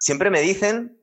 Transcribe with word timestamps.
Siempre 0.00 0.30
me 0.30 0.40
dicen 0.40 0.98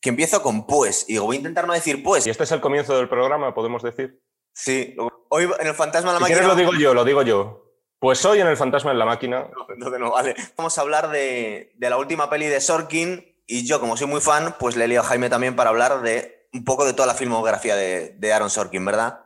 que 0.00 0.10
empiezo 0.10 0.42
con 0.42 0.66
pues. 0.66 1.04
Y 1.08 1.14
digo, 1.14 1.24
voy 1.26 1.36
a 1.36 1.38
intentar 1.38 1.66
no 1.66 1.72
decir 1.72 2.02
pues. 2.02 2.26
Y 2.26 2.30
este 2.30 2.44
es 2.44 2.52
el 2.52 2.60
comienzo 2.60 2.96
del 2.96 3.08
programa, 3.08 3.54
podemos 3.54 3.82
decir. 3.82 4.22
Sí. 4.54 4.94
Hoy 5.30 5.48
en 5.58 5.66
el 5.66 5.74
Fantasma 5.74 6.12
de 6.12 6.20
la 6.20 6.26
Si 6.26 6.32
Máquina. 6.32 6.48
lo 6.48 6.54
digo 6.54 6.72
yo, 6.74 6.92
lo 6.94 7.04
digo 7.04 7.22
yo. 7.22 7.58
Pues 7.98 8.24
hoy 8.24 8.40
en 8.40 8.48
el 8.48 8.56
Fantasma 8.56 8.90
en 8.90 8.98
la 8.98 9.04
Máquina. 9.06 9.48
No, 9.56 9.66
entonces 9.72 9.98
no 10.00 10.10
vale. 10.10 10.34
Vamos 10.56 10.76
a 10.76 10.80
hablar 10.80 11.08
de, 11.10 11.72
de 11.76 11.90
la 11.90 11.96
última 11.96 12.28
peli 12.28 12.46
de 12.48 12.60
Sorkin. 12.60 13.28
Y 13.46 13.66
yo, 13.66 13.80
como 13.80 13.96
soy 13.96 14.06
muy 14.08 14.20
fan, 14.20 14.56
pues 14.58 14.76
le 14.76 14.84
he 14.86 14.98
a 14.98 15.02
Jaime 15.02 15.30
también 15.30 15.56
para 15.56 15.70
hablar 15.70 16.02
de 16.02 16.48
un 16.52 16.64
poco 16.64 16.84
de 16.84 16.92
toda 16.94 17.06
la 17.06 17.14
filmografía 17.14 17.76
de, 17.76 18.10
de 18.18 18.32
Aaron 18.32 18.50
Sorkin, 18.50 18.84
¿verdad? 18.84 19.20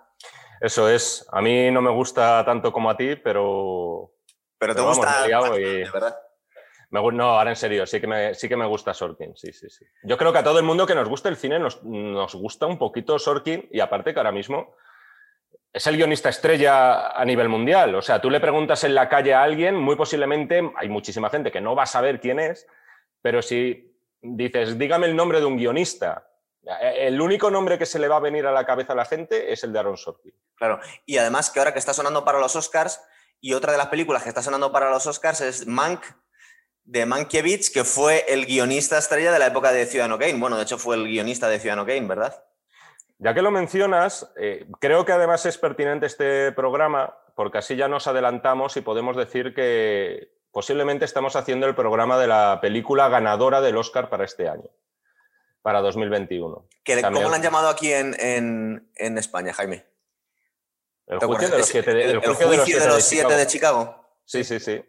Eso 0.60 0.88
es. 0.88 1.26
A 1.32 1.40
mí 1.42 1.70
no 1.70 1.80
me 1.82 1.90
gusta 1.90 2.44
tanto 2.44 2.72
como 2.72 2.88
a 2.90 2.96
ti, 2.96 3.16
pero. 3.16 4.12
Pero 4.58 4.74
te 4.74 4.76
Pero 4.76 4.88
vamos, 4.88 4.96
gusta. 4.98 5.18
me 5.20 5.24
he 5.24 5.28
liado 5.28 5.42
bastante, 5.42 5.80
y- 5.80 5.90
¿verdad? 5.92 6.16
No, 6.90 7.24
ahora 7.24 7.50
en 7.50 7.56
serio, 7.56 7.86
sí 7.86 8.00
que, 8.00 8.06
me, 8.06 8.34
sí 8.34 8.48
que 8.48 8.56
me 8.56 8.66
gusta 8.66 8.94
Sorkin. 8.94 9.36
Sí, 9.36 9.52
sí, 9.52 9.68
sí. 9.68 9.84
Yo 10.04 10.16
creo 10.16 10.32
que 10.32 10.38
a 10.38 10.44
todo 10.44 10.58
el 10.58 10.64
mundo 10.64 10.86
que 10.86 10.94
nos 10.94 11.08
gusta 11.08 11.28
el 11.28 11.36
cine 11.36 11.58
nos, 11.58 11.82
nos 11.82 12.34
gusta 12.34 12.66
un 12.66 12.78
poquito 12.78 13.18
Sorkin 13.18 13.68
y 13.70 13.80
aparte 13.80 14.12
que 14.12 14.20
ahora 14.20 14.32
mismo 14.32 14.74
es 15.72 15.86
el 15.86 15.96
guionista 15.96 16.30
estrella 16.30 17.08
a 17.08 17.24
nivel 17.24 17.48
mundial. 17.50 17.94
O 17.96 18.02
sea, 18.02 18.20
tú 18.20 18.30
le 18.30 18.40
preguntas 18.40 18.82
en 18.84 18.94
la 18.94 19.08
calle 19.08 19.34
a 19.34 19.42
alguien, 19.42 19.76
muy 19.76 19.94
posiblemente 19.94 20.72
hay 20.76 20.88
muchísima 20.88 21.28
gente 21.28 21.52
que 21.52 21.60
no 21.60 21.74
va 21.74 21.82
a 21.82 21.86
saber 21.86 22.18
quién 22.18 22.40
es, 22.40 22.66
pero 23.20 23.42
si 23.42 23.94
dices, 24.22 24.78
dígame 24.78 25.06
el 25.06 25.16
nombre 25.16 25.40
de 25.40 25.46
un 25.46 25.58
guionista, 25.58 26.30
eh, 26.62 27.08
el 27.08 27.20
único 27.20 27.50
nombre 27.50 27.78
que 27.78 27.84
se 27.84 27.98
le 27.98 28.08
va 28.08 28.16
a 28.16 28.20
venir 28.20 28.46
a 28.46 28.52
la 28.52 28.64
cabeza 28.64 28.94
a 28.94 28.96
la 28.96 29.04
gente 29.04 29.52
es 29.52 29.64
el 29.64 29.72
de 29.72 29.78
Aaron 29.78 29.96
Sorkin. 29.96 30.32
Claro. 30.54 30.80
Y 31.04 31.18
además 31.18 31.50
que 31.50 31.58
ahora 31.58 31.72
que 31.72 31.78
está 31.78 31.92
sonando 31.92 32.24
para 32.24 32.40
los 32.40 32.56
Oscars, 32.56 33.02
y 33.40 33.52
otra 33.52 33.72
de 33.72 33.78
las 33.78 33.88
películas 33.88 34.22
que 34.22 34.30
está 34.30 34.42
sonando 34.42 34.72
para 34.72 34.90
los 34.90 35.06
Oscars 35.06 35.42
es 35.42 35.66
Mank, 35.66 36.02
de 36.86 37.04
Mankiewicz, 37.04 37.70
que 37.70 37.84
fue 37.84 38.24
el 38.28 38.46
guionista 38.46 38.96
estrella 38.98 39.32
de 39.32 39.38
la 39.38 39.46
época 39.48 39.72
de 39.72 39.86
Ciudadano 39.86 40.18
Kane. 40.18 40.38
Bueno, 40.38 40.56
de 40.56 40.62
hecho 40.62 40.78
fue 40.78 40.96
el 40.96 41.04
guionista 41.08 41.48
de 41.48 41.58
Ciudadano 41.58 41.84
Kane, 41.86 42.06
¿verdad? 42.06 42.42
Ya 43.18 43.34
que 43.34 43.42
lo 43.42 43.50
mencionas, 43.50 44.30
eh, 44.36 44.66
creo 44.80 45.04
que 45.04 45.12
además 45.12 45.44
es 45.46 45.58
pertinente 45.58 46.06
este 46.06 46.52
programa 46.52 47.16
porque 47.34 47.58
así 47.58 47.76
ya 47.76 47.88
nos 47.88 48.06
adelantamos 48.06 48.76
y 48.76 48.80
podemos 48.82 49.16
decir 49.16 49.52
que 49.54 50.32
posiblemente 50.52 51.04
estamos 51.04 51.34
haciendo 51.36 51.66
el 51.66 51.74
programa 51.74 52.18
de 52.18 52.26
la 52.28 52.58
película 52.62 53.08
ganadora 53.08 53.60
del 53.60 53.76
Oscar 53.76 54.08
para 54.08 54.24
este 54.24 54.48
año, 54.48 54.70
para 55.62 55.80
2021. 55.80 56.66
Que, 56.84 56.94
También- 57.00 57.14
¿Cómo 57.24 57.28
lo 57.30 57.34
han 57.36 57.42
llamado 57.42 57.68
aquí 57.68 57.92
en, 57.92 58.14
en- 58.20 58.90
en 58.94 59.18
España, 59.18 59.52
Jaime? 59.52 59.84
El 61.06 61.18
¿Te 61.18 61.26
juicio 61.26 61.48
de 61.48 61.58
los 61.58 61.66
siete, 61.66 61.90
el- 61.90 61.96
el 62.00 62.10
el 62.10 62.20
juicio 62.20 62.48
de 62.48 62.56
los 62.56 62.64
juicio 62.64 62.80
siete 62.80 62.94
de 62.94 63.00
siete 63.00 63.22
Chicago. 63.26 63.36
de 63.38 63.46
Chicago. 63.46 64.18
Sí, 64.24 64.44
sí, 64.44 64.60
sí. 64.60 64.84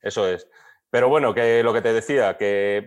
Eso 0.00 0.28
es. 0.28 0.46
Pero 0.92 1.08
bueno, 1.08 1.32
que 1.32 1.62
lo 1.62 1.72
que 1.72 1.80
te 1.80 1.94
decía, 1.94 2.36
que 2.36 2.86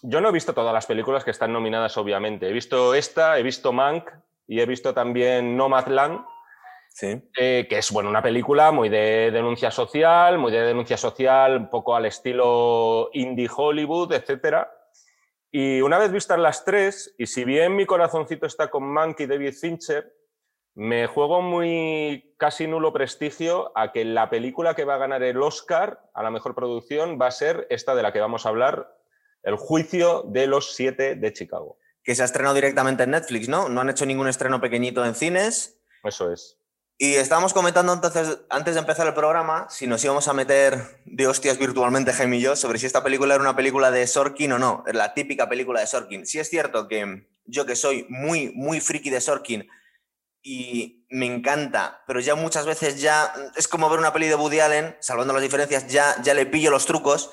yo 0.00 0.22
no 0.22 0.30
he 0.30 0.32
visto 0.32 0.54
todas 0.54 0.72
las 0.72 0.86
películas 0.86 1.22
que 1.22 1.32
están 1.32 1.52
nominadas, 1.52 1.94
obviamente. 1.98 2.48
He 2.48 2.52
visto 2.52 2.94
esta, 2.94 3.38
he 3.38 3.42
visto 3.42 3.74
Mank 3.74 4.08
y 4.46 4.58
he 4.58 4.64
visto 4.64 4.94
también 4.94 5.54
Nomadland, 5.54 6.24
Sí. 6.88 7.20
eh, 7.38 7.66
que 7.68 7.76
es 7.76 7.92
bueno, 7.92 8.08
una 8.08 8.22
película 8.22 8.72
muy 8.72 8.88
de 8.88 9.30
denuncia 9.30 9.70
social, 9.70 10.38
muy 10.38 10.50
de 10.50 10.62
denuncia 10.62 10.96
social, 10.96 11.58
un 11.58 11.68
poco 11.68 11.94
al 11.94 12.06
estilo 12.06 13.10
indie 13.12 13.50
Hollywood, 13.54 14.14
etc. 14.14 14.66
Y 15.50 15.82
una 15.82 15.98
vez 15.98 16.10
vistas 16.10 16.38
las 16.38 16.64
tres, 16.64 17.14
y 17.18 17.26
si 17.26 17.44
bien 17.44 17.76
mi 17.76 17.84
corazoncito 17.84 18.46
está 18.46 18.68
con 18.68 18.84
Mank 18.84 19.20
y 19.20 19.26
David 19.26 19.52
Fincher, 19.52 20.10
me 20.76 21.06
juego 21.06 21.40
muy 21.40 22.34
casi 22.36 22.66
nulo 22.66 22.92
prestigio 22.92 23.72
a 23.74 23.92
que 23.92 24.04
la 24.04 24.28
película 24.28 24.74
que 24.74 24.84
va 24.84 24.96
a 24.96 24.98
ganar 24.98 25.22
el 25.22 25.42
Oscar 25.42 26.02
a 26.12 26.22
la 26.22 26.30
mejor 26.30 26.54
producción 26.54 27.18
va 27.20 27.28
a 27.28 27.30
ser 27.30 27.66
esta 27.70 27.94
de 27.94 28.02
la 28.02 28.12
que 28.12 28.20
vamos 28.20 28.44
a 28.44 28.50
hablar, 28.50 28.94
El 29.42 29.56
juicio 29.56 30.24
de 30.26 30.46
los 30.46 30.74
siete 30.74 31.14
de 31.14 31.32
Chicago. 31.32 31.78
Que 32.04 32.14
se 32.14 32.22
ha 32.22 32.24
estrenado 32.26 32.54
directamente 32.54 33.04
en 33.04 33.12
Netflix, 33.12 33.48
¿no? 33.48 33.70
No 33.70 33.80
han 33.80 33.88
hecho 33.88 34.04
ningún 34.04 34.28
estreno 34.28 34.60
pequeñito 34.60 35.04
en 35.04 35.14
cines. 35.14 35.80
Eso 36.04 36.30
es. 36.30 36.58
Y 36.98 37.14
estábamos 37.14 37.54
comentando 37.54 37.92
entonces, 37.94 38.40
antes 38.50 38.74
de 38.74 38.80
empezar 38.80 39.06
el 39.06 39.14
programa, 39.14 39.68
si 39.70 39.86
nos 39.86 40.04
íbamos 40.04 40.28
a 40.28 40.34
meter 40.34 41.00
de 41.06 41.26
hostias 41.26 41.58
virtualmente, 41.58 42.12
Jaime 42.12 42.36
y 42.36 42.40
yo, 42.40 42.54
sobre 42.54 42.78
si 42.78 42.86
esta 42.86 43.02
película 43.02 43.34
era 43.34 43.42
una 43.42 43.56
película 43.56 43.90
de 43.90 44.06
Sorkin 44.06 44.52
o 44.52 44.58
no. 44.58 44.84
Es 44.86 44.94
la 44.94 45.14
típica 45.14 45.48
película 45.48 45.80
de 45.80 45.86
Sorkin. 45.86 46.26
Sí 46.26 46.38
es 46.38 46.50
cierto 46.50 46.86
que 46.86 47.26
yo 47.46 47.64
que 47.64 47.76
soy 47.76 48.04
muy, 48.10 48.52
muy 48.54 48.80
friki 48.80 49.08
de 49.08 49.22
Sorkin 49.22 49.68
y 50.48 51.04
me 51.10 51.26
encanta, 51.26 52.04
pero 52.06 52.20
ya 52.20 52.36
muchas 52.36 52.66
veces 52.66 53.00
ya 53.00 53.34
es 53.56 53.66
como 53.66 53.90
ver 53.90 53.98
una 53.98 54.12
peli 54.12 54.28
de 54.28 54.36
Woody 54.36 54.60
Allen, 54.60 54.96
salvando 55.00 55.32
las 55.32 55.42
diferencias, 55.42 55.88
ya, 55.88 56.14
ya 56.22 56.34
le 56.34 56.46
pillo 56.46 56.70
los 56.70 56.86
trucos. 56.86 57.32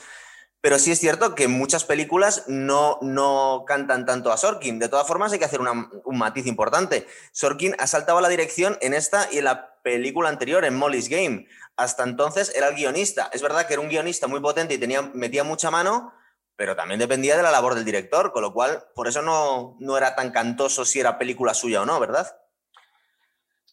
Pero 0.61 0.79
sí 0.79 0.91
es 0.91 0.99
cierto 0.99 1.35
que 1.35 1.47
muchas 1.47 1.83
películas 1.83 2.45
no, 2.47 2.97
no 3.01 3.65
cantan 3.67 4.07
tanto 4.07 4.31
a 4.31 4.37
Sorkin. 4.37 4.79
De 4.79 4.89
todas 4.89 5.05
formas, 5.05 5.31
hay 5.31 5.37
que 5.37 5.45
hacer 5.45 5.59
un 5.61 6.17
matiz 6.17 6.47
importante. 6.47 7.05
Sorkin 7.33 7.75
ha 7.77 7.85
saltado 7.85 8.17
a 8.17 8.21
la 8.21 8.29
dirección 8.29 8.79
en 8.81 8.95
esta 8.95 9.29
y 9.31 9.37
en 9.37 9.43
la 9.43 9.79
película 9.83 10.29
anterior, 10.29 10.65
en 10.65 10.75
Molly's 10.75 11.07
Game. 11.07 11.45
Hasta 11.75 12.03
entonces 12.05 12.51
era 12.55 12.69
el 12.69 12.75
guionista. 12.75 13.29
Es 13.31 13.43
verdad 13.43 13.67
que 13.67 13.73
era 13.73 13.81
un 13.81 13.89
guionista 13.89 14.25
muy 14.25 14.39
potente 14.39 14.73
y 14.73 14.79
tenía, 14.79 15.03
metía 15.13 15.43
mucha 15.43 15.69
mano, 15.69 16.13
pero 16.55 16.75
también 16.75 16.99
dependía 16.99 17.37
de 17.37 17.43
la 17.43 17.51
labor 17.51 17.75
del 17.75 17.85
director, 17.85 18.31
con 18.31 18.41
lo 18.41 18.53
cual 18.53 18.85
por 18.95 19.07
eso 19.07 19.21
no, 19.21 19.75
no 19.79 19.97
era 19.97 20.15
tan 20.15 20.31
cantoso 20.31 20.83
si 20.83 20.99
era 20.99 21.19
película 21.19 21.53
suya 21.53 21.83
o 21.83 21.85
no, 21.85 21.99
¿verdad? 21.99 22.27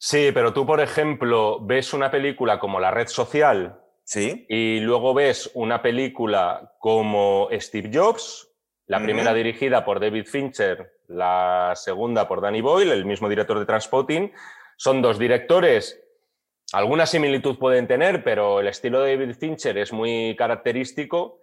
Sí, 0.03 0.31
pero 0.33 0.55
tú, 0.55 0.65
por 0.65 0.81
ejemplo, 0.81 1.59
ves 1.61 1.93
una 1.93 2.11
película 2.11 2.59
como 2.59 2.81
La 2.81 2.91
Red 2.91 3.09
Social 3.09 3.78
Sí. 4.03 4.47
y 4.49 4.81
luego 4.81 5.12
ves 5.12 5.50
una 5.53 5.83
película 5.83 6.72
como 6.78 7.49
Steve 7.53 7.91
Jobs, 7.93 8.50
la 8.87 9.03
primera 9.03 9.34
dirigida 9.34 9.84
por 9.84 10.00
David 10.00 10.25
Fincher, 10.25 10.91
la 11.06 11.75
segunda 11.77 12.27
por 12.27 12.41
Danny 12.41 12.62
Boyle, 12.62 12.93
el 12.93 13.05
mismo 13.05 13.28
director 13.28 13.59
de 13.59 13.66
Transpotting. 13.66 14.33
Son 14.78 15.03
dos 15.03 15.19
directores, 15.19 16.03
alguna 16.72 17.05
similitud 17.05 17.59
pueden 17.59 17.87
tener, 17.87 18.25
pero 18.25 18.60
el 18.60 18.69
estilo 18.69 19.03
de 19.03 19.19
David 19.19 19.37
Fincher 19.37 19.77
es 19.77 19.93
muy 19.93 20.34
característico. 20.34 21.40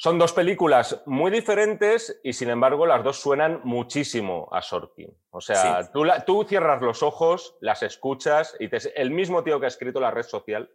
Son 0.00 0.16
dos 0.16 0.32
películas 0.32 1.02
muy 1.06 1.28
diferentes 1.32 2.20
y 2.22 2.32
sin 2.32 2.50
embargo 2.50 2.86
las 2.86 3.02
dos 3.02 3.20
suenan 3.20 3.60
muchísimo 3.64 4.48
a 4.52 4.62
Sorkin. 4.62 5.12
O 5.30 5.40
sea, 5.40 5.82
Sí. 5.82 5.88
tú, 5.92 6.04
la- 6.04 6.24
tú 6.24 6.44
cierras 6.44 6.80
los 6.80 7.02
ojos, 7.02 7.56
las 7.60 7.82
escuchas 7.82 8.54
y 8.60 8.68
te- 8.68 8.92
el 9.00 9.10
mismo 9.10 9.42
tío 9.42 9.58
que 9.58 9.66
ha 9.66 9.68
escrito 9.68 9.98
la 9.98 10.12
red 10.12 10.22
social 10.22 10.70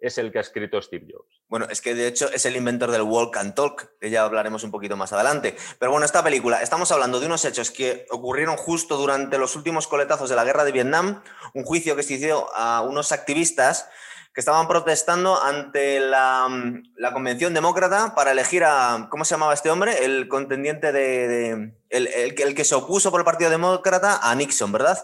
es 0.00 0.18
el 0.18 0.32
que 0.32 0.38
ha 0.38 0.40
escrito 0.40 0.82
Steve 0.82 1.06
Jobs. 1.08 1.40
Bueno, 1.46 1.66
es 1.70 1.80
que 1.80 1.94
de 1.94 2.08
hecho 2.08 2.28
es 2.32 2.44
el 2.46 2.56
inventor 2.56 2.90
del 2.90 3.02
walk 3.02 3.36
and 3.36 3.54
talk, 3.54 3.92
que 4.00 4.10
ya 4.10 4.24
hablaremos 4.24 4.64
un 4.64 4.72
poquito 4.72 4.96
más 4.96 5.12
adelante. 5.12 5.54
Pero 5.78 5.92
bueno, 5.92 6.04
esta 6.04 6.24
película, 6.24 6.60
estamos 6.60 6.90
hablando 6.90 7.20
de 7.20 7.26
unos 7.26 7.44
hechos 7.44 7.70
que 7.70 8.06
ocurrieron 8.10 8.56
justo 8.56 8.96
durante 8.96 9.38
los 9.38 9.54
últimos 9.54 9.86
coletazos 9.86 10.28
de 10.28 10.34
la 10.34 10.42
guerra 10.42 10.64
de 10.64 10.72
Vietnam, 10.72 11.22
un 11.54 11.62
juicio 11.62 11.94
que 11.94 12.02
se 12.02 12.14
hizo 12.14 12.48
a 12.56 12.80
unos 12.82 13.12
activistas 13.12 13.88
que 14.34 14.40
estaban 14.40 14.66
protestando 14.66 15.40
ante 15.40 16.00
la, 16.00 16.48
mm, 16.48 16.94
la 16.96 17.12
Convención 17.12 17.54
Demócrata 17.54 18.14
para 18.16 18.32
elegir 18.32 18.64
a, 18.64 19.06
¿cómo 19.10 19.24
se 19.24 19.34
llamaba 19.34 19.54
este 19.54 19.70
hombre? 19.70 20.04
El 20.04 20.26
contendiente 20.28 20.92
de... 20.92 21.28
de- 21.28 21.72
el, 21.90 22.08
el 22.08 22.34
que- 22.34 22.42
el 22.42 22.54
que 22.56 22.64
se 22.64 22.74
opuso 22.74 23.10
por 23.12 23.20
el 23.20 23.24
Partido 23.24 23.48
Demócrata 23.50 24.18
a 24.28 24.34
Nixon, 24.34 24.72
¿verdad? 24.72 24.98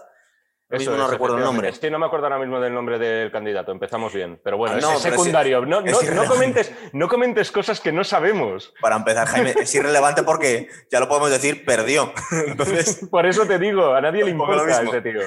Mismo 0.69 0.95
no 0.97 1.05
es, 1.07 1.11
recuerdo 1.11 1.37
el 1.37 1.43
nombre. 1.43 1.73
Que 1.73 1.91
no 1.91 1.99
me 1.99 2.07
acuerdo 2.07 2.27
ahora 2.27 2.39
mismo 2.39 2.61
del 2.61 2.73
nombre 2.73 2.97
del 2.97 3.33
candidato. 3.33 3.73
Empezamos 3.73 4.13
bien. 4.15 4.41
Pero 4.45 4.57
bueno, 4.57 4.77
Ah, 4.77 4.79
no, 4.81 4.93
es, 4.93 5.03
pero 5.03 5.15
es- 5.17 5.21
secundario. 5.21 5.67
no, 5.67 5.79
es 5.81 5.85
no- 5.87 5.91
no 5.93 6.03
irrelevante. 6.03 6.33
comentes, 6.33 6.73
no 6.93 7.09
comentes 7.09 7.51
cosas 7.51 7.81
que 7.81 7.91
no 7.93 8.05
sabemos. 8.05 8.73
Para 8.81 8.95
empezar, 8.97 9.27
Jaime, 9.29 9.55
es 9.61 9.75
irrelevante 9.75 10.23
porque, 10.23 10.69
ya 10.91 11.01
lo 11.01 11.09
podemos 11.09 11.31
decir, 11.31 11.65
perdió. 11.65 12.13
Entonces, 12.47 13.01
Por 13.11 13.27
eso 13.27 13.47
te 13.47 13.59
digo, 13.59 13.95
a 13.95 14.01
nadie 14.01 14.25
le 14.25 14.31
importa 14.31 14.83
ese 14.83 15.01
tío. 15.03 15.21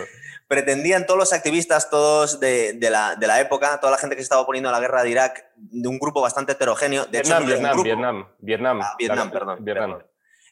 Pretendían 0.53 1.07
todos 1.07 1.17
los 1.17 1.33
activistas, 1.33 1.89
todos 1.89 2.39
de, 2.39 2.73
de 2.73 2.89
la, 2.91 3.15
de 3.15 3.25
la 3.25 3.39
época, 3.41 3.79
toda 3.79 3.89
la 3.91 3.97
gente 3.97 4.15
que 4.15 4.21
se 4.21 4.25
estaba 4.25 4.41
oponiendo 4.41 4.69
a 4.69 4.71
la 4.71 4.79
guerra 4.79 5.01
de 5.01 5.09
Irak, 5.09 5.45
de 5.55 5.87
un 5.87 5.97
grupo 5.97 6.21
bastante 6.21 6.51
heterogéneo. 6.51 7.05
De 7.07 7.17
hecho, 7.19 7.29
Vietnam, 7.39 7.41
un 7.41 7.47
Vietnam, 7.47 7.71
grupo. 7.71 7.83
Vietnam, 7.83 8.27
Vietnam. 8.39 8.81
Ah, 8.83 8.95
Vietnam, 8.99 9.27
La- 9.27 9.31
perdón. 9.33 9.57
Vietnam. 9.65 9.89
perdón. 9.91 10.07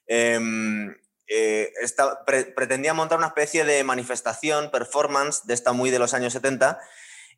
Em, 0.07 0.95
eh, 1.27 1.71
esta- 1.83 2.25
pre- 2.25 2.45
pretendían 2.45 2.95
montar 2.95 3.19
una 3.19 3.27
especie 3.27 3.63
de 3.63 3.83
manifestación, 3.83 4.71
performance, 4.71 5.45
de 5.45 5.53
esta 5.53 5.71
muy 5.71 5.91
de 5.91 5.99
los 5.99 6.15
años 6.15 6.33
70, 6.33 6.79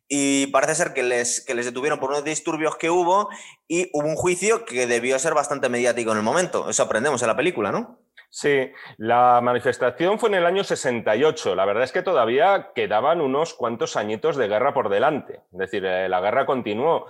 y 0.08 0.46
parece 0.48 0.74
ser 0.74 0.92
que 0.94 1.02
les, 1.02 1.42
que 1.44 1.54
les 1.54 1.66
detuvieron 1.66 1.98
por 2.00 2.10
unos 2.10 2.24
disturbios 2.24 2.76
que 2.76 2.88
hubo, 2.88 3.28
y 3.68 3.90
hubo 3.92 4.08
un 4.08 4.16
juicio 4.16 4.64
que 4.64 4.86
debió 4.86 5.18
ser 5.18 5.34
bastante 5.34 5.68
mediático 5.68 6.12
en 6.12 6.16
el 6.18 6.22
momento. 6.24 6.70
Eso 6.70 6.82
aprendemos 6.82 7.20
en 7.22 7.28
la 7.28 7.36
película, 7.36 7.70
¿no? 7.72 8.00
Sí, 8.36 8.72
la 8.96 9.40
manifestación 9.40 10.18
fue 10.18 10.28
en 10.30 10.34
el 10.34 10.46
año 10.46 10.64
68. 10.64 11.54
La 11.54 11.64
verdad 11.64 11.84
es 11.84 11.92
que 11.92 12.02
todavía 12.02 12.72
quedaban 12.74 13.20
unos 13.20 13.54
cuantos 13.54 13.94
añitos 13.96 14.34
de 14.34 14.48
guerra 14.48 14.74
por 14.74 14.88
delante. 14.88 15.42
Es 15.52 15.58
decir, 15.58 15.84
eh, 15.84 16.08
la 16.08 16.20
guerra 16.20 16.44
continuó. 16.44 17.06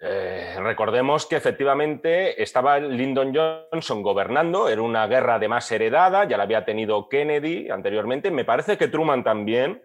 Eh, 0.00 0.56
recordemos 0.60 1.26
que 1.26 1.36
efectivamente 1.36 2.42
estaba 2.42 2.78
Lyndon 2.78 3.34
Johnson 3.34 4.02
gobernando, 4.02 4.70
era 4.70 4.80
una 4.80 5.06
guerra 5.06 5.34
además 5.34 5.70
heredada, 5.70 6.24
ya 6.24 6.38
la 6.38 6.44
había 6.44 6.64
tenido 6.64 7.10
Kennedy 7.10 7.68
anteriormente, 7.68 8.30
me 8.30 8.46
parece 8.46 8.78
que 8.78 8.88
Truman 8.88 9.22
también. 9.22 9.82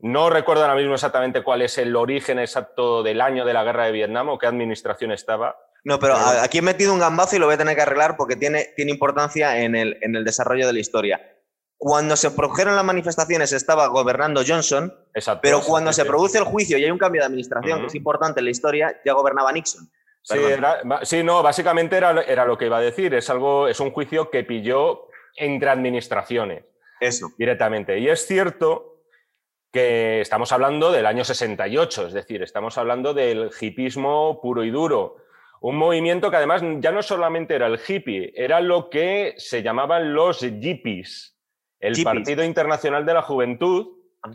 No 0.00 0.30
recuerdo 0.30 0.64
ahora 0.64 0.74
mismo 0.74 0.94
exactamente 0.94 1.44
cuál 1.44 1.62
es 1.62 1.78
el 1.78 1.94
origen 1.94 2.40
exacto 2.40 3.04
del 3.04 3.20
año 3.20 3.44
de 3.44 3.52
la 3.52 3.62
guerra 3.62 3.84
de 3.84 3.92
Vietnam 3.92 4.30
o 4.30 4.38
qué 4.38 4.48
administración 4.48 5.12
estaba, 5.12 5.56
No, 5.84 5.98
pero 5.98 6.14
aquí 6.16 6.58
he 6.58 6.62
metido 6.62 6.92
un 6.92 7.00
gambazo 7.00 7.36
y 7.36 7.38
lo 7.38 7.46
voy 7.46 7.54
a 7.54 7.58
tener 7.58 7.74
que 7.74 7.82
arreglar 7.82 8.16
porque 8.16 8.36
tiene, 8.36 8.72
tiene 8.76 8.90
importancia 8.90 9.62
en 9.62 9.74
el, 9.74 9.98
en 10.02 10.14
el 10.14 10.24
desarrollo 10.24 10.66
de 10.66 10.72
la 10.72 10.78
historia. 10.78 11.20
Cuando 11.78 12.14
se 12.16 12.30
produjeron 12.30 12.76
las 12.76 12.84
manifestaciones 12.84 13.52
estaba 13.52 13.86
gobernando 13.86 14.42
Johnson, 14.46 14.94
pero 15.40 15.62
cuando 15.62 15.94
se 15.94 16.04
produce 16.04 16.36
el 16.36 16.44
juicio 16.44 16.76
y 16.76 16.84
hay 16.84 16.90
un 16.90 16.98
cambio 16.98 17.22
de 17.22 17.26
administración, 17.26 17.80
que 17.80 17.86
es 17.86 17.94
importante 17.94 18.40
en 18.40 18.44
la 18.44 18.50
historia, 18.50 19.00
ya 19.04 19.14
gobernaba 19.14 19.50
Nixon. 19.50 19.90
Sí, 21.02 21.22
no, 21.22 21.42
básicamente 21.42 21.96
era, 21.96 22.20
era, 22.22 22.44
lo 22.44 22.58
que 22.58 22.66
iba 22.66 22.76
a 22.76 22.82
decir. 22.82 23.14
Es, 23.14 23.30
algo, 23.30 23.66
es 23.66 23.80
un 23.80 23.92
juicio 23.92 24.30
que 24.30 24.44
pilló 24.44 25.08
entre 25.36 25.70
administraciones. 25.70 26.64
Eso. 27.00 27.30
Directamente. 27.38 27.98
Y 27.98 28.08
es 28.08 28.26
cierto 28.26 29.04
que 29.72 30.20
estamos 30.20 30.52
hablando 30.52 30.92
del 30.92 31.06
año 31.06 31.24
68, 31.24 32.08
es 32.08 32.12
decir, 32.12 32.42
estamos 32.42 32.76
hablando 32.76 33.14
del 33.14 33.50
hipismo 33.58 34.40
puro 34.42 34.64
y 34.64 34.70
duro. 34.70 35.16
Un 35.60 35.76
movimiento 35.76 36.30
que 36.30 36.38
además 36.38 36.62
ya 36.78 36.90
no 36.90 37.02
solamente 37.02 37.54
era 37.54 37.66
el 37.66 37.78
hippie, 37.86 38.32
era 38.34 38.60
lo 38.60 38.88
que 38.88 39.34
se 39.36 39.62
llamaban 39.62 40.14
los 40.14 40.40
yippies, 40.40 41.36
el 41.78 42.02
Partido 42.02 42.42
Internacional 42.42 43.04
de 43.04 43.14
la 43.14 43.22
Juventud, 43.22 43.88
ah. 44.22 44.30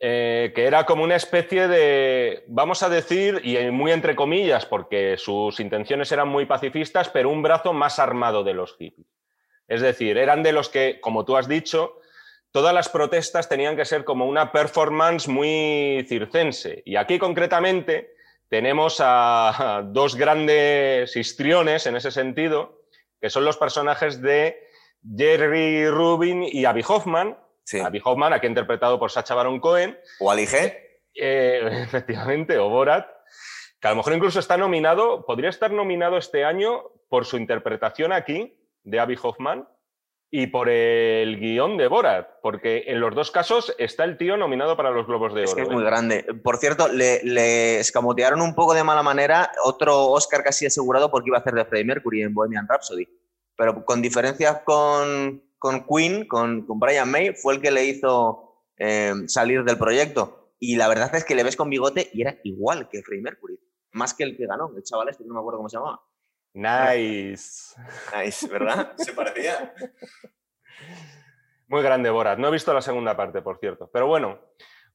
eh, 0.00 0.50
que 0.54 0.64
era 0.64 0.86
como 0.86 1.04
una 1.04 1.16
especie 1.16 1.68
de, 1.68 2.44
vamos 2.48 2.82
a 2.82 2.88
decir, 2.88 3.42
y 3.44 3.58
muy 3.70 3.92
entre 3.92 4.16
comillas, 4.16 4.64
porque 4.64 5.16
sus 5.18 5.60
intenciones 5.60 6.10
eran 6.10 6.28
muy 6.28 6.46
pacifistas, 6.46 7.10
pero 7.10 7.28
un 7.28 7.42
brazo 7.42 7.74
más 7.74 7.98
armado 7.98 8.42
de 8.42 8.54
los 8.54 8.74
hippies. 8.78 9.06
Es 9.68 9.82
decir, 9.82 10.16
eran 10.16 10.42
de 10.42 10.52
los 10.52 10.70
que, 10.70 11.00
como 11.00 11.26
tú 11.26 11.36
has 11.36 11.48
dicho, 11.48 11.98
todas 12.50 12.74
las 12.74 12.88
protestas 12.88 13.48
tenían 13.48 13.76
que 13.76 13.84
ser 13.84 14.04
como 14.04 14.26
una 14.26 14.52
performance 14.52 15.28
muy 15.28 16.04
circense. 16.08 16.82
Y 16.86 16.96
aquí 16.96 17.18
concretamente 17.18 18.14
tenemos 18.52 18.98
a 19.00 19.82
dos 19.86 20.14
grandes 20.14 21.16
histriones 21.16 21.86
en 21.86 21.96
ese 21.96 22.10
sentido, 22.10 22.82
que 23.18 23.30
son 23.30 23.46
los 23.46 23.56
personajes 23.56 24.20
de 24.20 24.68
Jerry 25.16 25.88
Rubin 25.88 26.42
y 26.42 26.66
Abby 26.66 26.84
Hoffman. 26.86 27.38
Abby 27.82 28.02
Hoffman, 28.04 28.34
aquí 28.34 28.46
interpretado 28.46 28.98
por 28.98 29.10
Sacha 29.10 29.34
Baron 29.34 29.58
Cohen. 29.58 29.98
O 30.20 30.30
Ali 30.30 30.44
G. 30.44 30.76
Eh, 31.14 31.62
efectivamente, 31.82 32.58
o 32.58 32.68
Borat, 32.68 33.08
que 33.80 33.88
a 33.88 33.92
lo 33.92 33.96
mejor 33.96 34.12
incluso 34.12 34.38
está 34.38 34.58
nominado, 34.58 35.24
podría 35.24 35.48
estar 35.48 35.70
nominado 35.70 36.18
este 36.18 36.44
año 36.44 36.90
por 37.08 37.24
su 37.24 37.38
interpretación 37.38 38.12
aquí 38.12 38.54
de 38.82 39.00
Abby 39.00 39.16
Hoffman 39.22 39.66
y 40.34 40.46
por 40.46 40.70
el 40.70 41.38
guion 41.38 41.76
de 41.76 41.88
Borat, 41.88 42.26
porque 42.40 42.84
en 42.86 43.00
los 43.00 43.14
dos 43.14 43.30
casos 43.30 43.74
está 43.76 44.04
el 44.04 44.16
tío 44.16 44.38
nominado 44.38 44.78
para 44.78 44.90
los 44.90 45.06
Globos 45.06 45.34
de 45.34 45.42
Oro. 45.42 45.48
Es 45.50 45.54
que 45.54 45.60
es 45.60 45.68
muy 45.68 45.82
¿eh? 45.82 45.86
grande. 45.86 46.24
Por 46.42 46.56
cierto, 46.56 46.88
le, 46.88 47.78
escamotearon 47.78 48.40
un 48.40 48.54
poco 48.54 48.72
de 48.72 48.82
mala 48.82 49.02
manera 49.02 49.52
otro 49.62 50.06
Oscar 50.06 50.42
casi 50.42 50.64
asegurado 50.64 51.10
porque 51.10 51.28
iba 51.28 51.36
a 51.36 51.40
hacer 51.40 51.52
de 51.52 51.66
Freddie 51.66 51.84
Mercury 51.84 52.22
en 52.22 52.32
Bohemian 52.32 52.66
Rhapsody. 52.66 53.06
Pero 53.58 53.84
con 53.84 54.00
diferencias 54.00 54.62
con, 54.64 55.44
con 55.58 55.86
Queen, 55.86 56.26
con, 56.26 56.64
con, 56.64 56.80
Brian 56.80 57.10
May, 57.10 57.34
fue 57.34 57.56
el 57.56 57.60
que 57.60 57.70
le 57.70 57.84
hizo 57.84 58.64
eh, 58.78 59.12
salir 59.26 59.64
del 59.64 59.76
proyecto. 59.76 60.54
Y 60.58 60.76
la 60.76 60.88
verdad 60.88 61.14
es 61.14 61.26
que 61.26 61.34
le 61.34 61.42
ves 61.42 61.56
con 61.56 61.68
bigote 61.68 62.08
y 62.14 62.22
era 62.22 62.38
igual 62.42 62.88
que 62.88 63.02
Freddie 63.02 63.22
Mercury. 63.22 63.60
Más 63.90 64.14
que 64.14 64.24
el 64.24 64.34
que 64.38 64.46
ganó, 64.46 64.72
el 64.74 64.82
chaval 64.82 65.10
este, 65.10 65.24
no 65.26 65.34
me 65.34 65.40
acuerdo 65.40 65.58
cómo 65.58 65.68
se 65.68 65.76
llamaba. 65.76 66.00
Nice. 66.54 67.74
Nice, 68.14 68.46
¿verdad? 68.48 68.92
Se 68.96 69.12
parecía. 69.12 69.74
Muy 71.68 71.82
grande, 71.82 72.10
Borat. 72.10 72.38
No 72.38 72.48
he 72.48 72.50
visto 72.50 72.74
la 72.74 72.82
segunda 72.82 73.16
parte, 73.16 73.40
por 73.40 73.58
cierto. 73.58 73.88
Pero 73.90 74.06
bueno, 74.06 74.38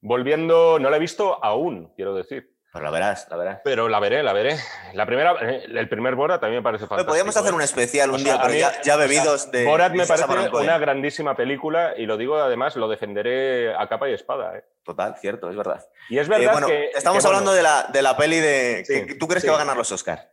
volviendo, 0.00 0.78
no 0.78 0.90
la 0.90 0.96
he 0.96 1.00
visto 1.00 1.42
aún, 1.44 1.92
quiero 1.96 2.14
decir. 2.14 2.54
Pues 2.70 2.84
la 2.84 2.90
verás, 2.90 3.26
la 3.30 3.36
verás. 3.36 3.60
Pero 3.64 3.88
la 3.88 3.98
veré, 3.98 4.22
la 4.22 4.34
veré. 4.34 4.56
La 4.92 5.06
primera, 5.06 5.34
eh, 5.40 5.64
el 5.66 5.88
primer 5.88 6.14
Borat 6.14 6.40
también 6.40 6.60
me 6.60 6.62
parece 6.62 6.86
fantástico. 6.86 7.08
Podríamos 7.08 7.36
hacer 7.36 7.54
un 7.54 7.62
¿eh? 7.62 7.64
especial 7.64 8.10
un 8.10 8.22
día, 8.22 8.38
pero 8.40 8.54
ya, 8.84 8.96
bebidos 8.96 9.50
de. 9.50 9.64
Borat 9.64 9.92
me 9.94 10.06
parece 10.06 10.26
una 10.52 10.78
grandísima 10.78 11.34
película 11.34 11.94
y 11.96 12.04
lo 12.04 12.18
digo 12.18 12.36
además, 12.36 12.76
lo 12.76 12.86
defenderé 12.86 13.74
a 13.74 13.88
capa 13.88 14.08
y 14.10 14.12
espada. 14.12 14.58
¿eh? 14.58 14.64
Total, 14.84 15.16
cierto, 15.16 15.48
es 15.48 15.56
verdad. 15.56 15.84
Y 16.10 16.18
es 16.18 16.28
verdad 16.28 16.64
que. 16.66 16.90
Estamos 16.94 17.24
hablando 17.24 17.52
de, 17.52 17.62
la, 17.62 17.88
de 17.90 18.02
la 18.02 18.16
peli 18.16 18.38
de. 18.38 19.16
¿Tú 19.18 19.26
crees 19.26 19.42
que 19.42 19.50
va 19.50 19.56
a 19.56 19.60
ganar 19.60 19.76
los 19.76 19.90
Oscars? 19.90 20.28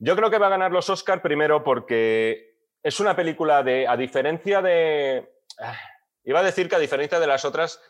Yo 0.00 0.14
creo 0.14 0.30
que 0.30 0.38
va 0.38 0.46
a 0.46 0.50
ganar 0.50 0.70
los 0.70 0.88
Oscar 0.90 1.20
primero 1.20 1.64
porque 1.64 2.56
es 2.82 3.00
una 3.00 3.16
película 3.16 3.64
de, 3.64 3.86
a 3.88 3.96
diferencia 3.96 4.62
de, 4.62 5.28
ah, 5.58 5.76
iba 6.24 6.38
a 6.38 6.44
decir 6.44 6.68
que 6.68 6.76
a 6.76 6.80
diferencia 6.80 7.18
de 7.18 7.26
las 7.26 7.44
otras, 7.44 7.80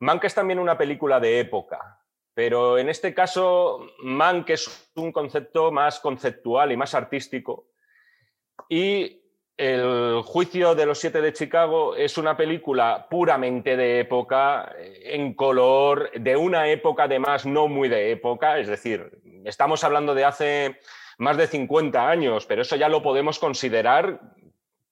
Mank 0.00 0.24
es 0.24 0.34
también 0.34 0.58
una 0.58 0.78
película 0.78 1.20
de 1.20 1.40
época, 1.40 2.00
pero 2.32 2.78
en 2.78 2.88
este 2.88 3.12
caso 3.12 3.86
Mank 3.98 4.48
es 4.50 4.90
un 4.94 5.12
concepto 5.12 5.70
más 5.70 6.00
conceptual 6.00 6.72
y 6.72 6.76
más 6.76 6.94
artístico. 6.94 7.68
Y 8.70 9.22
el 9.58 10.22
juicio 10.22 10.74
de 10.74 10.86
los 10.86 10.98
siete 10.98 11.20
de 11.20 11.34
Chicago 11.34 11.96
es 11.96 12.16
una 12.16 12.34
película 12.34 13.06
puramente 13.10 13.76
de 13.76 14.00
época, 14.00 14.74
en 14.78 15.34
color, 15.34 16.10
de 16.12 16.34
una 16.36 16.68
época 16.68 17.04
además 17.04 17.44
no 17.44 17.68
muy 17.68 17.90
de 17.90 18.10
época, 18.10 18.58
es 18.58 18.68
decir, 18.68 19.18
estamos 19.44 19.84
hablando 19.84 20.14
de 20.14 20.24
hace 20.24 20.80
más 21.18 21.36
de 21.36 21.46
50 21.46 22.08
años, 22.08 22.46
pero 22.46 22.62
eso 22.62 22.76
ya 22.76 22.88
lo 22.88 23.02
podemos 23.02 23.38
considerar 23.38 24.20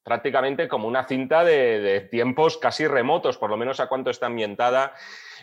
prácticamente 0.03 0.69
como 0.69 0.87
una 0.87 1.05
cinta 1.05 1.44
de, 1.44 2.06
tiempos 2.11 2.59
casi 2.59 2.87
remotos, 2.87 3.38
por 3.38 3.50
lo 3.50 3.56
menos 3.56 3.81
a 3.81 3.88
cuánto 3.88 4.11
está 4.11 4.26
ambientada. 4.26 4.94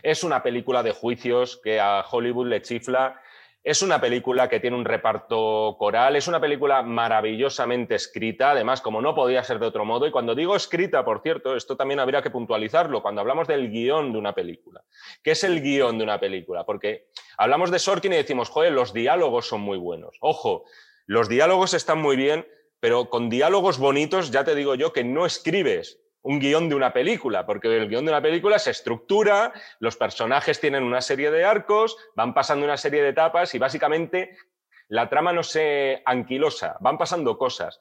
Es 0.03 0.23
una 0.23 0.43
película 0.43 0.83
de 0.83 0.91
juicios 0.91 1.59
que 1.63 1.79
a 1.79 2.05
Hollywood 2.09 2.47
le 2.47 2.61
chifla 2.61 3.21
es 3.63 3.83
una 3.83 4.01
película 4.01 4.49
que 4.49 4.59
tiene 4.59 4.75
un 4.75 4.85
reparto 4.85 5.75
coral, 5.77 6.15
es 6.15 6.27
una 6.27 6.39
película 6.39 6.81
maravillosamente 6.81 7.93
escrita, 7.93 8.51
además, 8.51 8.81
como 8.81 9.01
no 9.01 9.13
podía 9.13 9.43
ser 9.43 9.59
de 9.59 9.67
otro 9.67 9.85
modo. 9.85 10.07
Y 10.07 10.11
cuando 10.11 10.33
digo 10.33 10.55
escrita, 10.55 11.05
por 11.05 11.21
cierto, 11.21 11.55
esto 11.55 11.77
también 11.77 11.99
habría 11.99 12.23
que 12.23 12.31
puntualizarlo, 12.31 13.03
cuando 13.03 13.21
hablamos 13.21 13.47
del 13.47 13.69
guion 13.69 14.13
de 14.13 14.17
una 14.17 14.33
película. 14.33 14.83
¿Qué 15.23 15.31
es 15.31 15.43
el 15.43 15.61
guion 15.61 15.99
de 15.99 16.03
una 16.03 16.19
película? 16.19 16.65
Porque 16.65 17.09
hablamos 17.37 17.69
de 17.69 17.77
Sorkin 17.77 18.13
y 18.13 18.17
decimos, 18.17 18.49
joder, 18.49 18.71
los 18.71 18.93
diálogos 18.93 19.47
son 19.47 19.61
muy 19.61 19.77
buenos. 19.77 20.17
Ojo, 20.21 20.65
los 21.05 21.29
diálogos 21.29 21.75
están 21.75 22.01
muy 22.01 22.15
bien, 22.15 22.47
pero 22.79 23.11
con 23.11 23.29
diálogos 23.29 23.77
bonitos 23.77 24.31
ya 24.31 24.43
te 24.43 24.55
digo 24.55 24.73
yo 24.73 24.91
que 24.91 25.03
no 25.03 25.27
escribes 25.27 25.99
un 26.23 26.39
guion 26.39 26.69
de 26.69 26.75
una 26.75 26.93
película, 26.93 27.45
porque 27.45 27.67
el 27.75 27.89
guion 27.89 28.05
de 28.05 28.11
una 28.11 28.21
película 28.21 28.59
se 28.59 28.71
estructura, 28.71 29.53
los 29.79 29.95
personajes 29.95 30.59
tienen 30.59 30.83
una 30.83 31.01
serie 31.01 31.31
de 31.31 31.45
arcos, 31.45 31.97
van 32.15 32.33
pasando 32.33 32.65
una 32.65 32.77
serie 32.77 33.01
de 33.01 33.09
etapas 33.09 33.53
y 33.55 33.59
básicamente 33.59 34.37
la 34.87 35.09
trama 35.09 35.33
no 35.33 35.43
se 35.43 36.01
anquilosa, 36.05 36.77
van 36.79 36.97
pasando 36.97 37.37
cosas. 37.37 37.79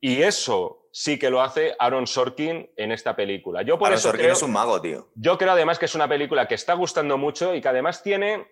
Y 0.00 0.22
eso 0.22 0.88
sí 0.92 1.18
que 1.18 1.30
lo 1.30 1.42
hace 1.42 1.74
Aaron 1.78 2.06
Sorkin 2.06 2.70
en 2.76 2.92
esta 2.92 3.16
película. 3.16 3.62
Yo 3.62 3.78
por 3.78 3.88
Aaron 3.88 3.98
eso 3.98 4.10
Sorkin 4.10 4.30
es 4.30 4.42
un 4.42 4.52
mago, 4.52 4.80
tío. 4.80 5.08
Yo 5.14 5.36
creo 5.36 5.52
además 5.52 5.78
que 5.78 5.86
es 5.86 5.94
una 5.94 6.08
película 6.08 6.46
que 6.46 6.54
está 6.54 6.74
gustando 6.74 7.18
mucho 7.18 7.54
y 7.54 7.60
que 7.60 7.68
además 7.68 8.02
tiene 8.02 8.46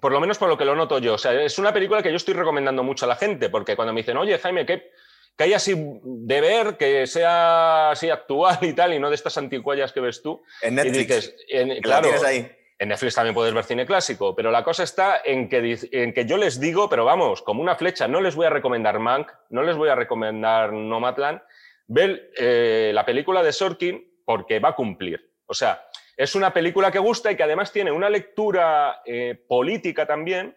por 0.00 0.12
lo 0.12 0.20
menos 0.20 0.38
por 0.38 0.48
lo 0.48 0.56
que 0.56 0.64
lo 0.64 0.76
noto 0.76 0.98
yo. 0.98 1.14
O 1.14 1.18
sea, 1.18 1.32
es 1.42 1.58
una 1.58 1.72
película 1.72 2.02
que 2.02 2.10
yo 2.10 2.16
estoy 2.16 2.34
recomendando 2.34 2.82
mucho 2.82 3.04
a 3.04 3.08
la 3.08 3.16
gente, 3.16 3.48
porque 3.50 3.76
cuando 3.76 3.92
me 3.92 4.00
dicen, 4.00 4.16
oye, 4.16 4.38
Jaime, 4.38 4.64
¿qué, 4.64 4.90
que 5.38 5.44
haya 5.44 5.56
así 5.56 5.72
de 6.02 6.40
ver, 6.40 6.76
que 6.76 7.06
sea 7.06 7.92
así 7.92 8.10
actual 8.10 8.58
y 8.60 8.72
tal, 8.72 8.92
y 8.92 8.98
no 8.98 9.08
de 9.08 9.14
estas 9.14 9.38
anticuallas 9.38 9.92
que 9.92 10.00
ves 10.00 10.20
tú. 10.20 10.42
En 10.60 10.74
Netflix. 10.74 11.32
claro, 11.80 12.08
ahí. 12.26 12.50
En 12.80 12.88
Netflix 12.88 13.14
también 13.14 13.34
puedes 13.34 13.54
ver 13.54 13.64
cine 13.64 13.86
clásico, 13.86 14.34
pero 14.34 14.50
la 14.50 14.64
cosa 14.64 14.82
está 14.82 15.20
en 15.24 15.48
que, 15.48 15.78
en 15.92 16.12
que 16.12 16.26
yo 16.26 16.36
les 16.36 16.60
digo, 16.60 16.88
pero 16.88 17.04
vamos, 17.04 17.42
como 17.42 17.62
una 17.62 17.76
flecha, 17.76 18.06
no 18.08 18.20
les 18.20 18.34
voy 18.34 18.46
a 18.46 18.50
recomendar 18.50 18.98
Mank, 18.98 19.30
no 19.50 19.62
les 19.62 19.76
voy 19.76 19.88
a 19.88 19.94
recomendar 19.94 20.72
Nomadland, 20.72 21.40
ver 21.86 22.32
eh, 22.36 22.90
la 22.92 23.04
película 23.04 23.42
de 23.42 23.52
Sorkin 23.52 24.22
porque 24.24 24.58
va 24.58 24.70
a 24.70 24.76
cumplir. 24.76 25.32
O 25.46 25.54
sea, 25.54 25.88
es 26.16 26.34
una 26.34 26.52
película 26.52 26.90
que 26.90 26.98
gusta 26.98 27.30
y 27.30 27.36
que 27.36 27.42
además 27.44 27.72
tiene 27.72 27.92
una 27.92 28.10
lectura 28.10 29.02
eh, 29.04 29.40
política 29.48 30.04
también 30.04 30.56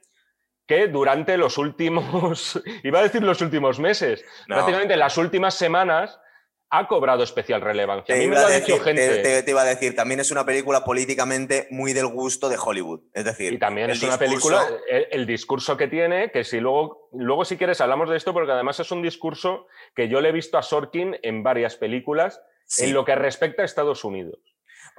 que 0.71 0.87
durante 0.87 1.35
los 1.35 1.57
últimos, 1.57 2.61
iba 2.83 2.99
a 2.99 3.03
decir 3.03 3.21
los 3.21 3.41
últimos 3.41 3.77
meses, 3.77 4.23
prácticamente 4.47 4.95
las 4.95 5.17
últimas 5.17 5.53
semanas, 5.53 6.17
ha 6.69 6.87
cobrado 6.87 7.23
especial 7.23 7.59
relevancia. 7.59 8.15
Te, 8.15 8.23
iba 8.23 8.39
a 8.39 8.47
decir, 8.47 8.81
te, 8.81 9.43
iba 9.45 9.61
a 9.63 9.65
decir, 9.65 9.93
también 9.93 10.21
es 10.21 10.31
una 10.31 10.45
película 10.45 10.85
políticamente 10.85 11.67
muy 11.71 11.91
del 11.91 12.07
gusto 12.07 12.47
de 12.47 12.57
Hollywood. 12.57 13.01
Es 13.13 13.25
decir, 13.25 13.51
y 13.51 13.59
también 13.59 13.89
es 13.89 14.01
una 14.01 14.17
película, 14.17 14.65
el, 14.87 15.25
discurso 15.25 15.75
que 15.75 15.89
tiene, 15.89 16.31
que 16.31 16.45
si 16.45 16.61
luego, 16.61 17.09
luego 17.11 17.43
si 17.43 17.57
quieres 17.57 17.81
hablamos 17.81 18.09
de 18.09 18.15
esto, 18.15 18.31
porque 18.31 18.53
además 18.53 18.79
es 18.79 18.89
un 18.93 19.01
discurso 19.01 19.67
que 19.93 20.07
yo 20.07 20.21
le 20.21 20.29
he 20.29 20.31
visto 20.31 20.57
a 20.57 20.63
Sorkin 20.63 21.17
en 21.21 21.43
varias 21.43 21.75
películas 21.75 22.41
en 22.77 22.93
lo 22.93 23.03
que 23.03 23.15
respecta 23.15 23.63
a 23.63 23.65
Estados 23.65 24.05
Unidos. 24.05 24.39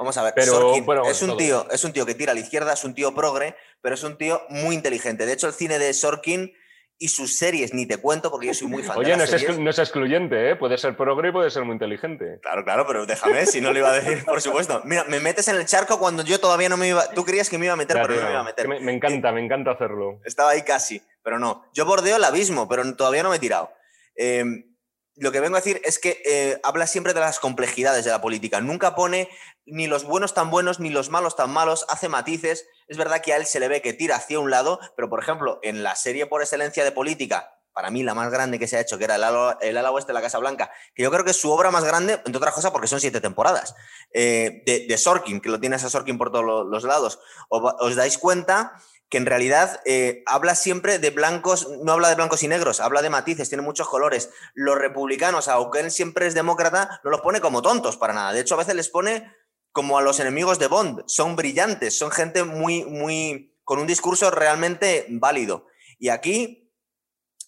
Vamos 0.02 0.16
a 0.16 0.24
ver, 0.24 0.32
pero, 0.34 0.74
es, 1.04 1.22
un 1.22 1.36
tío, 1.36 1.64
es 1.70 1.84
un 1.84 1.92
tío 1.92 2.04
que 2.04 2.16
tira 2.16 2.32
a 2.32 2.34
la 2.34 2.40
izquierda, 2.40 2.72
es 2.72 2.82
un 2.82 2.92
tío 2.92 3.14
progre, 3.14 3.54
pero 3.80 3.94
es 3.94 4.02
un 4.02 4.18
tío 4.18 4.42
muy 4.48 4.74
inteligente. 4.74 5.26
De 5.26 5.32
hecho, 5.32 5.46
el 5.46 5.52
cine 5.52 5.78
de 5.78 5.94
Sorkin 5.94 6.52
y 6.98 7.06
sus 7.06 7.36
series 7.36 7.72
ni 7.72 7.86
te 7.86 7.98
cuento 7.98 8.28
porque 8.28 8.48
yo 8.48 8.54
soy 8.54 8.66
muy 8.66 8.82
fan 8.82 8.98
Oye, 8.98 9.12
de 9.12 9.16
no, 9.16 9.22
es 9.22 9.58
no 9.60 9.70
es 9.70 9.78
excluyente, 9.78 10.50
¿eh? 10.50 10.56
puede 10.56 10.76
ser 10.76 10.96
progre 10.96 11.28
y 11.28 11.32
puede 11.32 11.50
ser 11.50 11.64
muy 11.64 11.74
inteligente. 11.74 12.40
Claro, 12.42 12.64
claro, 12.64 12.84
pero 12.84 13.06
déjame, 13.06 13.46
si 13.46 13.60
no 13.60 13.72
le 13.72 13.78
iba 13.78 13.90
a 13.90 14.00
decir, 14.00 14.24
por 14.24 14.40
supuesto. 14.40 14.82
Mira, 14.84 15.04
me 15.04 15.20
metes 15.20 15.46
en 15.46 15.54
el 15.54 15.66
charco 15.66 16.00
cuando 16.00 16.24
yo 16.24 16.40
todavía 16.40 16.68
no 16.68 16.76
me 16.76 16.88
iba. 16.88 17.08
Tú 17.10 17.24
creías 17.24 17.48
que 17.48 17.58
me 17.58 17.66
iba 17.66 17.74
a 17.74 17.76
meter, 17.76 17.96
pero 18.02 18.16
no 18.16 18.22
me 18.22 18.30
iba 18.30 18.40
a 18.40 18.44
meter. 18.44 18.66
Me, 18.66 18.92
encanta, 18.92 19.30
me 19.30 19.44
encanta 19.44 19.70
hacerlo. 19.70 20.20
Estaba 20.24 20.50
ahí 20.50 20.62
casi. 20.62 21.00
pero 21.22 21.38
no. 21.38 21.64
Yo 21.72 21.86
bordeo 21.86 22.16
el 22.16 22.24
abismo, 22.24 22.68
pero 22.68 22.92
todavía 22.96 23.22
no 23.22 23.30
me 23.30 23.36
he 23.36 23.40
tirado. 23.40 23.72
Em, 24.16 24.71
lo 25.16 25.32
que 25.32 25.40
vengo 25.40 25.56
a 25.56 25.60
decir 25.60 25.80
es 25.84 25.98
que 25.98 26.22
eh, 26.24 26.60
habla 26.62 26.86
siempre 26.86 27.14
de 27.14 27.20
las 27.20 27.38
complejidades 27.38 28.04
de 28.04 28.10
la 28.10 28.20
política. 28.20 28.60
Nunca 28.60 28.94
pone 28.94 29.28
ni 29.66 29.86
los 29.86 30.04
buenos 30.04 30.34
tan 30.34 30.50
buenos 30.50 30.80
ni 30.80 30.90
los 30.90 31.10
malos 31.10 31.36
tan 31.36 31.50
malos, 31.50 31.86
hace 31.88 32.08
matices. 32.08 32.66
Es 32.88 32.96
verdad 32.96 33.20
que 33.20 33.32
a 33.32 33.36
él 33.36 33.46
se 33.46 33.60
le 33.60 33.68
ve 33.68 33.82
que 33.82 33.92
tira 33.92 34.16
hacia 34.16 34.40
un 34.40 34.50
lado, 34.50 34.80
pero 34.96 35.08
por 35.08 35.22
ejemplo, 35.22 35.60
en 35.62 35.82
la 35.82 35.96
serie 35.96 36.26
por 36.26 36.40
excelencia 36.40 36.84
de 36.84 36.92
política, 36.92 37.58
para 37.72 37.90
mí 37.90 38.02
la 38.02 38.14
más 38.14 38.30
grande 38.30 38.58
que 38.58 38.66
se 38.66 38.76
ha 38.76 38.80
hecho, 38.80 38.98
que 38.98 39.04
era 39.04 39.16
el 39.16 39.24
ala, 39.24 39.90
oeste 39.90 40.08
de 40.08 40.14
la 40.14 40.22
Casa 40.22 40.38
Blanca, 40.38 40.70
que 40.94 41.02
yo 41.02 41.10
creo 41.10 41.24
que 41.24 41.30
es 41.30 41.40
su 41.40 41.50
obra 41.50 41.70
más 41.70 41.84
grande, 41.84 42.14
entre 42.14 42.36
otras 42.36 42.54
cosas 42.54 42.70
porque 42.70 42.86
son 42.86 43.00
siete 43.00 43.20
temporadas, 43.20 43.74
eh, 44.12 44.62
de, 44.66 44.98
Sorkin, 44.98 45.40
que 45.40 45.48
lo 45.48 45.58
tienes 45.58 45.82
a 45.84 45.90
Sorkin 45.90 46.18
por 46.18 46.30
todos 46.30 46.66
los 46.68 46.84
lados. 46.84 47.18
os 47.48 47.96
dais 47.96 48.18
cuenta 48.18 48.74
que 49.12 49.18
en 49.18 49.26
realidad 49.26 49.82
eh, 49.84 50.22
habla 50.24 50.54
siempre 50.54 50.98
de 50.98 51.10
blancos, 51.10 51.68
no 51.82 51.92
habla 51.92 52.08
de 52.08 52.14
blancos 52.14 52.42
y 52.44 52.48
negros, 52.48 52.80
habla 52.80 53.02
de 53.02 53.10
matices, 53.10 53.50
tiene 53.50 53.62
muchos 53.62 53.86
colores. 53.86 54.30
Los 54.54 54.78
republicanos, 54.78 55.48
aunque 55.48 55.80
él 55.80 55.90
siempre 55.90 56.26
es 56.26 56.32
demócrata, 56.32 56.98
no 57.04 57.10
los 57.10 57.20
pone 57.20 57.42
como 57.42 57.60
tontos 57.60 57.98
para 57.98 58.14
nada. 58.14 58.32
De 58.32 58.40
hecho, 58.40 58.54
a 58.54 58.58
veces 58.58 58.74
les 58.74 58.88
pone 58.88 59.30
como 59.70 59.98
a 59.98 60.00
los 60.00 60.18
enemigos 60.18 60.58
de 60.58 60.66
Bond. 60.66 61.02
Son 61.08 61.36
brillantes, 61.36 61.98
son 61.98 62.10
gente 62.10 62.42
muy, 62.44 62.86
muy, 62.86 63.54
con 63.64 63.78
un 63.80 63.86
discurso 63.86 64.30
realmente 64.30 65.04
válido. 65.10 65.66
Y 65.98 66.08
aquí, 66.08 66.72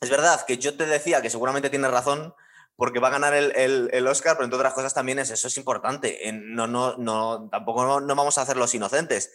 es 0.03 0.11
verdad 0.11 0.45
que 0.45 0.59
yo 0.59 0.77
te 0.77 0.85
decía 0.85 1.23
que 1.23 1.31
seguramente 1.31 1.71
tienes 1.71 1.91
razón, 1.91 2.35
porque 2.77 2.99
va 2.99 3.09
a 3.09 3.13
ganar 3.13 3.33
el, 3.33 4.07
Oscar, 4.07 4.35
pero 4.35 4.45
entre 4.45 4.59
otras 4.59 4.75
cosas 4.75 4.93
también 4.93 5.19
es 5.19 5.31
eso 5.31 5.49
es 5.49 5.57
importante. 5.57 6.21
no, 6.31 6.67
no, 6.67 6.97
no, 6.99 7.49
tampoco 7.51 7.85
no, 7.85 8.01
no, 8.01 8.15
vamos 8.15 8.37
a 8.37 8.43
hacer 8.43 8.59
los 8.59 8.75
inocentes 8.75 9.31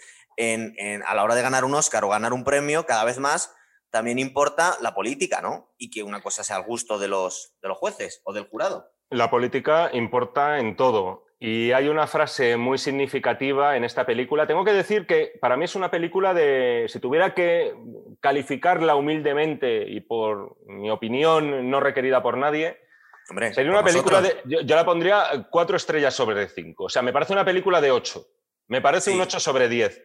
a 1.06 1.16
la 1.16 1.24
hora 1.24 1.36
de 1.36 1.42
ganar 1.42 1.66
un 1.66 1.76
Oscar 1.76 2.04
o 2.04 2.10
ganar 2.10 2.34
un 2.34 2.44
premio, 2.44 2.86
cada 2.86 3.04
vez 3.04 3.20
más 3.20 3.54
también 3.92 4.20
importa 4.20 4.78
la 4.82 4.94
política, 4.94 5.42
¿no? 5.42 5.74
Y 5.78 5.90
que 5.90 6.04
una 6.04 6.22
cosa 6.22 6.44
sea 6.44 6.58
al 6.58 6.64
gusto 6.64 7.00
de 7.00 7.08
los, 7.08 7.56
de 7.62 7.68
los 7.68 7.78
jueces 7.78 8.22
o 8.24 8.34
del 8.34 8.48
jurado. 8.48 8.92
La 9.10 9.30
política 9.30 9.90
importa 9.94 10.60
en 10.60 10.76
todo. 10.76 11.26
Y 11.40 11.72
hay 11.72 11.88
una 11.88 12.06
frase 12.06 12.58
muy 12.58 12.78
significativa 12.78 13.78
en 13.78 13.86
esta 13.86 14.06
película. 14.06 14.46
Tengo 14.46 14.66
que 14.66 14.74
decir 14.74 15.08
que 15.08 15.32
para 15.40 15.56
mí 15.56 15.66
es 15.66 15.76
una 15.76 15.90
película 15.90 16.34
de, 16.34 16.86
si 16.90 17.00
tuviera 17.00 17.34
que 17.34 17.74
calificarla 18.20 18.96
humildemente 18.96 19.90
y 19.90 20.02
por 20.02 20.58
mi 20.68 20.90
opinión 20.90 21.70
no 21.70 21.80
requerida 21.80 22.22
por 22.22 22.38
nadie, 22.38 22.78
sería 23.54 23.72
una 23.72 23.84
película 23.84 24.22
de... 24.22 24.42
Yo, 24.46 24.76
la 24.76 24.86
pondría 24.86 25.48
cuatro 25.50 25.78
estrellas 25.78 26.14
sobre 26.14 26.50
cinco. 26.50 26.86
O 26.86 26.90
sea, 26.90 27.02
me 27.02 27.14
parece 27.14 27.32
una 27.32 27.46
película 27.46 27.80
de 27.80 27.92
ocho. 27.92 28.28
Me 28.68 28.82
parece 28.82 29.12
un 29.12 29.22
ocho 29.22 29.40
sobre 29.40 29.70
diez. 29.70 30.04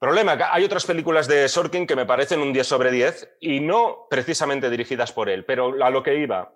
Problema, 0.00 0.38
hay 0.50 0.64
otras 0.64 0.86
películas 0.86 1.28
de 1.28 1.46
Sorkin 1.46 1.86
que 1.86 1.94
me 1.94 2.06
parecen 2.06 2.40
un 2.40 2.54
10 2.54 2.66
sobre 2.66 2.90
10 2.90 3.36
y 3.38 3.60
no 3.60 4.06
precisamente 4.08 4.70
dirigidas 4.70 5.12
por 5.12 5.28
él, 5.28 5.44
pero 5.44 5.84
a 5.84 5.90
lo 5.90 6.02
que 6.02 6.18
iba. 6.18 6.54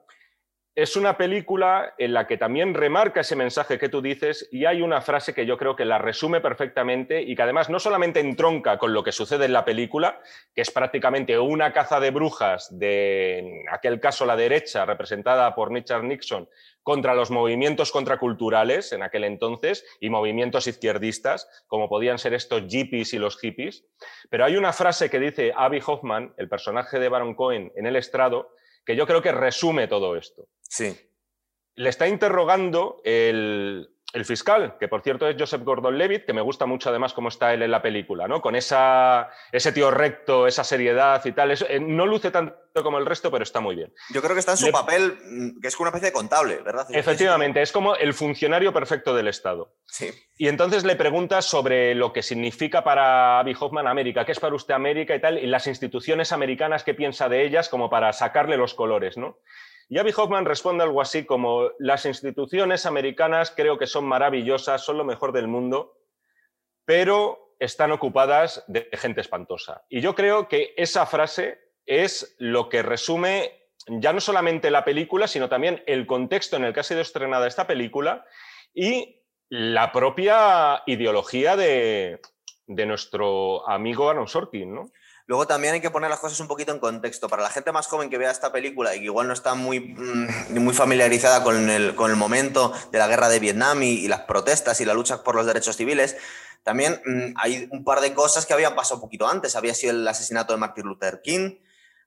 Es 0.77 0.97
una 0.97 1.17
película 1.17 1.95
en 1.99 2.15
la 2.15 2.27
que 2.27 2.37
también 2.37 2.75
remarca 2.75 3.21
ese 3.21 3.37
mensaje 3.37 3.79
que 3.79 3.89
tú 3.89 4.03
dices 4.03 4.49
y 4.51 4.65
hay 4.65 4.83
una 4.83 5.01
frase 5.01 5.33
que 5.33 5.47
yo 5.47 5.57
creo 5.57 5.77
que 5.77 5.85
la 5.85 5.99
resume 5.99 6.41
perfectamente 6.41 7.23
y 7.23 7.37
que 7.37 7.43
además 7.43 7.71
no 7.71 7.79
solamente 7.79 8.19
entronca 8.19 8.77
con 8.77 8.93
lo 8.93 9.05
que 9.05 9.13
sucede 9.13 9.45
en 9.45 9.53
la 9.53 9.65
película, 9.65 10.21
que 10.53 10.63
es 10.63 10.73
prácticamente 10.73 11.39
una 11.39 11.73
caza 11.73 12.01
de 12.01 12.11
brujas 12.11 12.77
de, 12.77 13.39
en 13.39 13.69
aquel 13.71 14.01
caso, 14.01 14.27
la 14.27 14.35
derecha, 14.35 14.85
representada 14.85 15.55
por 15.55 15.73
Richard 15.73 16.03
Nixon, 16.03 16.49
contra 16.83 17.15
los 17.15 17.31
movimientos 17.31 17.93
contraculturales 17.93 18.93
en 18.93 19.05
aquel 19.05 19.23
entonces 19.23 19.87
y 20.01 20.11
movimientos 20.11 20.67
izquierdistas, 20.67 21.49
como 21.69 21.89
podían 21.89 22.19
ser 22.19 22.35
estos 22.35 22.65
hippies 22.67 23.15
y 23.15 23.19
los 23.19 23.39
hippies. 23.39 23.85
Pero 24.29 24.45
hay 24.45 24.57
una 24.57 24.73
frase 24.73 25.09
que 25.09 25.21
dice 25.21 25.53
Abby 25.57 25.81
Hoffman, 25.87 26.35
el 26.37 26.49
personaje 26.49 26.99
de 26.99 27.09
Baron 27.09 27.37
Cohen, 27.37 27.71
en 27.77 27.87
el 27.87 27.95
estrado, 27.95 28.51
que 28.85 28.97
yo 28.97 29.07
creo 29.07 29.23
que 29.23 29.33
resume 29.33 29.89
todo 29.89 30.17
esto. 30.17 30.49
Sí. 30.63 30.97
Le 31.77 31.89
está 31.89 32.07
interrogando 32.09 33.01
el, 33.05 33.94
el 34.15 34.25
fiscal, 34.25 34.77
que 34.79 34.87
por 34.87 35.03
cierto 35.03 35.29
es 35.29 35.37
Joseph 35.37 35.63
Gordon-Levitt, 35.63 36.25
que 36.25 36.33
me 36.33 36.41
gusta 36.41 36.67
mucho 36.67 36.89
además 36.89 37.13
cómo 37.13 37.29
está 37.29 37.53
él 37.53 37.63
en 37.63 37.71
la 37.73 37.83
película, 37.83 38.29
¿no? 38.29 38.41
Con 38.41 38.55
esa, 38.55 39.29
ese 39.51 39.73
tío 39.73 39.91
recto, 39.91 40.47
esa 40.47 40.63
seriedad 40.63 41.21
y 41.25 41.33
tal. 41.33 41.51
Eh, 41.51 41.81
no 41.81 42.07
luce 42.07 42.31
tanto 42.31 42.55
como 42.85 42.99
el 42.99 43.07
resto, 43.07 43.31
pero 43.33 43.43
está 43.43 43.61
muy 43.61 43.75
bien. 43.75 43.93
Yo 44.11 44.23
creo 44.23 44.35
que 44.35 44.39
está 44.39 44.53
en 44.53 44.59
su 44.59 44.71
papel, 44.71 45.19
mm, 45.25 45.61
que 45.61 45.67
es 45.67 45.79
una 45.81 45.89
especie 45.89 46.11
de 46.11 46.13
contable, 46.13 46.59
¿verdad? 46.65 46.87
Efectivamente, 46.91 47.61
es 47.61 47.73
como 47.73 47.97
el 47.97 48.15
funcionario 48.15 48.73
perfecto 48.73 49.17
del 49.17 49.27
Estado. 49.27 49.75
Sí. 49.87 50.11
Y 50.37 50.47
entonces 50.47 50.85
le 50.85 50.95
pregunta 50.95 51.43
sobre 51.43 51.97
lo 51.97 52.13
que 52.13 52.23
significa 52.23 52.85
para 52.85 53.41
Abby 53.41 53.57
Hoffman 53.59 53.89
América, 53.89 54.25
qué 54.25 54.33
es 54.33 54.41
para 54.41 54.55
usted 54.55 54.75
América 54.75 55.17
y 55.17 55.21
tal, 55.21 55.39
y 55.39 55.47
las 55.47 55.67
instituciones 55.67 56.31
americanas, 56.31 56.85
qué 56.85 56.95
piensa 56.95 57.29
de 57.29 57.45
ellas, 57.45 57.69
como 57.69 57.91
para 57.91 58.13
sacarle 58.13 58.57
los 58.57 58.75
colores, 58.75 59.17
¿no? 59.17 59.39
Y 59.89 59.99
Abby 59.99 60.13
Hoffman 60.17 60.45
responde 60.45 60.85
algo 60.85 61.01
así 61.01 61.25
como, 61.25 61.71
las 61.79 62.07
instituciones 62.07 62.87
americanas 62.87 63.53
creo 63.55 63.79
que 63.79 63.87
son 63.87 64.05
maravillosas, 64.07 64.85
son 64.85 64.99
lo 64.99 65.05
mejor 65.05 65.33
del 65.33 65.49
mundo, 65.49 65.99
pero 66.85 67.57
están 67.59 67.93
ocupadas 67.93 68.65
de 68.67 68.89
gente 68.93 69.21
espantosa. 69.21 69.85
Y 69.89 70.01
yo 70.01 70.15
creo 70.15 70.49
que 70.49 70.75
esa 70.77 71.07
frase 71.07 71.59
es 71.87 72.35
lo 72.39 72.69
que 72.69 72.83
resume 72.83 73.65
ya 73.87 74.13
no 74.13 74.21
solamente 74.21 74.71
la 74.71 74.85
película, 74.85 75.29
sino 75.29 75.49
también 75.49 75.83
el 75.87 76.07
contexto 76.07 76.57
en 76.57 76.65
el 76.65 76.73
que 76.73 76.81
ha 76.81 76.85
sido 76.85 77.01
estrenada 77.01 77.47
esta 77.47 77.67
película 77.67 78.25
y 78.73 79.23
la 79.51 79.93
propia 79.93 80.83
ideología 80.87 81.57
de, 81.57 82.21
de 82.67 82.87
nuestro 82.87 83.69
amigo 83.69 84.09
Aaron 84.09 84.27
Sorkin, 84.27 84.75
¿no? 84.75 84.91
Luego 85.27 85.47
también 85.47 85.75
hay 85.75 85.81
que 85.81 85.91
poner 85.91 86.11
las 86.11 86.19
cosas 86.19 86.39
un 86.41 86.49
poquito 86.49 86.73
en 86.73 86.79
contexto. 86.79 87.29
Para 87.29 87.43
la 87.43 87.51
gente 87.51 87.73
más 87.73 87.87
joven 87.87 88.11
que 88.11 88.19
vea 88.19 88.31
esta 88.31 88.53
película 88.53 88.95
y 88.95 88.99
que 88.99 89.07
igual 89.07 89.27
no 89.27 89.33
está 89.33 89.55
muy, 89.55 89.81
mm, 89.81 90.59
muy 90.61 90.75
familiarizada 90.75 91.43
con 91.43 91.71
el, 91.71 91.95
con 91.95 92.11
el 92.11 92.17
momento 92.17 92.73
de 92.93 92.99
la 92.99 93.09
guerra 93.09 93.31
de 93.31 93.41
Vietnam 93.41 93.83
y, 93.83 94.07
las 94.07 94.21
protestas 94.23 94.81
y 94.81 94.85
la 94.85 94.93
lucha 94.93 95.25
por 95.25 95.35
los 95.35 95.47
derechos 95.47 95.77
civiles, 95.77 96.17
también 96.63 97.01
mm, 97.07 97.35
hay 97.37 97.69
un 97.71 97.85
par 97.85 98.03
de 98.03 98.13
cosas 98.13 98.45
que 98.45 98.53
habían 98.53 98.75
pasado 98.75 98.97
un 98.97 99.01
poquito 99.01 99.27
antes. 99.27 99.57
Había 99.57 99.75
sido 99.75 99.93
el 99.93 100.07
asesinato 100.07 100.53
de 100.53 100.59
Martin 100.59 100.85
Luther 100.85 101.23
King, 101.23 101.57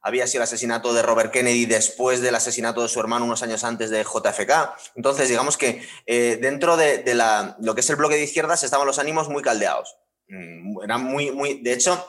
había 0.02 0.28
sido 0.28 0.42
el 0.42 0.44
asesinato 0.44 0.94
de 0.94 1.02
Robert 1.02 1.32
Kennedy 1.32 1.66
después 1.66 2.22
del 2.22 2.36
asesinato 2.36 2.84
de 2.84 2.88
su 2.88 3.00
hermano 3.00 3.26
unos 3.26 3.42
años 3.42 3.64
antes 3.64 3.90
de 3.90 4.04
JFK. 4.04 4.76
Entonces, 4.96 5.28
digamos 5.28 5.58
que 5.58 5.82
eh, 6.06 6.38
dentro 6.40 6.78
de, 6.78 7.04
la, 7.16 7.58
lo 7.60 7.74
que 7.74 7.82
es 7.82 7.90
el 7.90 7.96
bloque 7.96 8.16
de 8.16 8.24
izquierdas 8.24 8.64
estaban 8.64 8.86
los 8.86 9.00
ánimos 9.00 9.28
muy 9.28 9.42
caldeados. 9.42 9.98
Mm, 10.30 10.84
eran 10.84 11.04
muy, 11.04 11.32
muy, 11.32 11.62
de 11.62 11.74
hecho, 11.74 12.06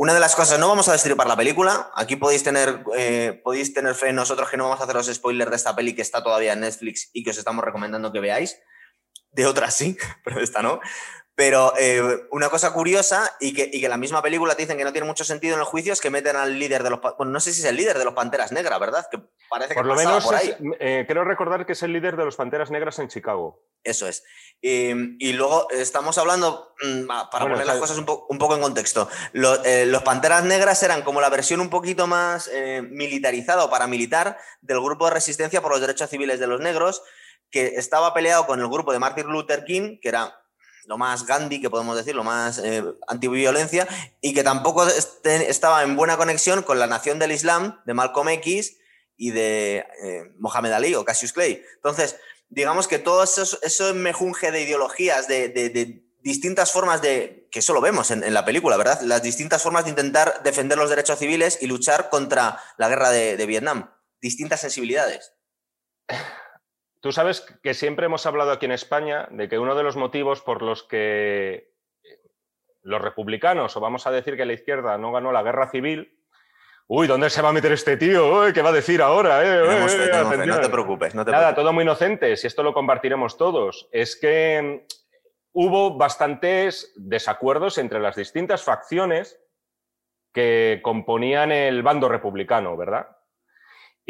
una 0.00 0.14
de 0.14 0.20
las 0.20 0.36
cosas, 0.36 0.60
no 0.60 0.68
vamos 0.68 0.88
a 0.88 0.92
destripar 0.92 1.26
la 1.26 1.34
película. 1.34 1.90
Aquí 1.96 2.14
podéis 2.14 2.44
tener, 2.44 2.84
eh, 2.96 3.40
podéis 3.42 3.74
tener 3.74 3.96
fe 3.96 4.12
nosotros 4.12 4.48
que 4.48 4.56
no 4.56 4.62
vamos 4.62 4.78
a 4.80 4.84
hacer 4.84 4.94
los 4.94 5.12
spoilers 5.12 5.50
de 5.50 5.56
esta 5.56 5.74
peli 5.74 5.92
que 5.92 6.02
está 6.02 6.22
todavía 6.22 6.52
en 6.52 6.60
Netflix 6.60 7.10
y 7.12 7.24
que 7.24 7.30
os 7.30 7.38
estamos 7.38 7.64
recomendando 7.64 8.12
que 8.12 8.20
veáis. 8.20 8.60
De 9.32 9.44
otras 9.44 9.74
sí, 9.74 9.96
pero 10.24 10.36
de 10.36 10.44
esta 10.44 10.62
no. 10.62 10.78
Pero 11.38 11.72
eh, 11.78 12.26
una 12.32 12.48
cosa 12.48 12.72
curiosa 12.72 13.36
y 13.38 13.54
que, 13.54 13.70
y 13.72 13.80
que, 13.80 13.88
la 13.88 13.96
misma 13.96 14.20
película 14.20 14.56
te 14.56 14.62
dicen 14.62 14.76
que 14.76 14.82
no 14.82 14.90
tiene 14.90 15.06
mucho 15.06 15.22
sentido 15.22 15.54
en 15.54 15.60
el 15.60 15.66
juicio 15.66 15.92
es 15.92 16.00
que 16.00 16.10
meten 16.10 16.34
al 16.34 16.58
líder 16.58 16.82
de 16.82 16.90
los... 16.90 17.00
Bueno, 17.00 17.30
no 17.30 17.38
sé 17.38 17.52
si 17.52 17.60
es 17.60 17.66
el 17.68 17.76
líder 17.76 17.96
de 17.96 18.04
los 18.04 18.14
Panteras 18.14 18.50
Negras, 18.50 18.80
¿verdad? 18.80 19.06
Que 19.08 19.20
parece 19.48 19.72
por 19.72 19.86
lo 19.86 19.94
menos 19.94 20.24
por 20.24 20.34
ahí. 20.34 20.52
Eh, 20.80 21.04
creo 21.06 21.22
recordar 21.22 21.64
que 21.64 21.74
es 21.74 21.82
el 21.84 21.92
líder 21.92 22.16
de 22.16 22.24
los 22.24 22.34
Panteras 22.34 22.72
Negras 22.72 22.98
en 22.98 23.06
Chicago. 23.06 23.62
Eso 23.84 24.08
es. 24.08 24.24
Y, 24.60 25.32
luego 25.34 25.70
estamos 25.70 26.18
hablando, 26.18 26.74
mm, 26.82 27.06
para 27.06 27.44
poner 27.44 27.64
las 27.64 27.78
cosas 27.78 27.98
un, 27.98 28.04
poco 28.04 28.56
en 28.56 28.60
contexto, 28.60 29.08
eh, 29.64 29.86
los, 29.86 30.02
Panteras 30.02 30.42
Negras 30.42 30.82
eran 30.82 31.02
como 31.02 31.20
la 31.20 31.30
versión 31.30 31.60
un 31.60 31.70
poquito 31.70 32.08
más 32.08 32.50
militarizada 32.90 33.62
o 33.62 33.70
paramilitar 33.70 34.38
del 34.60 34.80
grupo 34.80 35.04
de 35.04 35.12
resistencia 35.12 35.62
por 35.62 35.70
los 35.70 35.80
derechos 35.80 36.10
civiles 36.10 36.40
de 36.40 36.48
los 36.48 36.60
negros, 36.60 37.00
que 37.48 37.74
estaba 37.76 38.12
peleado 38.12 38.44
con 38.44 38.58
el 38.58 38.66
grupo 38.66 38.92
de 38.92 38.98
Martin 38.98 39.28
Luther 39.28 39.64
King, 39.64 39.98
que 40.02 40.08
era 40.08 40.34
lo 40.88 40.96
más 40.96 41.26
Gandhi, 41.26 41.60
que 41.60 41.68
podemos 41.68 41.96
decir, 41.96 42.14
lo 42.14 42.24
más 42.24 42.58
eh, 42.58 42.82
antiviolencia, 43.08 43.86
y 44.22 44.32
que 44.32 44.42
tampoco 44.42 44.86
estaba 44.88 45.82
en 45.82 45.96
buena 45.96 46.16
conexión 46.16 46.62
con 46.62 46.78
la 46.78 46.86
nación 46.86 47.18
del 47.18 47.30
Islam 47.30 47.82
de 47.84 47.92
Malcolm 47.92 48.30
X 48.30 48.78
y 49.14 49.30
de 49.30 49.84
eh, 50.02 50.32
Mohamed 50.38 50.72
Ali 50.72 50.94
o 50.94 51.04
Cassius 51.04 51.34
Clay. 51.34 51.62
Entonces, 51.74 52.16
digamos 52.48 52.88
que 52.88 52.98
todo 52.98 53.22
eso, 53.22 53.42
eso 53.60 53.92
mejunje 53.92 54.50
de 54.50 54.62
ideologías, 54.62 55.28
de, 55.28 56.02
distintas 56.22 56.72
formas 56.72 57.02
de, 57.02 57.48
que 57.52 57.58
eso 57.58 57.74
lo 57.74 57.82
vemos 57.82 58.10
en, 58.10 58.32
la 58.32 58.46
película, 58.46 58.78
¿verdad? 58.78 58.98
Las 59.02 59.22
distintas 59.22 59.62
formas 59.62 59.84
de 59.84 59.90
intentar 59.90 60.42
defender 60.42 60.78
los 60.78 60.88
derechos 60.88 61.18
civiles 61.18 61.58
y 61.60 61.66
luchar 61.66 62.08
contra 62.08 62.62
la 62.78 62.88
guerra 62.88 63.10
de, 63.10 63.36
de 63.36 63.46
Vietnam. 63.46 63.92
Distintas 64.22 64.62
sensibilidades. 64.62 65.34
Tú 67.00 67.12
sabes 67.12 67.40
que 67.62 67.74
siempre 67.74 68.06
hemos 68.06 68.26
hablado 68.26 68.50
aquí 68.50 68.66
en 68.66 68.72
España 68.72 69.28
de 69.30 69.48
que 69.48 69.58
uno 69.58 69.74
de 69.74 69.82
los 69.82 69.96
motivos 69.96 70.40
por 70.40 70.62
los 70.62 70.82
que 70.82 71.72
los 72.82 73.00
republicanos, 73.00 73.76
o 73.76 73.80
vamos 73.80 74.06
a 74.06 74.10
decir 74.10 74.36
que 74.36 74.46
la 74.46 74.54
izquierda 74.54 74.98
no 74.98 75.12
ganó 75.12 75.30
la 75.30 75.42
guerra 75.42 75.70
civil, 75.70 76.18
Uy, 76.90 77.06
¿dónde 77.06 77.28
se 77.28 77.42
va 77.42 77.50
a 77.50 77.52
meter 77.52 77.70
este 77.72 77.98
tío? 77.98 78.50
¿Qué 78.54 78.62
va 78.62 78.70
a 78.70 78.72
decir 78.72 79.02
ahora? 79.02 79.44
Eh, 79.44 79.86
eh, 79.86 80.46
no 80.46 80.58
te 80.58 80.70
preocupes. 80.70 81.14
No 81.14 81.22
te 81.22 81.30
Nada, 81.30 81.54
todo 81.54 81.70
muy 81.70 81.82
inocente, 81.82 82.34
si 82.34 82.46
esto 82.46 82.62
lo 82.62 82.72
compartiremos 82.72 83.36
todos. 83.36 83.90
Es 83.92 84.16
que 84.16 84.86
hubo 85.52 85.98
bastantes 85.98 86.94
desacuerdos 86.96 87.76
entre 87.76 88.00
las 88.00 88.16
distintas 88.16 88.62
facciones 88.62 89.38
que 90.32 90.80
componían 90.82 91.52
el 91.52 91.82
bando 91.82 92.08
republicano, 92.08 92.74
¿verdad? 92.74 93.17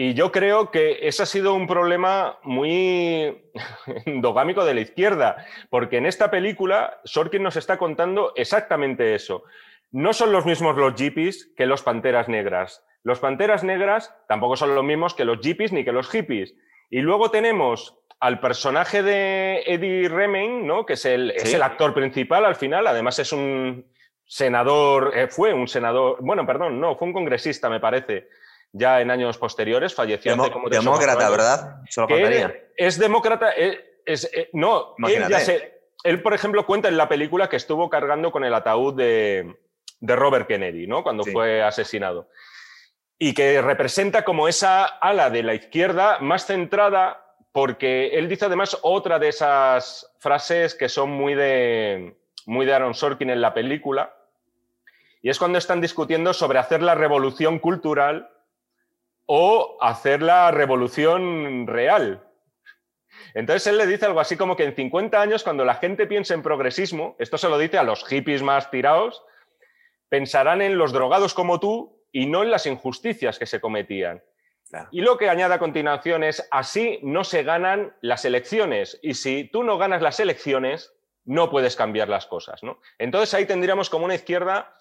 Y 0.00 0.14
yo 0.14 0.30
creo 0.30 0.70
que 0.70 1.08
ese 1.08 1.24
ha 1.24 1.26
sido 1.26 1.54
un 1.54 1.66
problema 1.66 2.38
muy 2.44 3.50
endogámico 4.06 4.64
de 4.64 4.74
la 4.74 4.80
izquierda, 4.80 5.44
porque 5.70 5.96
en 5.96 6.06
esta 6.06 6.30
película 6.30 7.00
Sorkin 7.02 7.42
nos 7.42 7.56
está 7.56 7.78
contando 7.78 8.32
exactamente 8.36 9.16
eso. 9.16 9.42
No 9.90 10.12
son 10.12 10.30
los 10.30 10.46
mismos 10.46 10.76
los 10.76 10.94
hippies 10.94 11.52
que 11.56 11.66
los 11.66 11.82
panteras 11.82 12.28
negras. 12.28 12.86
Los 13.02 13.18
panteras 13.18 13.64
negras 13.64 14.14
tampoco 14.28 14.54
son 14.54 14.76
los 14.76 14.84
mismos 14.84 15.14
que 15.14 15.24
los 15.24 15.40
hippies 15.40 15.72
ni 15.72 15.84
que 15.84 15.90
los 15.90 16.08
hippies. 16.08 16.54
Y 16.90 17.00
luego 17.00 17.32
tenemos 17.32 17.98
al 18.20 18.38
personaje 18.38 19.02
de 19.02 19.64
Eddie 19.66 20.08
Remen, 20.08 20.64
¿no? 20.64 20.86
que 20.86 20.92
es 20.92 21.04
el, 21.06 21.32
es 21.32 21.52
el 21.52 21.62
actor 21.62 21.92
principal 21.92 22.44
al 22.44 22.54
final, 22.54 22.86
además 22.86 23.18
es 23.18 23.32
un 23.32 23.84
senador, 24.24 25.10
eh, 25.16 25.26
fue 25.26 25.52
un 25.52 25.66
senador, 25.66 26.18
bueno, 26.20 26.46
perdón, 26.46 26.80
no, 26.80 26.94
fue 26.94 27.08
un 27.08 27.14
congresista, 27.14 27.68
me 27.68 27.80
parece, 27.80 28.28
ya 28.72 29.00
en 29.00 29.10
años 29.10 29.38
posteriores, 29.38 29.94
falleció 29.94 30.36
como 30.52 30.68
demócrata, 30.68 31.30
¿verdad? 31.30 31.82
es 32.76 32.98
demócrata, 32.98 33.50
es, 33.50 34.30
eh, 34.32 34.50
no, 34.52 34.94
él, 36.04 36.22
por 36.22 36.34
ejemplo, 36.34 36.64
cuenta 36.64 36.88
en 36.88 36.96
la 36.96 37.08
película 37.08 37.48
que 37.48 37.56
estuvo 37.56 37.90
cargando 37.90 38.30
con 38.30 38.44
el 38.44 38.54
ataúd 38.54 38.94
de, 38.94 39.56
Robert 40.00 40.46
Kennedy, 40.46 40.86
¿no? 40.86 41.02
Cuando 41.02 41.24
fue 41.24 41.62
asesinado. 41.62 42.28
Y 43.18 43.34
que 43.34 43.60
representa 43.60 44.24
como 44.24 44.46
esa 44.46 44.84
ala 44.84 45.28
de 45.28 45.42
la 45.42 45.54
izquierda 45.54 46.18
más 46.20 46.46
centrada, 46.46 47.24
porque 47.50 48.10
él 48.14 48.28
dice 48.28 48.44
además 48.44 48.78
otra 48.82 49.18
de 49.18 49.28
esas 49.28 50.14
frases 50.20 50.76
que 50.76 50.88
son 50.88 51.10
muy 51.10 51.34
de, 51.34 52.16
muy 52.46 52.64
de 52.64 52.74
Aaron 52.74 52.94
Sorkin 52.94 53.30
en 53.30 53.40
la 53.40 53.54
película, 53.54 54.14
y 55.20 55.30
es 55.30 55.38
cuando 55.38 55.58
están 55.58 55.80
discutiendo 55.80 56.32
sobre 56.32 56.60
hacer 56.60 56.80
la 56.80 56.94
revolución 56.94 57.58
cultural 57.58 58.30
o 59.30 59.76
hacer 59.82 60.22
la 60.22 60.50
revolución 60.50 61.66
real. 61.66 62.24
Entonces 63.34 63.66
él 63.66 63.76
le 63.76 63.86
dice 63.86 64.06
algo 64.06 64.20
así 64.20 64.38
como 64.38 64.56
que 64.56 64.64
en 64.64 64.74
50 64.74 65.20
años, 65.20 65.44
cuando 65.44 65.66
la 65.66 65.74
gente 65.74 66.06
piense 66.06 66.32
en 66.32 66.42
progresismo, 66.42 67.14
esto 67.18 67.36
se 67.36 67.50
lo 67.50 67.58
dice 67.58 67.76
a 67.76 67.82
los 67.82 68.04
hippies 68.06 68.42
más 68.42 68.70
tirados, 68.70 69.22
pensarán 70.08 70.62
en 70.62 70.78
los 70.78 70.94
drogados 70.94 71.34
como 71.34 71.60
tú 71.60 72.02
y 72.10 72.24
no 72.24 72.42
en 72.42 72.50
las 72.50 72.64
injusticias 72.64 73.38
que 73.38 73.44
se 73.44 73.60
cometían. 73.60 74.22
Y 74.90 75.02
lo 75.02 75.18
que 75.18 75.28
añade 75.28 75.54
a 75.54 75.58
continuación 75.58 76.24
es, 76.24 76.48
así 76.50 76.98
no 77.02 77.22
se 77.22 77.42
ganan 77.42 77.94
las 78.00 78.24
elecciones. 78.24 78.98
Y 79.02 79.12
si 79.12 79.44
tú 79.44 79.62
no 79.62 79.76
ganas 79.76 80.00
las 80.00 80.20
elecciones, 80.20 80.94
no 81.24 81.50
puedes 81.50 81.76
cambiar 81.76 82.08
las 82.08 82.26
cosas. 82.26 82.62
¿no? 82.62 82.80
Entonces 82.98 83.34
ahí 83.34 83.44
tendríamos 83.44 83.90
como 83.90 84.06
una 84.06 84.14
izquierda 84.14 84.74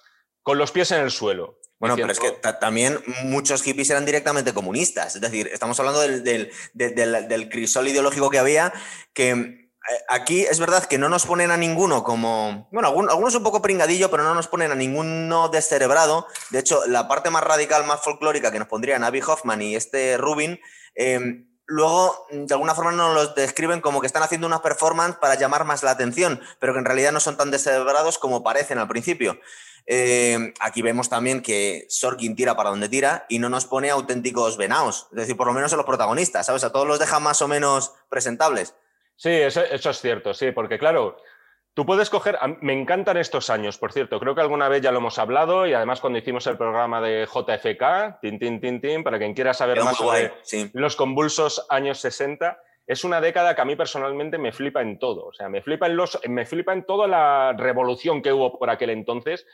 con 0.48 0.58
los 0.58 0.72
pies 0.72 0.92
en 0.92 1.01
el 1.01 1.12
suelo. 1.12 1.60
Bueno, 1.77 1.98
pero 1.98 2.10
es 2.10 2.22
que 2.22 2.32
también 2.62 3.04
muchos 3.25 3.63
hippies 3.63 3.89
eran 3.89 4.06
directamente 4.06 4.54
comunistas. 4.54 5.13
Es 5.13 5.22
decir, 5.22 5.50
estamos 5.51 5.77
hablando 5.77 6.00
del, 6.00 7.50
crisol 7.51 7.89
ideológico 7.89 8.30
que 8.30 8.39
había, 8.39 8.72
que 9.12 9.32
eh, 9.32 9.68
aquí 10.08 10.44
es 10.44 10.58
verdad 10.62 10.86
que 10.86 10.98
no 10.98 11.10
nos 11.10 11.25
ponen 11.25 11.51
a 11.51 11.58
ninguno 11.58 12.01
como. 12.06 12.70
Bueno, 12.72 12.88
algunos 12.88 13.36
un 13.36 13.44
poco 13.44 13.62
pringadillo, 13.62 14.10
pero 14.10 14.24
no 14.24 14.34
nos 14.34 14.48
ponen 14.48 14.72
a 14.72 14.75
ninguno 14.75 15.50
descerebrado. 15.50 16.27
De 16.50 16.60
hecho, 16.60 16.80
la 16.88 17.10
parte 17.10 17.30
más 17.30 17.44
radical, 17.44 17.86
más 17.86 18.01
folclórica 18.01 18.50
que 18.50 18.60
nos 18.60 18.70
pondrían 18.70 19.04
Abby 19.04 19.20
Hoffman 19.20 19.62
y 19.62 19.75
este 19.75 20.16
Rubin. 20.16 20.62
Em, 20.96 21.46
luego, 21.66 22.25
de 22.32 22.54
alguna 22.54 22.74
forma, 22.74 22.94
nos 22.94 23.13
los 23.13 23.36
describen 23.36 23.82
como 23.82 24.00
que 24.00 24.08
están 24.08 24.24
haciendo 24.24 24.48
una 24.48 24.62
performance 24.62 25.18
para 25.18 25.36
llamar 25.36 25.66
más 25.66 25.84
la 25.84 25.92
atención, 25.92 26.39
pero 26.62 26.72
que 26.72 26.80
en 26.80 26.86
realidad 26.86 27.12
no 27.12 27.20
son 27.20 27.36
tan 27.36 27.51
descerebrados 27.51 28.18
como 28.18 28.44
parecen 28.44 28.77
al 28.77 28.88
principio. 28.88 29.42
Eh, 29.89 30.53
aquí 30.60 30.82
vemos 30.82 31.08
también 31.08 31.41
que 31.41 31.86
Sorkin 31.88 32.36
tira 32.36 32.58
para 32.58 32.72
donde 32.72 32.89
tira 32.89 33.25
y 33.29 33.39
no 33.39 33.48
nos 33.48 33.65
pone 33.65 33.89
auténticos 33.89 34.58
venaos, 34.58 35.08
es 35.12 35.17
decir, 35.17 35.38
por 35.38 35.48
lo 35.48 35.53
menos 35.53 35.72
a 35.72 35.77
los 35.77 35.85
protagonistas, 35.85 36.46
¿sabes? 36.46 36.66
A 36.66 36.74
todos 36.74 36.85
los 36.85 37.00
deja 37.00 37.22
más 37.22 37.42
o 37.42 37.48
menos 37.48 37.94
presentables. 38.09 38.75
Sí, 39.16 39.29
eso, 39.29 39.62
es 39.64 40.01
cierto, 40.01 40.33
sí, 40.33 40.51
porque 40.51 40.77
claro, 40.77 41.16
tú 41.74 41.85
puedes 41.85 42.09
coger, 42.09 42.38
me 42.59 42.74
encantan 42.74 43.16
estos 43.16 43.50
años, 43.50 43.77
por 43.77 43.94
cierto, 43.94 44.20
creo 44.20 44.35
que 44.35 44.42
alguna 44.42 44.68
vez 44.68 44.81
ya 44.81 44.92
lo 44.92 44.98
hemos 44.98 45.18
hablado 45.20 45.66
y 45.66 45.74
además 45.74 46.01
cuando 46.01 46.20
hicimos 46.20 46.46
el 46.48 46.57
programa 46.57 47.00
de 47.00 47.25
JFK, 47.25 48.20
tin, 48.22 48.38
tin, 48.40 48.59
tin, 48.59 48.81
tin 48.81 49.03
para 49.05 49.18
quien 49.18 49.33
quiera 49.33 49.53
saber 49.53 49.81
más 49.85 49.96
sobre 49.96 50.33
los 50.74 50.98
convulsos 50.98 51.66
años 51.70 52.00
60, 52.00 52.62
es 52.85 53.05
una 53.05 53.22
década 53.22 53.55
que 53.55 53.62
a 53.62 53.66
mí 53.66 53.77
personalmente 53.77 54.38
me 54.38 54.51
flipa 54.51 54.81
en 54.81 55.00
todo. 55.00 55.25
O 55.25 55.33
sea, 55.33 55.50
me 55.50 55.62
flipa 55.62 55.88
en, 55.88 55.98
los, 55.98 56.20
me 56.27 56.46
flipa 56.46 56.74
en 56.74 56.85
toda 56.85 57.07
la 57.07 57.53
revolución 57.57 58.22
que 58.22 58.31
hubo 58.31 58.57
por 58.57 58.70
aquel 58.70 58.92
entonces 58.92 59.46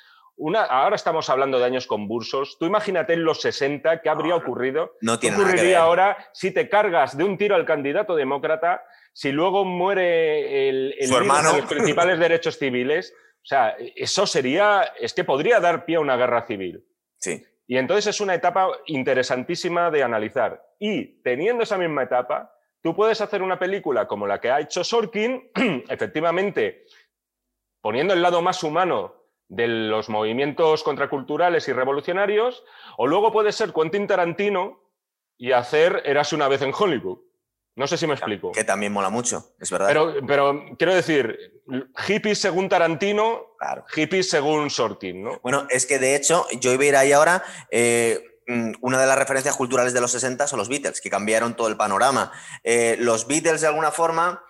ahora 0.70 0.96
estamos 0.96 1.30
hablando 1.30 1.60
de 1.60 1.66
años 1.66 1.88
convulsos. 1.88 2.58
Tú 2.60 2.66
imagínate 2.66 3.14
en 3.14 3.24
los 3.24 3.42
60 3.42 4.02
qué 4.02 4.10
habría 4.10 4.36
ocurrido. 4.36 4.96
No 5.02 5.20
tiene 5.20 5.36
¿Qué 5.36 5.42
ocurriría 5.42 5.82
ahora 5.82 6.18
si 6.34 6.52
te 6.52 6.70
cargas 6.70 7.18
de 7.18 7.24
un 7.24 7.38
tiro 7.38 7.56
al 7.56 7.66
candidato 7.66 8.16
demócrata, 8.16 8.84
si 9.14 9.32
luego 9.32 9.66
muere 9.66 10.70
el, 10.70 10.96
el 10.98 11.10
de 11.10 11.20
los 11.20 11.66
principales 11.68 12.20
derechos 12.20 12.58
civiles? 12.58 13.14
O 13.44 13.46
sea, 13.46 13.76
eso 13.96 14.26
sería, 14.26 14.94
es 15.00 15.14
que 15.14 15.24
podría 15.24 15.60
dar 15.60 15.86
pie 15.86 15.98
a 15.98 16.00
una 16.00 16.16
guerra 16.16 16.46
civil. 16.48 16.86
Sí. 17.18 17.46
Y 17.68 17.78
entonces 17.78 18.08
es 18.08 18.22
una 18.22 18.36
etapa 18.36 18.70
interesantísima 18.88 19.92
de 19.92 20.04
analizar. 20.04 20.64
Y 20.80 21.22
teniendo 21.22 21.64
esa 21.64 21.78
misma 21.78 22.04
etapa, 22.04 22.54
tú 22.82 22.96
puedes 22.96 23.22
hacer 23.22 23.42
una 23.42 23.60
película 23.60 24.08
como 24.08 24.28
la 24.28 24.40
que 24.40 24.52
ha 24.52 24.60
hecho 24.60 24.84
Sorkin, 24.84 25.52
efectivamente, 25.90 26.86
poniendo 27.82 28.14
el 28.14 28.22
lado 28.22 28.42
más 28.42 28.64
humano 28.64 29.23
de 29.56 29.68
los 29.68 30.10
movimientos 30.10 30.84
contraculturales 30.84 31.68
y 31.68 31.74
revolucionarios, 31.74 32.64
o 32.98 33.08
luego 33.08 33.32
puede 33.32 33.52
ser 33.52 33.72
Quentin 33.72 34.08
Tarantino 34.08 34.80
y 35.38 35.52
hacer 35.52 36.02
Eras 36.06 36.34
una 36.34 36.48
vez 36.48 36.62
en 36.62 36.74
Hollywood. 36.78 37.20
No 37.76 37.88
sé 37.88 37.98
si 37.98 38.06
me 38.06 38.14
explico. 38.14 38.52
Que 38.52 38.64
también 38.64 38.94
mola 38.94 39.10
mucho, 39.10 39.56
es 39.60 39.72
verdad. 39.72 39.88
Pero, 39.88 40.14
pero 40.28 40.66
quiero 40.78 40.94
decir, 40.94 41.62
hippies 42.06 42.40
según 42.40 42.70
Tarantino, 42.70 43.56
hippies 43.94 44.30
según 44.30 44.70
Sorkin, 44.70 45.24
¿no? 45.24 45.40
Bueno, 45.42 45.66
es 45.70 45.86
que 45.86 45.98
de 45.98 46.16
hecho, 46.16 46.46
yo 46.60 46.72
iba 46.72 46.84
a 46.84 46.88
ir 46.88 46.96
ahí 46.96 47.12
ahora. 47.12 47.44
Eh, 47.72 48.24
mm, 48.48 48.74
una 48.82 49.02
de 49.02 49.08
las 49.08 49.18
referencias 49.18 49.56
culturales 49.56 49.94
de 49.94 50.02
los 50.02 50.12
60 50.12 50.46
son 50.48 50.60
los 50.60 50.70
Beatles, 50.70 51.02
que 51.02 51.10
cambiaron 51.10 51.56
todo 51.56 51.68
el 51.68 51.78
panorama. 51.78 52.32
Eh, 52.64 52.96
los 53.00 53.28
Beatles, 53.28 53.62
de 53.62 53.68
alguna 53.68 53.90
forma, 53.90 54.44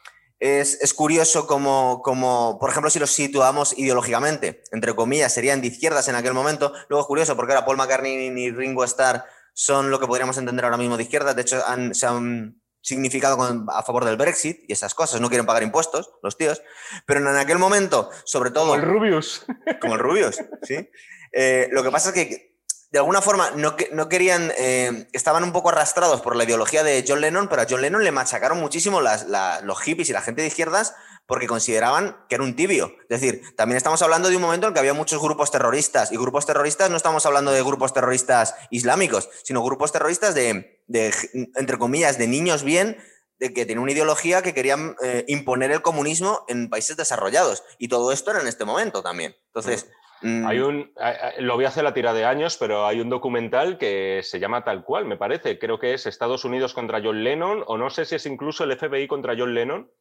es, 0.44 0.94
curioso 0.94 1.48
como, 1.48 2.02
como, 2.04 2.58
por 2.60 2.70
ejemplo, 2.70 2.90
si 2.90 3.00
los 3.00 3.12
situamos 3.12 3.78
ideológicamente, 3.78 4.62
entre 4.74 4.94
comillas, 4.94 5.34
serían 5.34 5.62
de 5.62 5.68
izquierdas 5.68 6.10
en 6.10 6.16
aquel 6.16 6.34
momento. 6.34 6.74
Luego 6.90 7.02
es 7.02 7.08
curioso 7.08 7.38
porque 7.38 7.54
ahora 7.54 7.66
Paul 7.66 7.78
McCartney 7.78 8.30
ni 8.30 8.52
Ringo 8.52 8.84
Starr 8.84 9.24
son 9.54 9.90
lo 9.90 10.02
que 10.02 10.08
podríamos 10.08 10.38
entender 10.38 10.66
ahora 10.66 10.76
mismo 10.76 10.98
de 10.98 11.04
izquierdas. 11.04 11.38
De 11.38 11.44
hecho, 11.44 11.62
se 11.94 12.06
han 12.06 12.62
significado 12.82 13.38
a 13.70 13.84
favor 13.84 14.04
del 14.04 14.18
Brexit 14.18 14.66
y 14.68 14.74
esas 14.74 14.94
cosas. 14.94 15.22
No 15.22 15.30
quieren 15.30 15.46
pagar 15.46 15.64
impuestos, 15.64 16.12
los 16.22 16.36
tíos. 16.36 16.62
Pero 17.06 17.22
en 17.22 17.38
aquel 17.38 17.58
momento, 17.58 18.10
sobre 18.26 18.52
todo... 18.52 18.72
Como 18.72 18.76
el 18.76 18.82
Rubius. 18.82 19.46
Como 19.80 19.94
el 19.94 20.02
Rubius, 20.02 20.42
sí. 20.64 20.90
Eh, 21.32 21.70
lo 21.72 21.84
que 21.84 21.90
pasa 21.92 22.10
es 22.10 22.16
que 22.16 22.53
de 22.94 23.00
alguna 23.00 23.24
forma 23.24 23.50
no, 23.56 23.76
no 23.92 24.08
querían, 24.08 24.54
eh, 24.56 25.08
estaban 25.14 25.44
un 25.44 25.52
poco 25.52 25.70
arrastrados 25.70 26.22
por 26.22 26.36
la 26.36 26.44
ideología 26.44 26.84
de 26.84 27.04
John 27.06 27.22
Lennon, 27.22 27.48
pero 27.48 27.64
a 27.64 27.66
John 27.68 27.82
Lennon 27.82 28.04
le 28.04 28.12
machacaron 28.12 28.60
muchísimo 28.60 29.02
los 29.02 29.82
hippies 29.82 30.12
y 30.12 30.14
la 30.14 30.22
gente 30.22 30.44
de 30.44 30.50
izquierdas 30.50 30.94
porque 31.26 31.48
consideraban 31.48 32.16
que 32.30 32.36
era 32.36 32.44
un 32.44 32.56
tibio. 32.56 32.94
Es 33.10 33.20
decir, 33.20 33.42
también 33.56 33.78
estamos 33.78 34.04
hablando 34.04 34.30
de 34.30 34.36
un 34.36 34.44
momento 34.44 34.68
en 34.68 34.76
que 34.76 34.80
había 34.80 34.94
muchos 34.94 35.20
grupos 35.20 35.50
terroristas 35.50 36.12
y 36.12 36.18
grupos 36.18 36.46
terroristas 36.46 36.92
no 36.92 36.98
estamos 36.98 37.26
hablando 37.26 37.52
de 37.52 37.64
grupos 37.64 37.96
terroristas 37.96 38.54
islámicos, 38.70 39.28
sino 39.44 39.64
grupos 39.64 39.92
terroristas 39.92 40.36
de, 40.36 40.84
entre 41.56 41.80
comillas, 41.80 42.20
de 42.20 42.28
niños 42.28 42.62
bien, 42.62 42.98
de 43.40 43.56
que 43.56 43.66
tenían 43.66 43.82
una 43.82 43.94
ideología 43.94 44.44
que 44.44 44.54
querían 44.54 44.96
eh, 45.02 45.26
imponer 45.30 45.72
el 45.72 45.82
comunismo 45.82 46.46
en 46.48 46.70
países 46.70 46.96
desarrollados. 46.96 47.64
Y 47.80 47.88
todo 47.88 48.12
esto 48.12 48.30
era 48.30 48.42
en 48.42 48.48
este 48.48 48.66
momento 48.66 49.02
también. 49.02 49.36
Entonces... 49.48 49.88
mm. 50.24 50.64
un, 50.66 50.94
lo 51.40 51.56
voy 51.56 51.66
a 51.66 51.68
hacer 51.68 51.84
la 51.84 51.94
tira 51.94 52.14
de 52.14 52.26
años, 52.26 52.58
pero 52.58 52.86
hay 52.86 53.00
un 53.02 53.10
documental 53.10 53.78
que 53.78 54.22
se 54.24 54.40
llama 54.40 54.64
tal 54.64 54.84
cual, 54.84 55.06
me 55.06 55.18
parece. 55.18 55.60
Creo 55.60 55.80
que 55.80 55.94
es 55.94 56.06
Estados 56.06 56.46
Unidos 56.46 56.74
contra 56.74 57.02
John 57.04 57.24
Lennon, 57.24 57.64
o 57.68 57.78
no 57.78 57.90
sé 57.90 58.06
si 58.06 58.16
es 58.16 58.26
incluso 58.26 58.64
el 58.64 58.78
FBI 58.78 59.08
contra 59.08 59.36
John 59.38 59.54
Lennon, 59.54 59.92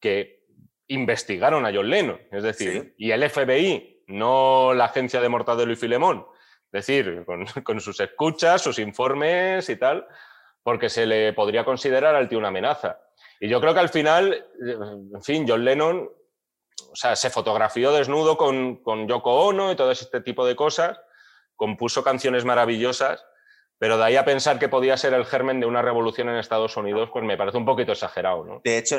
que 0.00 0.44
investigaron 0.88 1.66
a 1.66 1.72
John 1.72 1.88
Lennon. 1.88 2.20
Es 2.30 2.42
decir, 2.42 2.94
y 2.98 3.10
el 3.10 3.28
FBI, 3.28 4.04
no 4.08 4.74
la 4.74 4.86
agencia 4.86 5.20
de 5.20 5.28
Mortadelo 5.28 5.72
y 5.72 5.76
Filemón. 5.76 6.26
Es 6.72 6.86
decir, 6.86 7.24
con, 7.24 7.46
con, 7.64 7.80
sus 7.80 8.00
escuchas, 8.00 8.62
sus 8.62 8.78
informes 8.78 9.68
y 9.70 9.76
tal, 9.76 10.06
porque 10.62 10.88
se 10.88 11.06
le 11.06 11.32
podría 11.32 11.64
considerar 11.64 12.14
al 12.14 12.28
tío 12.28 12.38
una 12.38 12.48
amenaza. 12.48 12.98
Y 13.40 13.48
yo 13.48 13.60
creo 13.60 13.74
que 13.74 13.80
al 13.80 13.88
final, 13.88 14.46
en 14.60 15.22
fin, 15.22 15.44
John 15.48 15.64
Lennon 15.64 16.10
o 16.90 16.96
sea, 16.96 17.16
se 17.16 17.30
fotografió 17.30 17.92
desnudo 17.92 18.36
con, 18.36 18.76
con 18.82 19.08
Yoko 19.08 19.46
Ono 19.46 19.72
y 19.72 19.76
todo 19.76 19.90
este 19.90 20.20
tipo 20.20 20.46
de 20.46 20.56
cosas, 20.56 20.98
compuso 21.56 22.02
canciones 22.02 22.44
maravillosas, 22.44 23.24
pero 23.78 23.98
de 23.98 24.04
ahí 24.04 24.16
a 24.16 24.24
pensar 24.24 24.58
que 24.58 24.68
podía 24.68 24.96
ser 24.96 25.12
el 25.14 25.26
germen 25.26 25.60
de 25.60 25.66
una 25.66 25.82
revolución 25.82 26.28
en 26.28 26.36
Estados 26.36 26.76
Unidos, 26.76 27.10
pues 27.12 27.24
me 27.24 27.36
parece 27.36 27.58
un 27.58 27.64
poquito 27.64 27.92
exagerado. 27.92 28.44
¿no? 28.44 28.60
De 28.64 28.78
hecho, 28.78 28.98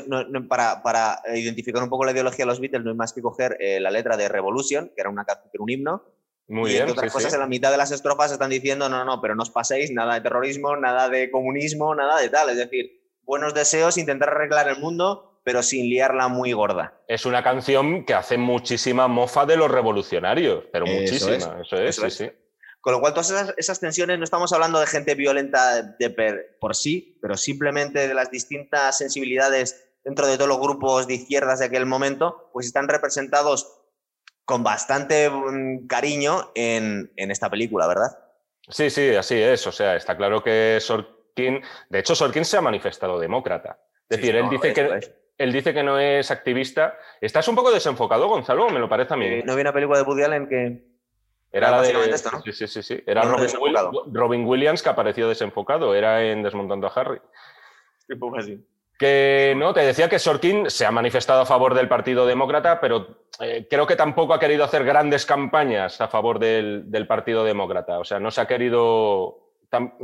para, 0.50 0.84
para, 0.84 1.22
identificar 1.34 1.82
un 1.82 1.90
poco 1.90 2.06
la 2.06 2.12
ideología 2.12 2.46
de 2.46 2.48
los 2.48 2.60
Beatles, 2.60 2.84
no 2.84 2.92
hay 2.92 2.98
más 2.98 3.14
que 3.14 3.22
coger 3.22 3.58
eh, 3.60 3.80
la 3.80 3.90
letra 3.90 4.18
de 4.18 4.28
Revolution, 4.28 4.92
que 4.94 5.02
era 5.02 5.10
una 5.10 5.26
canción, 5.26 5.50
un 5.60 5.70
himno, 5.70 6.04
Muy 6.48 6.72
y 6.72 6.74
bien. 6.74 6.90
otras 6.90 7.12
sí, 7.12 7.14
cosas, 7.14 7.32
sí. 7.32 7.36
en 7.36 7.42
la 7.42 7.48
mitad 7.48 7.72
de 7.72 7.78
las 7.78 7.92
estrofas 7.92 8.32
están 8.32 8.50
diciendo, 8.50 8.90
no, 8.90 8.98
no, 8.98 9.06
no, 9.06 9.22
pero 9.22 9.34
no 9.34 9.44
os 9.44 9.50
paséis, 9.50 9.92
nada 9.92 10.16
de 10.16 10.22
terrorismo, 10.22 10.76
nada 10.76 11.10
de 11.10 11.32
comunismo, 11.32 11.96
nada 11.96 12.20
de 12.20 12.30
tal. 12.30 12.50
Es 12.50 12.58
decir, 12.58 13.02
buenos 13.24 13.54
deseos, 13.54 13.98
intentar 13.98 14.30
arreglar 14.30 14.68
el 14.68 14.78
mundo, 14.78 15.35
pero 15.46 15.64
sin 15.64 15.88
liarla 15.90 16.28
muy 16.28 16.52
gorda. 16.52 17.00
Es 17.08 17.26
una 17.26 17.42
canción 17.44 18.04
que 18.04 18.14
hace 18.14 18.38
muchísima 18.38 19.08
mofa 19.08 19.46
de 19.46 19.56
los 19.56 19.72
revolucionarios, 19.72 20.66
pero 20.74 20.86
Eso 20.86 20.96
muchísima. 20.96 21.36
es, 21.36 21.44
Eso 21.68 21.76
es, 21.78 21.90
eso 21.98 22.02
sí, 22.02 22.08
es. 22.08 22.14
sí. 22.16 22.32
Con 22.82 22.94
lo 22.94 23.00
cual, 23.00 23.14
todas 23.14 23.30
esas, 23.32 23.54
esas 23.58 23.80
tensiones, 23.80 24.18
no 24.20 24.24
estamos 24.26 24.52
hablando 24.54 24.80
de 24.80 24.86
gente 24.88 25.16
violenta 25.16 25.82
de 25.82 26.10
per- 26.10 26.58
por 26.60 26.76
sí, 26.76 27.18
pero 27.22 27.38
simplemente 27.38 28.08
de 28.08 28.14
las 28.14 28.30
distintas 28.30 28.98
sensibilidades 28.98 29.88
dentro 30.04 30.28
de 30.28 30.36
todos 30.36 30.50
los 30.50 30.60
grupos 30.60 31.08
de 31.08 31.16
izquierdas 31.16 31.60
de 31.60 31.66
aquel 31.66 31.86
momento, 31.88 32.50
pues 32.54 32.68
están 32.68 32.88
representados 32.88 33.82
con 34.46 34.64
bastante 34.64 35.30
mm, 35.32 35.88
cariño 35.88 36.52
en, 36.54 37.12
en 37.16 37.32
esta 37.32 37.50
película, 37.50 37.88
¿verdad? 37.88 38.18
Sí, 38.70 38.90
sí, 38.92 39.16
así 39.16 39.36
es. 39.42 39.66
O 39.66 39.72
sea, 39.72 39.96
está 39.96 40.16
claro 40.18 40.44
que 40.44 40.78
Sorkin. 40.80 41.62
De 41.90 42.00
hecho, 42.00 42.14
Sorkin 42.14 42.46
se 42.46 42.58
ha 42.58 42.62
manifestado 42.62 43.20
demócrata. 43.20 43.80
Es 44.10 44.18
decir, 44.20 44.34
Sí, 44.34 44.38
él, 44.38 44.44
no, 44.46 44.50
dice 44.52 44.68
es, 44.70 44.74
que, 44.76 44.98
es. 44.98 45.12
Él 45.38 45.52
dice 45.52 45.74
que 45.74 45.84
no 45.84 46.00
es 46.00 46.32
activista. 46.32 46.98
Estás 47.22 47.48
un 47.48 47.56
poco 47.56 47.72
desenfocado, 47.72 48.28
Gonzalo, 48.28 48.70
me 48.70 48.80
lo 48.80 48.88
parece 48.90 49.14
a 49.14 49.18
mí. 49.18 49.26
Eh, 49.26 49.44
no 49.46 49.54
había 49.54 49.64
una 49.64 49.74
película 49.74 49.98
de 50.00 50.04
Woody 50.06 50.24
Allen 50.24 50.48
que... 50.48 50.96
Era 51.52 51.68
era 51.70 51.72
la 51.72 51.82
de. 51.84 52.10
esto, 52.12 52.32
¿no? 52.32 52.42
Sí, 52.42 52.52
sí, 52.52 52.68
sí, 52.68 52.84
sí. 52.84 53.02
Era 53.08 53.24
No, 53.24 53.30
Robin, 53.32 53.44
desenfocado. 53.44 53.90
Will- 53.92 54.14
Robin 54.14 54.46
Williams 54.46 54.84
que 54.84 54.90
apareció 54.90 55.30
desenfocado. 55.30 55.96
Era 55.96 56.22
en 56.24 56.44
Desmontando 56.44 56.88
a 56.88 56.92
Harry. 56.92 57.22
así. 58.38 58.66
Que 59.00 59.54
no, 59.56 59.74
te 59.74 59.82
decía 59.82 60.10
que 60.10 60.20
Sorkin 60.20 60.70
se 60.70 60.86
ha 60.86 60.92
manifestado 60.92 61.42
a 61.42 61.46
favor 61.46 61.74
del 61.74 61.88
Partido 61.88 62.26
Demócrata, 62.26 62.80
pero 62.82 63.26
eh, 63.40 63.68
creo 63.70 63.88
que 63.88 63.96
tampoco 63.96 64.34
ha 64.34 64.40
querido 64.40 64.64
hacer 64.66 64.84
grandes 64.84 65.26
campañas 65.26 66.00
a 66.02 66.08
favor 66.10 66.40
del, 66.40 66.90
del 66.92 67.08
Partido 67.08 67.44
Demócrata. 67.46 68.00
O 68.00 68.04
sea, 68.04 68.20
no 68.20 68.32
se 68.32 68.42
ha 68.42 68.48
querido 68.48 69.40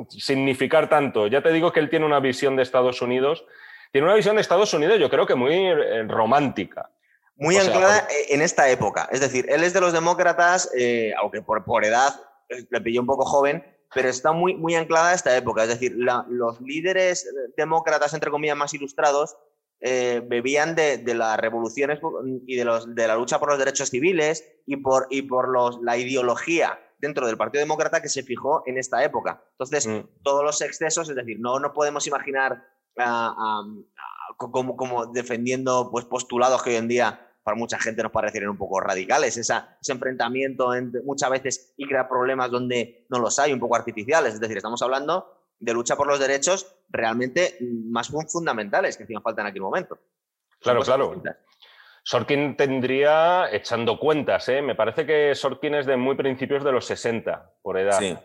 significar 0.09 0.89
tanto. 0.89 1.27
Ya 1.27 1.41
te 1.41 1.51
digo 1.51 1.71
que 1.71 1.79
él 1.79 1.89
tiene 1.89 2.05
una 2.05 2.19
visión 2.19 2.55
de 2.55 2.63
Estados 2.63 3.01
Unidos. 3.01 3.45
Tiene 3.91 4.07
una 4.07 4.15
visión 4.15 4.35
de 4.35 4.41
Estados 4.41 4.73
Unidos, 4.73 4.99
yo 4.99 5.09
creo 5.09 5.25
que 5.25 5.35
muy 5.35 5.53
eh, 5.53 6.03
romántica. 6.07 6.89
Muy 7.35 7.57
O 7.57 7.61
anclada 7.61 8.07
eh, 8.09 8.33
en 8.35 8.41
esta 8.41 8.69
época. 8.69 9.09
Es 9.11 9.19
decir, 9.19 9.45
él 9.49 9.63
es 9.63 9.73
de 9.73 9.81
los 9.81 9.93
demócratas, 9.93 10.69
eh, 10.77 11.13
aunque 11.21 11.41
por, 11.41 11.63
por 11.65 11.83
edad 11.85 12.13
eh, 12.49 12.65
le 12.69 12.81
pilló 12.81 13.01
un 13.01 13.07
poco 13.07 13.25
joven, 13.25 13.63
pero 13.93 14.07
está 14.09 14.31
muy, 14.31 14.55
muy 14.55 14.75
anclada 14.75 15.09
a 15.09 15.13
esta 15.13 15.35
época. 15.35 15.63
Es 15.63 15.69
decir, 15.69 15.93
la- 15.97 16.25
los 16.29 16.61
líderes 16.61 17.27
demócratas, 17.57 18.13
entre 18.13 18.31
comillas, 18.31 18.55
más 18.55 18.73
ilustrados, 18.73 19.35
eh, 19.81 20.21
bebían 20.23 20.75
de, 20.75 20.99
de 20.99 21.15
las 21.15 21.37
revoluciones 21.39 21.99
y 22.45 22.55
de, 22.55 22.63
los, 22.63 22.93
de 22.93 23.07
la 23.07 23.15
lucha 23.15 23.39
por 23.39 23.49
los 23.49 23.57
derechos 23.59 23.89
civiles 23.89 24.45
y 24.67 24.77
por, 24.77 25.07
y 25.09 25.23
por 25.23 25.49
los, 25.49 25.79
la 25.81 25.97
ideología 25.97 26.79
dentro 26.99 27.25
del 27.25 27.35
Partido 27.35 27.61
Demócrata 27.63 27.99
que 28.01 28.07
se 28.09 28.21
fijó 28.21 28.61
en 28.67 28.77
esta 28.77 29.03
época. 29.03 29.43
Entonces, 29.53 29.87
Mm. 29.87 30.01
todos 30.23 30.43
los 30.43 30.61
excesos, 30.61 31.09
es 31.09 31.15
decir, 31.15 31.37
no 31.39 31.59
nos 31.59 31.71
podemos 31.71 32.05
imaginar 32.05 32.63
como, 34.37 34.75
como 34.75 35.05
defendiendo 35.07 35.89
pues, 35.91 36.05
postulados 36.05 36.63
que 36.63 36.71
hoy 36.71 36.75
en 36.77 36.87
día 36.87 37.27
para 37.43 37.57
mucha 37.57 37.79
gente 37.79 38.03
nos 38.03 38.11
parecerían 38.11 38.51
un 38.51 38.57
poco 38.57 38.79
radicales, 38.79 39.35
esa, 39.35 39.77
ese 39.81 39.93
enfrentamiento 39.93 40.75
entre, 40.75 41.01
muchas 41.01 41.29
veces 41.31 41.73
y 41.75 41.87
crear 41.87 42.07
problemas 42.07 42.51
donde 42.51 43.05
no 43.09 43.17
los 43.19 43.39
hay, 43.39 43.51
un 43.51 43.59
poco 43.59 43.75
artificiales. 43.75 44.35
Es 44.35 44.39
decir, 44.39 44.57
estamos 44.57 44.81
hablando 44.83 45.47
de 45.59 45.73
lucha 45.73 45.95
por 45.95 46.07
los 46.07 46.19
derechos 46.19 46.75
realmente 46.89 47.57
más 47.61 48.09
fun- 48.09 48.27
fundamentales 48.29 48.95
que 48.95 49.03
hacían 49.03 49.23
falta 49.23 49.41
en 49.41 49.47
aquel 49.47 49.61
momento. 49.63 49.97
Claro, 50.59 50.81
claro. 50.81 51.05
distintas. 51.05 51.37
Sorkin 52.03 52.55
tendría, 52.57 53.51
echando 53.51 53.99
cuentas, 53.99 54.47
¿eh? 54.49 54.61
me 54.61 54.73
parece 54.75 55.05
que 55.05 55.33
Sorkin 55.35 55.75
es 55.75 55.85
de 55.85 55.97
muy 55.97 56.15
principios 56.15 56.63
de 56.63 56.71
los 56.71 56.85
60, 56.85 57.53
por 57.61 57.77
edad. 57.77 57.97
Sí. 57.99 58.15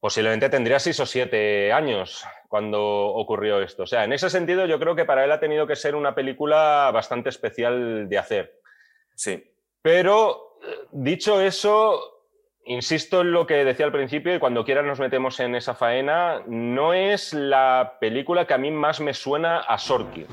Posiblemente 0.00 0.48
tendría 0.48 0.78
6 0.78 1.00
o 1.00 1.06
7 1.06 1.72
años 1.72 2.24
cuando 2.48 2.82
ocurrió 2.82 3.60
esto. 3.60 3.82
O 3.82 3.86
sea, 3.86 4.04
en 4.04 4.14
ese 4.14 4.30
sentido 4.30 4.64
yo 4.66 4.80
creo 4.80 4.96
que 4.96 5.04
para 5.04 5.24
él 5.24 5.30
ha 5.30 5.40
tenido 5.40 5.66
que 5.66 5.76
ser 5.76 5.94
una 5.94 6.14
película 6.14 6.90
bastante 6.92 7.28
especial 7.28 8.08
de 8.08 8.18
hacer. 8.18 8.60
Sí. 9.14 9.52
Pero, 9.82 10.58
eh, 10.66 10.86
dicho 10.90 11.40
eso, 11.40 12.24
insisto 12.64 13.20
en 13.20 13.32
lo 13.32 13.46
que 13.46 13.64
decía 13.64 13.84
al 13.84 13.92
principio 13.92 14.34
y 14.34 14.38
cuando 14.38 14.64
quiera 14.64 14.82
nos 14.82 15.00
metemos 15.00 15.38
en 15.40 15.54
esa 15.54 15.74
faena, 15.74 16.42
no 16.46 16.94
es 16.94 17.34
la 17.34 17.98
película 18.00 18.46
que 18.46 18.54
a 18.54 18.58
mí 18.58 18.70
más 18.70 19.00
me 19.00 19.12
suena 19.12 19.60
a 19.60 19.78
Sorkin. 19.78 20.26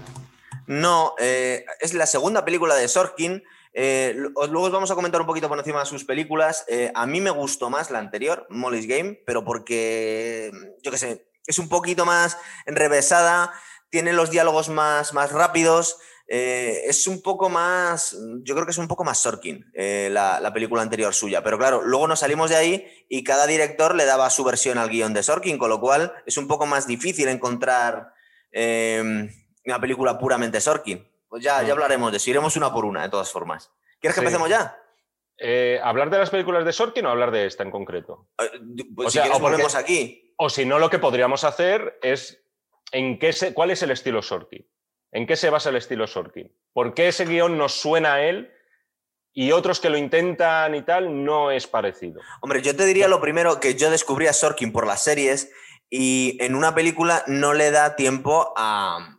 No, 0.65 1.13
eh, 1.19 1.65
es 1.80 1.93
la 1.93 2.06
segunda 2.06 2.45
película 2.45 2.75
de 2.75 2.88
Sorkin. 2.88 3.43
Eh, 3.73 4.13
luego 4.15 4.63
os 4.63 4.71
vamos 4.71 4.91
a 4.91 4.95
comentar 4.95 5.21
un 5.21 5.27
poquito 5.27 5.47
por 5.47 5.60
encima 5.60 5.82
de 5.82 5.86
sus 5.86 6.03
películas. 6.03 6.65
Eh, 6.67 6.91
a 6.95 7.06
mí 7.06 7.21
me 7.21 7.30
gustó 7.30 7.69
más 7.69 7.91
la 7.91 7.99
anterior, 7.99 8.47
Molly's 8.49 8.88
Game, 8.88 9.21
pero 9.25 9.43
porque, 9.43 10.51
yo 10.82 10.91
qué 10.91 10.97
sé, 10.97 11.30
es 11.45 11.60
un 11.60 11.69
poquito 11.69 12.06
más 12.06 12.38
enrevesada, 12.65 13.53
tiene 13.89 14.13
los 14.13 14.32
diálogos 14.32 14.69
más, 14.69 15.13
más 15.13 15.32
rápidos, 15.32 15.97
eh, 16.27 16.82
es 16.86 17.08
un 17.08 17.21
poco 17.21 17.49
más, 17.49 18.17
yo 18.43 18.53
creo 18.53 18.65
que 18.65 18.71
es 18.71 18.77
un 18.77 18.88
poco 18.88 19.03
más 19.03 19.19
Sorkin, 19.19 19.71
la, 19.73 20.39
la 20.41 20.53
película 20.53 20.82
anterior 20.82 21.13
suya. 21.13 21.43
Pero 21.43 21.58
claro, 21.58 21.82
luego 21.84 22.08
nos 22.08 22.19
salimos 22.19 22.49
de 22.49 22.58
ahí 22.58 23.06
y 23.10 23.23
cada 23.23 23.47
director 23.47 23.95
le 23.95 24.06
daba 24.06 24.30
su 24.30 24.43
versión 24.43 24.77
al 24.77 24.89
guion 24.89 25.13
de 25.13 25.23
Sorkin, 25.23 25.58
con 25.58 25.69
lo 25.69 25.80
cual 25.80 26.13
es 26.25 26.38
un 26.38 26.47
poco 26.47 26.65
más 26.65 26.88
difícil 26.88 27.27
encontrar 27.30 28.13
una 28.53 29.80
película 29.80 30.17
puramente 30.17 30.60
Sorkin. 30.60 31.08
Pues 31.29 31.43
ya, 31.43 31.61
ya 31.63 31.73
hablaremos 31.73 32.11
de 32.11 32.17
eso, 32.17 32.29
iremos 32.29 32.55
una 32.55 32.71
por 32.73 32.85
una, 32.85 33.03
de 33.03 33.09
todas 33.09 33.31
formas. 33.31 33.71
¿Quieres 33.99 34.15
que 34.15 34.21
Sí. 34.21 34.25
empecemos 34.25 34.49
ya? 34.49 34.77
Eh, 35.39 35.79
¿Hablar 35.83 36.09
de 36.09 36.17
las 36.17 36.29
películas 36.29 36.65
de 36.65 36.73
Sorkin 36.73 37.05
o 37.05 37.09
hablar 37.09 37.31
de 37.31 37.45
esta 37.45 37.63
en 37.63 37.71
concreto? 37.71 38.29
Eh, 38.41 38.49
Pues 38.95 39.07
O 39.07 39.11
si 39.11 39.17
sea, 39.19 39.25
porque- 39.27 39.41
volvemos 39.41 39.75
aquí. 39.75 40.33
O 40.37 40.49
si 40.49 40.65
no, 40.65 40.79
lo 40.79 40.89
que 40.89 40.99
podríamos 40.99 41.43
hacer 41.43 41.99
es 42.01 42.43
en 42.91 43.19
qué 43.19 43.33
se, 43.33 43.53
cuál 43.53 43.71
es 43.71 43.81
el 43.83 43.91
estilo 43.91 44.21
Sorkin. 44.21 44.67
¿En 45.11 45.25
qué 45.27 45.35
se 45.35 45.49
basa 45.49 45.69
el 45.69 45.75
estilo 45.75 46.05
Sorkin? 46.07 46.55
¿Por 46.73 46.93
qué 46.93 47.09
ese 47.09 47.25
guion 47.25 47.57
nos 47.57 47.73
suena 47.73 48.15
a 48.15 48.21
él 48.23 48.53
y 49.33 49.51
otros 49.51 49.79
que 49.79 49.89
lo 49.89 49.97
intentan 49.97 50.73
y 50.75 50.81
tal 50.83 51.23
no 51.25 51.51
es 51.51 51.67
parecido? 51.67 52.21
Hombre, 52.41 52.61
yo 52.61 52.75
te 52.75 52.85
diría 52.85 53.07
lo 53.07 53.19
primero 53.21 53.59
que 53.59 53.75
yo 53.75 53.89
descubrí 53.89 54.27
a 54.27 54.33
Sorkin 54.33 54.71
por 54.71 54.85
las 54.87 55.03
series 55.03 55.51
y 55.89 56.37
en 56.41 56.55
una 56.55 56.73
película 56.75 57.23
no 57.27 57.53
le 57.53 57.71
da 57.71 57.95
tiempo 57.95 58.53
a, 58.57 59.16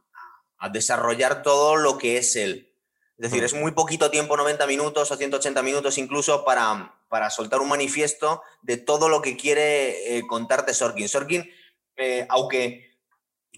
a 0.58 0.68
desarrollar 0.68 1.42
todo 1.42 1.76
lo 1.76 1.98
que 1.98 2.18
es 2.18 2.36
él. 2.36 2.72
Es 3.16 3.30
decir, 3.30 3.42
Mm. 3.42 3.46
es 3.46 3.54
muy 3.54 3.72
poquito 3.72 4.10
tiempo, 4.10 4.36
90 4.36 4.66
minutos 4.66 5.10
o 5.10 5.16
180 5.16 5.62
minutos 5.62 5.98
incluso, 5.98 6.44
para, 6.44 6.94
para 7.08 7.30
soltar 7.30 7.60
un 7.60 7.68
manifiesto 7.68 8.42
de 8.62 8.76
todo 8.76 9.08
lo 9.08 9.22
que 9.22 9.36
quiere 9.36 10.16
eh, 10.16 10.26
contarte 10.26 10.74
Sorkin. 10.74 11.08
Sorkin, 11.08 11.50
eh, 11.96 12.26
aunque 12.28 12.96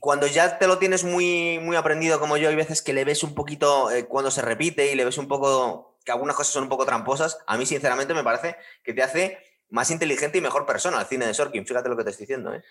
cuando 0.00 0.26
ya 0.26 0.58
te 0.58 0.66
lo 0.66 0.78
tienes 0.78 1.04
muy, 1.04 1.58
muy 1.58 1.76
aprendido 1.76 2.18
como 2.18 2.38
yo, 2.38 2.48
hay 2.48 2.56
veces 2.56 2.80
que 2.80 2.94
le 2.94 3.04
ves 3.04 3.22
un 3.22 3.34
poquito 3.34 3.90
eh, 3.90 4.06
cuando 4.06 4.30
se 4.30 4.40
repite 4.40 4.90
y 4.90 4.94
le 4.94 5.04
ves 5.04 5.18
un 5.18 5.28
poco 5.28 5.98
que 6.04 6.12
algunas 6.12 6.34
cosas 6.36 6.54
son 6.54 6.62
un 6.62 6.68
poco 6.70 6.86
tramposas, 6.86 7.38
a 7.46 7.58
mí 7.58 7.66
sinceramente 7.66 8.14
me 8.14 8.24
parece 8.24 8.56
que 8.82 8.94
te 8.94 9.02
hace 9.02 9.38
más 9.68 9.90
inteligente 9.90 10.38
y 10.38 10.40
mejor 10.40 10.64
persona 10.64 10.98
el 11.00 11.06
cine 11.06 11.26
de 11.26 11.34
Sorkin. 11.34 11.66
Fíjate 11.66 11.90
lo 11.90 11.96
que 11.98 12.04
te 12.04 12.10
estoy 12.10 12.24
diciendo. 12.24 12.54
¿eh? 12.54 12.62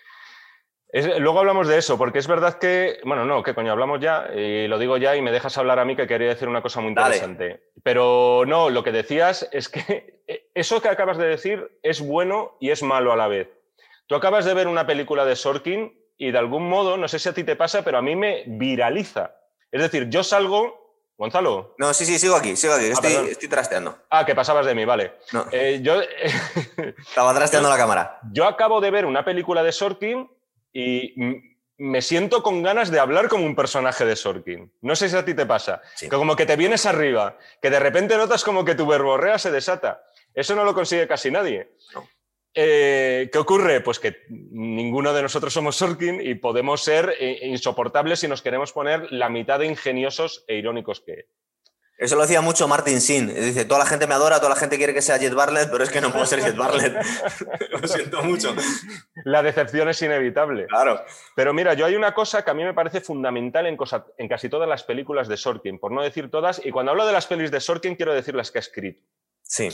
Es- 0.92 1.18
luego 1.20 1.38
hablamos 1.38 1.68
de 1.68 1.78
eso, 1.78 1.96
porque 1.96 2.18
es 2.18 2.26
verdad 2.26 2.58
que, 2.58 2.98
bueno, 3.04 3.24
no, 3.24 3.42
que 3.42 3.54
coño, 3.54 3.70
hablamos 3.72 4.00
ya, 4.00 4.28
y 4.34 4.66
lo 4.66 4.78
digo 4.78 4.96
ya 4.96 5.14
y 5.16 5.22
me 5.22 5.30
dejas 5.30 5.56
hablar 5.58 5.78
a 5.78 5.84
mí 5.84 5.94
que 5.96 6.06
quería 6.06 6.28
decir 6.28 6.48
una 6.48 6.62
cosa 6.62 6.80
muy 6.80 6.94
Dale. 6.94 7.16
interesante. 7.16 7.62
Pero 7.84 8.44
no, 8.46 8.70
lo 8.70 8.82
que 8.82 8.90
decías 8.92 9.48
es 9.52 9.68
que 9.68 10.20
eso 10.54 10.80
que 10.82 10.88
acabas 10.88 11.16
de 11.18 11.26
decir 11.26 11.78
es 11.82 12.00
bueno 12.00 12.56
y 12.60 12.70
es 12.70 12.82
malo 12.82 13.12
a 13.12 13.16
la 13.16 13.28
vez. 13.28 13.48
Tú 14.06 14.16
acabas 14.16 14.44
de 14.44 14.54
ver 14.54 14.66
una 14.66 14.86
película 14.86 15.24
de 15.24 15.36
Sorkin 15.36 15.96
y 16.18 16.32
de 16.32 16.38
algún 16.38 16.68
modo, 16.68 16.96
no 16.96 17.06
sé 17.08 17.18
si 17.20 17.28
a 17.28 17.32
ti 17.32 17.44
te 17.44 17.54
pasa, 17.56 17.82
pero 17.84 17.98
a 17.98 18.02
mí 18.02 18.16
me 18.16 18.42
viraliza. 18.46 19.36
Es 19.70 19.80
decir, 19.80 20.08
yo 20.10 20.24
salgo, 20.24 20.78
Gonzalo, 21.16 21.74
No, 21.78 21.94
sí, 21.94 22.04
sí, 22.04 22.18
sigo 22.18 22.34
aquí, 22.34 22.56
sigo 22.56 22.74
aquí. 22.74 22.86
Estoy, 22.86 23.12
perdón. 23.12 23.28
estoy 23.30 23.48
trasteando. 23.48 23.96
ah, 24.10 24.26
que 24.26 24.34
pasabas 24.34 24.66
de 24.66 24.74
mí, 24.74 24.84
vale. 24.84 25.12
No, 25.32 25.46
Eh, 25.52 25.78
yo, 25.82 26.00
estaba 26.98 27.32
trasteando 27.34 27.68
la 27.68 27.76
cámara. 27.76 28.18
yo 28.32 28.46
acabo 28.46 28.80
de 28.80 28.90
ver 28.90 29.06
una 29.06 29.24
película 29.24 29.62
de 29.62 29.70
Sorkin 29.72 30.28
y 30.72 31.14
me 31.78 32.02
siento 32.02 32.42
con 32.42 32.62
ganas 32.62 32.90
de 32.90 33.00
hablar 33.00 33.28
como 33.28 33.46
un 33.46 33.56
personaje 33.56 34.04
de 34.04 34.14
Sorkin. 34.14 34.70
No 34.82 34.94
sé 34.94 35.08
si 35.08 35.16
a 35.16 35.24
ti 35.24 35.34
te 35.34 35.46
pasa. 35.46 35.80
Sí. 35.94 36.10
Que 36.10 36.16
como 36.16 36.36
que 36.36 36.44
te 36.44 36.56
vienes 36.56 36.84
arriba, 36.84 37.38
que 37.62 37.70
de 37.70 37.80
repente 37.80 38.16
notas 38.16 38.44
como 38.44 38.64
que 38.64 38.74
tu 38.74 38.86
verborrea 38.86 39.38
se 39.38 39.50
desata. 39.50 40.04
Eso 40.34 40.54
no 40.54 40.64
lo 40.64 40.74
consigue 40.74 41.08
casi 41.08 41.30
nadie. 41.30 41.70
No. 41.94 42.06
Eh, 42.52 43.30
¿Qué 43.32 43.38
ocurre? 43.38 43.80
Pues 43.80 43.98
que 43.98 44.24
ninguno 44.28 45.12
de 45.14 45.22
nosotros 45.22 45.52
somos 45.52 45.76
Sorkin 45.76 46.20
y 46.20 46.34
podemos 46.34 46.82
ser 46.82 47.14
eh, 47.18 47.40
insoportables 47.44 48.20
si 48.20 48.28
nos 48.28 48.42
queremos 48.42 48.72
poner 48.72 49.10
la 49.12 49.28
mitad 49.28 49.60
de 49.60 49.66
ingeniosos 49.66 50.44
e 50.48 50.56
irónicos 50.56 51.00
que, 51.00 51.28
Eso 52.00 52.16
lo 52.16 52.22
decía 52.22 52.40
mucho 52.40 52.66
Martin 52.66 52.98
Sin. 53.00 53.28
Dice, 53.28 53.66
toda 53.66 53.80
la 53.80 53.84
gente 53.86 54.06
me 54.06 54.14
adora, 54.14 54.38
toda 54.38 54.48
la 54.48 54.56
gente 54.56 54.78
quiere 54.78 54.94
que 54.94 55.02
sea 55.02 55.18
Jet 55.18 55.34
Bartlett, 55.34 55.70
pero 55.70 55.84
es 55.84 55.90
que 55.90 56.00
no 56.00 56.10
puedo 56.10 56.24
ser 56.24 56.40
Jet 56.40 56.56
Bartlett. 56.56 56.94
lo 57.70 57.86
siento 57.86 58.22
mucho. 58.22 58.54
La 59.24 59.42
decepción 59.42 59.86
es 59.90 60.00
inevitable. 60.00 60.66
Claro. 60.66 61.04
Pero 61.36 61.52
mira, 61.52 61.74
yo 61.74 61.84
hay 61.84 61.96
una 61.96 62.14
cosa 62.14 62.42
que 62.42 62.50
a 62.50 62.54
mí 62.54 62.64
me 62.64 62.72
parece 62.72 63.02
fundamental 63.02 63.66
en, 63.66 63.76
cosa- 63.76 64.06
en 64.16 64.28
casi 64.28 64.48
todas 64.48 64.66
las 64.66 64.82
películas 64.82 65.28
de 65.28 65.36
Sorkin, 65.36 65.78
por 65.78 65.92
no 65.92 66.00
decir 66.02 66.30
todas, 66.30 66.64
y 66.64 66.70
cuando 66.70 66.92
hablo 66.92 67.06
de 67.06 67.12
las 67.12 67.26
pelis 67.26 67.50
de 67.50 67.60
Sorkin 67.60 67.96
quiero 67.96 68.14
decir 68.14 68.34
las 68.34 68.50
que 68.50 68.58
ha 68.58 68.60
escrito. 68.60 69.04
Sí. 69.42 69.68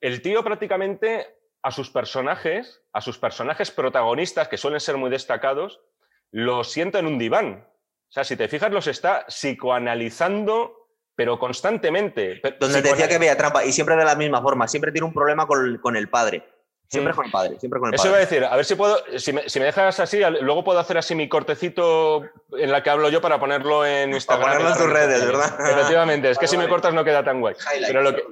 el 0.00 0.22
tío 0.22 0.44
prácticamente 0.44 1.26
a 1.62 1.72
sus 1.72 1.90
personajes, 1.90 2.82
a 2.92 3.00
sus 3.00 3.18
personajes 3.18 3.72
protagonistas, 3.72 4.46
que 4.46 4.56
suelen 4.58 4.78
ser 4.78 4.96
muy 4.96 5.10
destacados, 5.10 5.80
los 6.30 6.70
sienta 6.70 7.00
en 7.00 7.06
un 7.06 7.18
diván. 7.18 7.66
O 8.08 8.12
sea, 8.12 8.22
si 8.22 8.36
te 8.36 8.46
fijas, 8.46 8.70
los 8.70 8.86
está 8.86 9.26
psicoanalizando, 9.28 10.75
pero 11.16 11.38
constantemente. 11.38 12.40
Donde 12.60 12.82
te 12.82 12.90
decía 12.90 13.08
que 13.08 13.16
había 13.16 13.36
trampa, 13.36 13.64
y 13.64 13.72
siempre 13.72 13.96
de 13.96 14.04
la 14.04 14.14
misma 14.14 14.42
forma, 14.42 14.68
siempre 14.68 14.92
tiene 14.92 15.06
un 15.06 15.14
problema 15.14 15.46
con, 15.46 15.96
el 15.96 16.08
padre. 16.08 16.46
Siempre 16.88 17.12
mm. 17.12 17.16
con 17.16 17.24
el 17.24 17.32
padre, 17.32 17.58
siempre 17.58 17.80
con 17.80 17.88
el 17.88 17.94
Eso 17.94 18.08
iba 18.08 18.18
a 18.18 18.20
decir, 18.20 18.44
a 18.44 18.54
ver 18.54 18.64
si 18.64 18.74
puedo, 18.74 18.98
si 19.16 19.32
me, 19.32 19.42
dejas 19.42 19.98
así, 19.98 20.20
luego 20.42 20.62
puedo 20.62 20.78
hacer 20.78 20.98
así 20.98 21.14
mi 21.14 21.28
cortecito 21.28 22.22
en 22.52 22.70
la 22.70 22.82
que 22.82 22.90
hablo 22.90 23.08
yo 23.08 23.20
para 23.20 23.40
ponerlo 23.40 23.84
en 23.84 24.12
Instagram. 24.12 24.44
Para 24.44 24.58
ponerlo 24.58 24.76
en 24.76 24.82
tus 24.82 24.92
redes, 24.92 25.26
¿verdad? 25.26 25.70
Efectivamente, 25.70 26.30
es 26.30 26.38
que 26.38 26.46
si 26.46 26.56
me 26.56 26.68
cortas 26.68 26.92
no 26.94 27.02
queda 27.02 27.24
tan 27.24 27.40
guay. 27.40 27.56
Pero 27.86 28.02
lo 28.02 28.14
que, 28.14 28.22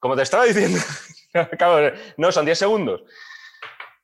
como 0.00 0.16
te 0.16 0.22
estaba 0.22 0.44
diciendo, 0.44 0.80
no, 2.16 2.32
son 2.32 2.46
10 2.46 2.58
segundos. 2.58 3.02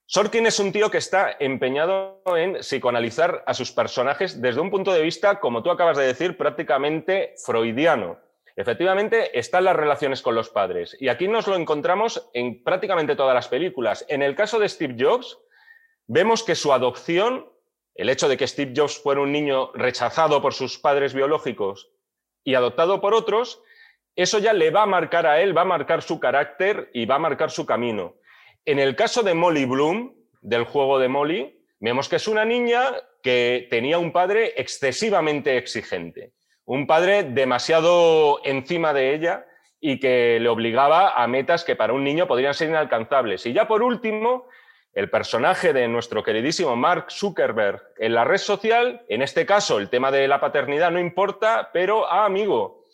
Sorkin 0.06 0.46
es 0.46 0.58
un 0.58 0.70
tío 0.70 0.90
que 0.90 0.98
está 0.98 1.34
empeñado 1.40 2.20
en 2.36 2.56
psicoanalizar 2.56 3.42
a 3.46 3.54
sus 3.54 3.72
personajes 3.72 4.40
desde 4.40 4.60
un 4.60 4.70
punto 4.70 4.92
de 4.92 5.00
vista, 5.00 5.40
como 5.40 5.62
tú 5.62 5.70
acabas 5.70 5.96
de 5.96 6.04
decir, 6.04 6.36
prácticamente 6.36 7.34
freudiano. 7.42 8.18
Efectivamente, 8.54 9.36
están 9.36 9.64
las 9.64 9.74
relaciones 9.74 10.20
con 10.20 10.34
los 10.34 10.50
padres. 10.50 10.94
Y 11.00 11.08
aquí 11.08 11.26
nos 11.26 11.46
lo 11.46 11.56
encontramos 11.56 12.28
en 12.34 12.62
prácticamente 12.62 13.16
todas 13.16 13.34
las 13.34 13.48
películas. 13.48 14.04
En 14.08 14.22
el 14.22 14.36
caso 14.36 14.58
de 14.58 14.68
Steve 14.68 14.94
Jobs, 14.98 15.38
vemos 16.06 16.42
que 16.44 16.54
su 16.54 16.74
adopción, 16.74 17.50
el 17.94 18.10
hecho 18.10 18.28
de 18.28 18.36
que 18.36 18.46
Steve 18.46 18.74
Jobs 18.76 18.98
fuera 18.98 19.22
un 19.22 19.32
niño 19.32 19.72
rechazado 19.72 20.42
por 20.42 20.52
sus 20.52 20.78
padres 20.78 21.14
biológicos 21.14 21.90
y 22.44 22.54
adoptado 22.54 23.00
por 23.00 23.14
otros, 23.14 23.62
eso 24.16 24.38
ya 24.38 24.52
le 24.52 24.70
va 24.70 24.82
a 24.82 24.86
marcar 24.86 25.26
a 25.26 25.40
él, 25.40 25.56
va 25.56 25.62
a 25.62 25.64
marcar 25.64 26.02
su 26.02 26.20
carácter 26.20 26.90
y 26.92 27.06
va 27.06 27.14
a 27.14 27.20
marcar 27.20 27.50
su 27.50 27.64
camino. 27.64 28.16
En 28.66 28.78
el 28.78 28.96
caso 28.96 29.22
de 29.22 29.34
Molly 29.34 29.66
Bloom, 29.66 30.14
del 30.40 30.64
juego 30.64 30.98
de 30.98 31.08
Molly, 31.08 31.60
vemos 31.80 32.08
que 32.08 32.16
es 32.16 32.26
una 32.26 32.46
niña 32.46 32.82
que 33.22 33.66
tenía 33.68 33.98
un 33.98 34.10
padre 34.10 34.54
excesivamente 34.56 35.58
exigente, 35.58 36.32
un 36.64 36.86
padre 36.86 37.24
demasiado 37.24 38.40
encima 38.42 38.94
de 38.94 39.14
ella 39.14 39.46
y 39.80 40.00
que 40.00 40.38
le 40.40 40.48
obligaba 40.48 41.12
a 41.12 41.26
metas 41.26 41.62
que 41.62 41.76
para 41.76 41.92
un 41.92 42.04
niño 42.04 42.26
podrían 42.26 42.54
ser 42.54 42.70
inalcanzables. 42.70 43.44
Y 43.44 43.52
ya 43.52 43.68
por 43.68 43.82
último, 43.82 44.48
el 44.94 45.10
personaje 45.10 45.74
de 45.74 45.86
nuestro 45.86 46.22
queridísimo 46.22 46.74
Mark 46.74 47.10
Zuckerberg 47.10 47.82
en 47.98 48.14
la 48.14 48.24
red 48.24 48.38
social, 48.38 49.04
en 49.10 49.20
este 49.20 49.44
caso 49.44 49.78
el 49.78 49.90
tema 49.90 50.10
de 50.10 50.26
la 50.26 50.40
paternidad 50.40 50.90
no 50.90 51.00
importa, 51.00 51.68
pero, 51.70 52.10
ah, 52.10 52.24
amigo, 52.24 52.84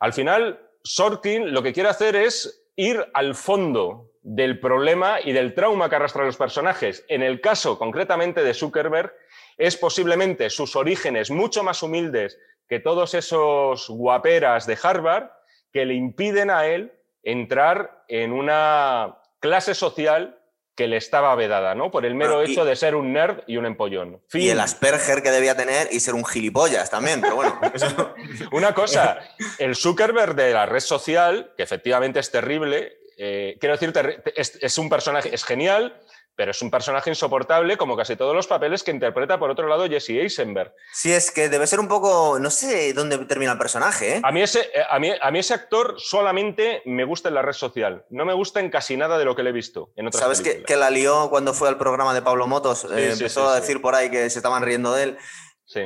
al 0.00 0.12
final, 0.12 0.68
Sorkin 0.82 1.52
lo 1.52 1.62
que 1.62 1.72
quiere 1.72 1.90
hacer 1.90 2.16
es 2.16 2.66
ir 2.74 3.06
al 3.14 3.36
fondo 3.36 4.11
del 4.22 4.60
problema 4.60 5.18
y 5.22 5.32
del 5.32 5.54
trauma 5.54 5.88
que 5.88 5.96
arrastran 5.96 6.26
los 6.26 6.36
personajes. 6.36 7.04
En 7.08 7.22
el 7.22 7.40
caso 7.40 7.78
concretamente 7.78 8.42
de 8.42 8.54
Zuckerberg, 8.54 9.12
es 9.58 9.76
posiblemente 9.76 10.48
sus 10.50 10.76
orígenes 10.76 11.30
mucho 11.30 11.62
más 11.62 11.82
humildes 11.82 12.38
que 12.68 12.80
todos 12.80 13.14
esos 13.14 13.88
guaperas 13.88 14.66
de 14.66 14.78
Harvard 14.82 15.30
que 15.72 15.84
le 15.84 15.94
impiden 15.94 16.50
a 16.50 16.66
él 16.66 16.92
entrar 17.22 18.04
en 18.08 18.32
una 18.32 19.18
clase 19.40 19.74
social 19.74 20.38
que 20.74 20.88
le 20.88 20.96
estaba 20.96 21.34
vedada, 21.34 21.74
¿no? 21.74 21.90
Por 21.90 22.06
el 22.06 22.14
mero 22.14 22.42
hecho 22.42 22.64
de 22.64 22.76
ser 22.76 22.94
un 22.94 23.12
nerd 23.12 23.42
y 23.46 23.58
un 23.58 23.66
empollón. 23.66 24.22
Y 24.32 24.48
el 24.48 24.58
Asperger 24.58 25.22
que 25.22 25.30
debía 25.30 25.54
tener 25.54 25.88
y 25.90 26.00
ser 26.00 26.14
un 26.14 26.24
gilipollas 26.24 26.90
también, 26.90 27.20
pero 27.20 27.36
bueno. 27.36 27.60
Una 28.52 28.72
cosa, 28.72 29.20
el 29.58 29.76
Zuckerberg 29.76 30.34
de 30.34 30.52
la 30.52 30.64
red 30.64 30.80
social, 30.80 31.52
que 31.56 31.62
efectivamente 31.62 32.20
es 32.20 32.30
terrible, 32.30 33.01
eh, 33.18 33.56
quiero 33.60 33.76
decirte, 33.76 34.22
es, 34.36 34.78
un 34.78 34.88
personaje, 34.88 35.34
es 35.34 35.44
genial, 35.44 36.00
pero 36.34 36.50
es 36.50 36.62
un 36.62 36.70
personaje 36.70 37.10
insoportable, 37.10 37.76
como 37.76 37.96
casi 37.96 38.16
todos 38.16 38.34
los 38.34 38.46
papeles 38.46 38.82
que 38.82 38.90
interpreta, 38.90 39.38
por 39.38 39.50
otro 39.50 39.68
lado, 39.68 39.86
Jesse 39.86 40.10
Eisenberg. 40.10 40.72
Sí, 40.92 41.12
es 41.12 41.30
que 41.30 41.48
debe 41.48 41.66
ser 41.66 41.78
un 41.78 41.88
poco. 41.88 42.38
No 42.38 42.50
sé 42.50 42.94
dónde 42.94 43.18
termina 43.26 43.52
el 43.52 43.58
personaje. 43.58 44.16
¿eh? 44.16 44.20
A, 44.24 44.32
mí 44.32 44.42
ese, 44.42 44.60
eh, 44.60 44.82
a, 44.88 44.98
mí, 44.98 45.10
a 45.20 45.30
mí 45.30 45.38
ese 45.38 45.54
actor 45.54 45.96
solamente 45.98 46.82
me 46.86 47.04
gusta 47.04 47.28
en 47.28 47.34
la 47.34 47.42
red 47.42 47.52
social. 47.52 48.06
No 48.08 48.24
me 48.24 48.32
gusta 48.32 48.60
en 48.60 48.70
casi 48.70 48.96
nada 48.96 49.18
de 49.18 49.24
lo 49.24 49.36
que 49.36 49.42
le 49.42 49.50
he 49.50 49.52
visto 49.52 49.90
en 49.96 50.06
otras 50.06 50.22
¿Sabes 50.22 50.40
que, 50.40 50.62
que, 50.62 50.76
la 50.76 50.90
lió 50.90 51.28
cuando 51.28 51.52
fue 51.52 51.68
al 51.68 51.76
programa 51.76 52.14
de 52.14 52.22
Pablo 52.22 52.46
Motos? 52.46 52.84
Eh, 52.84 53.10
empezó 53.12 53.48
a 53.48 53.60
decir 53.60 53.82
por 53.82 53.94
ahí 53.94 54.10
que 54.10 54.30
se 54.30 54.38
estaban 54.38 54.62
riendo 54.62 54.94
de 54.94 55.02
él. 55.02 55.18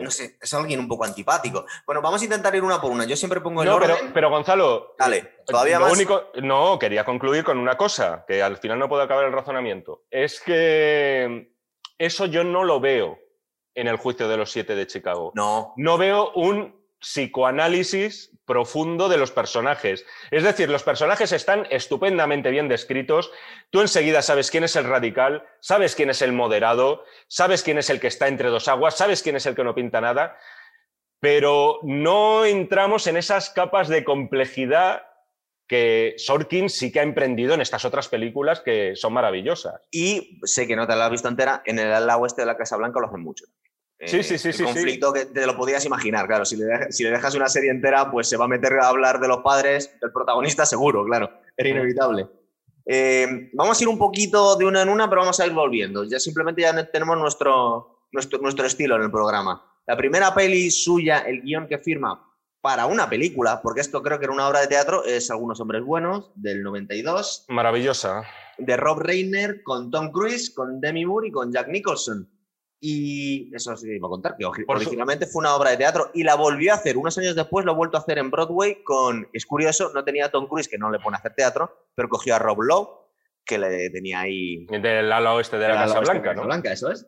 No 0.01 0.11
sé, 0.11 0.37
es 0.41 0.55
alguien 0.55 0.81
un 0.81 0.89
poco 0.89 1.05
antipático. 1.05 1.67
Bueno, 1.87 2.03
vamos 2.03 2.21
a 2.21 2.25
intentar 2.25 2.55
ir 2.55 2.63
una 2.63 2.81
por 2.81 2.91
una. 2.91 3.05
Yo 3.05 3.17
siempre 3.17 3.41
pongo 3.41 3.63
el 3.63 3.69
no, 3.69 3.79
Pero, 3.79 3.97
pero 4.13 4.31
Gonzalo. 4.31 4.95
Dale, 4.99 5.37
todavía 5.47 5.79
más. 5.79 5.93
Único, 5.93 6.31
no, 6.43 6.79
quería 6.79 7.05
concluir 7.05 7.45
con 7.45 7.59
una 7.59 7.77
cosa, 7.77 8.25
que 8.27 8.43
al 8.43 8.59
final 8.59 8.79
no 8.79 8.89
puedo 8.89 9.03
acabar 9.03 9.25
el 9.25 9.33
razonamiento. 9.33 10.05
Es 10.11 10.41
que 10.41 11.53
eso 11.99 12.27
yo 12.27 12.45
no 12.45 12.65
lo 12.65 12.81
veo 12.81 13.19
en 13.75 13.89
el 13.89 13.97
juicio 13.97 14.29
de 14.29 14.37
los 14.37 14.51
siete 14.51 14.75
de 14.75 14.87
Chicago. 14.87 15.33
No. 15.35 15.75
No 15.77 15.99
veo 15.99 16.33
un 16.33 16.86
psicoanálisis 17.07 18.33
profundo 18.45 19.09
de 19.09 19.17
los 19.17 19.31
personajes. 19.31 20.05
Es 20.33 20.43
decir, 20.43 20.69
los 20.69 20.83
personajes 20.83 21.31
están 21.31 21.67
estupendamente 21.71 22.51
bien 22.51 22.69
descritos. 22.69 23.31
Tú 23.71 23.81
enseguida 23.81 24.23
sabes 24.23 24.51
quién 24.51 24.65
es 24.65 24.75
el 24.75 24.85
radical, 24.85 25.45
sabes 25.61 25.95
quién 25.95 26.11
es 26.11 26.21
el 26.21 26.33
moderado, 26.33 27.05
sabes 27.29 27.63
quién 27.63 27.79
es 27.79 27.91
el 27.91 28.01
que 28.01 28.09
está 28.09 28.27
entre 28.27 28.49
dos 28.49 28.67
aguas, 28.67 28.97
sabes 28.97 29.23
quién 29.23 29.37
es 29.37 29.47
el 29.47 29.55
que 29.55 29.63
no 29.63 29.75
pinta 29.75 30.01
nada, 30.01 30.37
pero 31.21 31.79
no 31.85 32.45
entramos 32.45 33.07
en 33.07 33.17
esas 33.17 33.51
capas 33.51 33.87
de 33.89 34.05
complejidad 34.05 35.03
que 35.69 36.15
Sorkin 36.19 36.71
sí 36.71 36.91
que 36.91 37.01
ha 37.01 37.05
emprendido 37.05 37.55
en 37.55 37.61
estas 37.61 37.85
otras 37.85 38.09
películas 38.09 38.61
que 38.61 38.97
son 38.97 39.13
maravillosas. 39.13 39.81
Y 39.93 40.41
sé 40.43 40.67
que 40.67 40.77
no 40.77 40.87
te 40.87 40.97
la 40.97 41.07
has 41.07 41.11
visto 41.13 41.29
entera, 41.29 41.63
en 41.67 41.79
el 41.79 41.93
ala 41.93 42.17
oeste 42.17 42.43
de 42.43 42.47
la 42.47 42.57
Casa 42.57 42.77
Blanca 42.77 43.01
lo 43.01 43.07
hacen 43.07 43.23
mucho. 43.23 43.47
Sí, 44.05 44.23
sí, 44.23 44.37
sí. 44.37 44.49
El 44.51 44.65
conflicto 44.65 45.13
que 45.13 45.27
te 45.27 45.47
lo 45.47 45.57
podías 45.57 45.85
imaginar, 45.87 46.27
claro. 46.27 46.45
Si 46.45 46.57
le, 46.57 47.11
dejas 47.11 47.35
una 47.35 47.49
serie 47.49 47.71
entera, 47.71 48.11
pues 48.11 48.29
se 48.29 48.37
va 48.37 48.45
a 48.45 48.49
meter 48.49 48.75
a 48.75 48.89
hablar 48.89 49.21
de 49.21 49.29
los 49.29 49.39
padres 49.39 49.97
del 50.01 50.13
protagonista, 50.13 50.67
seguro, 50.67 51.05
claro. 51.05 51.31
Era 51.57 51.69
inevitable. 51.71 52.27
Eh, 52.85 53.51
vamos 53.55 53.81
a 53.81 53.83
ir 53.83 53.89
un 53.89 53.99
poquito 53.99 54.57
de 54.57 54.67
una 54.67 54.83
en 54.83 54.89
una, 54.89 55.09
pero 55.09 55.23
vamos 55.23 55.41
a 55.41 55.47
ir 55.47 55.53
volviendo. 55.53 56.05
Ya 56.05 56.21
simplemente 56.21 56.63
ya 56.63 56.91
tenemos 56.91 57.19
nuestro, 57.19 58.07
nuestro, 58.13 58.39
nuestro 58.41 58.67
estilo 58.67 58.97
en 58.97 59.03
el 59.03 59.11
programa. 59.11 59.65
La 59.87 59.97
primera 59.97 60.35
peli 60.35 60.71
suya, 60.71 61.21
el 61.21 61.43
guion 61.43 61.67
que 61.67 61.79
firma 61.79 62.23
para 62.61 62.87
una 62.87 63.09
película, 63.09 63.63
porque 63.63 63.81
esto 63.81 64.03
creo 64.03 64.19
que 64.19 64.25
era 64.25 64.35
una 64.35 64.49
obra 64.49 64.61
de 64.61 64.67
teatro, 64.67 65.05
es 65.05 65.31
Algunos 65.31 65.61
Hombres 65.61 65.85
Buenos, 65.85 66.33
del 66.35 66.65
92. 66.65 67.45
Maravillosa. 67.49 68.25
De 68.59 68.77
Rob 68.77 68.99
Reiner, 68.99 69.63
con 69.63 69.91
Tom 69.93 70.11
Cruise, 70.11 70.51
con 70.51 70.81
Demi 70.81 71.07
Moore 71.07 71.29
y 71.29 71.31
con 71.31 71.53
Jack 71.53 71.69
Nicholson. 71.69 72.29
Y 72.79 73.55
eso 73.55 73.75
sí 73.77 73.89
iba 73.91 74.07
a 74.07 74.11
contar, 74.11 74.37
que 74.37 74.45
originalmente 74.45 75.27
fue 75.27 75.41
una 75.41 75.57
obra 75.57 75.71
de 75.71 75.79
teatro 75.79 76.11
y 76.13 76.23
la 76.23 76.35
volvió 76.35 76.73
a 76.73 76.77
hacer. 76.77 76.99
Unos 76.99 77.17
años 77.17 77.35
después 77.35 77.65
lo 77.65 77.73
ha 77.73 77.75
vuelto 77.75 77.97
a 77.97 78.01
hacer 78.01 78.19
en 78.19 78.31
Broadway 78.31 78.83
con, 78.85 79.29
es 79.33 79.47
curioso, 79.47 79.91
no 79.95 80.05
tenía 80.05 80.27
a 80.27 80.31
Tom 80.31 80.47
Cruise, 80.47 80.69
que 80.69 80.77
no 80.77 80.91
le 80.91 80.99
pone 80.99 81.17
a 81.17 81.19
hacer 81.19 81.35
teatro, 81.35 81.89
pero 81.95 82.09
cogió 82.09 82.35
a 82.35 82.39
Rob 82.39 82.61
Lowe, 82.61 82.89
que 83.45 83.59
le 83.59 83.89
tenía 83.91 84.21
ahí... 84.21 84.67
Del 84.67 85.11
ala 85.11 85.33
oeste 85.35 85.57
de 85.57 85.69
la 85.69 85.75
Casa 85.75 86.01
Blanca, 86.01 86.35
¿no? 86.35 86.45
Blanca, 86.45 86.73
eso 86.73 86.91
es. 86.91 87.07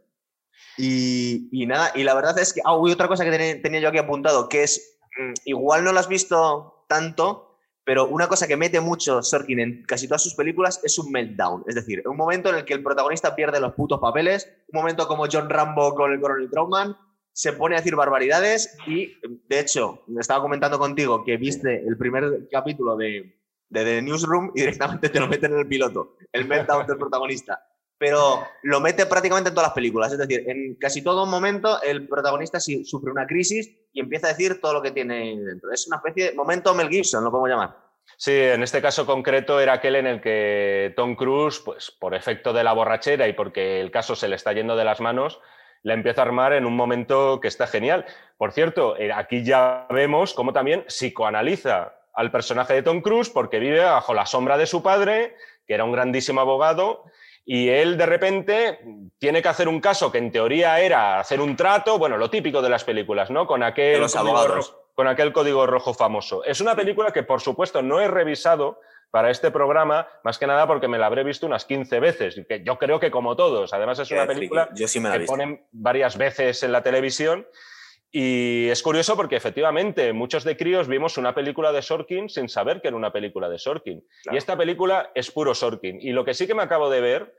Y, 0.79 1.49
y, 1.53 1.67
nada, 1.67 1.93
y 1.95 2.03
la 2.03 2.15
verdad 2.15 2.39
es 2.39 2.55
que... 2.55 2.63
Ah, 2.65 2.75
otra 2.75 3.09
cosa 3.09 3.25
que 3.25 3.61
tenía 3.63 3.81
yo 3.81 3.89
aquí 3.89 3.99
apuntado, 3.99 4.49
que 4.49 4.63
es, 4.63 4.99
mm, 5.19 5.33
igual 5.45 5.85
no 5.85 5.93
lo 5.93 6.01
has 6.01 6.09
visto 6.09 6.87
tanto, 6.89 7.48
pero 7.89 8.07
una 8.07 8.29
cosa 8.29 8.47
que 8.47 8.59
mete 8.59 8.83
mucho 8.83 9.23
Sorkin 9.23 9.61
en 9.61 9.83
casi 9.85 10.07
todas 10.07 10.23
sus 10.23 10.35
películas 10.35 10.79
es 10.85 10.99
un 10.99 11.11
meltdown. 11.11 11.65
Es 11.67 11.75
decir, 11.75 12.07
un 12.07 12.19
momento 12.19 12.51
en 12.51 12.57
el 12.57 12.67
que 12.67 12.75
el 12.75 12.83
protagonista 12.83 13.35
pierde 13.35 13.61
los 13.61 13.73
putos 13.73 13.99
papeles, 13.99 14.47
un 14.71 14.81
momento 14.81 15.09
como 15.09 15.25
John 15.33 15.49
Rambo 15.49 15.95
con 15.95 16.13
el 16.13 16.21
coronel 16.21 16.51
Trauman, 16.51 16.95
se 17.33 17.55
pone 17.55 17.77
a 17.77 17.79
decir 17.79 17.97
barbaridades 17.97 18.77
y, 18.87 19.15
de 19.49 19.61
hecho, 19.61 20.03
estaba 20.21 20.43
comentando 20.43 20.79
contigo 20.79 21.25
que 21.25 21.39
viste 21.39 21.83
el 21.83 21.97
primer 21.97 22.47
capítulo 22.53 22.95
de, 22.95 23.41
de 23.71 23.85
The 23.85 24.03
Newsroom 24.03 24.51
y 24.55 24.61
directamente 24.61 25.09
te 25.09 25.19
lo 25.19 25.27
meten 25.27 25.55
en 25.55 25.61
el 25.61 25.67
piloto, 25.67 26.19
el 26.31 26.47
meltdown 26.47 26.87
del 26.87 26.99
protagonista 26.99 27.68
pero 27.99 28.47
lo 28.63 28.81
mete 28.81 29.07
prácticamente 29.07 29.49
en 29.49 29.55
todas 29.55 29.69
las 29.69 29.75
películas. 29.75 30.13
Es 30.13 30.19
decir, 30.19 30.45
en 30.47 30.77
casi 30.77 31.03
todo 31.03 31.27
momento 31.27 31.83
el 31.83 32.09
protagonista 32.09 32.61
sufre 32.61 33.11
una 33.11 33.27
crisis 33.27 33.71
y 33.93 34.01
empieza 34.01 34.29
a 34.29 34.31
decir 34.31 34.61
todo 34.61 34.75
lo 34.75 34.83
que 34.83 34.93
tiene 34.93 35.37
dentro. 35.37 35.73
Es 35.73 35.87
una 35.89 35.97
especie 35.97 36.31
de 36.31 36.37
momento 36.37 36.75
Mel 36.75 36.89
Gibson, 36.89 37.25
lo 37.25 37.31
podemos 37.31 37.51
llamar. 37.51 37.89
Sí, 38.17 38.33
en 38.33 38.63
este 38.63 38.81
caso 38.81 39.05
concreto 39.05 39.61
era 39.61 39.75
aquel 39.75 39.97
en 39.97 40.07
el 40.07 40.21
que 40.21 40.93
Tom 40.97 41.15
Cruise, 41.15 41.61
pues 41.61 41.91
por 41.91 42.15
efecto 42.15 42.53
de 42.53 42.65
la 42.65 42.73
borrachera 42.73 43.29
y 43.29 43.33
porque 43.33 43.81
el 43.81 43.91
caso 43.91 44.17
se 44.17 44.29
le 44.29 44.37
está 44.37 44.53
yendo 44.53 44.77
de 44.77 44.85
las 44.85 45.01
manos, 45.01 45.41
la 45.83 45.95
empieza 45.95 46.23
a 46.23 46.25
armar 46.25 46.53
en 46.53 46.67
un 46.67 46.75
momento 46.75 47.41
que 47.41 47.49
está 47.49 47.67
genial. 47.67 48.07
Por 48.37 48.53
cierto, 48.53 48.97
eh, 48.97 49.13
aquí 49.13 49.45
ya 49.45 49.87
vemos 49.91 50.35
cómo 50.35 50.53
también 50.53 50.85
psicoanaliza 50.87 51.95
al 52.15 52.31
personaje 52.33 52.75
de 52.75 52.83
Tom 52.83 53.03
Cruise 53.03 53.31
porque 53.31 53.61
vive 53.61 53.85
bajo 53.85 54.15
la 54.15 54.27
sombra 54.27 54.57
de 54.57 54.67
su 54.67 54.83
padre, 54.83 55.37
que 55.67 55.75
era 55.75 55.85
un 55.85 55.93
grandísimo 55.93 56.41
abogado, 56.41 57.05
y 57.51 57.71
él 57.71 57.97
de 57.97 58.05
repente 58.05 58.79
tiene 59.19 59.41
que 59.41 59.49
hacer 59.49 59.69
un 59.69 59.81
caso 59.81 60.13
que 60.13 60.19
en 60.19 60.31
teoría 60.31 60.81
era 60.81 61.19
hacer 61.19 61.41
un 61.41 61.57
trato, 61.57 61.99
bueno, 61.99 62.19
lo 62.19 62.29
típico 62.29 62.61
de 62.61 62.69
las 62.69 62.85
películas, 62.85 63.31
¿no? 63.31 63.47
Con 63.47 63.63
aquel, 63.63 64.03
código 64.03 64.47
rojo, 64.47 64.85
con 64.95 65.09
aquel 65.09 65.33
código 65.33 65.67
rojo 65.67 65.95
famoso. 65.95 66.45
Es 66.45 66.61
una 66.61 66.77
película 66.77 67.11
que, 67.11 67.23
por 67.23 67.41
supuesto, 67.41 67.81
no 67.81 68.01
he 68.01 68.07
revisado 68.07 68.81
para 69.11 69.31
este 69.31 69.51
programa, 69.51 70.07
más 70.25 70.39
que 70.39 70.47
nada 70.47 70.67
porque 70.67 70.89
me 70.89 70.99
la 70.99 71.07
habré 71.07 71.25
visto 71.25 71.47
unas 71.47 71.65
15 71.65 72.01
veces, 72.01 72.39
que 72.47 72.63
yo 72.63 72.77
creo 72.77 73.01
que 73.01 73.11
como 73.11 73.35
todos. 73.35 73.73
Además 73.73 73.99
es 73.99 74.11
una 74.11 74.27
película 74.27 74.69
que 74.75 75.21
ponen 75.27 75.65
varias 75.73 76.19
veces 76.19 76.63
en 76.63 76.73
la 76.73 76.83
televisión 76.83 77.47
y 78.11 78.69
es 78.69 78.83
curioso 78.83 79.17
porque 79.17 79.37
efectivamente 79.37 80.13
muchos 80.13 80.45
de 80.45 80.57
críos 80.57 80.89
vimos 80.89 81.19
una 81.19 81.35
película 81.35 81.73
de 81.73 81.83
Sorkin 81.83 82.29
sin 82.29 82.49
saber 82.49 82.81
que 82.81 82.89
era 82.89 82.97
una 82.97 83.13
película 83.13 83.49
de 83.49 83.59
Sorkin. 83.59 84.03
Y 84.33 84.37
esta 84.37 84.57
película 84.57 85.11
es 85.15 85.31
puro 85.31 85.55
Sorkin. 85.55 86.01
Y 86.01 86.13
lo 86.13 86.25
que 86.25 86.35
sí 86.35 86.47
que 86.47 86.55
me 86.55 86.63
acabo 86.63 86.89
de 86.89 87.01
ver 87.01 87.35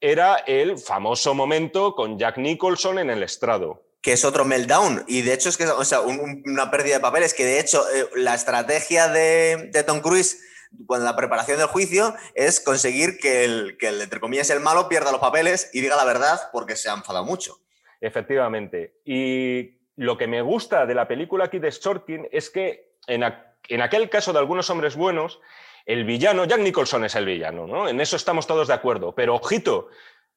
era 0.00 0.36
el 0.46 0.78
famoso 0.78 1.34
momento 1.34 1.94
con 1.94 2.18
Jack 2.18 2.36
Nicholson 2.36 2.98
en 2.98 3.10
el 3.10 3.22
estrado 3.22 3.86
que 4.02 4.14
es 4.14 4.24
otro 4.24 4.44
meltdown. 4.44 5.04
Y 5.06 5.22
de 5.22 5.32
hecho 5.32 5.48
es 5.48 5.56
que, 5.56 5.64
o 5.64 5.84
sea, 5.84 6.00
una 6.00 6.72
pérdida 6.72 6.96
de 6.96 7.00
papeles, 7.00 7.34
que 7.34 7.44
de 7.44 7.60
hecho 7.60 7.88
eh, 7.94 8.08
la 8.16 8.34
estrategia 8.34 9.06
de, 9.06 9.70
de, 9.72 9.84
Tom 9.84 10.00
Cruise 10.00 10.42
cuando 10.86 11.06
la 11.06 11.14
preparación 11.14 11.58
del 11.58 11.68
juicio 11.68 12.14
es 12.34 12.58
conseguir 12.58 13.18
que 13.18 13.44
el, 13.44 13.76
que 13.78 13.88
el, 13.88 14.00
entre 14.00 14.18
comillas, 14.18 14.50
el 14.50 14.58
malo 14.58 14.88
pierda 14.88 15.12
los 15.12 15.20
papeles 15.20 15.70
y 15.72 15.80
diga 15.80 15.94
la 15.94 16.04
verdad 16.04 16.40
porque 16.50 16.74
se 16.74 16.88
ha 16.88 16.94
enfadado 16.94 17.24
mucho. 17.24 17.60
Efectivamente. 18.00 19.00
Y 19.04 19.81
lo 19.96 20.16
que 20.16 20.26
me 20.26 20.42
gusta 20.42 20.86
de 20.86 20.94
la 20.94 21.08
película 21.08 21.44
aquí 21.44 21.58
de 21.58 21.70
Sorkin 21.70 22.28
es 22.32 22.50
que 22.50 22.92
en, 23.06 23.22
en 23.68 23.82
aquel 23.82 24.08
caso 24.08 24.32
de 24.32 24.38
algunos 24.38 24.70
hombres 24.70 24.96
buenos, 24.96 25.40
el 25.86 26.04
villano, 26.04 26.44
Jack 26.44 26.60
Nicholson 26.60 27.04
es 27.04 27.14
el 27.14 27.26
villano, 27.26 27.66
¿no? 27.66 27.88
En 27.88 28.00
eso 28.00 28.16
estamos 28.16 28.46
todos 28.46 28.68
de 28.68 28.74
acuerdo. 28.74 29.14
Pero 29.14 29.34
ojito, 29.34 29.88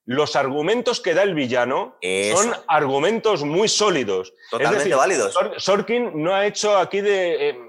los 0.06 0.36
argumentos 0.36 1.00
que 1.00 1.14
da 1.14 1.24
el 1.24 1.34
villano 1.34 1.98
son 2.34 2.54
argumentos 2.68 3.44
muy 3.44 3.68
sólidos. 3.68 4.34
Totalmente 4.50 4.94
válidos. 4.94 5.38
Sorkin 5.58 6.24
no 6.24 6.34
ha 6.34 6.46
hecho 6.46 6.78
aquí 6.78 7.02
de. 7.02 7.50
Eh, 7.50 7.60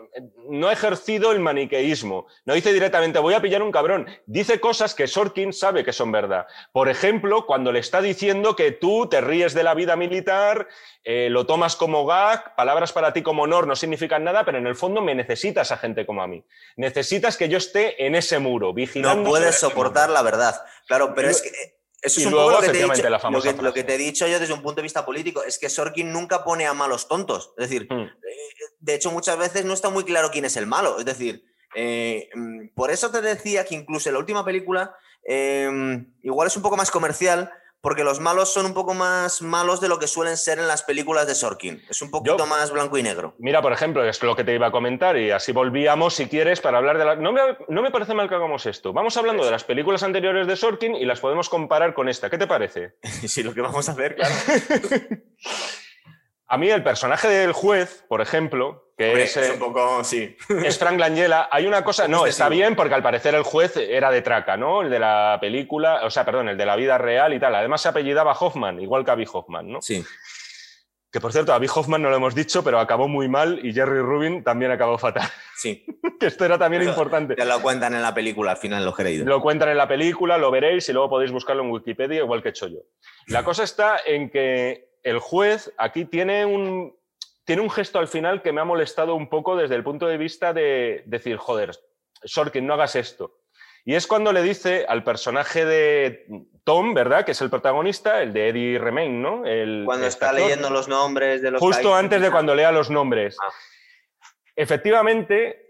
no 0.49 0.69
ha 0.69 0.73
ejercido 0.73 1.33
el 1.33 1.41
maniqueísmo. 1.41 2.27
No 2.45 2.55
dice 2.55 2.73
directamente, 2.73 3.19
voy 3.19 3.35
a 3.35 3.41
pillar 3.41 3.63
un 3.63 3.73
cabrón. 3.73 4.07
Dice 4.27 4.61
cosas 4.61 4.95
que 4.95 5.07
Sorkin 5.07 5.53
sabe 5.53 5.85
que 5.85 5.93
son 5.93 6.13
verdad. 6.13 6.47
Por 6.73 6.89
ejemplo, 6.89 7.47
cuando 7.47 7.73
le 7.73 7.81
está 7.81 8.01
diciendo 8.01 8.57
que 8.57 8.73
tú 8.73 9.09
te 9.09 9.21
ríes 9.21 9.55
de 9.55 9.63
la 9.63 9.75
vida 9.75 9.97
militar, 9.97 10.69
eh, 11.05 11.29
lo 11.31 11.47
tomas 11.47 11.77
como 11.77 12.07
gag, 12.07 12.55
palabras 12.57 12.93
para 12.93 13.13
ti 13.13 13.23
como 13.23 13.43
honor 13.43 13.67
no 13.67 13.77
significan 13.77 14.25
nada, 14.25 14.45
pero 14.45 14.59
en 14.59 14.67
el 14.67 14.77
fondo 14.77 15.03
me 15.03 15.15
necesitas 15.15 15.73
a 15.73 15.77
gente 15.77 16.07
como 16.07 16.23
a 16.23 16.27
mí. 16.27 16.45
Necesitas 16.77 17.37
que 17.37 17.49
yo 17.49 17.59
esté 17.59 18.07
en 18.07 18.15
ese 18.15 18.39
muro, 18.39 18.73
vigilando. 18.73 19.23
No 19.23 19.29
puedes 19.29 19.59
soportar 19.59 20.11
la 20.11 20.23
verdad. 20.23 20.63
Claro, 20.87 21.15
pero 21.15 21.29
es 21.29 21.43
que 21.43 21.76
eso 22.07 22.21
es 22.21 22.27
un 22.27 22.33
poco 22.33 22.51
lo 22.53 22.61
que, 22.61 22.69
te 22.69 22.81
he 22.81 22.85
dicho, 22.85 23.11
lo, 23.63 23.73
que, 23.73 23.85
te 23.85 23.95
he 23.95 23.99
dicho, 23.99 24.27
yo 24.29 24.39
desde 24.39 24.55
un 24.55 24.63
punto 24.63 24.77
de 24.77 24.85
vista 24.85 25.05
político, 25.05 25.43
es 25.43 25.59
que 25.59 25.69
Sorkin 25.69 26.13
nunca 26.13 26.45
pone 26.45 26.67
a 26.67 26.73
malos 26.73 27.09
tontos. 27.09 27.53
Es 27.57 27.69
decir, 27.69 27.89
hmm. 27.91 28.01
eh, 28.01 28.11
de 28.79 28.95
hecho 28.95 29.11
muchas 29.11 29.37
veces 29.37 29.65
no 29.65 29.75
está 29.75 29.91
muy 29.91 30.05
claro 30.05 30.31
quién 30.31 30.45
es 30.45 30.57
el 30.57 30.67
malo. 30.67 30.99
Es 30.99 31.05
decir, 31.05 31.45
eh, 31.75 32.29
mm, 32.33 32.69
por 32.75 32.91
eso 32.91 33.11
te 33.11 33.21
decía 33.21 33.65
que 33.65 33.75
incluso 33.75 34.09
en 34.09 34.15
la 34.15 34.21
última 34.21 34.45
película 34.45 34.97
eh, 35.29 36.05
igual 36.23 36.47
es 36.47 36.57
un 36.57 36.63
poco 36.63 36.77
más 36.77 36.91
comercial, 36.91 37.51
porque 37.81 38.05
los 38.05 38.21
malos 38.21 38.53
son 38.53 38.67
un 38.67 38.75
poco 38.75 38.95
más 38.95 39.43
malos 39.43 39.81
de 39.81 39.89
lo 39.89 39.99
que 39.99 40.07
suelen 40.07 40.37
ser 40.37 40.59
en 40.59 40.67
las 40.67 40.83
películas 40.83 41.27
de 41.27 41.35
Sorkin. 41.35 41.83
Es 41.89 42.03
un 42.03 42.11
poquito 42.11 42.47
más 42.47 42.71
blanco 42.71 42.99
y 42.99 43.03
negro. 43.03 43.35
Mira, 43.39 43.63
por 43.63 43.73
ejemplo, 43.73 44.05
es 44.05 44.23
lo 44.23 44.35
que 44.35 44.45
te 44.45 44.55
iba 44.55 44.67
a 44.67 44.73
comentar 44.73 45.17
y 45.17 45.31
así 45.31 45.53
volvíamos, 45.53 46.15
si 46.15 46.27
quieres, 46.27 46.61
para 46.61 46.79
hablar 46.79 46.99
de 46.99 47.05
la... 47.05 47.17
No 47.17 47.33
me, 47.33 47.41
no 47.69 47.83
me 47.83 47.91
parece 47.91 48.15
mal 48.15 48.29
que 48.29 48.35
hagamos 48.35 48.67
esto. 48.67 48.93
Vamos 48.93 49.17
hablando 49.17 49.45
de 49.45 49.51
las 49.51 49.65
películas 49.65 50.03
anteriores 50.03 50.47
de 50.47 50.57
Sorkin 50.57 50.95
y 50.95 51.05
las 51.05 51.21
podemos 51.21 51.49
comparar 51.49 51.95
con 51.95 52.09
esta. 52.09 52.31
¿Qué 52.31 52.39
te 52.39 52.47
parece? 52.47 52.95
sí, 53.03 53.43
lo 53.43 53.55
que 53.55 53.61
vamos 53.61 53.89
a 53.89 53.93
hacer, 53.93 54.17
claro. 54.17 54.35
A 56.49 56.59
mí 56.59 56.71
el 56.71 56.83
personaje 56.83 57.29
del 57.29 57.53
juez, 57.53 58.05
por 58.09 58.21
ejemplo, 58.21 58.87
que 58.97 59.23
es, 59.23 59.37
un 59.53 59.59
poco, 59.59 60.03
sí. 60.05 60.37
es 60.65 60.79
Frank 60.79 60.99
Langella, 60.99 61.49
hay 61.51 61.67
una 61.67 61.85
cosa, 61.85 62.09
no, 62.09 62.25
está 62.25 62.49
bien 62.49 62.75
porque 62.75 62.95
al 62.95 63.03
parecer 63.03 63.35
el 63.35 63.43
juez 63.43 63.77
era 63.77 64.11
de 64.11 64.23
traca, 64.23 64.57
¿no? 64.57 64.81
El 64.81 64.91
de 64.91 64.99
la 64.99 65.37
película, 65.39 66.01
o 66.05 66.11
sea, 66.11 66.25
perdón, 66.25 66.49
el 66.49 66.57
de 66.57 66.65
la 66.65 66.77
vida 66.77 66.97
real 66.97 67.35
y 67.35 67.41
tal. 67.41 67.55
Además 67.55 67.83
se 67.83 67.89
apellidaba 67.89 68.33
Hoffman, 68.33 68.81
igual 68.81 69.05
que 69.05 69.11
Abby 69.11 69.27
Hoffman, 69.31 69.71
¿no? 69.71 69.83
Sí. 69.83 70.03
Que 71.13 71.21
por 71.21 71.33
cierto, 71.33 71.53
Abby 71.53 71.67
Hoffman 71.75 72.01
no 72.01 72.11
lo 72.11 72.17
hemos 72.17 72.35
dicho, 72.35 72.65
pero 72.65 72.79
acabó 72.79 73.07
muy 73.07 73.29
mal 73.29 73.61
y 73.63 73.73
Jerry 73.73 74.01
Rubin 74.01 74.43
también 74.43 74.71
acabó 74.71 74.97
fatal. 74.99 75.29
Sí. 75.57 75.85
que 76.21 76.27
esto 76.27 76.45
era 76.45 76.59
también 76.59 76.83
importante. 76.83 77.35
Ya 77.37 77.45
lo 77.45 77.61
cuentan 77.61 77.95
en 77.95 78.03
la 78.03 78.15
película, 78.15 78.53
al 78.53 78.57
final 78.57 78.85
lo 78.85 78.95
he 78.99 79.19
Lo 79.19 79.43
cuentan 79.43 79.69
en 79.69 79.77
la 79.77 79.89
película, 79.89 80.39
lo 80.39 80.51
veréis 80.51 80.89
y 80.89 80.93
luego 80.93 81.11
podéis 81.11 81.33
buscarlo 81.33 81.63
en 81.63 81.71
Wikipedia, 81.71 82.19
igual 82.19 82.43
que 82.43 82.49
he 82.49 82.51
hecho 82.51 82.69
yo. 82.69 82.79
La 83.27 83.45
cosa 83.45 83.65
está 83.65 83.99
en 84.07 84.31
que 84.31 84.86
el 85.07 85.21
juez 85.21 85.73
aquí 85.79 86.05
tiene 86.05 86.45
un, 86.45 86.93
tiene 87.45 87.63
un 87.63 87.71
gesto 87.71 88.01
al 88.01 88.09
final 88.09 88.43
que 88.43 88.53
me 88.53 88.61
ha 88.61 88.65
molestado 88.65 89.15
un 89.15 89.29
poco 89.29 89.57
desde 89.57 89.77
el 89.77 89.85
punto 89.85 90.09
de 90.09 90.19
vista 90.19 90.53
de 90.53 91.05
decir, 91.07 91.37
joder, 91.37 91.79
Sorkin, 92.25 92.67
no 92.67 92.75
hagas 92.75 92.97
esto. 92.97 93.39
Y 93.85 93.95
es 93.95 94.09
cuando 94.09 94.33
le 94.33 94.43
dice 94.43 94.85
al 94.89 95.05
personaje 95.05 95.65
de 95.65 96.27
Tom, 96.65 96.93
¿verdad? 96.93 97.25
Que 97.25 97.31
es 97.31 97.41
el 97.41 97.51
protagonista, 97.51 98.21
el 98.21 98.33
de 98.33 98.49
Eddie 98.49 98.79
Remain, 98.81 99.23
¿no? 99.23 99.47
El, 99.47 99.85
cuando 99.85 100.09
está 100.09 100.33
leyendo 100.33 100.71
los 100.71 100.89
nombres 100.89 101.41
de 101.41 101.53
los 101.53 101.61
Justo 101.61 101.95
antes 101.95 102.21
de 102.21 102.33
cuando 102.33 102.57
lea 102.57 102.73
los 102.73 102.91
nombres. 102.91 103.37
Ah. 103.41 103.53
Efectivamente, 104.57 105.66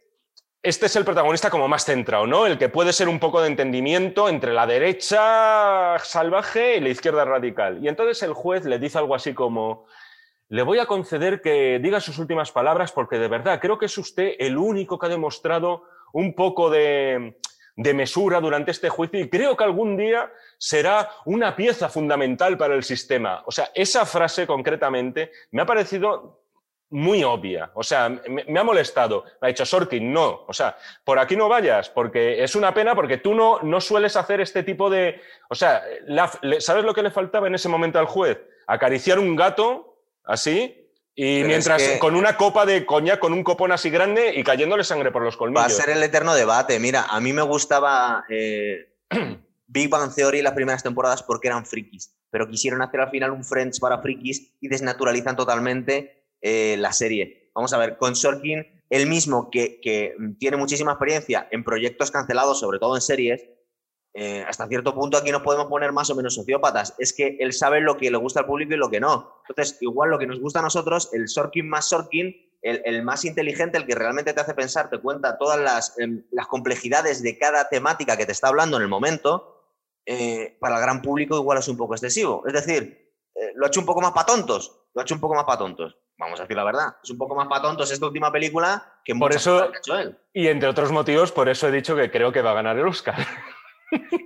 este 0.67 0.87
es 0.87 0.97
el 0.97 1.05
protagonista 1.05 1.49
como 1.49 1.69
más 1.69 1.85
centrado, 1.85 2.27
¿no? 2.27 2.45
El 2.45 2.59
que 2.59 2.69
puede 2.69 2.93
ser 2.93 3.09
un 3.09 3.21
poco 3.21 3.41
de 3.41 3.47
entendimiento 3.47 4.29
entre 4.29 4.53
la 4.53 4.67
derecha 4.67 5.97
salvaje 6.01 6.77
y 6.77 6.81
la 6.81 6.89
izquierda 6.89 7.25
radical. 7.25 7.79
Y 7.81 7.87
entonces 7.87 8.21
el 8.25 8.33
juez 8.33 8.65
le 8.65 8.81
dice 8.81 8.99
algo 8.99 9.15
así 9.15 9.33
como, 9.33 9.87
le 10.49 10.63
voy 10.63 10.81
a 10.81 10.87
conceder 10.87 11.41
que 11.41 11.79
diga 11.81 12.01
sus 12.01 12.19
últimas 12.19 12.51
palabras 12.51 12.91
porque 12.91 13.17
de 13.17 13.29
verdad 13.29 13.61
creo 13.61 13.79
que 13.79 13.87
es 13.87 13.97
usted 13.97 14.33
el 14.41 14.59
único 14.59 14.99
que 14.99 15.07
ha 15.07 15.09
demostrado 15.09 15.85
un 16.13 16.35
poco 16.35 16.69
de, 16.69 17.37
mesura 17.77 18.41
durante 18.41 18.73
este 18.73 18.89
juicio 18.89 19.21
y 19.21 19.31
creo 19.31 19.57
que 19.57 19.63
algún 19.63 19.97
día 19.97 20.33
será 20.59 21.11
una 21.27 21.55
pieza 21.55 21.89
fundamental 21.89 22.59
para 22.59 22.75
el 22.75 22.83
sistema. 22.83 23.45
O 23.47 23.53
sea, 23.53 23.71
esa 23.73 24.05
frase 24.05 24.49
concretamente 24.49 25.31
me 25.53 25.63
ha 25.63 25.67
parecido 25.67 26.41
muy 26.91 27.25
obvia. 27.25 27.71
O 27.75 27.83
sea, 27.83 28.09
me, 28.09 28.59
ha 28.59 28.65
molestado. 28.65 29.25
Me 29.41 29.47
ha 29.47 29.49
dicho, 29.49 29.67
Sorkin, 29.67 30.13
no. 30.13 30.45
O 30.47 30.53
sea, 30.53 30.77
por 31.05 31.19
aquí 31.19 31.37
no 31.37 31.49
vayas, 31.49 31.91
porque 31.91 32.43
es 32.43 32.55
una 32.55 32.73
pena, 32.73 32.95
porque 32.95 33.19
tú 33.19 33.35
no, 33.35 33.61
no 33.63 33.81
sueles 33.81 34.17
hacer 34.17 34.41
este 34.41 34.63
tipo 34.63 34.89
de... 34.89 35.21
O 35.49 35.55
sea, 35.55 35.83
¿sabes 36.61 36.85
lo 36.85 36.95
que 36.95 37.03
le 37.03 37.11
faltaba 37.11 37.47
en 37.47 37.55
ese 37.55 37.69
momento 37.69 37.99
al 37.99 38.07
juez? 38.07 38.39
Acariciar 38.67 39.19
un 39.19 39.37
gato 39.37 39.99
así, 40.25 40.87
y 41.19 41.45
mientras 41.45 41.83
con 41.99 42.15
una 42.15 42.37
copa 42.37 42.67
de 42.67 42.85
coña, 42.85 43.19
con 43.19 43.33
un 43.33 43.43
copón 43.43 43.73
así 43.73 43.89
grande 43.89 44.35
y 44.37 44.45
cayéndole 44.45 44.85
sangre 44.85 45.11
por 45.11 45.23
los 45.23 45.39
colmillos. 45.39 45.63
Va 45.63 45.67
a 45.67 45.71
ser 45.71 45.89
el 45.89 46.03
eterno 46.03 46.35
debate. 46.35 46.79
Mira, 46.79 47.07
a 47.09 47.21
mí 47.21 47.33
me 47.33 47.41
gustaba 47.41 48.27
eh, 48.29 48.93
Big 49.67 49.89
Bang 49.89 50.15
Theory 50.15 50.43
las 50.43 50.53
primeras 50.53 50.83
temporadas 50.83 51.23
porque 51.23 51.49
eran 51.49 51.65
frikis, 51.65 52.15
pero 52.29 52.47
quisieron 52.47 52.83
hacer 52.83 53.01
al 53.01 53.09
final 53.09 53.31
un 53.31 53.45
Friends 53.45 53.81
para 53.81 54.03
frikis 54.03 54.53
y 54.61 54.69
desnaturalizan 54.69 55.37
totalmente 55.37 56.16
eh, 56.49 56.77
la 56.77 56.93
serie. 56.93 57.51
Vamos 57.57 57.73
a 57.73 57.79
ver, 57.79 57.97
con 57.97 58.15
Sorkin, 58.15 58.65
el 58.89 59.09
mismo 59.09 59.51
que, 59.51 59.81
que 59.81 60.15
tiene 60.39 60.57
muchísima 60.57 60.93
experiencia 60.93 61.49
en 61.51 61.65
proyectos 61.65 62.13
cancelados, 62.13 62.61
sobre 62.61 62.79
todo 62.79 62.95
en 62.95 63.01
series, 63.03 63.49
eh, 64.15 64.45
hasta 64.47 64.69
cierto 64.69 64.95
punto 64.95 65.19
aquí 65.19 65.33
nos 65.33 65.43
podemos 65.43 65.67
poner 65.67 65.91
más 65.91 66.09
o 66.09 66.15
menos 66.15 66.37
sociópatas. 66.37 66.95
Es 66.99 67.13
que 67.13 67.37
él 67.41 67.53
sabe 67.53 67.81
lo 67.81 67.97
que 67.97 68.13
le 68.13 68.17
gusta 68.17 68.41
al 68.41 68.47
público 68.47 68.75
y 68.75 68.77
lo 68.77 68.89
que 68.89 69.01
no. 69.01 69.43
Entonces, 69.49 69.77
igual 69.81 70.11
lo 70.11 70.21
que 70.21 70.29
nos 70.29 70.39
gusta 70.39 70.61
a 70.61 70.63
nosotros, 70.63 71.11
el 71.13 71.27
Sorkin 71.29 71.69
más 71.69 71.89
Sorkin, 71.89 72.33
el, 72.63 73.03
más 73.03 73.25
inteligente, 73.25 73.77
el 73.77 73.85
que 73.85 73.97
realmente 73.97 74.33
te 74.33 74.41
hace 74.41 74.55
pensar, 74.55 74.89
te 74.89 75.01
cuenta 75.01 75.39
todas 75.39 75.59
las, 75.59 75.99
em, 75.99 76.23
las 76.31 76.47
complejidades 76.47 77.25
de 77.25 77.37
cada 77.39 77.69
temática 77.69 78.17
que 78.17 78.25
te 78.25 78.33
está 78.33 78.47
hablando 78.47 78.77
en 78.77 78.85
el 78.85 78.89
momento, 78.89 79.73
eh, 80.07 80.57
para 80.61 80.77
el 80.77 80.83
gran 80.83 81.03
público 81.03 81.37
igual 81.37 81.59
es 81.59 81.67
un 81.67 81.77
poco 81.77 81.95
excesivo. 81.95 82.45
Es 82.47 82.53
decir, 82.53 83.13
lo 83.57 83.67
ha 83.67 83.69
hecho 83.69 83.81
un 83.81 83.87
poco 83.87 84.01
más 84.01 84.13
para 84.13 84.27
tontos. 84.27 84.87
Lo 84.95 85.01
ha 85.01 85.03
hecho 85.03 85.15
un 85.15 85.21
poco 85.21 85.35
más 85.35 85.45
para 85.45 85.59
tontos. 85.59 85.99
Vamos 86.19 86.41
a 86.41 86.45
decir 86.45 86.57
la 86.57 86.65
verdad. 86.65 86.97
Es 87.03 87.11
un 87.11 87.19
poco 87.19 87.35
más 87.35 87.47
para 87.47 87.63
tontos 87.63 87.91
esta 87.91 88.07
última 88.07 88.33
película 88.33 89.01
que 89.05 89.15
por 89.15 89.35
eso, 89.35 89.63
ha 89.63 89.77
hecho 89.77 89.99
él. 89.99 90.19
Y 90.33 90.49
entre 90.49 90.69
otros 90.69 90.91
motivos, 90.91 91.31
por 91.31 91.49
eso 91.49 91.69
he 91.69 91.73
dicho 91.73 91.95
que 91.95 92.11
creo 92.11 92.33
que 92.33 92.43
va 92.43 92.53
a 92.53 92.55
ganar 92.55 92.79
el 92.79 92.87
Oscar. 92.87 93.17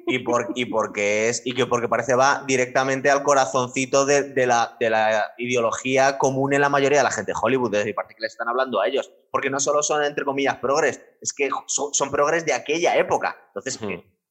y, 0.07 0.21
por, 0.21 0.53
y 0.55 0.67
porque 0.67 1.29
es 1.29 1.43
y 1.45 1.53
que 1.53 1.67
porque 1.67 1.89
parece 1.89 2.15
va 2.15 2.45
directamente 2.47 3.11
al 3.11 3.23
corazoncito 3.23 4.07
de, 4.07 4.47
la, 4.47 4.77
de, 4.79 4.91
la, 4.91 5.35
ideología 5.39 6.17
común 6.17 6.53
en 6.53 6.61
la 6.61 6.69
mayoría 6.69 6.99
de 6.99 7.05
la 7.05 7.11
gente 7.11 7.33
de 7.33 7.39
Hollywood, 7.41 7.73
desde 7.73 7.93
parte 7.93 8.15
que 8.15 8.23
les 8.23 8.33
están 8.33 8.49
hablando 8.49 8.81
a 8.81 8.87
ellos, 8.87 9.13
porque 9.31 9.51
no 9.51 9.61
solo 9.61 9.83
son 9.83 10.05
entre 10.05 10.25
comillas 10.25 10.57
progres, 10.57 11.03
es 11.21 11.33
que 11.33 11.51
son, 11.67 12.11
progres 12.11 12.47
de 12.47 12.55
aquella 12.55 12.97
época. 12.97 13.37
Entonces, 13.49 13.79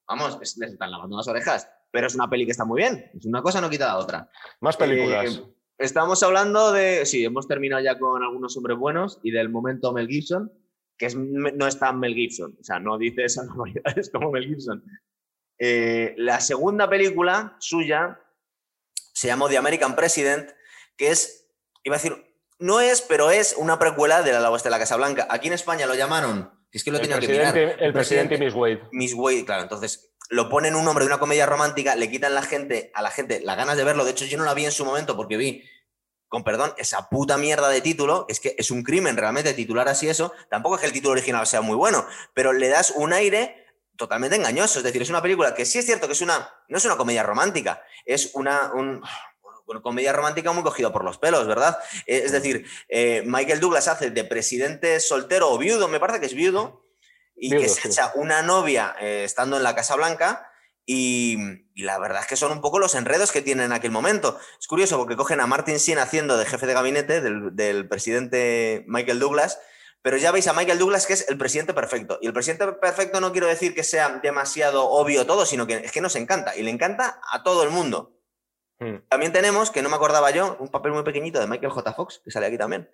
vamos, 0.07 0.39
les 0.39 0.71
están 0.71 0.91
lavando 0.91 1.17
las 1.17 1.27
orejas, 1.27 1.69
pero 1.91 2.07
es 2.07 2.15
una 2.15 2.29
peli 2.29 2.45
que 2.45 2.51
está 2.51 2.65
muy 2.65 2.81
bien, 2.81 3.11
es 3.15 3.25
una 3.25 3.41
cosa 3.41 3.61
no 3.61 3.69
quita 3.69 3.87
la 3.87 3.97
otra. 3.97 4.29
Más 4.61 4.77
películas. 4.77 5.35
Eh, 5.35 5.58
estamos 5.79 6.21
hablando 6.23 6.71
de, 6.71 7.05
sí, 7.05 7.25
hemos 7.25 7.47
terminado 7.47 7.81
ya 7.81 7.97
con 7.97 8.21
algunos 8.21 8.55
hombres 8.57 8.77
buenos 8.77 9.19
y 9.23 9.31
del 9.31 9.49
momento 9.49 9.91
Mel 9.93 10.07
Gibson, 10.07 10.51
que 10.97 11.07
es, 11.07 11.15
no 11.15 11.65
es 11.65 11.79
tan 11.79 11.99
Mel 11.99 12.13
Gibson, 12.13 12.57
o 12.59 12.63
sea, 12.63 12.79
no 12.79 12.97
dice 12.97 13.23
esas 13.23 13.47
es 13.95 14.09
como 14.11 14.31
Mel 14.31 14.45
Gibson, 14.45 14.83
eh, 15.57 16.13
la 16.17 16.39
segunda 16.39 16.89
película 16.89 17.57
suya 17.59 18.19
se 19.13 19.27
llamó 19.27 19.49
The 19.49 19.57
American 19.57 19.95
President, 19.95 20.49
que 20.95 21.09
es, 21.09 21.49
iba 21.83 21.95
a 21.95 21.99
decir, 21.99 22.15
no 22.59 22.79
es, 22.81 23.01
pero 23.01 23.31
es 23.31 23.55
una 23.57 23.79
precuela 23.79 24.21
de 24.21 24.33
La 24.33 24.49
de 24.49 24.69
la 24.69 24.79
Casa 24.79 24.97
Blanca. 24.97 25.27
Aquí 25.29 25.47
en 25.47 25.53
España 25.53 25.85
lo 25.85 25.95
llamaron 25.95 26.51
Es 26.71 26.83
que 26.83 26.91
lo 26.91 26.97
el 26.97 27.03
tenía 27.03 27.19
que 27.19 27.27
presidente, 27.27 27.65
mirar. 27.65 27.83
el 27.83 27.93
presidente 27.93 28.35
y 28.35 28.37
Miss 28.37 28.53
Wade. 28.53 28.81
Miss 28.91 29.13
Wade, 29.13 29.45
claro. 29.45 29.63
Entonces, 29.63 30.13
lo 30.29 30.47
ponen 30.47 30.75
un 30.75 30.85
nombre 30.85 31.03
de 31.03 31.07
una 31.07 31.19
comedia 31.19 31.47
romántica, 31.47 31.95
le 31.95 32.09
quitan 32.09 32.35
la 32.35 32.43
gente, 32.43 32.91
a 32.93 33.01
la 33.01 33.09
gente 33.09 33.41
las 33.41 33.57
ganas 33.57 33.75
de 33.75 33.83
verlo. 33.83 34.05
De 34.05 34.11
hecho, 34.11 34.25
yo 34.25 34.37
no 34.37 34.45
la 34.45 34.53
vi 34.53 34.65
en 34.65 34.71
su 34.71 34.85
momento 34.85 35.17
porque 35.17 35.37
vi, 35.37 35.63
con 36.27 36.43
perdón, 36.43 36.73
esa 36.77 37.09
puta 37.09 37.37
mierda 37.37 37.67
de 37.69 37.81
título. 37.81 38.27
Es 38.29 38.39
que 38.39 38.55
es 38.57 38.69
un 38.69 38.83
crimen 38.83 39.17
realmente 39.17 39.53
titular 39.53 39.89
así 39.89 40.07
eso. 40.07 40.31
Tampoco 40.49 40.75
es 40.75 40.81
que 40.81 40.87
el 40.87 40.93
título 40.93 41.13
original 41.13 41.47
sea 41.47 41.61
muy 41.61 41.75
bueno, 41.75 42.05
pero 42.35 42.53
le 42.53 42.69
das 42.69 42.93
un 42.95 43.11
aire 43.11 43.65
totalmente 43.97 44.35
engañoso. 44.35 44.79
Es 44.79 44.83
decir, 44.83 45.01
es 45.01 45.09
una 45.09 45.21
película 45.21 45.55
que 45.55 45.65
sí 45.65 45.79
es 45.79 45.85
cierto 45.85 46.05
que 46.05 46.13
es 46.13 46.21
una. 46.21 46.53
No 46.67 46.77
es 46.77 46.85
una 46.85 46.95
comedia 46.95 47.23
romántica, 47.23 47.83
es 48.05 48.31
una. 48.33 48.71
Comedia 49.83 50.11
romántica 50.13 50.51
muy 50.51 50.63
cogida 50.63 50.91
por 50.91 51.03
los 51.03 51.19
pelos, 51.19 51.45
¿verdad? 51.45 51.77
Es 52.07 52.31
decir, 52.31 52.65
eh, 52.87 53.21
Michael 53.23 53.59
Douglas 53.59 53.87
hace 53.87 54.09
de 54.09 54.23
presidente 54.23 54.99
soltero 54.99 55.51
o 55.51 55.59
viudo, 55.59 55.87
me 55.87 55.99
parece 55.99 56.19
que 56.19 56.25
es 56.25 56.33
viudo, 56.33 56.88
y 57.39 57.49
Viudo, 57.49 57.63
que 57.63 57.69
se 57.69 57.81
sí. 57.81 57.87
echa 57.87 58.11
una 58.15 58.41
novia 58.41 58.95
eh, 58.99 59.23
estando 59.23 59.57
en 59.57 59.63
la 59.63 59.75
Casa 59.75 59.95
Blanca. 59.95 60.45
Y, 60.85 61.37
y 61.75 61.83
la 61.83 61.99
verdad 61.99 62.21
es 62.21 62.27
que 62.27 62.35
son 62.35 62.51
un 62.51 62.61
poco 62.61 62.79
los 62.79 62.95
enredos 62.95 63.31
que 63.31 63.43
tienen 63.43 63.67
en 63.67 63.73
aquel 63.73 63.91
momento. 63.91 64.39
Es 64.59 64.65
curioso 64.65 64.97
porque 64.97 65.15
cogen 65.15 65.39
a 65.39 65.45
Martin 65.45 65.77
Sheen 65.77 65.99
haciendo 65.99 66.35
de 66.35 66.45
jefe 66.45 66.65
de 66.65 66.73
gabinete 66.73 67.21
del, 67.21 67.55
del 67.55 67.87
presidente 67.87 68.85
Michael 68.87 69.19
Douglas, 69.19 69.59
pero 70.01 70.17
ya 70.17 70.31
veis 70.31 70.47
a 70.47 70.53
Michael 70.53 70.79
Douglas 70.79 71.05
que 71.05 71.13
es 71.13 71.29
el 71.29 71.37
presidente 71.37 71.75
perfecto. 71.75 72.17
Y 72.23 72.27
el 72.27 72.33
presidente 72.33 72.65
perfecto 72.73 73.21
no 73.21 73.31
quiero 73.31 73.45
decir 73.45 73.75
que 73.75 73.83
sea 73.83 74.19
demasiado 74.23 74.89
obvio 74.89 75.27
todo, 75.27 75.45
sino 75.45 75.67
que 75.67 75.75
es 75.75 75.91
que 75.91 76.01
nos 76.01 76.15
encanta 76.15 76.55
y 76.55 76.63
le 76.63 76.71
encanta 76.71 77.21
a 77.31 77.43
todo 77.43 77.61
el 77.61 77.69
mundo. 77.69 78.19
Mm. 78.79 79.07
También 79.09 79.31
tenemos, 79.31 79.69
que 79.69 79.83
no 79.83 79.89
me 79.89 79.95
acordaba 79.95 80.31
yo, 80.31 80.57
un 80.59 80.69
papel 80.69 80.93
muy 80.93 81.03
pequeñito 81.03 81.39
de 81.39 81.45
Michael 81.47 81.71
J. 81.71 81.93
Fox, 81.93 82.21
que 82.23 82.31
sale 82.31 82.47
aquí 82.47 82.57
también. 82.57 82.89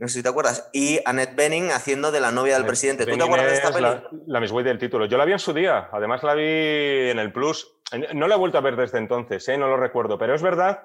No 0.00 0.08
sé 0.08 0.14
si 0.14 0.22
te 0.22 0.30
acuerdas. 0.30 0.70
Y 0.72 0.98
Annette 1.04 1.36
Bening 1.36 1.72
haciendo 1.72 2.10
de 2.10 2.20
la 2.20 2.32
novia 2.32 2.54
del 2.54 2.64
presidente. 2.64 3.04
¿Tú 3.04 3.18
te 3.18 3.22
acuerdas 3.22 3.50
de 3.50 3.54
esta 3.54 3.68
es 3.68 3.74
peli? 3.74 3.86
La, 3.86 4.08
la 4.26 4.40
Miss 4.40 4.50
del 4.50 4.78
título. 4.78 5.04
Yo 5.04 5.18
la 5.18 5.26
vi 5.26 5.32
en 5.32 5.38
su 5.38 5.52
día, 5.52 5.90
además 5.92 6.22
la 6.22 6.32
vi 6.34 7.10
en 7.10 7.18
el 7.18 7.30
Plus. 7.32 7.70
No 8.14 8.26
la 8.26 8.34
he 8.34 8.38
vuelto 8.38 8.56
a 8.56 8.62
ver 8.62 8.76
desde 8.76 8.96
entonces, 8.96 9.46
¿eh? 9.50 9.58
no 9.58 9.68
lo 9.68 9.76
recuerdo, 9.76 10.16
pero 10.16 10.34
es 10.34 10.40
verdad 10.40 10.84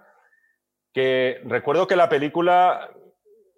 que 0.93 1.39
recuerdo 1.45 1.87
que 1.87 1.95
la 1.95 2.09
película 2.09 2.89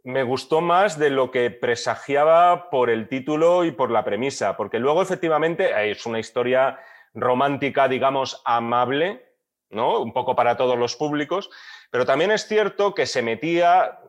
me 0.04 0.22
gustó 0.22 0.62
más 0.62 1.00
de 1.00 1.10
lo 1.10 1.32
que 1.32 1.50
presagiaba 1.50 2.70
por 2.70 2.92
el 2.92 3.08
título 3.08 3.66
y 3.66 3.72
por 3.72 3.90
la 3.90 4.04
premisa, 4.04 4.58
porque 4.58 4.78
luego 4.78 5.02
efectivamente 5.02 5.72
es 5.90 6.06
una 6.06 6.20
historia 6.20 6.80
romántica, 7.16 7.88
digamos, 7.88 8.44
amable, 8.46 9.26
¿no? 9.72 10.02
Un 10.02 10.14
poco 10.14 10.36
para 10.36 10.56
todos 10.56 10.78
los 10.78 10.96
públicos, 10.96 11.50
pero 11.90 12.06
también 12.06 12.30
es 12.30 12.48
cierto 12.48 12.94
que 12.94 13.08
se 13.08 13.24
metía 13.24 14.00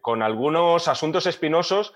con 0.00 0.22
algunos 0.22 0.88
asuntos 0.88 1.26
espinosos 1.26 1.94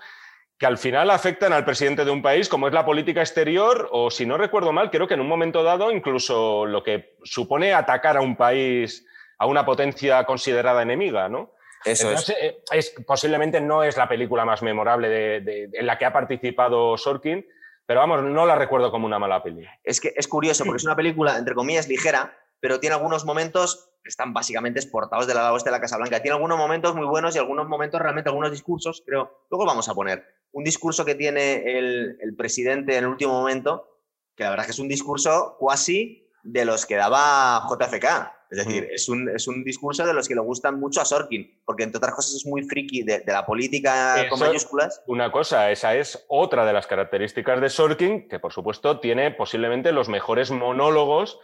que 0.57 0.65
al 0.67 0.77
final 0.77 1.09
afectan 1.09 1.51
al 1.51 1.65
presidente 1.65 2.05
de 2.05 2.11
un 2.11 2.21
país, 2.21 2.47
como 2.47 2.67
es 2.67 2.73
la 2.73 2.85
política 2.85 3.21
exterior, 3.21 3.89
o 3.91 4.09
si 4.11 4.25
no 4.25 4.37
recuerdo 4.37 4.71
mal, 4.71 4.91
creo 4.91 5.07
que 5.07 5.15
en 5.15 5.21
un 5.21 5.27
momento 5.27 5.63
dado 5.63 5.91
incluso 5.91 6.65
lo 6.65 6.83
que 6.83 7.15
supone 7.23 7.73
atacar 7.73 8.17
a 8.17 8.21
un 8.21 8.35
país, 8.37 9.05
a 9.39 9.45
una 9.47 9.65
potencia 9.65 10.23
considerada 10.25 10.81
enemiga, 10.83 11.27
¿no? 11.27 11.51
Eso 11.83 12.03
es. 12.11 12.29
Entonces, 12.29 12.35
eh, 12.39 12.57
es- 12.71 12.95
posiblemente 13.05 13.59
no 13.59 13.83
es 13.83 13.97
la 13.97 14.07
película 14.07 14.45
más 14.45 14.61
memorable 14.61 15.09
de- 15.09 15.41
de- 15.41 15.69
en 15.73 15.85
la 15.85 15.97
que 15.97 16.05
ha 16.05 16.13
participado 16.13 16.97
Sorkin, 16.97 17.45
pero 17.85 17.99
vamos, 17.99 18.23
no 18.23 18.45
la 18.45 18.55
recuerdo 18.55 18.89
como 18.91 19.05
una 19.05 19.19
mala 19.19 19.43
peli. 19.43 19.65
Es 19.83 19.99
que 19.99 20.13
es 20.15 20.27
curioso 20.29 20.63
porque 20.63 20.77
es 20.77 20.85
una 20.85 20.95
película, 20.95 21.37
entre 21.37 21.55
comillas, 21.55 21.89
ligera, 21.89 22.37
pero 22.63 22.79
tiene 22.79 22.95
algunos 22.95 23.25
momentos 23.25 23.89
que 24.01 24.07
están 24.07 24.31
básicamente 24.33 24.79
exportados 24.79 25.27
de 25.27 25.33
la 25.33 25.51
oeste 25.51 25.69
de 25.69 25.75
la 25.75 25.81
Casa 25.81 25.97
Blanca. 25.97 26.21
Tiene 26.21 26.35
algunos 26.35 26.57
momentos 26.57 26.95
muy 26.95 27.05
buenos 27.05 27.35
y 27.35 27.39
algunos 27.39 27.67
momentos, 27.67 28.01
realmente, 28.01 28.29
algunos 28.29 28.51
discursos, 28.51 29.03
creo. 29.05 29.45
Luego 29.51 29.65
vamos 29.65 29.89
a 29.89 29.93
poner 29.93 30.23
un 30.53 30.63
discurso 30.63 31.03
que 31.03 31.15
tiene 31.15 31.77
el, 31.77 32.17
el 32.21 32.35
presidente 32.37 32.93
en 32.97 33.03
el 33.03 33.09
último 33.09 33.33
momento, 33.33 33.99
que 34.33 34.45
la 34.45 34.51
verdad 34.51 34.63
es 34.63 34.67
que 34.67 34.71
es 34.71 34.79
un 34.79 34.87
discurso 34.87 35.57
cuasi 35.59 36.25
de 36.43 36.63
los 36.63 36.85
que 36.85 36.95
daba 36.95 37.67
JFK. 37.69 38.31
Es 38.51 38.59
decir, 38.65 38.83
Mm. 38.83 38.93
es, 38.93 39.09
un, 39.09 39.29
es 39.29 39.47
un 39.47 39.63
discurso 39.65 40.05
de 40.05 40.13
los 40.13 40.27
que 40.27 40.35
le 40.35 40.41
gustan 40.41 40.79
mucho 40.79 41.01
a 41.01 41.05
Sorkin, 41.05 41.59
porque 41.65 41.83
entre 41.83 41.97
otras 41.97 42.13
cosas 42.15 42.35
es 42.35 42.45
muy 42.45 42.63
friki 42.63 43.01
de, 43.03 43.19
de 43.19 43.31
la 43.33 43.45
política 43.45 44.15
con 44.29 44.37
Eso- 44.37 44.45
mayúsculas. 44.47 45.01
Una 45.07 45.31
cosa, 45.33 45.69
esa 45.71 45.95
es 45.95 46.23
otra 46.29 46.63
de 46.65 46.71
las 46.71 46.87
características 46.87 47.59
de 47.59 47.69
Sorkin, 47.69 48.29
que 48.29 48.39
por 48.39 48.53
supuesto 48.53 48.99
tiene 49.01 49.31
posiblemente 49.31 49.91
los 49.91 50.07
mejores 50.07 50.51
monólogos, 50.51 51.39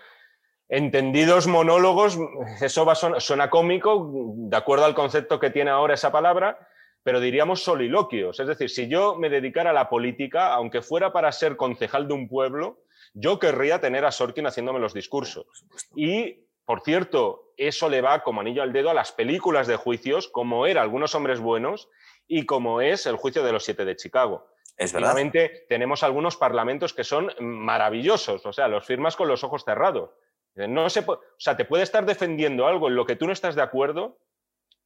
entendidos 0.70 1.48
monólogos, 1.48 2.18
eso 2.62 2.86
va, 2.86 2.96
son- 2.96 3.20
suena 3.20 3.50
cómico, 3.50 4.12
de 4.36 4.56
acuerdo 4.56 4.86
al 4.86 4.96
concepto 4.96 5.40
que 5.40 5.50
tiene 5.50 5.72
ahora 5.72 5.96
esa 5.96 6.12
palabra, 6.12 6.68
pero 7.04 7.20
diríamos 7.20 7.64
soliloquios. 7.64 8.40
Es 8.40 8.48
decir, 8.48 8.70
si 8.70 8.88
yo 8.88 9.16
me 9.16 9.30
dedicara 9.30 9.72
a 9.72 9.74
la 9.74 9.90
política, 9.90 10.54
aunque 10.54 10.82
fuera 10.82 11.12
para 11.12 11.32
ser 11.32 11.58
concejal 11.58 12.08
de 12.08 12.14
un 12.14 12.28
pueblo, 12.30 12.80
yo 13.14 13.40
querría 13.40 13.82
tener 13.82 14.06
a 14.06 14.12
Sorkin 14.12 14.46
haciéndome 14.46 14.80
los 14.80 14.94
discursos. 14.94 15.66
Y, 15.96 16.46
por 16.66 16.82
cierto, 16.82 17.54
eso 17.58 17.90
le 17.90 18.02
va 18.02 18.22
como 18.22 18.42
anillo 18.42 18.62
al 18.62 18.72
dedo 18.72 18.92
a 18.92 18.94
las 18.94 19.12
películas 19.12 19.66
de 19.66 19.76
juicios, 19.78 20.28
como 20.28 20.68
era 20.68 20.82
Algunos 20.84 21.16
Hombres 21.16 21.40
Buenos 21.40 21.90
y 22.28 22.46
como 22.46 22.82
es 22.82 23.08
El 23.08 23.16
Juicio 23.16 23.44
de 23.44 23.54
los 23.54 23.64
Siete 23.64 23.86
de 23.86 23.96
Chicago. 23.96 24.46
Es 24.78 24.94
verdad. 24.94 25.10
Efectivamente, 25.12 25.66
tenemos 25.68 26.04
algunos 26.04 26.38
parlamentos 26.38 26.94
que 26.94 27.04
son 27.04 27.32
maravillosos, 27.40 28.46
o 28.46 28.54
sea, 28.54 28.68
los 28.68 28.86
firmas 28.86 29.16
con 29.16 29.28
los 29.28 29.44
ojos 29.44 29.64
cerrados. 29.66 30.12
No 30.56 30.90
se, 30.90 31.02
o 31.02 31.22
sea, 31.38 31.56
te 31.56 31.66
puede 31.66 31.84
estar 31.84 32.06
defendiendo 32.06 32.68
algo 32.68 32.88
en 32.88 32.96
lo 32.96 33.06
que 33.06 33.16
tú 33.16 33.26
no 33.28 33.34
estás 33.34 33.56
de 33.56 33.62
acuerdo 33.62 34.20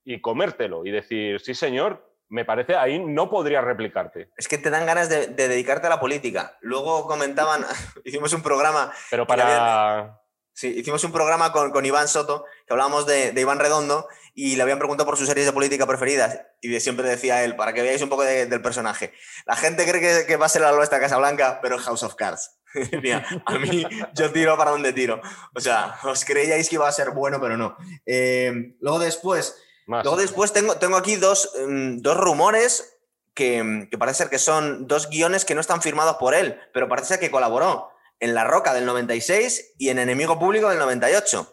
y 0.04 0.22
comértelo 0.22 0.86
y 0.86 0.92
decir, 0.92 1.40
sí, 1.40 1.56
señor, 1.56 2.14
me 2.30 2.46
parece, 2.46 2.76
ahí 2.76 3.00
no 3.00 3.30
podría 3.30 3.62
replicarte. 3.62 4.30
Es 4.38 4.48
que 4.48 4.58
te 4.58 4.70
dan 4.70 4.86
ganas 4.86 5.10
de, 5.10 5.28
de 5.28 5.48
dedicarte 5.48 5.88
a 5.88 5.90
la 5.90 6.00
política. 6.00 6.58
Luego 6.62 7.08
comentaban, 7.08 7.64
hicimos 8.04 8.34
un 8.34 8.42
programa, 8.42 8.92
Pero 9.10 9.26
para... 9.28 10.23
sí, 10.54 10.68
hicimos 10.70 11.04
un 11.04 11.12
programa 11.12 11.52
con, 11.52 11.72
con 11.72 11.86
Iván 11.86 12.08
Soto, 12.08 12.46
que 12.68 12.74
hablábamos 12.74 13.06
de, 13.06 13.32
de 13.32 13.42
Iván 13.42 13.60
Redondo, 13.60 14.08
y 14.36 14.56
le 14.56 14.64
habían 14.64 14.80
preguntado 14.80 15.06
por 15.06 15.18
sus 15.18 15.28
series 15.28 15.46
de 15.46 15.54
política 15.54 15.86
preferidas, 15.86 16.40
y 16.62 16.80
siempre 16.80 17.08
decía 17.08 17.44
él, 17.44 17.56
para 17.56 17.74
que 17.74 17.82
veáis 17.82 18.02
un 18.02 18.10
poco 18.10 18.24
de- 18.24 18.46
del 18.48 18.62
personaje, 18.62 19.14
la 19.46 19.56
gente 19.56 19.86
cree 19.88 20.02
que, 20.02 20.26
que 20.26 20.38
va 20.38 20.46
a 20.48 20.50
ser 20.50 20.62
la 20.64 20.74
oeste 20.74 21.00
Casa 21.00 21.18
Blanca, 21.18 21.60
pero 21.62 21.78
House 21.78 22.04
of 22.04 22.16
Cards. 22.16 22.52
Decía, 22.74 23.24
a 23.46 23.60
mí 23.60 23.86
yo 24.16 24.32
tiro 24.32 24.58
para 24.58 24.72
donde 24.72 24.94
tiro. 24.94 25.22
O 25.56 25.60
sea, 25.60 26.00
os 26.04 26.26
creíais 26.26 26.68
que 26.70 26.76
iba 26.76 26.88
a 26.88 26.92
ser 26.92 27.12
bueno, 27.12 27.40
pero 27.40 27.56
no. 27.56 27.78
Eh, 28.08 28.76
luego 28.80 28.98
después, 28.98 29.56
Más. 29.86 30.04
Luego 30.04 30.18
después 30.20 30.52
tengo, 30.54 30.78
tengo 30.78 30.98
aquí 30.98 31.16
dos, 31.18 31.52
mm, 31.68 31.98
dos 31.98 32.18
rumores 32.18 32.98
que, 33.36 33.88
que 33.92 33.98
parece 34.00 34.20
ser 34.20 34.30
que 34.32 34.40
son 34.40 34.88
dos 34.88 35.08
guiones 35.10 35.46
que 35.46 35.54
no 35.54 35.62
están 35.62 35.84
firmados 35.84 36.16
por 36.18 36.34
él, 36.34 36.60
pero 36.74 36.88
parece 36.90 37.10
ser 37.10 37.20
que 37.20 37.30
colaboró 37.30 37.92
en 38.24 38.34
La 38.34 38.44
Roca 38.46 38.74
del 38.74 38.86
96 38.86 39.76
y 39.78 39.90
en 39.90 40.00
Enemigo 40.00 40.40
Público 40.40 40.70
del 40.70 40.80
98. 40.80 41.48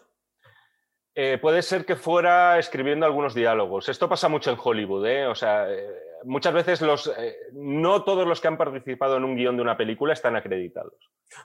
Eh, 1.13 1.37
puede 1.41 1.61
ser 1.61 1.85
que 1.85 1.97
fuera 1.97 2.57
escribiendo 2.57 3.05
algunos 3.05 3.33
diálogos. 3.35 3.89
Esto 3.89 4.07
pasa 4.07 4.29
mucho 4.29 4.49
en 4.51 4.57
Hollywood, 4.61 5.05
¿eh? 5.05 5.27
O 5.27 5.35
sea, 5.35 5.69
eh, 5.69 5.85
muchas 6.23 6.53
veces 6.53 6.79
los, 6.79 7.07
eh, 7.17 7.35
no 7.51 8.05
todos 8.05 8.25
los 8.25 8.39
que 8.39 8.47
han 8.47 8.57
participado 8.57 9.17
en 9.17 9.25
un 9.25 9.35
guion 9.35 9.57
de 9.57 9.61
una 9.63 9.75
película 9.75 10.13
están 10.13 10.37
acreditados. 10.37 10.93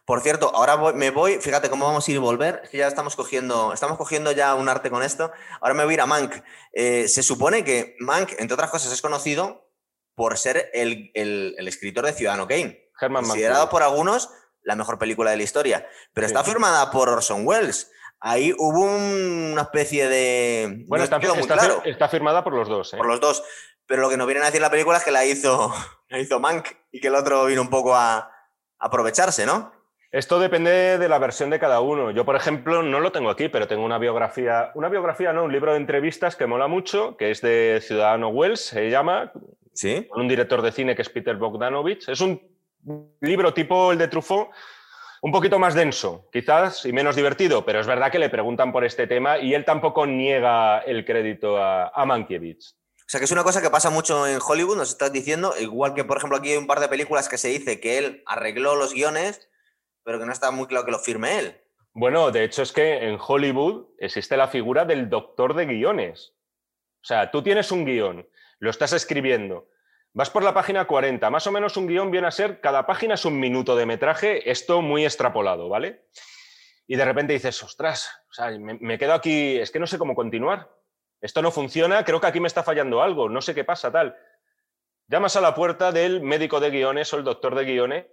Por 0.04 0.20
cierto, 0.20 0.52
ahora 0.54 0.76
voy- 0.76 0.94
me 0.94 1.10
voy, 1.10 1.38
fíjate 1.40 1.68
cómo 1.68 1.84
vamos 1.86 2.06
a 2.06 2.10
ir 2.12 2.16
y 2.16 2.20
volver, 2.20 2.60
es 2.62 2.70
que 2.70 2.78
ya 2.78 2.86
estamos 2.86 3.16
cogiendo, 3.16 3.72
estamos 3.72 3.98
cogiendo 3.98 4.30
ya 4.30 4.54
un 4.54 4.68
arte 4.68 4.88
con 4.90 5.02
esto. 5.02 5.32
Ahora 5.60 5.74
me 5.74 5.82
voy 5.84 5.92
a 5.92 5.94
ir 5.94 6.00
a 6.00 6.06
Mank. 6.06 6.34
Se 6.72 7.22
supone 7.24 7.64
que 7.64 7.96
Mank, 7.98 8.34
entre 8.38 8.54
otras 8.54 8.70
cosas, 8.70 8.92
es 8.92 9.02
conocido 9.02 9.68
por 10.14 10.38
ser 10.38 10.70
el, 10.74 11.10
el- 11.14 11.56
el 11.58 11.66
escritor 11.68 12.06
de 12.06 12.12
Ciudadano 12.12 12.46
Kane. 12.46 12.84
Herman 13.00 13.24
considerado 13.24 13.64
Mankiewicz. 13.66 13.70
por 13.70 13.82
algunos 13.82 14.30
la 14.66 14.76
mejor 14.76 14.98
película 14.98 15.30
de 15.30 15.36
la 15.38 15.42
historia, 15.44 15.86
pero 16.12 16.26
Sí. 16.26 16.34
está 16.34 16.44
firmada 16.44 16.90
por 16.90 17.08
Orson 17.08 17.46
Welles. 17.46 17.90
Ahí 18.20 18.52
hubo 18.58 18.82
un- 18.82 19.52
una 19.52 19.62
especie 19.62 20.08
de... 20.08 20.84
Bueno, 20.88 21.00
no 21.02 21.04
está, 21.04 21.20
quedó 21.20 21.34
muy 21.34 21.42
está- 21.42 21.54
claro 21.54 21.82
está 21.84 22.08
firmada 22.08 22.42
por 22.44 22.52
los 22.54 22.68
dos. 22.68 22.92
¿eh? 22.92 22.96
por 22.96 23.06
los 23.06 23.20
dos, 23.20 23.42
pero 23.86 24.02
lo 24.02 24.08
que 24.10 24.16
nos 24.16 24.26
vienen 24.26 24.42
a 24.42 24.46
decir 24.46 24.60
la 24.60 24.70
película 24.70 24.98
es 24.98 25.04
que 25.04 25.10
la 25.12 25.24
hizo, 25.24 25.72
la 26.08 26.18
hizo 26.18 26.40
Mank 26.40 26.66
y 26.90 27.00
que 27.00 27.08
el 27.08 27.14
otro 27.14 27.44
vino 27.46 27.62
un 27.62 27.70
poco 27.70 27.94
a, 27.94 28.16
a 28.18 28.30
aprovecharse, 28.78 29.46
¿no? 29.46 29.72
Esto 30.10 30.38
depende 30.40 30.98
de 30.98 31.08
la 31.08 31.18
versión 31.18 31.50
de 31.50 31.58
cada 31.58 31.80
uno. 31.80 32.10
Yo, 32.10 32.24
por 32.24 32.36
ejemplo, 32.36 32.82
no 32.82 33.00
lo 33.00 33.12
tengo 33.12 33.28
aquí, 33.28 33.48
pero 33.48 33.68
tengo 33.68 33.84
una 33.84 33.98
biografía, 33.98 34.70
una 34.74 34.88
biografía, 34.88 35.32
no, 35.32 35.44
un 35.44 35.52
libro 35.52 35.72
de 35.72 35.78
entrevistas 35.78 36.36
que 36.36 36.46
mola 36.46 36.68
mucho, 36.68 37.16
que 37.18 37.30
es 37.30 37.42
de 37.42 37.80
Ciudadano 37.82 38.28
Wells, 38.28 38.60
se 38.64 38.88
llama, 38.88 39.30
Sí. 39.74 40.06
con 40.08 40.22
un 40.22 40.28
director 40.28 40.62
de 40.62 40.72
cine 40.72 40.96
que 40.96 41.02
es 41.02 41.10
Peter 41.10 41.36
Bogdanovich. 41.36 42.08
Es 42.08 42.20
un 42.22 42.40
libro 43.20 43.52
tipo 43.54 43.92
el 43.92 43.98
de 43.98 44.08
Truffaut, 44.08 44.50
un 45.22 45.32
poquito 45.32 45.58
más 45.58 45.74
denso, 45.74 46.28
quizás, 46.32 46.84
y 46.84 46.92
menos 46.92 47.16
divertido, 47.16 47.64
pero 47.64 47.80
es 47.80 47.86
verdad 47.86 48.12
que 48.12 48.18
le 48.18 48.28
preguntan 48.28 48.72
por 48.72 48.84
este 48.84 49.06
tema 49.06 49.38
y 49.38 49.54
él 49.54 49.64
tampoco 49.64 50.06
niega 50.06 50.78
el 50.80 51.04
crédito 51.04 51.56
a, 51.56 51.88
a 51.88 52.04
Mankiewicz. 52.04 52.74
O 52.98 53.08
sea, 53.08 53.20
que 53.20 53.24
es 53.24 53.32
una 53.32 53.44
cosa 53.44 53.62
que 53.62 53.70
pasa 53.70 53.88
mucho 53.88 54.26
en 54.26 54.40
Hollywood, 54.44 54.76
nos 54.76 54.90
estás 54.90 55.12
diciendo, 55.12 55.54
igual 55.60 55.94
que, 55.94 56.04
por 56.04 56.16
ejemplo, 56.16 56.38
aquí 56.38 56.50
hay 56.50 56.56
un 56.56 56.66
par 56.66 56.80
de 56.80 56.88
películas 56.88 57.28
que 57.28 57.38
se 57.38 57.48
dice 57.48 57.80
que 57.80 57.98
él 57.98 58.22
arregló 58.26 58.74
los 58.74 58.94
guiones, 58.94 59.48
pero 60.02 60.18
que 60.18 60.26
no 60.26 60.32
está 60.32 60.50
muy 60.50 60.66
claro 60.66 60.84
que 60.84 60.90
lo 60.90 60.98
firme 60.98 61.38
él. 61.38 61.60
Bueno, 61.92 62.30
de 62.30 62.44
hecho 62.44 62.62
es 62.62 62.72
que 62.72 63.08
en 63.08 63.18
Hollywood 63.24 63.86
existe 63.98 64.36
la 64.36 64.48
figura 64.48 64.84
del 64.84 65.08
doctor 65.08 65.54
de 65.54 65.66
guiones. 65.66 66.34
O 67.00 67.06
sea, 67.06 67.30
tú 67.30 67.42
tienes 67.42 67.70
un 67.70 67.84
guion, 67.84 68.28
lo 68.58 68.70
estás 68.70 68.92
escribiendo, 68.92 69.68
Vas 70.16 70.30
por 70.30 70.42
la 70.42 70.54
página 70.54 70.86
40, 70.86 71.28
más 71.28 71.46
o 71.46 71.52
menos 71.52 71.76
un 71.76 71.86
guion 71.86 72.10
viene 72.10 72.26
a 72.26 72.30
ser, 72.30 72.62
cada 72.62 72.86
página 72.86 73.16
es 73.16 73.26
un 73.26 73.38
minuto 73.38 73.76
de 73.76 73.84
metraje, 73.84 74.50
esto 74.50 74.80
muy 74.80 75.04
extrapolado, 75.04 75.68
¿vale? 75.68 76.06
Y 76.86 76.96
de 76.96 77.04
repente 77.04 77.34
dices, 77.34 77.62
ostras, 77.62 78.10
me, 78.58 78.96
quedo 78.96 79.12
aquí, 79.12 79.58
es 79.58 79.70
que 79.70 79.78
no 79.78 79.86
sé 79.86 79.98
cómo 79.98 80.14
continuar. 80.14 80.70
Esto 81.20 81.42
no 81.42 81.50
funciona, 81.50 82.02
creo 82.02 82.18
que 82.18 82.28
aquí 82.28 82.40
me 82.40 82.46
está 82.46 82.62
fallando 82.62 83.02
algo, 83.02 83.28
no 83.28 83.42
sé 83.42 83.54
qué 83.54 83.62
pasa, 83.62 83.92
tal. 83.92 84.16
Llamas 85.06 85.36
a 85.36 85.42
la 85.42 85.54
puerta 85.54 85.92
del 85.92 86.22
médico 86.22 86.60
de 86.60 86.70
guiones 86.70 87.12
o 87.12 87.18
el 87.18 87.24
doctor 87.24 87.54
de 87.54 87.64
guiones 87.66 88.06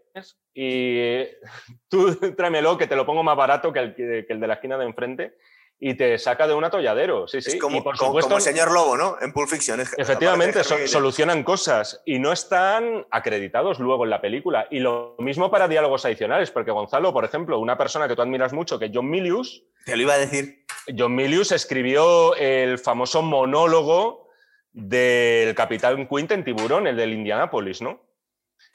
y 0.54 1.24
tú 1.88 2.20
tráemelo 2.36 2.78
que 2.78 2.88
te 2.88 2.98
lo 2.98 3.06
pongo 3.06 3.24
más 3.24 3.38
barato 3.38 3.72
que 3.72 3.80
el, 3.80 3.96
que 3.96 4.26
el 4.28 4.42
de 4.42 4.48
la 4.48 4.56
esquina 4.56 4.78
de 4.78 4.86
enfrente 4.88 5.38
y 5.80 5.96
te 5.96 6.18
saca 6.18 6.48
de 6.48 6.54
un 6.54 6.64
atolladero. 6.64 7.28
Sí, 7.28 7.42
sí. 7.42 7.52
Es 7.52 7.56
como, 7.62 7.78
y 7.78 7.82
por 7.82 7.98
como- 7.98 8.10
supuesto, 8.12 8.30
como 8.30 8.38
el 8.38 8.42
señor 8.44 8.72
Lobo, 8.72 8.96
¿no? 8.96 9.18
En 9.22 9.34
Pulp 9.34 9.50
Fiction. 9.50 9.80
es- 9.82 9.94
Efectivamente, 9.98 10.64
so- 10.64 10.88
solucionan 10.88 11.44
cosas 11.44 12.02
y 12.06 12.20
no 12.20 12.32
están 12.32 13.06
acreditados 13.12 13.80
luego 13.80 14.06
en 14.06 14.10
la 14.12 14.22
película. 14.22 14.68
Y 14.72 14.80
lo 14.80 15.16
mismo 15.20 15.52
para 15.52 15.68
diálogos 15.68 16.06
adicionales, 16.06 16.52
porque 16.52 16.72
Gonzalo, 16.72 17.12
por 17.12 17.26
ejemplo, 17.26 17.60
una 17.60 17.78
persona 17.78 18.08
que 18.08 18.16
tú 18.16 18.22
admiras 18.22 18.54
mucho, 18.54 18.80
que 18.80 18.86
es 18.86 18.92
John 18.94 19.10
Milius, 19.10 19.64
Te 19.86 19.98
lo 19.98 20.04
iba 20.04 20.14
a 20.14 20.18
decir. 20.18 20.64
John 20.98 21.14
Milius 21.16 21.52
escribió 21.52 22.36
el 22.36 22.80
famoso 22.80 23.22
monólogo 23.22 24.30
del 24.72 25.54
Capitán 25.56 26.08
Quint 26.08 26.32
en 26.32 26.44
Tiburón, 26.44 26.88
el 26.88 26.96
del 26.98 27.14
Indianapolis, 27.14 27.82
¿no? 27.82 28.02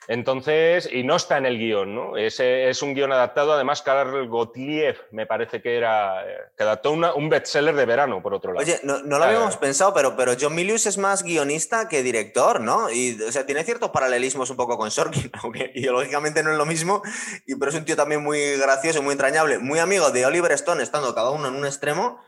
Entonces, 0.07 0.89
y 0.91 1.03
no 1.03 1.17
está 1.17 1.37
en 1.39 1.45
el 1.47 1.59
guion, 1.59 1.95
¿no? 1.95 2.17
Es, 2.17 2.41
es 2.41 2.81
un 2.83 2.95
guion 2.95 3.13
adaptado, 3.13 3.53
además, 3.53 3.83
Karl 3.83 4.27
Gottlieb, 4.29 4.97
me 5.11 5.27
parece 5.27 5.61
que 5.61 5.77
era, 5.77 6.25
eh, 6.27 6.37
que 6.57 6.63
adaptó 6.63 6.93
una- 6.93 7.13
un 7.15 7.29
bestseller 7.29 7.75
de 7.75 7.85
verano, 7.85 8.23
por 8.23 8.33
otro 8.33 8.53
lado. 8.53 8.65
Oye, 8.65 8.81
no, 8.85 8.99
no 9.03 9.19
lo 9.19 9.25
Ah, 9.25 9.29
habíamos 9.29 9.57
pensado, 9.59 9.93
pero, 9.93 10.17
pero 10.17 10.33
John 10.41 10.55
Milius 10.55 10.87
es 10.87 10.97
más 10.97 11.23
guionista 11.23 11.89
que 11.89 12.03
director, 12.03 12.61
¿no? 12.61 12.91
Y, 12.91 13.21
o 13.23 13.33
sea, 13.33 13.45
tiene 13.45 13.65
ciertos 13.65 13.91
paralelismos 13.91 14.49
un 14.51 14.57
poco 14.57 14.79
con 14.79 14.91
Sorkin, 14.91 15.31
aunque 15.43 15.73
ideológicamente 15.75 16.43
no 16.43 16.53
es 16.53 16.57
lo 16.59 16.65
mismo, 16.67 17.03
y, 17.47 17.57
pero 17.57 17.71
es 17.71 17.77
un 17.77 17.85
tío 17.85 17.97
también 17.97 18.23
muy 18.23 18.57
gracioso, 18.57 19.03
muy 19.03 19.13
entrañable, 19.13 19.59
muy 19.59 19.79
amigo 19.79 20.11
de 20.11 20.25
Oliver 20.25 20.53
Stone, 20.53 20.83
estando 20.83 21.15
cada 21.15 21.31
uno 21.31 21.49
en 21.49 21.55
un 21.55 21.67
extremo, 21.67 22.21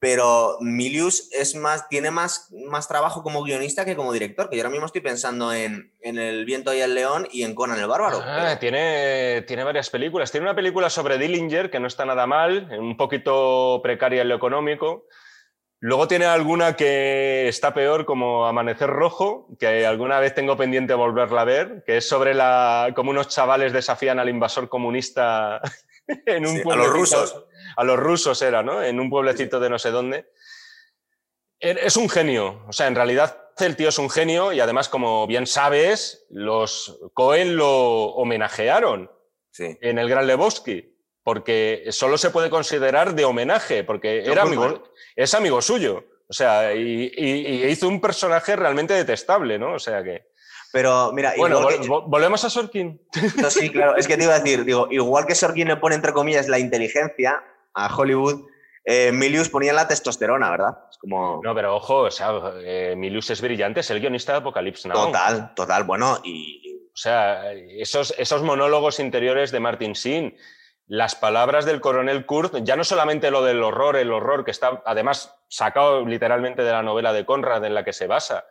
pero 0.00 0.58
Milius 0.60 1.28
es 1.32 1.54
más, 1.56 1.88
tiene 1.88 2.10
más, 2.10 2.52
más 2.68 2.86
trabajo 2.86 3.22
como 3.22 3.42
guionista 3.42 3.84
que 3.84 3.96
como 3.96 4.12
director, 4.12 4.48
que 4.48 4.56
yo 4.56 4.62
ahora 4.62 4.70
mismo 4.70 4.86
estoy 4.86 5.00
pensando 5.00 5.52
en, 5.52 5.92
en 6.00 6.18
El 6.18 6.44
viento 6.44 6.72
y 6.72 6.80
el 6.80 6.94
león 6.94 7.26
y 7.32 7.42
en 7.42 7.54
Conan 7.54 7.80
el 7.80 7.86
bárbaro. 7.88 8.20
Ah, 8.24 8.44
pero- 8.46 8.58
tiene, 8.60 9.42
tiene 9.42 9.64
varias 9.64 9.90
películas. 9.90 10.30
Tiene 10.30 10.46
una 10.46 10.54
película 10.54 10.88
sobre 10.88 11.18
Dillinger 11.18 11.70
que 11.70 11.80
no 11.80 11.88
está 11.88 12.04
nada 12.04 12.26
mal, 12.26 12.68
un 12.78 12.96
poquito 12.96 13.80
precaria 13.82 14.22
en 14.22 14.28
lo 14.28 14.36
económico. 14.36 15.06
Luego 15.80 16.08
tiene 16.08 16.24
alguna 16.26 16.74
que 16.74 17.46
está 17.48 17.72
peor, 17.72 18.04
como 18.04 18.46
Amanecer 18.46 18.90
Rojo, 18.90 19.48
que 19.60 19.86
alguna 19.86 20.18
vez 20.18 20.34
tengo 20.34 20.56
pendiente 20.56 20.92
volverla 20.94 21.42
a 21.42 21.44
ver, 21.44 21.84
que 21.86 21.98
es 21.98 22.08
sobre 22.08 22.34
la, 22.34 22.92
como 22.96 23.10
unos 23.10 23.28
chavales 23.28 23.72
desafían 23.72 24.18
al 24.18 24.28
invasor 24.28 24.68
comunista 24.68 25.60
en 26.26 26.46
un 26.46 26.56
Sí, 26.56 26.62
a 26.68 26.74
los 26.76 26.88
rusos. 26.88 27.44
A 27.78 27.84
los 27.84 27.96
rusos 27.98 28.42
era, 28.42 28.62
¿no? 28.62 28.82
En 28.82 28.98
un 28.98 29.08
pueblecito 29.08 29.60
de 29.60 29.70
no 29.70 29.78
sé 29.78 29.90
dónde. 29.90 30.26
Er- 31.60 31.78
Es 31.82 31.96
un 31.96 32.08
genio, 32.08 32.64
o 32.68 32.72
sea, 32.72 32.86
en 32.86 32.94
realidad 32.94 33.44
el 33.58 33.74
tío 33.76 33.88
es 33.88 33.98
un 33.98 34.08
genio 34.10 34.52
y 34.52 34.60
además, 34.60 34.88
como 34.88 35.26
bien 35.26 35.46
sabes, 35.46 36.26
los 36.30 36.98
Cohen 37.14 37.56
lo 37.56 38.06
homenajearon 38.14 39.10
Sí. 39.50 39.76
en 39.80 39.98
el 39.98 40.08
Gran 40.08 40.26
Lebowski, 40.26 40.96
porque 41.24 41.84
solo 41.90 42.16
se 42.18 42.30
puede 42.30 42.50
considerar 42.50 43.14
de 43.14 43.24
homenaje, 43.24 43.82
porque 43.82 44.24
era 44.24 44.42
amigo, 44.42 44.84
es 45.16 45.34
amigo 45.34 45.60
suyo. 45.60 46.04
O 46.28 46.32
sea, 46.32 46.74
y, 46.74 47.10
y- 47.16 47.46
y 47.46 47.66
hizo 47.66 47.88
un 47.88 48.00
personaje 48.00 48.54
realmente 48.54 48.94
detestable, 48.94 49.58
¿no? 49.58 49.74
O 49.74 49.78
sea 49.78 50.02
que. 50.04 50.28
Pero 50.72 51.10
mira, 51.12 51.32
Bueno, 51.36 51.62
vol- 51.62 52.04
volvemos 52.06 52.44
a 52.44 52.50
Sorkin. 52.50 53.00
No, 53.36 53.50
sí, 53.50 53.70
claro, 53.70 53.96
es 53.96 54.06
que 54.06 54.16
te 54.16 54.24
iba 54.24 54.34
a 54.34 54.38
decir, 54.40 54.64
digo, 54.64 54.86
igual 54.90 55.26
que 55.26 55.34
Sorkin 55.34 55.66
le 55.68 55.76
pone 55.76 55.94
entre 55.96 56.12
comillas 56.12 56.46
la 56.48 56.58
inteligencia 56.58 57.42
a 57.84 57.94
Hollywood, 57.94 58.46
eh, 58.84 59.12
Milius 59.12 59.50
ponía 59.50 59.72
la 59.72 59.86
testosterona, 59.86 60.50
¿verdad? 60.50 60.78
Es 60.90 60.96
como 60.96 61.40
No, 61.42 61.54
pero 61.54 61.76
ojo, 61.76 61.98
o 62.04 62.10
sea, 62.10 62.30
eh, 62.62 62.94
Milius 62.96 63.28
es 63.30 63.42
brillante, 63.42 63.80
es 63.80 63.90
el 63.90 64.00
guionista 64.00 64.32
de 64.32 64.38
Apocalypse 64.38 64.88
Now. 64.88 65.06
total, 65.06 65.54
total, 65.54 65.84
bueno, 65.84 66.18
y 66.24 66.88
O 66.94 66.96
sea, 67.00 67.52
esos, 67.52 68.14
esos 68.18 68.42
monólogos 68.42 68.98
interiores 68.98 69.52
de 69.52 69.60
Martin 69.60 69.92
Sheen, 69.92 70.36
las 70.86 71.14
palabras 71.14 71.66
del 71.66 71.82
coronel 71.82 72.24
Kurz, 72.24 72.52
ya 72.62 72.76
no 72.76 72.82
solamente 72.82 73.30
lo 73.30 73.44
del 73.44 73.62
horror, 73.62 73.96
el 73.96 74.10
horror 74.10 74.44
que 74.44 74.50
está 74.50 74.82
además 74.86 75.34
sacado 75.48 76.06
literalmente 76.06 76.62
de 76.62 76.72
la 76.72 76.82
novela 76.82 77.12
de 77.12 77.26
Conrad 77.26 77.64
en 77.64 77.74
la 77.74 77.84
que 77.84 77.92
se 77.92 78.06
basa. 78.06 78.46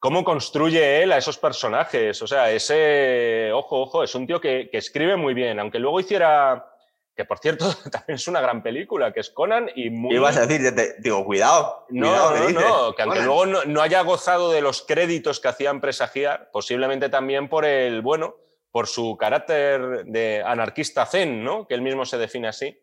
¿Cómo 0.00 0.24
construye 0.24 1.04
él 1.04 1.12
a 1.12 1.18
esos 1.18 1.38
personajes? 1.38 2.20
O 2.20 2.26
sea, 2.26 2.50
ese, 2.50 3.52
ojo, 3.52 3.82
ojo, 3.82 4.02
es 4.02 4.12
un 4.16 4.26
tío 4.26 4.40
que, 4.40 4.68
que 4.70 4.78
escribe 4.78 5.16
muy 5.16 5.32
bien, 5.32 5.60
aunque 5.60 5.78
luego 5.78 6.00
hiciera, 6.00 6.71
que 7.14 7.24
por 7.24 7.38
cierto 7.38 7.66
también 7.92 8.14
es 8.16 8.26
una 8.28 8.40
gran 8.40 8.62
película, 8.62 9.12
que 9.12 9.20
es 9.20 9.30
Conan 9.30 9.70
y 9.74 9.90
muy... 9.90 10.14
ibas 10.14 10.36
a 10.36 10.46
decir, 10.46 10.74
te- 10.74 10.94
digo, 11.00 11.24
cuidado, 11.24 11.86
No, 11.90 12.08
cuidado, 12.08 12.32
¿qué 12.34 12.40
no, 12.40 12.46
dices? 12.48 12.64
no, 12.64 12.94
que 12.94 13.02
aunque 13.02 13.18
Conan. 13.18 13.24
luego 13.26 13.46
no, 13.46 13.64
no 13.64 13.80
haya 13.82 14.00
gozado 14.02 14.50
de 14.52 14.60
los 14.62 14.82
créditos 14.82 15.40
que 15.40 15.48
hacían 15.48 15.80
presagiar, 15.80 16.50
posiblemente 16.52 17.08
también 17.08 17.48
por 17.48 17.64
el, 17.64 18.00
bueno, 18.02 18.36
por 18.70 18.86
su 18.86 19.16
carácter 19.18 20.04
de 20.06 20.42
anarquista 20.44 21.04
zen, 21.04 21.44
¿no? 21.44 21.66
Que 21.68 21.74
él 21.74 21.82
mismo 21.82 22.06
se 22.06 22.16
define 22.16 22.48
así. 22.48 22.78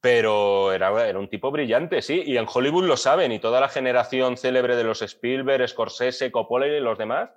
Pero 0.00 0.72
era, 0.72 1.08
era 1.08 1.18
un 1.18 1.28
tipo 1.28 1.50
brillante, 1.50 2.02
sí, 2.02 2.22
y 2.24 2.36
en 2.36 2.46
Hollywood 2.52 2.84
lo 2.84 2.96
saben, 2.96 3.32
y 3.32 3.38
toda 3.40 3.60
la 3.60 3.68
generación 3.68 4.36
célebre 4.36 4.76
de 4.76 4.84
los 4.84 5.02
Spielberg, 5.02 5.66
Scorsese, 5.68 6.30
Coppola 6.30 6.66
y 6.66 6.78
los 6.80 6.98
demás, 6.98 7.30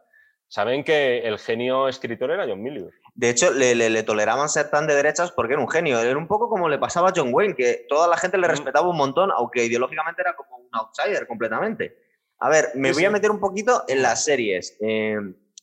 saben 0.48 0.84
que 0.84 1.20
el 1.20 1.40
genio 1.40 1.88
escritor 1.88 2.32
era 2.32 2.46
John 2.48 2.62
Milius. 2.62 2.94
De 3.20 3.30
hecho, 3.30 3.52
le, 3.52 3.76
le- 3.76 3.90
le 3.90 4.04
toleraban 4.04 4.48
ser 4.48 4.70
tan 4.70 4.88
de 4.88 4.96
derechas 4.96 5.32
porque 5.32 5.54
era 5.54 5.62
un 5.62 5.70
genio. 5.70 6.00
Era 6.00 6.18
un 6.18 6.28
poco 6.28 6.48
como 6.48 6.70
le 6.70 6.78
pasaba 6.78 7.10
a 7.10 7.14
John 7.14 7.34
Wayne, 7.34 7.54
que 7.56 7.86
toda 7.90 8.08
la 8.08 8.16
gente 8.16 8.38
le 8.38 8.48
respetaba 8.48 8.88
un 8.90 8.96
montón, 8.96 9.30
aunque 9.36 9.66
ideológicamente 9.66 10.22
era 10.22 10.36
como 10.38 10.56
un 10.58 10.70
outsider 10.72 11.28
completamente. 11.28 11.98
A 12.40 12.48
ver, 12.50 12.70
me 12.76 12.90
Sí, 12.90 12.94
voy 12.96 13.06
a 13.06 13.10
meter 13.12 13.30
un 13.32 13.40
poquito 13.42 13.84
en 13.90 14.02
las 14.02 14.24
series. 14.24 14.78
Eh, 14.80 15.18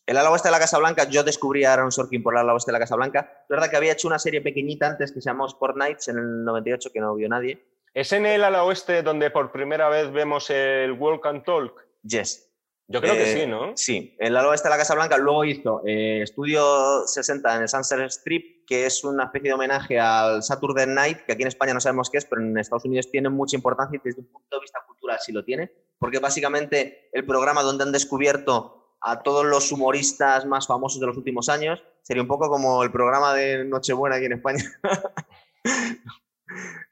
el 0.04 0.16
ala 0.18 0.30
oeste 0.30 0.48
de 0.48 0.52
la 0.52 0.58
Casa 0.58 0.78
Blanca, 0.78 1.04
yo 1.08 1.24
descubrí 1.24 1.64
a 1.64 1.72
Aaron 1.72 1.90
Sorkin 1.90 2.22
por 2.22 2.34
el 2.34 2.40
ala 2.40 2.52
oeste 2.52 2.70
de 2.70 2.74
la 2.74 2.78
Casa 2.78 2.94
Blanca. 2.94 3.20
Es 3.42 3.48
verdad 3.48 3.70
que 3.70 3.76
había 3.78 3.92
hecho 3.92 4.06
una 4.06 4.18
serie 4.18 4.42
pequeñita 4.42 4.86
antes 4.88 5.10
que 5.10 5.22
se 5.22 5.30
llamó 5.30 5.46
Sport 5.46 5.78
Nights 5.78 6.08
en 6.08 6.18
el 6.18 6.44
98, 6.44 6.90
que 6.92 7.00
no 7.00 7.14
vio 7.14 7.28
nadie. 7.30 7.64
¿Es 7.94 8.12
en 8.12 8.26
el 8.26 8.44
ala 8.44 8.64
oeste 8.64 9.02
donde 9.02 9.30
por 9.30 9.50
primera 9.50 9.88
vez 9.88 10.12
vemos 10.12 10.50
el 10.50 10.92
Walk 10.92 11.24
and 11.24 11.42
Talk? 11.44 11.86
Yes. 12.02 12.52
Yo 12.88 13.00
creo 13.00 13.14
que 13.14 13.32
Eh, 13.32 13.40
sí, 13.40 13.46
¿no? 13.46 13.76
Sí, 13.76 14.16
el 14.18 14.36
ala 14.36 14.48
oeste 14.48 14.68
de 14.68 14.74
la 14.74 14.78
Casa 14.78 14.94
Blanca 14.94 15.18
luego 15.18 15.44
hizo 15.44 15.82
eh, 15.84 16.22
Estudio 16.22 17.06
60 17.06 17.56
en 17.56 17.62
el 17.62 17.68
Sunset 17.68 18.00
Strip, 18.10 18.64
que 18.64 18.86
es 18.86 19.02
una 19.02 19.24
especie 19.24 19.50
de 19.50 19.54
homenaje 19.54 19.98
al 19.98 20.42
Saturday 20.42 20.86
Night, 20.86 21.18
que 21.26 21.32
aquí 21.32 21.42
en 21.42 21.48
España 21.48 21.74
no 21.74 21.80
sabemos 21.80 22.10
qué 22.10 22.18
es, 22.18 22.24
pero 22.26 22.42
en 22.42 22.56
Estados 22.56 22.84
Unidos 22.84 23.10
tiene 23.10 23.28
mucha 23.28 23.56
importancia 23.56 23.98
y 23.98 24.08
desde 24.08 24.20
un 24.20 24.28
punto 24.28 24.56
de 24.56 24.60
vista 24.60 24.78
cultural 24.86 25.18
sí 25.20 25.32
lo 25.32 25.44
tiene, 25.44 25.72
porque 25.98 26.20
básicamente 26.20 27.10
el 27.12 27.26
programa 27.26 27.62
donde 27.62 27.82
han 27.82 27.92
descubierto 27.92 28.96
a 29.00 29.22
todos 29.22 29.44
los 29.44 29.72
humoristas 29.72 30.46
más 30.46 30.66
famosos 30.66 31.00
de 31.00 31.06
los 31.06 31.16
últimos 31.16 31.48
años 31.48 31.82
sería 32.02 32.22
un 32.22 32.28
poco 32.28 32.48
como 32.48 32.84
el 32.84 32.92
programa 32.92 33.34
de 33.34 33.64
Nochebuena 33.64 34.16
aquí 34.16 34.26
en 34.26 34.32
España. 34.32 34.64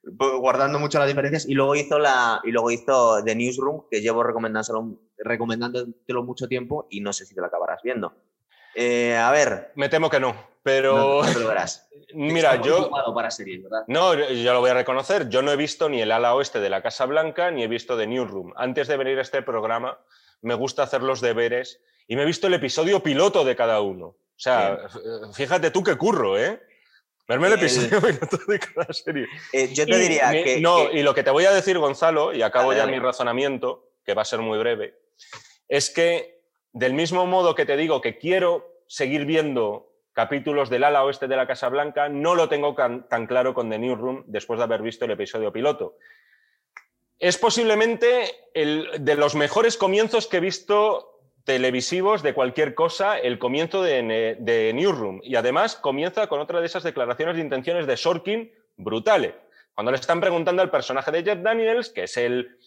guardando 0.02 0.78
mucho 0.78 0.98
las 0.98 1.08
diferencias 1.08 1.46
y 1.48 1.54
luego 1.54 1.74
hizo 1.74 1.98
la 1.98 2.40
y 2.44 2.50
luego 2.50 2.70
hizo 2.70 3.22
The 3.24 3.34
Newsroom 3.34 3.84
que 3.90 4.00
llevo 4.00 4.22
recomendándolo, 4.22 4.98
recomendándotelo 5.18 6.22
mucho 6.22 6.46
tiempo 6.48 6.86
y 6.90 7.00
no 7.00 7.12
sé 7.12 7.26
si 7.26 7.34
te 7.34 7.40
lo 7.40 7.46
acabarás 7.46 7.80
viendo 7.82 8.14
Eh, 8.74 9.16
a 9.16 9.30
ver 9.30 9.72
Me 9.76 9.88
temo 9.88 10.10
que 10.10 10.20
no, 10.20 10.34
pero 10.62 10.94
no, 10.94 11.22
no 11.26 11.32
te 11.32 11.38
lo 11.40 11.48
verás 11.48 11.88
mira, 12.14 12.60
yo 12.62 12.90
para 13.14 13.30
series 13.30 13.62
¿verdad? 13.62 13.84
no, 13.88 14.14
yo 14.14 14.52
lo 14.52 14.60
voy 14.60 14.70
a 14.70 14.74
reconocer, 14.74 15.28
yo 15.28 15.42
no 15.42 15.50
he 15.50 15.56
visto 15.56 15.88
ni 15.88 16.00
el 16.00 16.12
ala 16.12 16.34
oeste 16.34 16.60
de 16.60 16.70
la 16.70 16.82
Casa 16.82 17.06
Blanca 17.06 17.50
ni 17.50 17.62
he 17.64 17.68
visto 17.68 17.96
The 17.96 18.06
Newsroom. 18.06 18.52
Antes 18.56 18.86
de 18.88 18.96
venir 18.96 19.18
a 19.18 19.22
este 19.22 19.42
programa 19.42 19.98
me 20.42 20.54
gusta 20.54 20.82
hacer 20.82 21.02
los 21.02 21.20
deberes 21.20 21.80
y 22.06 22.16
me 22.16 22.22
he 22.22 22.26
visto 22.26 22.46
el 22.46 22.54
episodio 22.54 23.02
piloto 23.02 23.44
de 23.44 23.56
cada 23.56 23.80
uno. 23.80 24.06
O 24.08 24.18
sea, 24.36 24.78
f- 24.86 24.98
fíjate 25.32 25.70
tú 25.70 25.82
qué 25.82 25.96
curro, 25.96 26.38
¿eh? 26.38 26.60
Verme 27.26 27.46
el 27.48 27.52
El- 27.54 27.58
episodio 27.60 28.00
piloto 28.00 28.38
de 28.48 28.58
cada 28.58 28.92
serie. 28.92 29.26
Eh, 29.52 29.68
yo 29.72 29.86
te 29.86 29.92
Y 29.96 29.98
diría 29.98 30.30
me- 30.30 30.42
que, 30.44 30.60
No, 30.60 30.88
que- 30.90 30.98
y 30.98 31.02
lo 31.02 31.14
que 31.14 31.22
te 31.22 31.30
voy 31.30 31.44
a 31.46 31.52
decir, 31.52 31.78
Gonzalo, 31.78 32.32
y 32.34 32.42
acabo 32.42 32.72
ya 32.72 32.86
mi 32.86 32.98
razonamiento, 32.98 33.90
que 34.04 34.14
va 34.14 34.22
a 34.22 34.26
ser 34.26 34.40
muy 34.40 34.58
breve, 34.58 34.98
es 35.68 35.90
que 35.90 36.42
del 36.72 36.92
mismo 36.92 37.24
modo 37.26 37.54
que 37.54 37.64
te 37.66 37.76
digo 37.76 38.00
que 38.00 38.18
quiero 38.18 38.82
seguir 38.86 39.24
viendo 39.24 39.90
capítulos 40.12 40.68
del 40.70 40.84
ala 40.84 41.02
oeste 41.04 41.26
de 41.26 41.36
la 41.36 41.46
Casa 41.46 41.68
Blanca, 41.68 42.08
no 42.08 42.34
lo 42.34 42.48
tengo 42.48 42.74
tan 42.74 43.26
claro 43.26 43.54
con 43.54 43.70
The 43.70 43.78
Newsroom 43.78 44.24
después 44.26 44.58
de 44.58 44.64
haber 44.64 44.82
visto 44.82 45.04
el 45.06 45.10
episodio 45.12 45.52
piloto. 45.52 45.96
Es 47.18 47.38
posiblemente 47.38 48.30
el, 48.54 48.88
de 49.00 49.14
los 49.14 49.34
mejores 49.34 49.76
comienzos 49.76 50.26
que 50.26 50.36
he 50.36 50.40
visto 50.40 51.13
televisivos 51.44 52.22
de 52.22 52.34
cualquier 52.34 52.74
cosa, 52.74 53.18
el 53.18 53.38
comienzo 53.38 53.82
de, 53.82 54.36
de 54.38 54.72
Newsroom. 54.74 55.20
Y 55.22 55.36
además 55.36 55.76
comienza 55.76 56.26
con 56.26 56.40
otra 56.40 56.60
de 56.60 56.66
esas 56.66 56.82
declaraciones 56.82 57.36
de 57.36 57.42
intenciones 57.42 57.86
de 57.86 57.96
Sorkin 57.96 58.50
brutales. 58.76 59.34
Cuando 59.74 59.90
le 59.90 59.98
están 59.98 60.20
preguntando 60.20 60.62
al 60.62 60.70
personaje 60.70 61.10
de 61.10 61.22
Jeff 61.24 61.42
Daniels, 61.42 61.90
que 61.90 62.04
es 62.04 62.16
el 62.16 62.58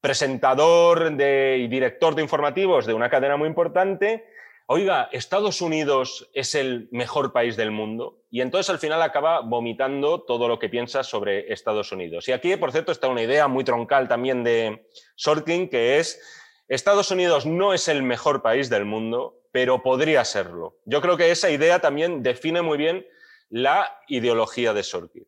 presentador 0.00 1.12
y 1.18 1.66
director 1.68 2.14
de 2.14 2.22
informativos 2.22 2.86
de 2.86 2.92
una 2.92 3.08
cadena 3.08 3.36
muy 3.36 3.48
importante, 3.48 4.26
oiga, 4.66 5.08
Estados 5.12 5.60
Unidos 5.60 6.28
es 6.34 6.54
el 6.54 6.88
mejor 6.90 7.32
país 7.32 7.56
del 7.56 7.70
mundo. 7.70 8.18
Y 8.30 8.40
entonces 8.40 8.68
al 8.70 8.78
final 8.78 9.00
acaba 9.00 9.40
vomitando 9.40 10.22
todo 10.22 10.48
lo 10.48 10.58
que 10.58 10.68
piensa 10.68 11.02
sobre 11.04 11.52
Estados 11.52 11.92
Unidos. 11.92 12.28
Y 12.28 12.32
aquí, 12.32 12.56
por 12.56 12.72
cierto, 12.72 12.92
está 12.92 13.08
una 13.08 13.22
idea 13.22 13.48
muy 13.48 13.64
troncal 13.64 14.08
también 14.08 14.44
de 14.44 14.86
Sorkin, 15.14 15.68
que 15.68 15.98
es, 15.98 16.20
Estados 16.68 17.10
Unidos 17.10 17.46
no 17.46 17.74
es 17.74 17.88
el 17.88 18.02
mejor 18.02 18.42
país 18.42 18.70
del 18.70 18.84
mundo, 18.84 19.40
pero 19.52 19.82
podría 19.82 20.24
serlo. 20.24 20.78
Yo 20.84 21.00
creo 21.00 21.16
que 21.16 21.30
esa 21.30 21.50
idea 21.50 21.80
también 21.80 22.22
define 22.22 22.62
muy 22.62 22.78
bien 22.78 23.06
la 23.50 24.00
ideología 24.08 24.72
de 24.72 24.82
Sorkin. 24.82 25.26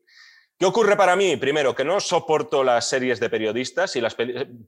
¿Qué 0.57 0.67
ocurre 0.67 0.97
para 0.97 1.17
mí? 1.17 1.37
Primero, 1.37 1.75
que 1.75 1.85
no 1.85 1.99
soporto 1.99 2.63
las 2.63 2.89
series 2.89 3.19
de 3.19 3.29
periodistas 3.29 3.97
y 3.97 4.01
las 4.01 4.17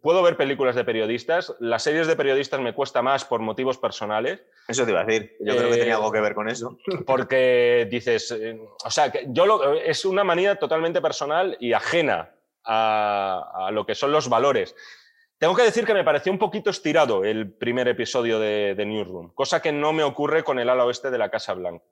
puedo 0.02 0.20
ver 0.22 0.36
películas 0.36 0.74
de 0.74 0.84
periodistas. 0.84 1.54
Las 1.60 1.84
series 1.84 2.08
de 2.08 2.16
periodistas 2.16 2.60
me 2.60 2.74
cuesta 2.74 3.02
más 3.02 3.24
por 3.24 3.40
motivos 3.40 3.78
personales. 3.78 4.40
Eso 4.66 4.84
te 4.84 4.90
iba 4.90 5.02
a 5.02 5.04
decir. 5.04 5.36
Yo 5.38 5.56
creo 5.56 5.70
que 5.70 5.76
tenía 5.76 5.94
algo 5.94 6.10
que 6.10 6.20
ver 6.20 6.34
con 6.34 6.48
eso. 6.48 6.76
Porque 7.06 7.86
dices, 7.88 8.32
eh, 8.32 8.58
o 8.84 8.90
sea, 8.90 9.12
que 9.12 9.26
yo 9.28 9.46
lo, 9.46 9.74
es 9.74 10.04
una 10.04 10.24
manía 10.24 10.56
totalmente 10.56 11.00
personal 11.00 11.56
y 11.60 11.72
ajena 11.72 12.34
a, 12.64 13.70
lo 13.72 13.86
que 13.86 13.94
son 13.94 14.10
los 14.10 14.28
valores. 14.28 14.74
Tengo 15.38 15.54
que 15.54 15.62
decir 15.62 15.84
que 15.84 15.94
me 15.94 16.04
pareció 16.04 16.32
un 16.32 16.38
poquito 16.38 16.70
estirado 16.70 17.24
el 17.24 17.52
primer 17.52 17.88
episodio 17.88 18.40
de, 18.40 18.74
Newsroom, 18.86 19.34
cosa 19.34 19.60
que 19.60 19.72
no 19.72 19.92
me 19.92 20.02
ocurre 20.02 20.42
con 20.42 20.58
el 20.58 20.68
ala 20.68 20.86
oeste 20.86 21.10
de 21.10 21.18
la 21.18 21.30
Casa 21.30 21.52
Blanca. 21.52 21.84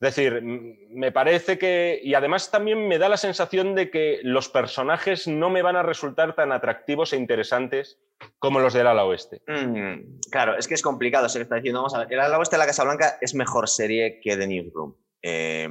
Es 0.00 0.14
decir, 0.14 0.42
me 0.42 1.10
parece 1.10 1.58
que, 1.58 1.98
y 2.04 2.14
además 2.14 2.52
también 2.52 2.86
me 2.86 2.98
da 2.98 3.08
la 3.08 3.16
sensación 3.16 3.74
de 3.74 3.90
que 3.90 4.20
los 4.22 4.48
personajes 4.48 5.26
no 5.26 5.50
me 5.50 5.62
van 5.62 5.74
a 5.74 5.82
resultar 5.82 6.36
tan 6.36 6.52
atractivos 6.52 7.12
e 7.12 7.16
interesantes 7.16 7.98
como 8.38 8.60
los 8.60 8.74
del 8.74 8.86
ala 8.86 9.04
oeste. 9.06 9.42
Mm, 9.48 10.20
claro, 10.30 10.56
es 10.56 10.68
que 10.68 10.74
es 10.74 10.82
complicado, 10.82 11.28
se 11.28 11.40
está 11.40 11.56
diciendo, 11.56 11.80
vamos 11.80 11.94
a 11.94 12.00
ver, 12.00 12.12
el 12.12 12.20
ala 12.20 12.38
oeste 12.38 12.54
de 12.56 12.60
la 12.60 12.66
Casa 12.66 12.84
Blanca 12.84 13.18
es 13.20 13.34
mejor 13.34 13.68
serie 13.68 14.20
que 14.20 14.36
The 14.36 14.46
Newsroom. 14.46 14.94
Eh, 15.22 15.68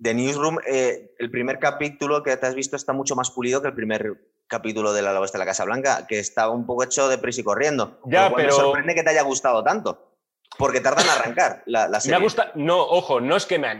The 0.00 0.14
Newsroom, 0.14 0.58
eh, 0.64 1.14
el 1.18 1.30
primer 1.30 1.58
capítulo 1.58 2.22
que 2.22 2.36
te 2.36 2.46
has 2.46 2.54
visto 2.54 2.76
está 2.76 2.92
mucho 2.92 3.16
más 3.16 3.32
pulido 3.32 3.60
que 3.60 3.68
el 3.68 3.74
primer 3.74 4.18
capítulo 4.48 4.92
del 4.92 5.06
ala 5.06 5.20
oeste 5.20 5.38
de 5.38 5.44
la 5.44 5.50
Casa 5.50 5.64
Blanca, 5.64 6.06
que 6.08 6.18
estaba 6.18 6.52
un 6.52 6.66
poco 6.66 6.82
hecho 6.82 7.08
de 7.08 7.18
prisa 7.18 7.42
y 7.42 7.44
corriendo. 7.44 8.00
Ya, 8.06 8.32
pero... 8.34 8.48
Me 8.48 8.52
sorprende 8.52 8.94
que 8.94 9.02
te 9.02 9.10
haya 9.10 9.22
gustado 9.22 9.62
tanto. 9.62 10.08
Porque 10.56 10.80
tardan 10.80 11.04
en 11.04 11.10
arrancar 11.10 11.62
la, 11.66 12.00
serie. 12.00 12.18
Me 12.18 12.24
gusta, 12.24 12.50
no, 12.54 12.80
ojo, 12.80 13.20
no 13.20 13.36
es 13.36 13.46
que 13.46 13.58
me, 13.58 13.74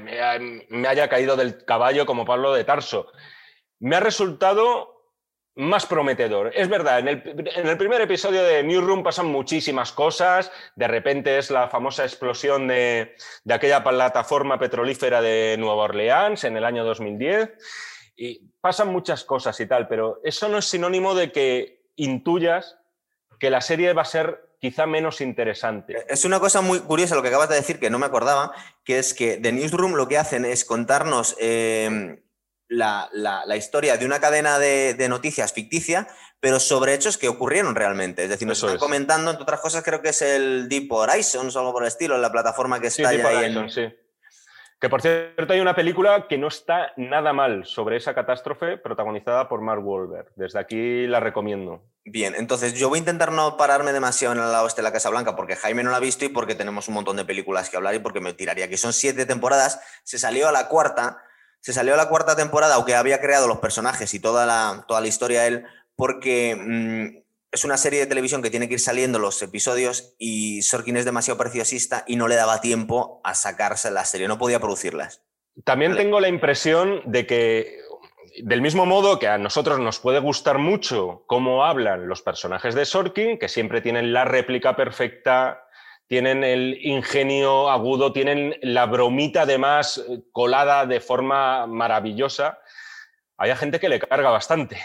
me, 0.69 0.89
haya 0.89 1.09
caído 1.09 1.35
del 1.35 1.64
caballo 1.64 2.07
como 2.07 2.25
Pablo 2.25 2.53
de 2.53 2.62
Tarso. 2.62 3.11
Me 3.81 3.97
ha 3.97 4.01
resultado 4.01 4.99
más 5.57 5.87
prometedor. 5.87 6.53
Es 6.55 6.69
verdad, 6.69 7.01
en 7.01 7.09
el, 7.09 7.79
primer 7.79 8.01
episodio 8.01 8.45
de 8.45 8.62
Newsroom 8.62 9.03
pasan 9.03 9.27
muchísimas 9.27 9.91
cosas. 9.91 10.53
De 10.77 10.87
repente 10.87 11.39
es 11.39 11.51
la 11.51 11.69
famosa 11.69 12.05
explosión 12.05 12.69
de, 12.69 13.16
de 13.43 13.55
aquella 13.55 13.83
plataforma 13.83 14.59
petrolífera 14.59 15.21
de 15.21 15.57
Nueva 15.59 15.85
Orleans 15.85 16.45
en 16.45 16.57
el 16.57 16.64
año 16.64 16.85
2010. 16.85 17.51
Y 18.21 18.51
pasan 18.61 18.89
muchas 18.89 19.23
cosas 19.23 19.59
y 19.61 19.66
tal, 19.66 19.87
pero 19.87 20.21
eso 20.25 20.49
no 20.49 20.59
es 20.59 20.64
sinónimo 20.64 21.14
de 21.14 21.31
que 21.31 21.85
intuyas 21.95 22.77
que 23.39 23.49
la 23.49 23.61
serie 23.61 23.93
va 23.93 24.03
a 24.03 24.07
ser 24.07 24.57
quizá 24.61 24.87
menos 24.87 25.21
interesante. 25.21 25.97
Eh, 25.97 26.07
es 26.09 26.25
una 26.25 26.41
cosa 26.41 26.61
muy 26.61 26.81
curiosa 26.81 27.14
lo 27.14 27.23
que 27.23 27.29
acabas 27.29 27.49
de 27.49 27.55
decir, 27.55 27.79
que 27.79 27.91
no 27.91 27.99
me 28.01 28.07
acordaba, 28.07 28.53
que 28.85 28.99
es 28.99 29.14
que 29.14 29.37
The 29.37 29.53
Newsroom 29.53 29.95
lo 29.95 30.09
que 30.09 30.19
hacen 30.19 30.45
es 30.45 30.64
contarnos 30.64 31.37
em, 31.39 32.21
la, 32.69 33.09
historia 33.57 33.97
de 33.97 34.05
una 34.05 34.19
cadena 34.21 34.59
de, 34.59 35.07
noticias 35.09 35.53
ficticia, 35.53 36.09
pero 36.41 36.59
sobre 36.59 36.95
hechos 36.95 37.19
que 37.19 37.29
ocurrieron 37.29 37.77
realmente. 37.77 38.25
Es 38.25 38.31
decir, 38.31 38.49
nos 38.49 38.62
están 38.62 38.79
comentando, 38.79 39.31
entre 39.31 39.45
otras 39.45 39.61
cosas, 39.61 39.85
creo 39.85 40.03
que 40.03 40.09
es 40.09 40.23
el 40.23 40.69
Deep 40.69 40.91
Horizon 40.91 41.49
o 41.55 41.59
algo 41.59 41.73
por 41.73 41.83
el 41.85 41.89
estilo, 41.89 42.19
la 42.19 42.33
plataforma 42.33 42.81
que 42.81 42.89
está 42.89 43.11
ahí 43.11 43.45
en... 43.45 43.71
Sí. 43.71 43.87
Que 44.81 44.89
por 44.89 45.03
cierto 45.03 45.53
hay 45.53 45.59
una 45.59 45.74
película 45.74 46.26
que 46.29 46.39
no 46.39 46.47
está 46.47 46.93
nada 46.97 47.33
mal 47.33 47.64
sobre 47.64 47.97
esa 47.97 48.14
catástrofe 48.14 48.76
protagonizada 48.76 49.49
por 49.49 49.61
Mark 49.61 49.85
Wahlberg. 49.85 50.31
Desde 50.37 50.61
aquí 50.61 51.07
la 51.09 51.18
recomiendo. 51.18 51.83
Bien, 52.05 52.35
entonces 52.37 52.74
yo 52.74 52.89
voy 52.89 52.99
a 52.99 53.01
intentar 53.01 53.33
no 53.33 53.57
pararme 53.57 53.93
demasiado 53.93 54.35
en 54.35 54.41
el 54.41 54.53
lado 54.53 54.68
este 54.68 54.81
de 54.81 54.85
la 54.85 54.93
Casa 54.93 55.11
Blanca 55.11 55.35
porque 55.35 55.57
Jaime 55.57 55.83
no 55.83 55.91
la 55.91 55.97
ha 55.97 56.01
visto 56.01 56.24
y 56.24 56.29
porque 56.29 56.55
tenemos 56.55 56.87
un 56.87 56.95
montón 56.95 57.16
de 57.16 57.24
películas 57.24 57.68
que 57.68 57.76
hablar 57.76 57.97
y 57.97 57.99
porque 57.99 58.20
me 58.20 58.33
tiraría 58.33 58.68
que 58.68 58.76
son 58.76 58.93
siete 58.93 59.26
temporadas. 59.26 59.81
Se 60.05 60.16
salió 60.16 60.49
a 60.49 60.53
la 60.53 60.68
cuarta, 60.68 61.24
se 61.61 61.72
salió 61.72 61.95
a 61.95 61.97
la 61.97 62.09
cuarta 62.09 62.37
temporada, 62.37 62.76
aunque 62.76 62.95
había 62.95 63.20
creado 63.20 63.49
los 63.49 63.59
personajes 63.59 64.14
y 64.14 64.20
toda 64.20 64.47
la, 64.47 64.85
toda 64.87 65.01
la 65.01 65.09
historia 65.09 65.47
él, 65.49 65.66
porque 65.97 66.57
mm, 66.57 67.28
es 67.51 67.64
una 67.64 67.76
serie 67.76 68.01
de 68.01 68.07
televisión 68.07 68.42
que 68.42 68.51
tiene 68.51 68.68
que 68.68 68.74
ir 68.74 68.80
saliendo 68.80 69.18
los 69.18 69.40
episodios 69.42 70.14
y 70.18 70.62
Sorkin 70.62 70.96
es 70.96 71.05
demasiado 71.05 71.38
preciosista 71.38 72.05
y 72.07 72.16
no 72.16 72.28
le 72.28 72.34
daba 72.34 72.61
tiempo 72.61 73.20
a 73.24 73.34
sacarse 73.34 73.90
la 73.90 74.05
serie, 74.05 74.28
no 74.28 74.38
podía 74.38 74.61
producirlas. 74.61 75.22
También 75.64 75.96
tengo 75.96 76.20
la 76.20 76.28
impresión 76.28 77.03
de 77.07 77.26
que, 77.26 77.78
del 78.42 78.61
mismo 78.61 78.86
modo 78.86 79.18
que 79.18 79.28
a 79.28 79.38
nosotros 79.38 79.80
nos 79.80 79.99
puede 79.99 80.20
gustar 80.20 80.59
mucho 80.59 81.24
cómo 81.26 81.64
hablan 81.64 82.09
los 82.09 82.22
personajes 82.22 82.74
de 82.74 82.84
Sorkin, 82.84 83.38
que 83.38 83.49
siempre 83.49 83.80
tienen 83.80 84.12
la 84.12 84.24
réplica 84.24 84.76
perfecta, 84.76 85.64
tienen 86.07 86.44
el 86.44 86.78
ingenio 86.82 87.70
agudo, 87.70 88.12
tienen 88.12 88.57
la 88.62 88.86
bromita 88.86 89.42
además 89.42 90.05
colada 90.32 90.86
de 90.86 91.01
forma 91.01 91.66
maravillosa, 91.66 92.59
hay 93.36 93.55
gente 93.57 93.80
que 93.80 93.88
le 93.88 94.01
carga 94.01 94.30
bastante. 94.30 94.78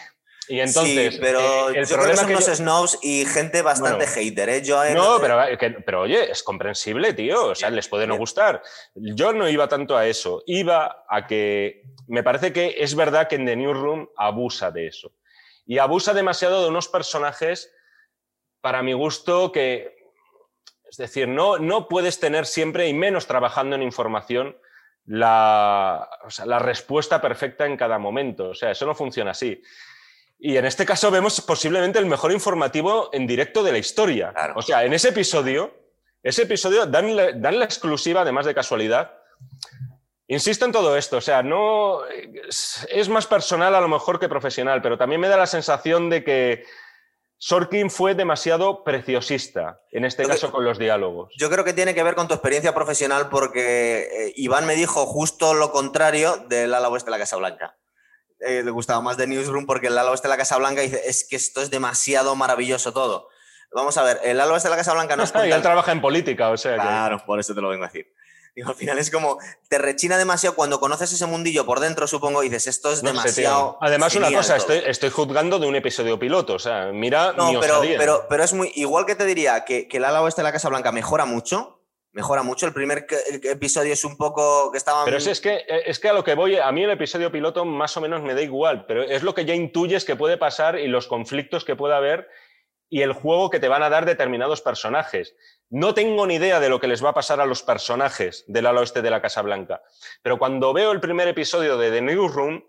Y 0.54 0.62
entonces, 0.62 1.16
sí, 1.16 1.20
pero 1.20 1.72
eh, 1.72 1.80
el 1.80 1.88
yo 1.88 1.96
problema 1.96 2.26
creo 2.26 2.38
que 2.38 2.44
son 2.44 2.52
unos 2.52 2.58
snobs 2.60 3.00
y 3.02 3.26
gente 3.26 3.64
bastante 3.64 4.06
hater, 4.06 4.50
¿eh? 4.50 4.62
Yo 4.62 4.88
no, 4.94 5.20
pero, 5.20 5.40
pero, 5.84 6.02
oye, 6.02 6.30
es 6.30 6.44
comprensible, 6.44 7.16
tío. 7.16 7.48
O 7.48 7.56
sea, 7.56 7.72
les 7.72 7.88
puede 7.88 8.06
no 8.06 8.18
gustar. 8.18 8.62
Yo 8.94 9.34
no 9.34 9.50
iba 9.50 9.68
tanto 9.68 9.98
a 9.98 10.06
eso. 10.06 10.44
Iba 10.46 11.06
a 11.10 11.26
que 11.26 11.82
me 12.08 12.22
parece 12.22 12.54
que 12.54 12.76
es 12.78 12.94
verdad 12.94 13.28
que 13.28 13.38
en 13.38 13.48
The 13.48 13.56
Newsroom 13.56 14.10
abusa 14.16 14.70
de 14.70 14.86
eso. 14.86 15.12
Y 15.66 15.80
abusa 15.80 16.14
demasiado 16.14 16.62
de 16.62 16.70
unos 16.70 16.88
personajes, 16.88 17.74
para 18.62 18.84
mi 18.84 18.94
gusto, 18.94 19.52
que. 19.52 19.96
Es 20.88 20.98
decir, 20.98 21.28
no, 21.28 21.58
no 21.58 21.88
puedes 21.88 22.20
tener 22.20 22.46
siempre, 22.46 22.88
y 22.88 22.94
menos 22.94 23.26
trabajando 23.26 23.76
en 23.76 23.82
información, 23.82 24.56
la, 25.08 26.08
o 26.24 26.30
sea, 26.30 26.46
la 26.46 26.60
respuesta 26.60 27.20
perfecta 27.20 27.66
en 27.66 27.76
cada 27.76 27.98
momento. 27.98 28.50
O 28.50 28.54
sea, 28.54 28.70
eso 28.70 28.86
no 28.86 28.94
funciona 28.94 29.32
así. 29.32 29.60
Y 30.40 30.58
en 30.58 30.66
este 30.66 30.86
caso 30.86 31.10
vemos 31.10 31.40
posiblemente 31.42 32.00
el 32.00 32.06
mejor 32.06 32.32
informativo 32.32 33.10
en 33.14 33.28
directo 33.28 33.64
de 33.64 33.72
la 33.72 33.78
historia. 33.78 34.34
O 34.56 34.62
sea, 34.62 34.84
en 34.84 34.94
ese 34.94 35.10
episodio, 35.10 35.74
ese 36.22 36.44
episodio 36.44 36.86
dan 36.86 37.16
la, 37.16 37.32
dan 37.32 37.60
la 37.60 37.66
exclusiva, 37.66 38.22
además 38.22 38.46
de 38.46 38.54
casualidad. 38.54 39.12
Insisto 40.28 40.66
en 40.66 40.72
todo 40.72 40.96
esto, 40.98 41.18
o 41.18 41.22
sea, 41.22 41.44
no 41.44 42.00
es, 42.06 43.10
más 43.10 43.28
personal 43.28 43.76
a 43.76 43.82
lo 43.82 43.90
mejor 43.90 44.20
que 44.20 44.30
profesional, 44.30 44.82
pero 44.82 44.98
también 44.98 45.20
me 45.20 45.28
da 45.28 45.36
la 45.38 45.48
sensación 45.48 46.10
de 46.10 46.24
que 46.24 46.66
Sorkin 47.38 47.92
fue 47.92 48.16
demasiado 48.16 48.86
preciosista, 48.86 49.82
en 49.92 50.06
este 50.06 50.26
caso 50.26 50.50
con 50.50 50.64
los 50.64 50.80
diálogos. 50.80 51.34
Yo 51.38 51.50
creo 51.50 51.66
que 51.66 51.74
tiene 51.74 51.94
que 51.94 52.04
ver 52.04 52.16
con 52.16 52.30
tu 52.30 52.36
experiencia 52.36 52.74
profesional 52.74 53.28
porque 53.30 54.04
eh, 54.04 54.34
Iván 54.38 54.66
me 54.66 54.76
dijo 54.76 55.06
justo 55.06 55.54
lo 55.54 55.72
contrario 55.72 56.38
del 56.48 56.74
ala 56.74 56.88
oeste 56.88 57.08
de 57.08 57.12
la 57.12 57.20
Casa 57.20 57.36
Blanca. 57.36 57.78
Eh, 58.46 58.64
le 58.64 58.72
gustaba 58.72 59.02
más 59.02 59.18
de 59.18 59.28
Newsroom 59.28 59.66
porque 59.66 59.88
el 59.88 59.98
ala 59.98 60.12
oeste 60.12 60.28
de 60.28 60.34
la 60.34 60.38
Casa 60.38 60.58
Blanca 60.58 60.82
dice, 60.82 61.02
es 61.06 61.26
que 61.28 61.36
esto 61.36 61.62
es 61.62 61.70
demasiado 61.70 62.36
maravilloso 62.36 62.94
todo. 62.94 63.30
Vamos 63.72 63.98
a 63.98 64.04
ver, 64.04 64.20
el 64.24 64.40
ala 64.40 64.54
oeste 64.54 64.68
de 64.68 64.72
la 64.72 64.78
Casa 64.78 64.94
Blanca 64.94 65.16
no 65.16 65.24
es... 65.24 65.34
y 65.48 65.52
él 65.52 65.62
trabaja 65.62 65.92
en 65.92 66.02
política, 66.02 66.50
o 66.50 66.58
sea 66.58 66.76
Claro, 66.76 67.24
por 67.26 67.40
eso 67.40 67.56
te 67.56 67.62
lo 67.62 67.70
vengo 67.70 67.86
a 67.86 67.88
decir. 67.88 68.08
Digo, 68.56 68.70
al 68.70 68.76
final 68.76 69.00
es 69.00 69.10
como, 69.10 69.40
te 69.68 69.80
rechina 69.80 70.16
demasiado 70.16 70.56
cuando 70.56 70.80
conoces 70.80 71.12
ese 71.12 71.26
mundillo 71.26 71.66
por 71.66 71.80
dentro, 71.80 72.06
supongo, 72.06 72.44
y 72.44 72.50
dices, 72.50 72.68
esto 72.68 72.92
es 72.92 73.02
demasiado. 73.02 73.80
Además, 73.82 74.14
una 74.16 74.32
cosa, 74.32 74.58
estoy, 74.58 75.10
juzgando 75.10 75.58
de 75.58 75.66
un 75.66 75.76
episodio 75.76 76.20
piloto, 76.20 76.54
o 76.54 76.60
sea, 76.60 76.92
mira. 76.94 77.34
No, 77.34 77.60
pero, 77.60 77.82
pero, 77.82 78.26
pero, 78.30 78.44
es 78.44 78.54
muy. 78.54 78.72
Igual 78.76 79.08
que 79.08 79.16
te 79.16 79.26
diría 79.26 79.66
que, 79.66 79.88
que 79.88 79.98
el 79.98 80.06
ala 80.06 80.22
oeste 80.22 80.42
de 80.42 80.44
la 80.44 80.52
Casa 80.52 80.70
Blanca 80.70 80.92
mejora 80.92 81.26
mucho, 81.26 81.83
mejora 82.14 82.44
mucho. 82.44 82.66
El 82.66 82.74
primer 82.74 83.06
episodio 83.44 83.94
es 83.94 84.06
un 84.06 84.16
poco 84.16 84.72
que 84.72 84.78
estaba... 84.78 85.04
Pero 85.04 85.18
es, 85.18 85.42
que, 85.42 85.66
es 85.68 86.00
que 86.00 86.10
a 86.10 86.14
lo 86.14 86.24
que 86.24 86.36
voy, 86.36 86.58
a 86.58 86.72
mí 86.72 86.84
el 86.84 86.92
episodio 86.92 87.32
piloto 87.32 87.66
más 87.66 87.98
o 87.98 88.02
menos 88.02 88.22
me 88.22 88.34
da 88.34 88.42
igual, 88.42 88.86
pero 88.86 89.04
es 89.04 89.24
lo 89.24 89.34
que 89.34 89.46
ya 89.46 89.56
intuyes 89.56 90.06
que 90.06 90.16
puede 90.16 90.38
pasar 90.38 90.80
y 90.80 90.88
los 90.88 91.08
conflictos 91.08 91.66
que 91.66 91.76
puede 91.76 91.96
haber 91.96 92.30
y 92.90 93.02
el 93.02 93.14
juego 93.14 93.50
que 93.50 93.60
te 93.60 93.68
van 93.68 93.82
a 93.82 93.90
dar 93.90 94.06
determinados 94.06 94.62
personajes. 94.62 95.36
No 95.70 95.96
tengo 95.96 96.28
ni 96.28 96.36
idea 96.36 96.60
de 96.60 96.70
lo 96.70 96.80
que 96.80 96.88
les 96.88 97.04
va 97.04 97.10
a 97.10 97.14
pasar 97.16 97.42
a 97.42 97.48
los 97.48 97.64
personajes 97.64 98.46
del 98.48 98.68
ala 98.68 98.82
oeste 98.82 99.02
de 99.02 99.10
la 99.10 99.22
Casa 99.22 99.42
Blanca, 99.42 99.82
pero 100.22 100.38
cuando 100.38 100.72
veo 100.74 100.92
el 100.92 101.00
primer 101.00 101.28
episodio 101.28 101.78
de 101.78 101.90
The 101.90 102.02
Newsroom, 102.02 102.64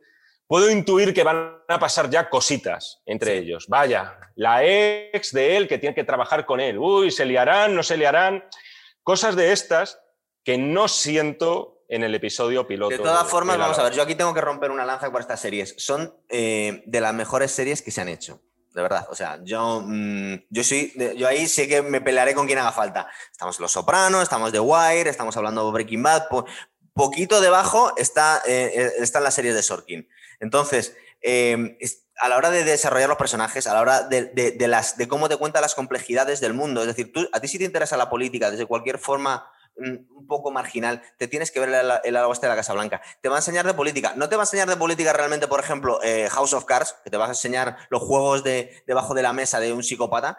puedo 0.46 0.70
intuir 0.70 1.12
que 1.12 1.24
van 1.24 1.58
a 1.68 1.78
pasar 1.78 2.08
ya 2.08 2.30
cositas 2.30 3.02
entre 3.04 3.36
ellos. 3.36 3.66
Vaya, 3.68 4.18
la 4.36 4.64
ex 4.64 5.32
de 5.32 5.56
él 5.56 5.68
que 5.68 5.78
tiene 5.78 5.94
que 5.94 6.04
trabajar 6.04 6.46
con 6.46 6.60
él. 6.60 6.78
Uy, 6.78 7.10
se 7.10 7.26
liarán, 7.26 7.74
no 7.74 7.82
se 7.82 7.98
liarán. 7.98 8.44
Cosas 9.04 9.36
de 9.36 9.52
estas 9.52 10.00
que 10.44 10.58
no 10.58 10.88
siento 10.88 11.84
en 11.88 12.02
el 12.02 12.14
episodio 12.14 12.66
piloto. 12.66 12.96
De 12.96 12.98
todas 12.98 13.28
formas, 13.28 13.58
vamos 13.58 13.78
a 13.78 13.84
ver, 13.84 13.92
yo 13.92 14.02
aquí 14.02 14.14
tengo 14.14 14.32
que 14.32 14.40
romper 14.40 14.70
una 14.70 14.84
lanza 14.84 15.12
por 15.12 15.20
estas 15.20 15.40
series. 15.40 15.74
Son 15.78 16.16
eh, 16.28 16.82
de 16.86 17.00
las 17.00 17.14
mejores 17.14 17.52
series 17.52 17.82
que 17.82 17.90
se 17.90 18.00
han 18.00 18.08
hecho. 18.08 18.40
de 18.72 18.82
verdad. 18.82 19.06
O 19.10 19.14
sea, 19.14 19.38
yo, 19.44 19.82
mm, 19.86 20.46
yo, 20.50 20.64
soy, 20.64 20.92
yo 21.16 21.28
ahí 21.28 21.46
sé 21.46 21.68
que 21.68 21.82
me 21.82 22.00
pelearé 22.00 22.34
con 22.34 22.46
quien 22.46 22.58
haga 22.58 22.72
falta. 22.72 23.08
Estamos 23.30 23.60
Los 23.60 23.70
Sopranos, 23.72 24.22
estamos 24.22 24.50
The 24.50 24.58
Wire, 24.58 25.08
estamos 25.08 25.36
hablando 25.36 25.64
de 25.66 25.72
Breaking 25.72 26.02
Bad. 26.02 26.24
poquito 26.92 27.40
debajo 27.40 27.92
está, 27.96 28.42
eh, 28.46 28.72
eh, 28.74 28.92
están 28.98 29.22
las 29.22 29.34
series 29.34 29.54
de 29.54 29.62
Sorkin. 29.62 30.08
Entonces, 30.40 30.96
em, 31.20 31.76
a 32.20 32.28
la 32.28 32.36
hora 32.36 32.50
de 32.50 32.64
desarrollar 32.64 33.08
los 33.08 33.18
personajes, 33.18 33.66
a 33.66 33.74
la 33.74 33.80
hora 33.80 34.02
de, 34.02 34.56
las, 34.68 34.96
de 34.96 35.08
cómo 35.08 35.28
te 35.28 35.36
cuenta 35.36 35.60
las 35.60 35.74
complejidades 35.74 36.40
del 36.40 36.54
mundo, 36.54 36.80
es 36.82 36.86
decir, 36.86 37.12
tú, 37.12 37.28
a 37.32 37.40
ti 37.40 37.48
si 37.48 37.58
te 37.58 37.64
interesa 37.64 37.96
la 37.96 38.10
política 38.10 38.50
desde 38.50 38.66
cualquier 38.66 38.98
forma 38.98 39.48
mm, 39.76 40.16
un 40.16 40.26
poco 40.26 40.50
marginal, 40.50 41.02
te 41.18 41.28
tienes 41.28 41.50
que 41.50 41.60
ver 41.60 41.68
el, 41.68 41.92
el 42.04 42.16
agua 42.16 42.36
de 42.40 42.48
la 42.48 42.56
Casa 42.56 42.72
Blanca. 42.72 43.02
Te 43.20 43.28
va 43.28 43.36
a 43.36 43.38
enseñar 43.38 43.66
de 43.66 43.74
política. 43.74 44.14
No 44.16 44.28
te 44.28 44.36
va 44.36 44.42
a 44.42 44.44
enseñar 44.44 44.68
de 44.68 44.76
política 44.76 45.12
realmente, 45.12 45.48
por 45.48 45.60
ejemplo, 45.60 46.00
eh, 46.02 46.28
House 46.30 46.54
of 46.54 46.64
Cards, 46.64 46.96
que 47.04 47.10
te 47.10 47.16
vas 47.16 47.28
a 47.28 47.32
enseñar 47.32 47.76
los 47.90 48.02
juegos 48.02 48.44
de, 48.44 48.82
debajo 48.86 49.14
de 49.14 49.22
la 49.22 49.32
mesa 49.32 49.60
de 49.60 49.72
un 49.72 49.82
psicópata, 49.82 50.38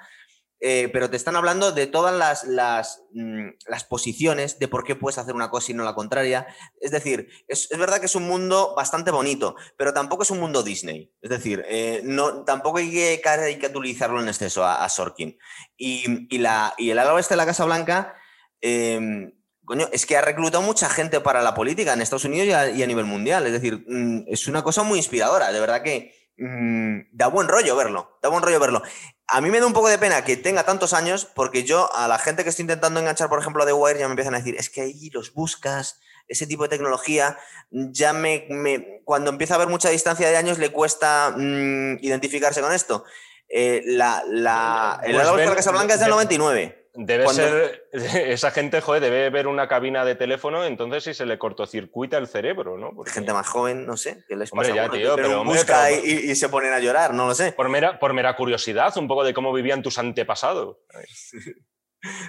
eh, 0.62 0.90
pero 0.92 1.10
te 1.10 1.18
están 1.18 1.36
hablando 1.36 1.74
de 1.74 1.86
todas 1.86 2.16
las, 2.16 3.04
mm, 3.12 3.48
las, 3.68 3.84
posiciones, 3.84 4.58
de 4.58 4.68
por 4.68 4.84
qué 4.84 4.96
puedes 4.96 5.18
hacer 5.18 5.36
una 5.36 5.50
cosa 5.50 5.72
y 5.72 5.76
no 5.76 5.84
la 5.84 5.94
contraria. 5.94 6.48
Es 6.80 6.92
decir, 6.92 7.28
es, 7.48 7.68
verdad 7.78 8.00
que 8.00 8.06
es 8.06 8.16
un 8.16 8.28
mundo 8.28 8.74
bastante 8.76 9.12
bonito, 9.12 9.56
pero 9.78 9.94
tampoco 9.94 10.24
es 10.24 10.32
un 10.32 10.40
mundo 10.40 10.64
Disney. 10.64 11.12
Es 11.22 11.30
decir, 11.30 11.64
eh, 11.68 12.02
no, 12.04 12.44
tampoco 12.46 12.78
hay 12.78 12.90
que 12.90 13.22
caricaturizarlo 13.22 14.22
en 14.22 14.30
exceso 14.30 14.66
a, 14.66 14.88
Sorkin. 14.90 15.38
Y, 15.78 16.38
la, 16.38 16.74
y 16.78 16.90
el 16.90 17.00
ala 17.00 17.14
oeste 17.14 17.34
de 17.34 17.38
la 17.38 17.46
Casa 17.46 17.66
Blanca, 17.66 18.16
em, 18.62 19.34
coño, 19.66 19.90
es 19.92 20.06
que 20.06 20.16
ha 20.16 20.22
reclutado 20.22 20.64
mucha 20.64 20.90
gente 20.90 21.20
para 21.20 21.42
la 21.42 21.54
política 21.54 21.94
en 21.94 22.02
Estados 22.02 22.26
Unidos 22.26 22.48
y 22.48 22.82
a, 22.82 22.88
nivel 22.88 23.06
mundial. 23.06 23.46
Es 23.46 23.54
decir, 23.54 23.84
mm, 23.88 24.24
es 24.28 24.48
una 24.48 24.64
cosa 24.64 24.84
muy 24.84 25.00
inspiradora, 25.00 25.52
de 25.52 25.60
verdad 25.60 25.84
que 25.84 26.25
mm, 26.38 27.10
da 27.12 27.28
buen 27.28 27.48
rollo 27.48 27.76
verlo, 27.76 28.18
da 28.22 28.30
buen 28.30 28.44
rollo 28.44 28.60
verlo 28.60 28.82
a 29.28 29.42
mí 29.42 29.50
me 29.50 29.60
da 29.60 29.66
un 29.66 29.74
poco 29.74 29.90
de 29.90 29.98
pena 29.98 30.24
que 30.24 30.38
tenga 30.38 30.64
tantos 30.64 30.94
años, 30.94 31.26
porque 31.26 31.64
yo 31.64 31.94
a 31.96 32.08
la 32.08 32.20
gente 32.20 32.44
que 32.44 32.50
estoy 32.50 32.64
intentando 32.64 33.00
enganchar, 33.00 33.30
por 33.30 33.40
ejemplo, 33.40 33.64
a 33.64 33.66
The 33.66 33.74
Wire, 33.74 34.00
ya 34.00 34.08
me 34.08 34.12
empiezan 34.12 34.36
a 34.36 34.38
decir, 34.38 34.56
es 34.58 34.70
que 34.70 34.82
ahí 34.82 35.10
los 35.12 35.34
buscas, 35.34 36.00
ese 36.28 36.48
tipo 36.48 36.64
de 36.64 36.70
tecnología, 36.70 37.38
ya 37.72 38.14
me, 38.14 39.02
cuando 39.04 39.32
empieza 39.32 39.56
a 39.56 39.58
haber 39.58 39.68
mucha 39.68 39.90
distancia 39.90 40.30
de 40.30 40.38
años, 40.38 40.60
le 40.60 40.72
cuesta 40.72 41.34
mm, 41.36 41.98
identificarse 42.02 42.62
con 42.62 42.72
esto. 42.72 43.04
Eh, 43.50 43.82
la, 43.86 44.24
la, 44.28 45.00
el 45.04 45.16
pues 45.16 45.36
de 45.36 45.46
la 45.46 45.56
Casa 45.56 45.72
Blanca 45.72 45.96
es 45.96 46.00
del 46.00 46.10
99. 46.10 46.85
Debe 46.96 47.28
ser, 47.30 47.90
esa 47.92 48.52
gente, 48.52 48.82
joder, 48.82 49.02
debe 49.02 49.30
ver 49.30 49.48
una 49.48 49.68
cabina 49.68 50.06
de 50.06 50.16
teléfono, 50.16 50.66
entonces 50.66 51.04
si 51.04 51.14
se 51.14 51.26
le 51.26 51.38
cortocircuita 51.38 52.18
el 52.18 52.28
cerebro, 52.28 52.78
¿no? 52.78 52.92
Gente 53.06 53.34
más 53.34 53.48
joven, 53.48 53.86
no 53.86 53.98
sé, 53.98 54.24
¿qué 54.28 54.36
les 54.36 54.52
pasa? 54.52 54.74
ya, 54.74 54.90
tío, 54.90 55.16
pero, 55.16 55.44
busca 55.44 55.92
y, 55.92 56.36
se 56.36 56.50
ponen 56.50 56.74
a 56.74 56.80
llorar, 56.80 57.14
no 57.14 57.28
lo 57.28 57.36
sé. 57.36 57.52
Por 57.52 57.70
mera, 57.70 58.00
por 58.00 58.14
mera 58.14 58.36
curiosidad, 58.36 58.96
un 58.98 59.08
poco 59.08 59.24
de 59.24 59.34
cómo 59.34 59.52
vivían 59.54 59.84
tus 59.84 59.98
antepasados. 59.98 60.78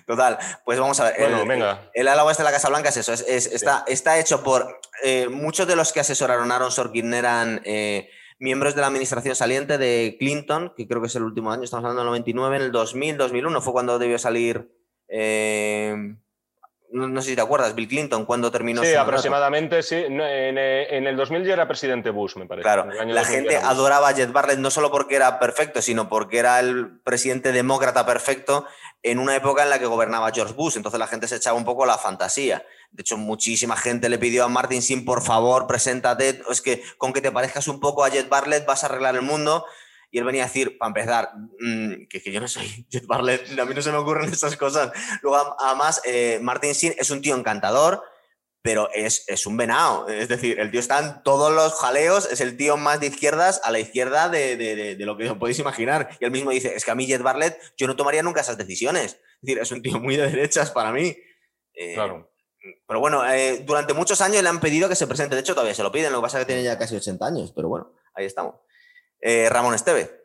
Total, 0.07 0.39
pues 0.65 0.79
vamos 0.79 0.99
a 1.01 1.05
ver. 1.05 1.15
Bueno, 1.19 1.43
el, 1.43 1.49
venga. 1.49 1.91
El 1.93 2.09
ala 2.09 2.25
oeste 2.25 2.43
de 2.43 2.49
la 2.49 2.53
Casa 2.53 2.69
Blanca 2.69 2.89
es 2.89 2.97
eso, 2.97 3.13
es, 3.13 3.23
está, 3.23 3.85
está, 3.87 4.19
hecho 4.19 4.43
por 4.43 4.81
eh, 5.05 5.29
muchos 5.29 5.67
de 5.67 5.77
los 5.77 5.93
que 5.93 6.01
asesoraron 6.01 6.51
a 6.51 6.57
Aaron 6.57 6.73
Sorkin 6.73 7.13
eran... 7.15 7.61
Eh, 7.65 8.11
miembros 8.39 8.75
de 8.75 8.81
la 8.81 8.89
administración 8.89 9.35
saliente 9.35 9.79
de 9.79 10.17
Clinton, 10.19 10.73
que 10.77 10.87
creo 10.87 11.01
que 11.01 11.09
es 11.09 11.17
el 11.17 11.23
último 11.23 11.53
año, 11.53 11.65
estamos 11.65 11.85
hablando 11.85 12.03
del 12.03 12.11
99, 12.11 12.57
en 12.57 12.63
el 12.63 12.73
2000, 12.73 13.17
2001 13.17 13.61
fue 13.61 13.73
cuando 13.73 13.99
debió 13.99 14.19
salir... 14.19 14.71
Eh, 15.09 16.17
no, 16.91 17.21
sé 17.21 17.31
si 17.31 17.37
te 17.37 17.43
acuerdas, 17.43 17.75
Bill 17.75 17.89
Clinton, 17.89 18.25
cuando 18.25 18.51
terminó. 18.51 18.83
Sí, 18.83 18.95
aproximadamente, 18.95 19.83
sí. 19.83 19.97
En, 19.97 20.19
el 20.19 21.17
2000 21.17 21.45
ya 21.45 21.55
era 21.55 21.69
presidente 21.69 22.11
Bush, 22.11 22.37
me 22.37 22.47
parece. 22.47 22.63
Claro, 22.63 22.87
la 23.05 23.25
gente 23.25 23.57
adoraba 23.57 24.09
a 24.09 24.13
Jet 24.13 24.33
Barrett 24.33 24.59
no 24.59 24.71
solo 24.71 24.91
porque 24.91 25.17
era 25.17 25.39
perfecto, 25.39 25.83
sino 25.83 26.09
porque 26.09 26.39
era 26.39 26.61
el 26.61 27.01
presidente 27.01 27.53
demócrata 27.53 28.07
perfecto 28.07 28.67
en 29.03 29.19
una 29.19 29.37
época 29.37 29.65
en 29.65 29.71
la 29.71 29.79
que 29.79 29.87
gobernaba 29.87 30.31
George 30.33 30.55
Bush. 30.55 30.77
Entonces 30.77 30.99
la 30.99 31.07
gente 31.07 31.29
se 31.29 31.37
echaba 31.37 31.59
un 31.59 31.65
poco 31.65 31.87
la 31.87 31.99
fantasía. 31.99 32.65
De 32.93 33.03
hecho, 33.03 33.17
muchísima 33.17 33.77
gente 33.77 34.09
le 34.09 34.19
pidió 34.19 34.45
a 34.45 34.49
Martin 34.49 34.83
Sin, 34.83 35.05
por 35.05 35.23
favor, 35.23 35.67
preséntate. 35.67 36.43
Es 36.51 36.63
que 36.63 36.83
con 36.99 37.13
que 37.13 37.21
te 37.21 37.33
parezcas 37.33 37.69
un 37.69 37.81
poco 37.81 38.05
a 38.05 38.09
Jet 38.09 38.29
Bartlett 38.29 38.67
vas 38.67 38.83
a 38.83 38.87
arreglar 38.87 39.15
el 39.15 39.23
mundo. 39.23 39.65
Y 40.11 40.19
él 40.19 40.25
venía 40.25 40.45
a 40.45 40.47
decir, 40.47 40.79
para 40.79 40.89
empezar, 40.89 41.31
mm, 41.61 42.07
que, 42.09 42.21
yo 42.33 42.41
no 42.41 42.49
soy 42.49 42.87
Jet 42.91 43.07
Bartlett, 43.07 43.59
a 43.59 43.65
mí 43.65 43.75
no 43.75 43.83
se 43.83 43.93
me 43.93 43.99
ocurren 43.99 44.33
esas 44.33 44.57
cosas. 44.57 44.93
Luego, 45.23 45.57
además, 45.59 46.01
eh, 46.05 46.39
Martin 46.43 46.75
Sin 46.75 46.95
es 46.97 47.11
un 47.11 47.21
tío 47.21 47.37
encantador, 47.37 48.03
pero 48.63 48.89
es, 48.93 49.25
es, 49.29 49.47
un 49.47 49.57
venado. 49.57 50.09
Es 50.09 50.29
decir, 50.29 50.59
el 50.59 50.71
tío 50.71 50.81
está 50.81 50.99
en 50.99 51.23
todos 51.23 51.53
los 51.53 51.75
jaleos, 51.75 52.29
es 52.33 52.41
el 52.41 52.57
tío 52.57 52.77
más 52.77 52.99
de 52.99 53.07
izquierdas 53.07 53.61
a 53.63 53.71
la 53.71 53.79
izquierda 53.79 54.29
de, 54.29 54.57
de, 54.57 54.97
de, 54.97 55.07
lo 55.07 55.17
que 55.17 55.31
os 55.31 55.39
podéis 55.39 55.61
imaginar. 55.61 56.09
Y 56.19 56.25
él 56.25 56.33
mismo 56.33 56.51
dice, 56.51 56.75
es 56.75 56.85
que 56.85 56.91
a 56.91 56.97
mí 56.97 57.07
Jet 57.07 57.23
Bartlett 57.23 57.61
yo 57.77 57.87
no 57.87 57.95
tomaría 57.95 58.25
nunca 58.25 58.41
esas 58.41 58.59
decisiones. 58.59 59.13
Es 59.13 59.41
decir, 59.43 59.59
es 59.59 59.71
un 59.71 59.83
tío 59.83 60.01
muy 60.01 60.17
de 60.17 60.29
derechas 60.31 60.73
para 60.73 60.91
mí. 60.91 61.17
Eh, 61.75 61.95
claro. 61.95 62.33
Pero 62.87 63.01
bueno, 63.01 63.27
eh, 63.31 63.63
durante 63.65 63.95
muchos 63.95 64.21
años 64.21 64.43
le 64.43 64.49
han 64.49 64.61
pedido 64.61 64.89
que 64.89 64.95
se 64.95 65.07
presente. 65.07 65.35
De 65.35 65.41
hecho, 65.41 65.55
todavía 65.55 65.75
se 65.75 65.83
lo 65.83 65.93
piden. 65.93 66.13
Lo 66.13 66.19
que 66.19 66.23
pasa 66.23 66.39
es 66.39 66.45
que 66.45 66.53
tiene 66.53 66.63
ya 66.63 66.79
casi 66.79 66.97
80 66.97 67.27
años. 67.27 67.53
Pero 67.55 67.69
bueno, 67.69 67.93
ahí 68.15 68.25
estamos. 68.25 68.57
Eh, 69.21 69.49
Ramón 69.51 69.75
Esteve. 69.75 70.25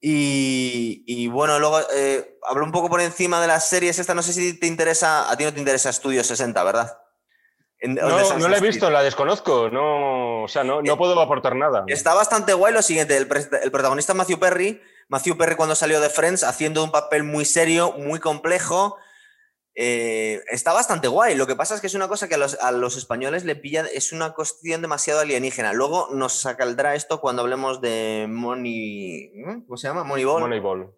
Y, 0.00 1.28
bueno, 1.28 1.58
luego 1.58 1.80
eh, 1.94 2.38
hablo 2.42 2.64
un 2.64 2.72
poco 2.72 2.90
por 2.90 3.00
encima 3.00 3.40
de 3.40 3.46
las 3.46 3.68
series. 3.68 3.98
Esta 3.98 4.14
no 4.14 4.22
sé 4.22 4.34
si 4.34 4.58
te 4.58 4.66
interesa. 4.66 5.30
A 5.30 5.36
ti 5.36 5.44
no 5.44 5.52
te 5.54 5.60
interesa 5.60 5.90
Estudio 5.90 6.22
60, 6.22 6.62
¿verdad? 6.62 6.98
no, 7.82 8.38
no 8.38 8.48
la 8.48 8.58
he 8.58 8.60
visto, 8.60 8.90
la 8.90 9.02
desconozco. 9.02 9.70
No, 9.70 10.42
o 10.42 10.48
sea, 10.48 10.62
no, 10.62 10.82
no 10.82 10.98
puedo 10.98 11.18
aportar 11.20 11.56
nada. 11.56 11.84
Está 11.86 12.12
bastante 12.12 12.52
guay 12.52 12.74
lo 12.74 12.82
siguiente. 12.82 13.16
El, 13.16 13.28
el 13.62 13.70
protagonista 13.70 14.12
Matthew 14.12 14.38
Perry. 14.38 14.82
Matthew 15.08 15.36
Perry 15.36 15.56
cuando 15.56 15.74
salió 15.74 16.00
de 16.00 16.10
Friends 16.10 16.44
haciendo 16.44 16.84
un 16.84 16.90
papel 16.90 17.24
muy 17.24 17.44
serio, 17.44 17.92
muy 17.92 18.20
complejo 18.20 18.96
eh, 19.76 20.42
está 20.50 20.72
bastante 20.72 21.08
guay. 21.08 21.34
Lo 21.34 21.46
que 21.46 21.56
pasa 21.56 21.74
es 21.74 21.80
que 21.80 21.88
es 21.88 21.94
una 21.94 22.08
cosa 22.08 22.28
que 22.28 22.36
a 22.36 22.72
los, 22.72 22.96
españoles 22.96 23.44
le 23.44 23.56
pilla, 23.56 23.84
es 23.92 24.12
una 24.12 24.32
cuestión 24.32 24.82
demasiado 24.82 25.20
alienígena. 25.20 25.72
Luego 25.72 26.08
nos 26.12 26.34
sacaldrá 26.34 26.94
esto 26.94 27.20
cuando 27.20 27.42
hablemos 27.42 27.80
de 27.80 28.26
Money. 28.28 29.32
¿Cómo 29.66 29.76
se 29.76 29.88
llama? 29.88 30.04
Moneyball. 30.04 30.42
Moneyball. 30.42 30.94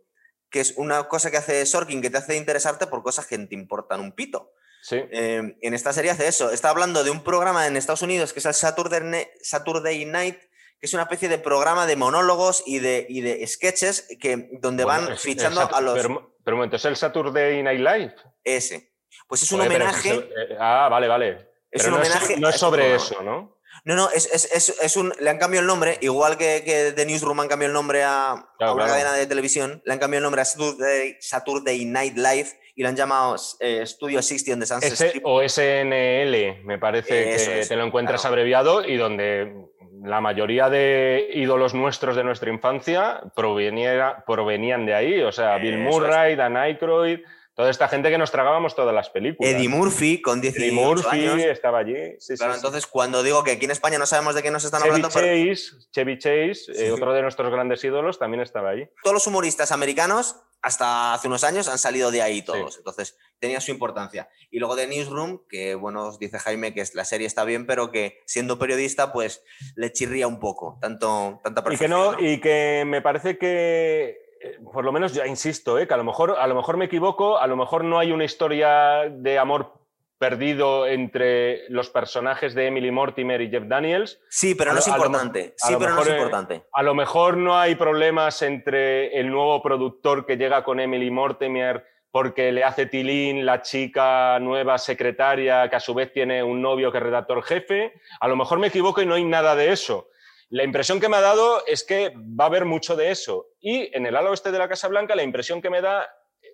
Que 0.51 0.61
es 0.61 0.75
una 0.77 1.09
cosa 1.09 1.31
que 1.31 1.39
hace 1.39 1.65
Sorkin 1.65 2.03
que 2.03 2.11
te 2.11 2.19
hace 2.19 2.37
interesarte 2.37 2.87
por 2.87 3.03
cosas 3.03 3.27
que 3.27 3.39
te 3.39 3.55
importan 3.55 4.01
un 4.01 4.13
pito. 4.13 4.53
Sí. 4.83 4.97
Eh, 5.11 5.57
en 5.61 5.75
esta 5.75 5.93
serie 5.93 6.11
hace 6.11 6.29
eso. 6.29 6.51
Está 6.51 6.71
hablando 6.71 7.03
de 7.03 7.11
un 7.11 7.25
programa 7.25 7.67
en 7.67 7.77
Estados 7.77 8.03
Unidos 8.03 8.33
que 8.33 8.41
es 8.41 8.47
el 8.47 8.55
Saturday, 8.55 10.05
Night, 10.05 10.39
que 10.79 10.87
es 10.87 10.93
una 10.93 11.05
especie 11.05 11.29
de 11.31 11.39
programa 11.39 11.87
de 11.87 11.97
monólogos 11.97 12.63
y 12.67 12.79
de, 12.79 13.07
de 13.09 13.45
sketches 13.47 14.07
que, 14.21 14.51
donde 14.61 14.85
van 14.85 15.17
fichando 15.17 15.63
a 15.63 15.81
los. 15.81 16.07
Pero, 16.45 16.65
¿es 16.65 16.85
el 16.85 16.95
Saturday 16.95 17.63
Night 17.63 17.81
Live? 17.81 18.15
Ese. 18.47 18.93
Pues 19.27 19.43
es 19.43 19.51
un 19.51 19.61
homenaje. 19.61 20.15
Eh, 20.15 20.57
ah, 20.59 20.89
vale, 20.89 21.09
vale. 21.09 21.51
Es 21.71 21.85
un 21.87 21.95
homenaje. 21.95 22.37
No 22.39 22.49
es, 22.49 22.57
sobre 22.57 22.95
eso, 22.95 23.23
¿no? 23.23 23.59
No, 23.85 23.95
no, 23.95 24.09
es, 24.11 24.27
es, 24.33 24.69
es, 24.81 24.97
un. 24.97 25.13
Le 25.21 25.29
han 25.29 25.39
cambiado 25.39 25.63
el 25.63 25.67
nombre, 25.67 25.99
igual 26.01 26.39
que, 26.39 26.63
que 26.65 26.93
The 26.93 27.05
Newsroom 27.05 27.41
han 27.41 27.49
cambiado 27.49 27.73
el 27.73 27.75
nombre 27.75 28.05
a, 28.05 28.35
una 28.61 28.87
cadena 28.87 29.13
de 29.13 29.27
televisión, 29.27 29.83
le 29.85 29.93
han 29.93 29.99
cambiado 29.99 30.21
el 30.21 30.23
nombre 30.25 30.43
a 30.43 30.45
Saturday, 30.45 31.17
Saturday 31.21 31.85
Night 31.85 32.17
Live 32.17 32.49
y 32.77 32.83
lo 32.83 32.89
han 32.89 32.97
llamado 32.97 33.37
eh, 33.61 33.85
Studio 33.85 34.23
60 34.23 34.53
on 34.53 34.61
the 34.61 34.67
Sunset 34.67 35.21
O 35.25 35.47
SNL, 35.47 36.65
me 36.65 36.79
parece 36.79 37.37
que 37.37 37.67
te 37.67 37.77
lo 37.77 37.85
encuentras 37.85 38.25
abreviado 38.25 38.85
y 38.85 38.97
donde 38.97 39.67
la 40.03 40.21
mayoría 40.21 40.69
de 40.69 41.31
ídolos 41.35 41.75
nuestros 41.75 42.17
de 42.17 42.25
nuestra 42.25 42.51
infancia 42.51 43.21
provenían 43.35 44.87
de 44.87 44.95
ahí. 44.95 45.23
O 45.23 45.33
sea, 45.33 45.59
Bill 45.59 45.79
Murray, 45.79 46.37
Dan 46.37 46.57
Aykroyd. 46.57 47.21
Toda 47.57 47.71
esta 47.71 47.89
gente 47.89 48.11
que 48.11 48.19
nos 48.19 48.31
tragábamos 48.31 48.77
todas 48.77 48.95
las 48.95 49.09
películas. 49.09 49.51
Eddie 49.51 49.71
Murphy 49.71 50.21
con 50.21 50.43
18 50.43 50.63
Eddie 50.63 50.73
Murphy 50.75 51.43
estaba 51.45 51.79
allí. 51.79 51.95
claro, 52.37 52.55
entonces 52.55 52.87
cuando 52.87 53.23
digo 53.23 53.43
que 53.45 53.53
aquí 53.53 53.65
en 53.65 53.71
España 53.71 53.99
no 53.99 54.05
sabemos 54.05 54.35
de 54.35 54.43
qué 54.43 54.51
nos 54.51 54.63
están 54.63 54.83
Chevy 54.83 54.97
hablando... 54.97 55.09
Chase, 55.09 55.89
Chevy 55.91 56.19
Chase, 56.19 56.65
eh, 56.75 56.93
otro 56.93 57.15
de 57.15 57.23
nuestros 57.23 57.51
grandes 57.51 57.83
ídolos, 57.83 58.19
también 58.19 58.43
estaba 58.43 58.69
allí. 58.69 58.87
Todos 59.03 59.15
los 59.15 59.27
humoristas 59.27 59.73
americanos, 59.73 60.37
hasta 60.61 61.15
hace 61.15 61.29
unos 61.29 61.45
años, 61.45 61.67
han 61.69 61.79
salido 61.79 62.11
de 62.11 62.21
ahí 62.21 62.43
todos. 62.43 62.77
Entonces 62.77 63.17
tenía 63.39 63.63
su 63.63 63.71
importancia. 63.71 64.29
Y 64.51 64.59
luego 64.59 64.77
de 64.77 64.87
Newsroom, 64.87 65.41
que 65.49 65.77
bueno, 65.77 66.15
dice 66.19 66.39
Jaime 66.39 66.75
que 66.75 66.85
la 66.93 67.07
serie 67.07 67.27
está 67.27 67.45
bien, 67.45 67.67
pero 67.67 67.91
que 67.91 68.21
siendo 68.27 68.59
periodista, 68.59 69.15
pues 69.15 69.43
le 69.77 69.91
chirría 69.95 70.27
un 70.27 70.41
poco, 70.41 70.77
tanto, 70.83 71.41
tanta 71.43 71.65
Y 71.73 71.79
que, 71.79 71.89
no, 71.89 72.21
y 72.21 72.39
que 72.39 72.85
me 72.87 73.01
parece 73.01 73.39
que 73.39 74.26
por 74.73 74.85
lo 74.85 74.93
menos 74.93 75.13
ya 75.13 75.27
insisto, 75.27 75.79
eh, 75.79 75.87
que 75.87 75.95
a 75.95 75.97
lo, 75.97 76.05
mejor, 76.05 76.37
a 76.39 76.47
lo 76.47 76.55
mejor 76.55 76.77
me 76.77 76.87
equivoco, 76.87 77.39
a 77.39 77.47
lo 77.47 77.57
mejor 77.57 77.85
no 77.85 77.99
hay 77.99 78.13
una 78.13 78.25
historia 78.25 79.09
de 79.11 79.39
amor 79.39 79.73
perdido 80.19 80.87
entre 80.87 81.69
los 81.69 81.91
personajes 81.91 82.55
de 82.55 82.69
Emily 82.69 82.91
Mortimer 82.91 83.41
y 83.41 83.51
Jeff 83.51 83.65
Daniels. 83.67 84.21
Sí, 84.31 84.55
pero 84.55 84.73
no 84.73 84.79
es 84.79 84.89
importante. 84.89 85.55
sí, 85.57 85.75
pero 85.79 85.95
no 85.95 86.03
es 86.03 86.09
importante. 86.09 86.65
A 86.73 86.83
lo 86.83 86.95
mejor 86.95 87.37
no 87.37 87.59
hay 87.59 87.75
problemas 87.75 88.41
entre 88.43 89.19
el 89.19 89.31
nuevo 89.31 89.63
productor 89.63 90.25
que 90.25 90.37
llega 90.37 90.65
con 90.65 90.81
Emily 90.81 91.11
Mortimer 91.11 91.85
porque 92.11 92.51
le 92.51 92.65
hace 92.65 92.87
tilín 92.87 93.45
la 93.45 93.61
chica 93.61 94.39
nueva 94.41 94.79
secretaria 94.79 95.69
que 95.69 95.77
a 95.77 95.81
su 95.81 95.93
vez 95.93 96.15
tiene 96.15 96.43
un 96.43 96.63
novio 96.63 96.91
que 96.91 96.97
es 96.97 97.05
redactor 97.05 97.43
jefe. 97.43 97.93
A 98.21 98.27
lo 98.27 98.37
mejor 98.37 98.59
me 98.59 98.69
equivoco 98.69 99.03
y 99.03 99.07
no 99.07 99.15
hay 99.15 99.25
nada 99.25 99.55
de 99.55 99.71
eso. 99.71 100.09
La 100.49 100.65
impresión 100.65 101.01
que 101.01 101.09
me 101.09 101.17
ha 101.17 101.21
dado 101.21 101.65
es 101.67 101.83
que 101.85 102.13
va 102.17 102.45
a 102.45 102.47
haber 102.47 102.65
mucho 102.65 102.95
de 102.95 103.11
eso. 103.11 103.49
Y 103.61 103.95
en 103.97 104.07
el 104.07 104.17
ala 104.17 104.31
oeste 104.31 104.53
de 104.53 104.59
la 104.59 104.69
Casa 104.69 104.89
Blanca, 104.89 105.17
la 105.17 105.25
impresión 105.25 105.61
que 105.61 105.71
me 105.71 105.81
da 105.81 106.09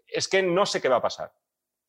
es 0.07 0.29
que 0.29 0.43
no 0.43 0.65
sé 0.67 0.81
qué 0.81 0.89
va 0.89 0.97
a 0.97 1.03
pasar. 1.03 1.33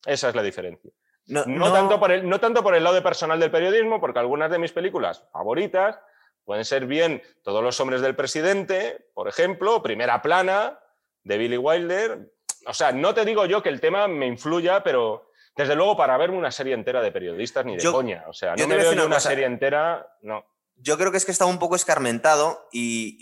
Esa 0.04 0.28
es 0.28 0.34
la 0.34 0.42
diferencia. 0.42 0.90
No, 1.26 1.72
Tanto 1.72 1.98
por 1.98 2.12
el, 2.12 2.28
no 2.28 2.38
tanto 2.38 2.62
por 2.62 2.74
el 2.74 2.84
lado 2.84 2.96
de 2.96 3.02
personal 3.02 3.40
del 3.40 3.50
periodismo, 3.50 3.98
porque 4.00 4.18
algunas 4.18 4.50
de 4.50 4.58
mis 4.58 4.72
películas 4.72 5.26
favoritas 5.32 5.98
pueden 6.44 6.66
ser 6.66 6.84
bien 6.84 7.22
Todos 7.42 7.64
los 7.64 7.80
hombres 7.80 8.02
del 8.02 8.14
presidente, 8.14 9.06
por 9.14 9.28
ejemplo, 9.28 9.82
Primera 9.82 10.20
plana, 10.20 10.78
de 11.22 11.38
Billy 11.38 11.56
Wilder. 11.56 12.30
O 12.66 12.74
sea, 12.74 12.92
no 12.92 13.14
te 13.14 13.24
digo 13.24 13.46
yo 13.46 13.62
que 13.62 13.70
el 13.70 13.80
tema 13.80 14.06
me 14.08 14.26
influya, 14.26 14.82
pero 14.82 15.30
desde 15.56 15.74
luego 15.74 15.96
para 15.96 16.18
verme 16.18 16.36
una 16.36 16.50
serie 16.50 16.74
entera 16.74 17.00
de 17.00 17.12
periodistas 17.12 17.64
ni 17.64 17.76
de 17.76 17.90
coña. 17.90 18.24
O 18.28 18.34
sea, 18.34 18.54
no 18.56 18.66
me 18.66 18.76
veo 18.76 18.92
una, 18.92 19.06
una 19.06 19.20
serie 19.20 19.46
entera, 19.46 20.06
no. 20.20 20.44
Yo 20.76 20.98
creo 20.98 21.10
que 21.10 21.16
es 21.16 21.24
que 21.24 21.32
estaba 21.32 21.50
un 21.50 21.58
poco 21.58 21.76
escarmentado 21.76 22.68
y, 22.72 23.16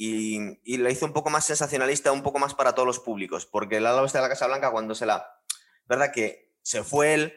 y, 0.65 0.77
la 0.79 0.91
hizo 0.91 1.07
un 1.07 1.13
poco 1.13 1.31
más 1.31 1.45
sensacionalista, 1.45 2.11
un 2.11 2.23
poco 2.23 2.39
más 2.39 2.55
para 2.55 2.75
todos 2.75 2.87
los 2.87 2.99
públicos, 2.99 3.47
porque 3.47 3.77
el 3.77 3.87
ala 3.87 4.03
oeste 4.03 4.19
de 4.19 4.23
la 4.23 4.29
Casa 4.29 4.47
Blanca, 4.47 4.71
cuando 4.71 4.95
se 4.95 5.07
la... 5.07 5.39
¿Verdad? 5.87 6.13
Que 6.13 6.51
se 6.63 6.83
fue 6.83 7.15
él 7.15 7.35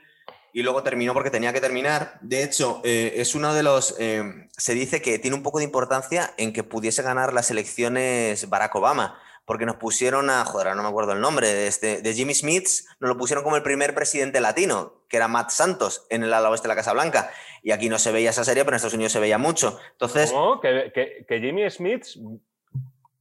y 0.54 0.64
luego 0.64 0.84
terminó 0.84 1.14
porque 1.14 1.30
tenía 1.30 1.52
que 1.52 1.60
terminar. 1.60 2.18
De 2.22 2.42
hecho, 2.42 2.82
eh, 2.86 3.16
es 3.18 3.36
uno 3.36 3.54
de 3.54 3.62
los... 3.62 3.96
Eh, 4.00 4.48
se 4.56 4.74
dice 4.74 5.02
que 5.02 5.20
tiene 5.20 5.36
un 5.36 5.44
poco 5.44 5.58
de 5.58 5.66
importancia 5.66 6.34
en 6.38 6.54
que 6.54 6.64
pudiese 6.64 7.02
ganar 7.02 7.34
las 7.34 7.52
elecciones 7.52 8.50
Barack 8.50 8.74
Obama, 8.76 9.20
porque 9.46 9.66
nos 9.66 9.76
pusieron 9.76 10.30
a, 10.30 10.44
joder, 10.44 10.76
no 10.76 10.82
me 10.82 10.90
acuerdo 10.90 11.14
el 11.14 11.22
nombre, 11.22 11.48
de, 11.48 11.68
este, 11.68 12.02
de 12.02 12.14
Jimmy 12.14 12.34
Smith, 12.34 12.68
nos 13.00 13.10
lo 13.10 13.18
pusieron 13.18 13.44
como 13.44 13.56
el 13.56 13.64
primer 13.64 13.94
presidente 13.94 14.42
latino, 14.42 15.04
que 15.08 15.18
era 15.18 15.28
Matt 15.28 15.52
Santos, 15.52 16.08
en 16.10 16.24
el 16.24 16.34
ala 16.34 16.50
oeste 16.50 16.68
de 16.68 16.70
la 16.70 16.76
Casa 16.76 16.94
Blanca. 16.94 17.32
Y 17.62 17.72
aquí 17.72 17.88
no 17.88 18.00
se 18.00 18.12
veía 18.12 18.32
esa 18.32 18.44
serie, 18.44 18.64
pero 18.64 18.74
en 18.74 18.78
Estados 18.78 18.96
Unidos 18.96 19.14
se 19.14 19.20
veía 19.20 19.38
mucho. 19.38 19.80
Entonces... 19.92 20.32
¿Cómo? 20.32 20.60
¿Que, 20.60 21.26
Jimmy 21.30 21.70
Smith 21.70 22.06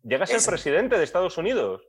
llega 0.03 0.25
a 0.25 0.27
ser 0.27 0.43
presidente 0.45 0.97
de 0.97 1.05
Estados 1.05 1.37
Unidos? 1.37 1.83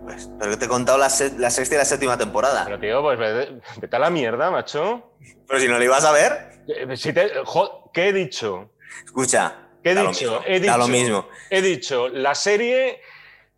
Pues, 0.00 0.30
pero 0.38 0.58
te 0.58 0.64
he 0.64 0.68
contado 0.68 0.96
la, 0.96 1.10
sexta 1.10 1.74
y 1.74 1.78
la 1.78 1.84
séptima 1.84 2.16
temporada. 2.16 2.64
Pero 2.64 2.78
tío, 2.78 3.02
pues 3.02 3.18
vete, 3.18 3.96
a 3.96 3.98
la 3.98 4.10
mierda, 4.10 4.50
macho. 4.50 5.12
Pero 5.46 5.60
si 5.60 5.68
no 5.68 5.78
lo 5.78 5.84
ibas 5.84 6.04
a 6.04 6.12
ver. 6.12 6.62
¿Qué 7.92 8.08
he 8.08 8.12
dicho? 8.12 8.70
Escucha. 9.04 9.68
¿Qué 9.82 9.90
he 9.90 9.94
dicho? 9.94 10.40
he 10.46 10.60
dicho, 10.60 10.78
lo 10.78 10.88
mismo. 10.88 11.28
He 11.50 11.60
dicho, 11.60 12.08
la 12.08 12.34
serie 12.34 13.00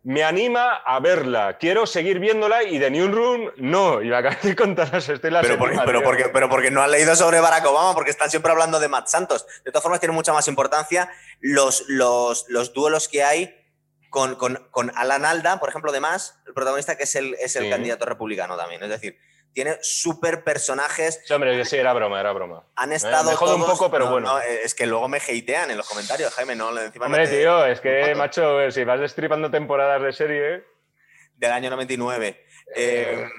me 0.05 0.23
anima 0.23 0.75
a 0.75 0.99
verla. 0.99 1.57
Quiero 1.57 1.87
seguir 1.87 2.19
viéndola 2.19 2.61
y 2.61 2.77
de 2.77 2.91
New 2.91 3.07
Room 3.07 3.51
no. 3.57 4.03
Y 4.03 4.13
acá 4.13 4.37
de 4.41 4.55
contar 4.55 4.93
las 4.93 5.07
pero, 5.07 5.57
pero, 5.83 6.03
porque, 6.03 6.29
pero 6.31 6.47
porque 6.47 6.69
no 6.69 6.83
han 6.83 6.91
leído 6.91 7.15
sobre 7.15 7.39
Barack 7.39 7.65
Obama, 7.65 7.95
porque 7.95 8.11
están 8.11 8.29
siempre 8.29 8.51
hablando 8.51 8.79
de 8.79 8.87
Matt 8.87 9.07
Santos. 9.07 9.47
De 9.65 9.71
todas 9.71 9.81
formas, 9.81 9.99
tiene 9.99 10.13
mucha 10.13 10.31
más 10.31 10.47
importancia 10.47 11.09
los, 11.39 11.85
los, 11.87 12.45
los 12.49 12.71
duelos 12.71 13.09
que 13.09 13.23
hay 13.23 13.55
con, 14.11 14.35
con, 14.35 14.67
con, 14.69 14.91
Alan 14.95 15.25
Alda, 15.25 15.59
por 15.59 15.69
ejemplo, 15.69 15.91
de 15.91 15.99
más, 15.99 16.39
el 16.45 16.53
protagonista 16.53 16.95
que 16.95 17.03
es 17.03 17.15
el, 17.15 17.33
es 17.41 17.55
el 17.55 17.67
candidato 17.67 18.05
republicano 18.05 18.55
también. 18.55 18.83
Es 18.83 18.89
decir, 18.89 19.17
tiene 19.55 19.77
súper 19.81 20.43
personajes. 20.43 21.21
Sí, 21.25 21.33
hombre, 21.33 21.63
sí, 21.63 21.77
era 21.77 21.93
broma, 21.93 22.19
era 22.19 22.33
broma. 22.33 22.67
Han 22.75 22.91
estado. 22.91 23.31
Me 23.31 23.37
jodo 23.37 23.55
un 23.55 23.65
poco, 23.65 23.89
pero 23.89 24.11
bueno. 24.11 24.37
es 24.39 24.75
que 24.75 24.85
luego 24.85 25.07
me 25.07 25.17
hatean 25.17 25.71
en 25.71 25.77
los 25.77 25.87
comentarios, 25.87 26.33
Jaime, 26.33 26.57
no 26.57 26.77
encima 26.77 27.05
Hombre, 27.05 27.25
tío, 27.25 27.65
es 27.65 27.79
que, 27.79 28.13
macho, 28.15 28.69
si 28.69 28.83
vas 28.83 28.99
destripando 28.99 29.49
temporadas 29.49 30.01
de 30.01 30.11
serie. 30.11 30.65
Del 31.37 31.51
año 31.53 31.69
99. 31.69 32.45
Eh, 32.75 33.29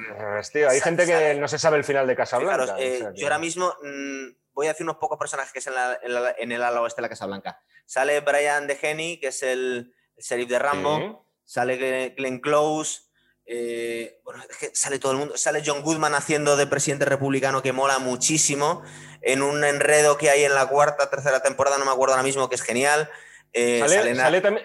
tío, 0.53 0.71
hay 0.71 0.81
gente 0.81 1.05
que 1.05 1.35
no 1.35 1.49
se 1.49 1.59
sabe 1.59 1.77
el 1.77 1.85
final 1.85 2.07
de 2.07 2.17
Casablanca. 2.17 2.65
Claro, 2.65 2.79
eh, 2.81 3.11
yo 3.15 3.27
ahora 3.27 3.39
mismo 3.39 3.75
mm, 3.83 4.29
voy 4.55 4.67
a 4.67 4.71
decir 4.71 4.85
unos 4.85 4.97
pocos 4.97 5.19
personajes 5.19 5.53
que 5.53 5.59
es 5.59 5.67
en, 5.67 5.75
en, 6.39 6.53
el 6.53 6.63
ala 6.63 6.81
oeste 6.81 7.03
de 7.03 7.03
la 7.03 7.09
Casablanca. 7.11 7.61
Sale 7.85 8.21
Brian 8.21 8.67
DeHeny, 8.67 9.21
que 9.21 9.29
es 9.29 9.43
el, 9.43 9.95
el 10.17 10.25
sheriff 10.25 10.49
de 10.49 10.59
Rambo. 10.59 11.27
Sale 11.45 12.15
Glenn 12.17 12.41
Close. 12.41 13.03
Eh, 13.47 14.21
bueno, 14.25 14.43
es 14.49 14.57
que 14.57 14.75
sale 14.75 14.99
todo 14.99 15.13
el 15.13 15.19
mundo. 15.19 15.37
Sale 15.37 15.63
John 15.65 15.83
Goodman 15.83 16.15
haciendo 16.15 16.57
de 16.57 16.67
presidente 16.67 17.05
republicano 17.05 17.63
que 17.63 17.73
mola 17.73 17.99
muchísimo. 17.99 18.83
En 19.23 19.43
un 19.43 19.65
enredo 19.65 20.19
que 20.19 20.31
hay 20.31 20.45
en 20.45 20.55
la 20.55 20.67
cuarta, 20.67 21.11
tercera 21.11 21.41
temporada, 21.41 21.79
no 21.79 21.85
me 21.85 21.91
acuerdo 21.91 22.15
ahora 22.15 22.25
mismo, 22.25 22.49
que 22.49 22.57
es 22.57 22.63
genial. 22.63 23.09
Eh, 23.53 23.81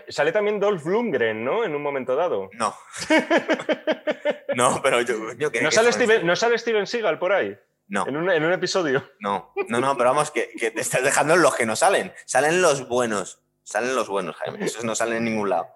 sale, 0.10 0.32
también, 0.34 0.60
Dolph 0.60 0.86
Lundgren, 0.86 1.46
¿no? 1.46 1.64
En 1.64 1.76
un 1.76 1.82
momento 1.82 2.16
dado. 2.16 2.50
No. 2.54 2.76
no, 4.56 4.82
pero 4.84 5.02
yo, 5.02 5.16
¿No, 5.62 5.72
sale 5.72 5.94
Steven, 5.94 6.26
¿No 6.26 6.36
sale 6.36 6.58
Steven 6.58 6.86
Seagal 6.86 7.18
por 7.18 7.32
ahí? 7.32 7.58
No. 7.88 8.06
¿En 8.08 8.18
un, 8.18 8.54
episodio? 8.54 9.10
No, 9.20 9.54
no, 9.68 9.80
no, 9.80 9.98
pero 9.98 10.10
vamos, 10.10 10.32
que, 10.32 10.50
que, 10.58 10.72
te 10.72 10.82
estás 10.82 11.04
dejando 11.04 11.36
en 11.36 11.42
los 11.42 11.56
que 11.56 11.66
no 11.66 11.76
salen. 11.76 12.14
Salen 12.26 12.62
los 12.62 12.88
buenos. 12.88 13.42
Salen 13.64 13.96
los 13.96 14.10
buenos, 14.10 14.36
Jaime. 14.38 14.66
Esos 14.66 14.84
no 14.84 14.96
salen 14.96 15.18
en 15.18 15.26
ningún 15.26 15.50
lado. 15.50 15.68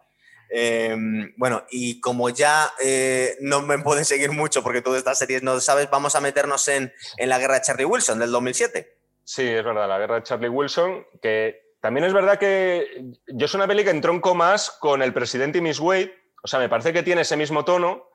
Em, 0.49 1.33
bueno, 1.37 1.63
y 1.69 1.99
como 1.99 2.29
ya 2.29 2.71
eh, 2.83 3.37
no 3.41 3.61
me 3.61 3.79
pueden 3.79 4.05
seguir 4.05 4.31
mucho 4.31 4.63
porque 4.63 4.81
todas 4.81 4.99
estas 4.99 5.19
series 5.19 5.43
no 5.43 5.59
sabes, 5.59 5.89
vamos 5.89 6.15
a 6.15 6.21
meternos 6.21 6.67
en, 6.67 6.93
en, 7.17 7.29
la 7.29 7.39
guerra 7.39 7.55
de 7.55 7.61
Charlie 7.61 7.85
Wilson 7.85 8.19
del 8.19 8.31
2007. 8.31 8.97
Sí, 9.23 9.43
es 9.43 9.63
verdad, 9.63 9.87
la 9.87 9.97
guerra 9.97 10.15
de 10.15 10.23
Charlie 10.23 10.49
Wilson, 10.49 11.05
que 11.21 11.73
también 11.81 12.05
es 12.05 12.13
verdad 12.13 12.39
que 12.39 13.13
yo 13.27 13.45
es 13.45 13.53
una 13.53 13.67
peli 13.67 13.83
que 13.83 13.89
entronco 13.89 14.33
más 14.35 14.71
con 14.71 15.01
El 15.01 15.13
presidente 15.13 15.59
y 15.59 15.61
Miss 15.61 15.79
Wade. 15.79 16.15
O 16.43 16.47
sea, 16.47 16.59
me 16.59 16.69
parece 16.69 16.93
que 16.93 17.03
tiene 17.03 17.21
ese 17.21 17.37
mismo 17.37 17.65
tono, 17.65 18.09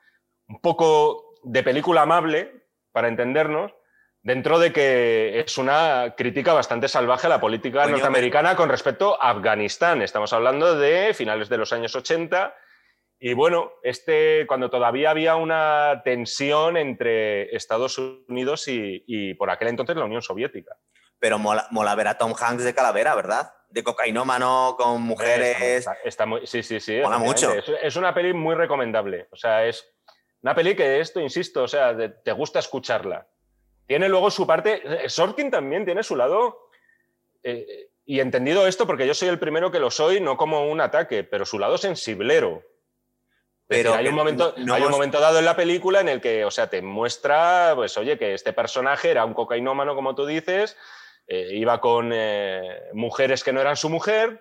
un 0.49 0.61
poco 0.61 1.35
de 1.45 1.63
película 1.63 2.03
amable, 2.03 2.65
para 2.93 3.09
entendernos, 3.09 3.73
dentro 4.23 4.59
de 4.59 4.73
que 4.73 5.41
es 5.41 5.59
una 5.59 6.15
crítica 6.17 6.53
bastante 6.53 6.89
salvaje 6.89 7.27
a 7.27 7.31
la 7.31 7.41
política 7.41 7.87
norteamericana 7.87 8.57
con 8.57 8.69
respecto 8.69 9.21
a 9.21 9.31
Afganistán. 9.31 10.03
Estamos 10.03 10.33
hablando 10.33 10.79
de 10.79 11.15
finales 11.15 11.49
de 11.49 11.59
los 11.59 11.73
años 11.73 11.95
80 11.95 12.55
y 13.23 13.35
bueno, 13.35 13.73
este, 13.83 14.47
cuando 14.47 14.71
todavía 14.71 15.11
había 15.11 15.37
una 15.37 16.01
tensión 16.05 16.79
entre 16.79 17.55
Estados 17.55 17.99
Unidos 17.99 18.65
y, 18.67 19.35
por 19.35 19.51
aquel 19.51 19.69
entonces 19.69 19.95
la 19.97 20.07
Unión 20.07 20.23
Soviética. 20.23 20.77
Pero 21.19 21.39
mola, 21.39 21.95
ver 21.97 22.09
a 22.09 22.17
Tom 22.17 22.33
Hanks 22.35 22.65
de 22.65 22.75
calavera, 22.75 23.15
¿verdad? 23.15 23.53
De 23.69 23.85
cocainómano 23.85 24.75
con 24.79 25.03
mujeres. 25.03 25.87
Está, 26.03 26.25
muy, 26.25 26.47
sí, 26.47 26.63
sí, 26.63 26.81
sí. 26.81 26.99
Mola 27.03 27.19
mucho. 27.19 27.53
Es, 27.53 27.97
una 27.97 28.15
peli 28.15 28.33
muy 28.33 28.55
recomendable. 28.55 29.29
O 29.31 29.37
sea, 29.37 29.67
es 29.67 29.87
una 30.41 30.55
peli 30.55 30.75
que 30.75 31.01
esto, 31.01 31.21
insisto, 31.21 31.65
o 31.65 31.69
sea, 31.69 31.95
te 31.95 32.33
gusta 32.33 32.59
escucharla. 32.59 33.29
Tiene 33.91 34.09
luego 34.09 34.31
su 34.31 34.47
parte. 34.47 34.83
Eh, 34.85 35.09
Sorkin 35.09 35.51
también 35.51 35.85
tiene 35.85 36.05
su 36.05 36.15
lado. 36.15 36.71
Eh, 37.43 37.89
y 38.05 38.21
entendido 38.21 38.69
esto, 38.69 38.87
porque 38.87 39.05
yo 39.05 39.15
soy 39.15 39.27
el 39.27 39.41
primero 39.41 39.73
que 39.73 39.81
lo 39.81 39.91
soy, 39.91 40.21
no 40.21 40.37
como 40.37 40.71
un 40.71 40.81
ataque, 40.81 41.25
pero 41.25 41.45
su 41.45 41.59
lado 41.59 41.77
sensiblero. 41.77 42.63
Pero 43.67 43.93
hay, 43.93 44.07
un 44.07 44.15
momento, 44.15 44.55
hay 44.57 44.83
un 44.85 44.93
momento 44.93 45.19
dado 45.19 45.41
en 45.41 45.45
la 45.45 45.57
película 45.57 45.99
en 45.99 46.09
el 46.09 46.21
que, 46.21 46.45
o 46.45 46.53
sea, 46.53 46.71
te 46.71 46.83
muestra, 46.83 47.73
pues, 47.75 47.99
oye, 47.99 48.17
que 48.17 48.33
este 48.33 48.53
personaje 48.53 49.11
era 49.11 49.25
un 49.25 49.35
cocainómano, 49.35 49.97
como 49.97 50.15
tú 50.15 50.25
dices, 50.25 50.77
eh, 51.27 51.49
iba 51.55 51.81
con 51.81 52.13
mujeres 52.93 53.43
que 53.43 53.53
no 53.53 53.61
eran 53.61 53.77
su 53.77 53.91
mujer 53.91 54.39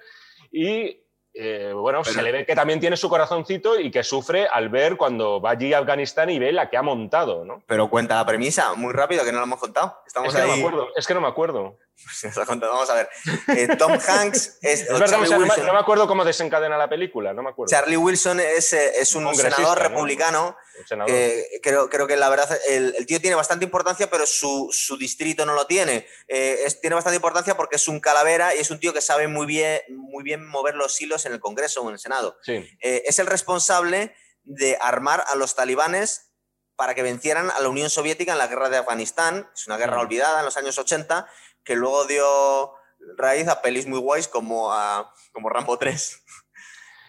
y 0.52 1.08
eh, 1.34 1.72
bueno, 1.76 2.04
se 2.04 2.22
le 2.22 2.32
ve 2.32 2.46
que 2.46 2.56
también 2.56 2.80
tiene 2.80 2.98
su 2.98 3.08
corazoncito 3.08 3.80
y 3.80 3.92
que 3.92 4.04
sufre 4.04 4.48
al 4.48 4.70
ver 4.70 4.98
cuando 4.98 5.40
va 5.40 5.52
allí 5.52 5.74
a 5.74 5.80
Afganistán 5.80 6.30
y 6.30 6.40
ve 6.40 6.52
la 6.52 6.70
que 6.70 6.78
ha 6.78 6.82
montado, 6.82 7.46
¿no? 7.46 7.64
Pero 7.68 7.90
cuenta 7.90 8.16
la 8.16 8.26
premisa, 8.26 8.74
muy 8.74 8.94
rápido, 8.94 9.24
que 9.24 9.32
no 9.32 9.38
la 9.38 9.46
hemos 9.46 9.60
contado. 9.60 10.02
Estamos 10.06 10.30
es, 10.30 10.36
que 10.36 10.48
no 10.48 10.54
me 10.54 10.60
acuerdo, 10.60 10.88
es 10.96 11.08
que 11.08 11.14
no 11.14 11.22
me 11.22 11.28
acuerdo. 11.28 11.78
Vamos 12.62 12.90
a 12.90 12.94
ver. 12.94 13.10
Eh, 13.56 13.76
Tom 13.78 13.92
Hanks 14.08 14.58
es. 14.62 14.88
verdad, 14.88 15.20
no 15.20 15.74
me 15.74 15.80
acuerdo 15.80 16.08
cómo 16.08 16.26
desencadena 16.26 16.78
la 16.78 16.90
película, 16.90 17.34
no 17.34 17.44
me 17.44 17.50
acuerdo. 17.50 17.70
Charlie 17.70 17.98
Wilson 17.98 18.40
es, 18.40 18.74
eh, 18.74 18.94
es 19.00 19.16
un, 19.16 19.34
senador 19.36 19.80
republicano. 19.80 20.58
creo, 21.62 21.90
creo 21.90 22.08
que 22.08 22.18
la 22.18 22.30
verdad, 22.30 22.60
el, 22.68 23.06
tío 23.06 23.20
tiene 23.22 23.36
bastante 23.36 23.66
importancia, 23.66 24.10
pero 24.10 24.26
su, 24.26 24.70
su 24.72 24.98
distrito 24.98 25.46
no 25.46 25.54
lo 25.54 25.68
tiene. 25.68 26.08
Eh, 26.28 26.66
tiene 26.82 26.96
bastante 26.96 27.16
importancia 27.16 27.56
porque 27.56 27.76
es 27.76 27.88
un 27.88 28.00
calavera 28.00 28.56
y 28.56 28.60
es 28.60 28.72
un 28.72 28.80
tío 28.80 28.94
que 28.94 29.02
sabe 29.02 29.28
muy 29.28 29.46
bien, 29.46 29.82
muy 29.90 30.24
bien 30.24 30.46
mover 30.46 30.76
los 30.76 31.00
hilos 31.00 31.26
en 31.26 31.34
el 31.34 31.40
Congreso 31.40 31.82
o 31.82 31.88
en 31.88 31.94
el 31.94 32.00
Senado. 32.00 32.38
es 32.46 33.20
el 33.20 33.28
responsable 33.28 34.16
de 34.44 34.78
armar 34.82 35.24
a 35.28 35.36
los 35.36 35.56
talibanes 35.56 36.30
para 36.80 36.96
que 36.96 37.04
vencieran 37.04 37.52
a 37.52 37.60
la 37.60 37.68
Unión 37.68 37.90
Soviética 37.90 38.32
en 38.32 38.38
la 38.38 38.48
guerra 38.48 38.70
de 38.70 38.78
Afganistán. 38.78 39.50
Es 39.54 39.68
una 39.68 39.76
guerra 39.76 40.00
olvidada 40.00 40.40
en 40.40 40.46
los 40.46 40.56
años 40.56 40.78
80 40.78 41.28
que 41.70 41.76
luego 41.76 42.04
dio 42.06 42.74
raíz 43.16 43.48
a 43.48 43.62
pelis 43.62 43.86
muy 43.86 44.00
guays 44.00 44.28
como, 44.28 44.74
a, 44.74 45.14
como 45.32 45.50
Rambo 45.50 45.78
3. 45.78 46.26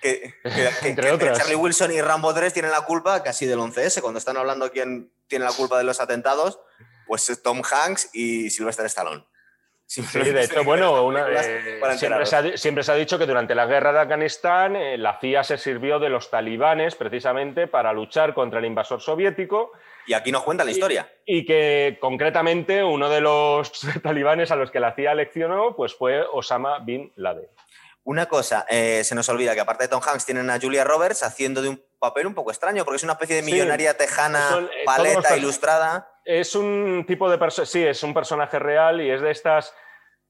Que, 0.03 0.33
Entre. 0.83 1.33
Charlie 1.35 1.57
Wilson 1.57 1.93
y 1.93 2.01
Rambo 2.01 2.33
3 2.33 2.55
tienen 2.55 2.71
la 2.71 2.81
culpa 2.81 3.23
casi 3.23 3.45
del 3.45 3.59
11S. 3.59 4.01
Cuando 4.01 4.17
están 4.17 4.39
hablando 4.39 4.71
quién 4.71 5.13
tiene 5.27 5.45
la 5.45 5.53
culpa 5.53 5.77
de 5.77 5.85
los 5.85 6.01
atentados, 6.01 6.59
pues 7.07 7.29
es 7.29 7.43
Tom 7.43 7.61
Hanks 7.61 8.09
y 8.15 8.49
Sylvester 8.49 8.87
Stallone. 8.87 9.27
Sí, 9.85 10.01
de 10.01 10.43
hecho, 10.45 10.65
bueno, 10.65 11.13
eh, 11.15 11.81
siempre, 11.99 12.83
se 12.83 12.93
ha, 12.93 12.95
dicho 12.95 13.19
que 13.19 13.27
durante 13.27 13.55
la 13.55 13.67
guerra 13.67 13.93
de 13.93 13.99
Afganistán 13.99 14.75
eh, 14.75 14.97
la 14.97 15.19
CIA 15.21 15.45
se 15.45 15.59
sirvió 15.59 15.99
de 15.99 16.09
los 16.09 16.31
talibanes 16.31 16.95
precisamente 16.95 17.67
para 17.67 17.93
luchar 17.93 18.33
contra 18.33 18.61
el 18.61 18.65
invasor 18.65 19.03
soviético. 19.03 19.73
Y 20.07 20.15
aquí 20.15 20.33
nos 20.33 20.43
cuenta 20.43 20.65
la 20.65 20.71
historia. 20.71 21.11
Y, 21.25 21.45
que 21.45 21.99
concretamente 22.01 22.83
uno 22.83 23.09
de 23.09 23.21
los 23.21 23.73
talibanes 24.03 24.51
a 24.51 24.57
los 24.57 24.71
que 24.71 24.81
la 24.81 24.95
CIA 24.95 25.15
leccionó 25.15 25.77
pues 25.77 25.95
fue 25.95 26.23
Osama 26.23 26.79
Bin 26.81 27.13
Laden. 27.17 27.49
Una 28.03 28.27
cosa, 28.27 28.67
eh, 28.69 29.05
se 29.05 29.15
nos 29.15 29.29
olvida 29.29 29.55
que 29.55 29.61
aparte 29.61 29.85
de 29.85 29.89
Tom 29.89 30.01
Hanks 30.05 30.25
tienen 30.25 30.49
a 30.49 30.59
Julia 30.59 30.85
Roberts 30.85 31.23
haciendo 31.23 31.61
de 31.61 31.69
un 31.69 31.85
papel 31.99 32.27
un 32.27 32.35
poco 32.35 32.51
extraño, 32.51 32.85
porque 32.85 32.97
es 32.97 33.05
una 33.05 33.13
especie 33.13 33.37
de 33.37 33.43
millonaria 33.43 33.97
tejana, 33.97 34.69
eh, 34.73 34.85
paleta, 34.87 35.37
ilustrada. 35.37 36.11
Es 36.25 36.55
un 36.55 37.05
tipo 37.07 37.31
de 37.31 37.37
persona, 37.37 37.67
sí, 37.67 37.85
es 37.85 38.03
un 38.03 38.15
personaje 38.15 38.59
real 38.59 39.03
y 39.03 39.11
es 39.11 39.21
de 39.21 39.31
estas, 39.31 39.75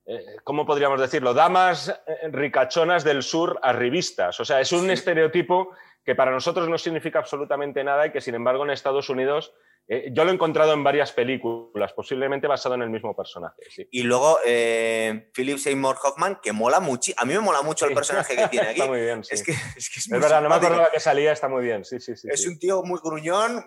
eh, 0.05 0.18
¿cómo 0.43 0.66
podríamos 0.66 1.01
decirlo? 1.01 1.33
Damas 1.33 1.95
ricachonas 2.33 3.05
del 3.05 3.23
sur 3.23 3.61
arribistas. 3.62 4.41
O 4.41 4.45
sea, 4.45 4.61
es 4.61 4.73
un 4.73 4.91
estereotipo 4.91 5.71
que 6.05 6.14
para 6.14 6.30
nosotros 6.30 6.68
no 6.68 6.78
significa 6.78 7.18
absolutamente 7.18 7.84
nada 7.84 8.07
y 8.07 8.12
que 8.12 8.20
sin 8.20 8.34
embargo 8.34 8.64
en 8.64 8.70
Estados 8.70 9.09
Unidos 9.11 9.55
eh, 9.92 10.11
yo 10.12 10.24
lo 10.24 10.30
he 10.30 10.34
encontrado 10.34 10.72
en 10.72 10.84
varias 10.84 11.11
películas, 11.11 11.92
posiblemente 11.92 12.46
basado 12.46 12.76
en 12.76 12.82
el 12.82 12.90
mismo 12.90 13.16
personaje. 13.16 13.57
Y 13.90 14.05
luego 14.05 14.38
eh, 14.46 15.30
Philip 15.34 15.59
Seymour 15.59 15.96
Hoffman, 16.01 16.38
que 16.40 16.53
mola 16.53 16.78
mucho. 16.78 17.12
A 17.16 17.24
mí 17.24 17.34
me 17.34 17.40
mola 17.40 17.62
mucho 17.62 17.86
el 17.86 17.94
personaje 17.94 18.36
que 18.36 18.46
tiene 18.46 18.68
aquí. 18.70 18.78
está 18.78 18.86
muy 18.88 19.01
bien, 19.01 19.24
sí. 19.24 19.34
Es 19.34 19.42
que 19.42 19.51
es, 19.51 20.09
verdad, 20.09 20.42
no 20.42 20.48
me 20.48 20.55
acordaba 20.55 20.92
que 20.92 21.01
salía, 21.01 21.32
está 21.32 21.48
muy 21.48 21.64
bien. 21.64 21.84
Sí, 21.84 21.98
sí, 21.98 22.14
sí. 22.16 22.28
Es 22.30 22.46
un 22.46 22.61
tío 22.61 22.84
muy 22.84 23.01
gruñón, 23.03 23.66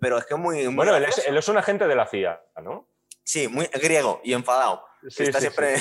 pero 0.00 0.18
es 0.18 0.26
que 0.26 0.34
muy. 0.34 0.66
bueno, 0.66 0.96
él 0.96 1.04
es, 1.04 1.48
un 1.48 1.56
agente 1.56 1.86
de 1.86 1.94
la 1.94 2.06
CIA, 2.06 2.42
¿no? 2.64 2.88
Sí, 3.24 3.48
muy 3.48 3.66
griego 3.66 4.20
y 4.24 4.32
enfadado. 4.32 4.84
está 5.02 5.40
siempre. 5.40 5.74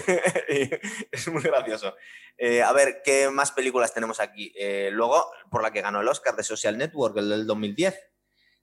es 1.12 1.28
muy 1.28 1.42
gracioso. 1.42 1.96
Eh, 2.38 2.62
a 2.62 2.72
ver, 2.72 3.02
¿qué 3.04 3.30
más 3.30 3.52
películas 3.52 3.94
tenemos 3.94 4.20
aquí? 4.20 4.54
luego, 4.92 5.32
por 5.52 5.62
la 5.62 5.72
que 5.72 5.82
ganó 5.82 6.02
el 6.02 6.08
Oscar 6.08 6.36
de 6.36 6.44
Social 6.44 6.78
Network, 6.78 7.18
el 7.18 7.30
del 7.30 7.48
2010 7.48 8.10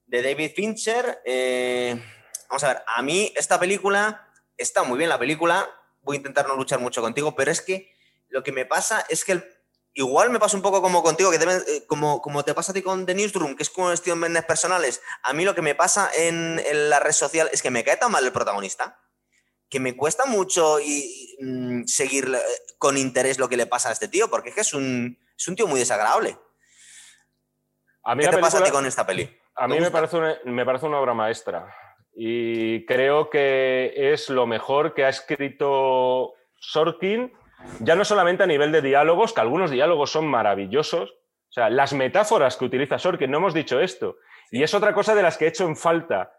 de 0.06 0.22
David 0.22 0.52
Fincher. 0.54 1.20
Eh, 1.24 2.00
vamos 2.48 2.64
a 2.64 2.68
ver, 2.68 2.82
a 2.86 3.02
mí 3.02 3.32
esta 3.36 3.60
película 3.60 4.28
está 4.56 4.84
muy 4.84 4.98
bien 4.98 5.10
la 5.10 5.18
película. 5.18 5.68
Voy 6.02 6.16
a 6.16 6.18
intentar 6.18 6.46
no 6.46 6.56
luchar 6.56 6.80
mucho 6.80 7.02
contigo, 7.02 7.34
pero 7.34 7.50
es 7.50 7.60
que 7.60 7.92
lo 8.28 8.42
que 8.42 8.52
me 8.52 8.64
pasa 8.64 9.04
es 9.08 9.24
que 9.24 9.42
igual 9.96 10.30
me 10.30 10.38
pasa 10.38 10.56
un 10.56 10.62
poco 10.62 10.82
como 10.82 11.02
contigo, 11.02 11.30
que 11.30 11.36
eh, 11.36 11.86
como, 11.86 12.20
como 12.20 12.44
te 12.44 12.54
pasa 12.54 12.72
a 12.72 12.74
ti 12.74 12.82
con 12.82 13.06
The 13.06 13.14
Newsroom, 13.14 13.56
que 13.56 13.62
es 13.62 13.70
como 13.70 13.88
cuestiones 13.88 14.44
personales. 14.44 15.02
A 15.22 15.32
mí 15.32 15.44
lo 15.44 15.54
que 15.54 15.62
me 15.62 15.74
pasa 15.74 16.10
en, 16.14 16.60
la 16.88 17.00
red 17.00 17.12
social 17.12 17.48
es 17.52 17.62
que 17.62 17.70
me 17.70 17.82
cae 17.82 17.96
tan 17.96 18.12
mal 18.12 18.24
el 18.24 18.32
protagonista 18.32 19.00
que 19.68 19.80
me 19.80 19.96
cuesta 19.96 20.26
mucho 20.26 20.78
y, 20.80 21.36
mm, 21.40 21.84
seguir 21.86 22.26
eh, 22.32 22.40
con 22.78 22.96
interés 22.96 23.38
lo 23.38 23.48
que 23.48 23.56
le 23.56 23.66
pasa 23.66 23.88
a 23.88 23.92
este 23.92 24.06
tío, 24.06 24.28
porque 24.30 24.50
es 24.50 24.54
que 24.54 24.60
es 24.60 24.74
un, 24.74 25.18
es 25.36 25.48
un 25.48 25.56
tío 25.56 25.66
muy 25.66 25.80
desagradable. 25.80 26.38
A 28.04 28.14
mí 28.14 28.22
¿Qué 28.22 28.30
te 28.30 28.38
pasa 28.38 28.58
a 28.58 28.64
ti 28.64 28.70
con 28.70 28.86
esta 28.86 29.06
peli? 29.06 29.28
A 29.56 29.66
mí 29.66 29.80
me 29.80 29.90
parece, 29.90 30.18
una, 30.18 30.38
me 30.44 30.64
parece 30.66 30.86
una 30.86 31.00
obra 31.00 31.14
maestra 31.14 31.74
y 32.14 32.84
creo 32.84 33.30
que 33.30 33.94
es 33.96 34.28
lo 34.28 34.46
mejor 34.46 34.92
que 34.92 35.04
ha 35.04 35.08
escrito 35.08 36.34
Sorkin, 36.60 37.32
ya 37.80 37.94
no 37.94 38.04
solamente 38.04 38.42
a 38.42 38.46
nivel 38.46 38.72
de 38.72 38.82
diálogos, 38.82 39.32
que 39.32 39.40
algunos 39.40 39.70
diálogos 39.70 40.10
son 40.10 40.26
maravillosos, 40.26 41.10
o 41.10 41.52
sea, 41.52 41.70
las 41.70 41.92
metáforas 41.92 42.56
que 42.56 42.64
utiliza 42.64 42.98
Sorkin, 42.98 43.30
no 43.30 43.38
hemos 43.38 43.54
dicho 43.54 43.80
esto, 43.80 44.16
y 44.50 44.62
es 44.62 44.74
otra 44.74 44.94
cosa 44.94 45.14
de 45.14 45.22
las 45.22 45.36
que 45.36 45.46
he 45.46 45.48
hecho 45.48 45.64
en 45.64 45.76
falta 45.76 46.32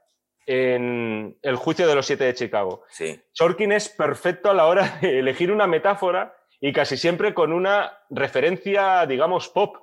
en 0.46 1.38
El 1.42 1.58
juicio 1.58 1.88
de 1.88 1.96
los 1.96 2.06
siete 2.06 2.24
de 2.24 2.34
Chicago. 2.34 2.84
Sí. 2.90 3.22
Sorkin 3.34 3.74
es 3.74 3.90
perfecto 3.90 4.50
a 4.50 4.54
la 4.54 4.68
hora 4.68 4.98
de 5.02 5.20
elegir 5.20 5.52
una 5.52 5.68
metáfora 5.68 6.36
y 6.60 6.72
casi 6.74 6.98
siempre 6.98 7.34
con 7.34 7.54
una 7.54 8.00
referencia, 8.10 9.06
digamos, 9.06 9.50
pop. 9.50 9.76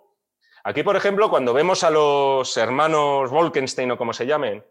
Aquí, 0.65 0.83
por 0.83 0.97
ejemplo, 0.97 1.29
cuando 1.29 1.53
vemos 1.53 1.85
a 1.85 1.91
los 1.91 2.57
hermanos 2.57 3.31
Wolkenstein 3.31 3.91
o 3.91 3.99
como 3.99 4.15
se 4.15 4.27
llamen, 4.27 4.65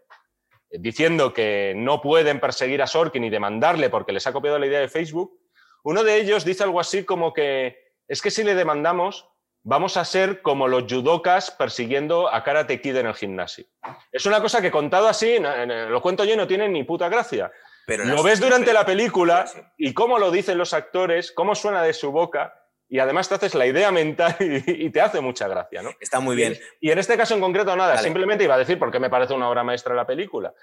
eh, 0.70 0.78
diciendo 0.80 1.32
que 1.32 1.72
no 1.76 2.02
pueden 2.02 2.40
perseguir 2.40 2.82
a 2.82 2.88
Sorkin 2.88 3.22
y 3.22 3.30
demandarle 3.30 3.88
porque 3.88 4.12
les 4.12 4.26
ha 4.26 4.32
copiado 4.32 4.58
la 4.58 4.66
idea 4.66 4.80
de 4.80 4.88
Facebook, 4.88 5.38
uno 5.84 6.02
de 6.02 6.16
ellos 6.16 6.44
dice 6.44 6.64
algo 6.64 6.80
así 6.80 7.04
como 7.04 7.32
que 7.32 7.78
es 8.08 8.20
que 8.20 8.30
si 8.30 8.42
le 8.42 8.54
demandamos 8.54 9.28
vamos 9.64 9.96
a 9.96 10.04
ser 10.04 10.42
como 10.42 10.68
los 10.68 10.84
judokas 10.84 11.50
persiguiendo 11.50 12.32
a 12.32 12.44
Karate 12.44 12.80
Kid 12.80 12.96
en 12.96 13.06
el 13.06 13.14
gimnasio. 13.14 13.64
Es 14.12 14.26
una 14.26 14.40
cosa 14.40 14.60
que 14.60 14.70
contado 14.70 15.08
así, 15.08 15.38
lo 15.38 16.02
cuento 16.02 16.24
yo, 16.24 16.36
no 16.36 16.46
tiene 16.46 16.68
ni 16.68 16.84
puta 16.84 17.08
gracia. 17.08 17.50
Pero 17.86 18.04
lo 18.04 18.22
ves 18.22 18.40
durante 18.40 18.72
la 18.72 18.86
película 18.86 19.46
y 19.76 19.92
cómo 19.92 20.18
lo 20.18 20.30
dicen 20.30 20.58
los 20.58 20.72
actores, 20.72 21.32
cómo 21.32 21.54
suena 21.54 21.82
de 21.82 21.92
su 21.92 22.12
boca 22.12 22.54
y 22.88 22.98
además 22.98 23.28
te 23.28 23.34
haces 23.34 23.54
la 23.54 23.66
idea 23.66 23.90
mental 23.90 24.36
y, 24.40 24.90
te 24.90 25.00
hace 25.00 25.20
mucha 25.20 25.48
gracia, 25.48 25.82
¿no? 25.82 25.90
Está 25.98 26.20
muy 26.20 26.36
bien. 26.36 26.58
Y, 26.80 26.90
en 26.90 26.98
este 26.98 27.16
caso 27.16 27.34
en 27.34 27.40
concreto 27.40 27.74
nada, 27.74 27.98
simplemente 27.98 28.44
iba 28.44 28.54
a 28.54 28.58
decir 28.58 28.78
porque 28.78 29.00
me 29.00 29.10
parece 29.10 29.34
una 29.34 29.48
obra 29.48 29.64
maestra 29.64 29.94
la 29.94 30.06
película. 30.06 30.54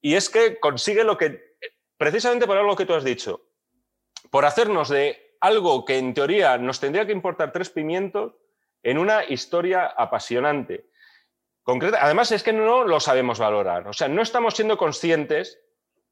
Y 0.00 0.14
es 0.14 0.28
que 0.28 0.58
consigue 0.58 1.04
lo 1.04 1.16
que, 1.16 1.56
precisamente 1.96 2.46
por 2.46 2.56
algo 2.56 2.76
que 2.76 2.86
tú 2.86 2.94
has 2.94 3.04
dicho, 3.04 3.51
por 4.32 4.46
hacernos 4.46 4.88
de 4.88 5.36
algo 5.42 5.84
que 5.84 5.98
en 5.98 6.14
teoría 6.14 6.56
nos 6.56 6.80
tendría 6.80 7.04
que 7.04 7.12
importar 7.12 7.52
tres 7.52 7.68
pimientos 7.68 8.32
en 8.82 8.96
una 8.96 9.24
historia 9.24 9.84
apasionante. 9.84 10.86
Además 12.00 12.32
es 12.32 12.42
que 12.42 12.54
no 12.54 12.84
lo 12.84 12.98
sabemos 12.98 13.38
valorar, 13.38 13.86
o 13.86 13.92
sea, 13.92 14.08
no 14.08 14.22
estamos 14.22 14.54
siendo 14.54 14.78
conscientes 14.78 15.60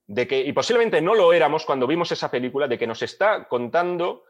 de 0.07 0.29
que, 0.29 0.41
y 0.41 0.53
posiblemente 0.53 1.01
no 1.01 1.15
lo 1.15 1.33
éramos 1.33 1.65
cuando 1.65 1.87
vimos 1.87 2.13
esa 2.13 2.31
película, 2.31 2.69
de 2.69 2.79
que 2.79 2.87
nos 2.87 3.01
está 3.01 3.49
contando 3.49 4.25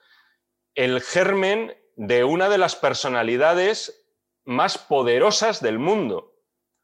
el 0.76 1.00
germen 1.00 1.76
de 1.96 2.22
una 2.22 2.48
de 2.48 2.58
las 2.58 2.76
personalidades 2.76 4.06
más 4.44 4.78
poderosas 4.78 5.60
del 5.60 5.80
mundo. 5.80 6.36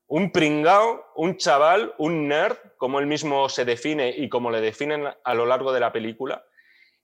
Un 0.09 0.33
pringao, 0.33 1.07
un 1.15 1.37
chaval, 1.37 1.95
un 1.99 2.27
nerd, 2.27 2.57
como 2.79 2.99
él 2.99 3.07
mismo 3.07 3.49
se 3.49 3.65
define 3.65 4.11
y 4.11 4.29
como 4.29 4.51
le 4.51 4.61
definen 4.61 5.07
a 5.23 5.35
lo 5.35 5.47
largo 5.47 5.73
de 5.73 5.81
la 5.81 5.93
película. 5.93 6.45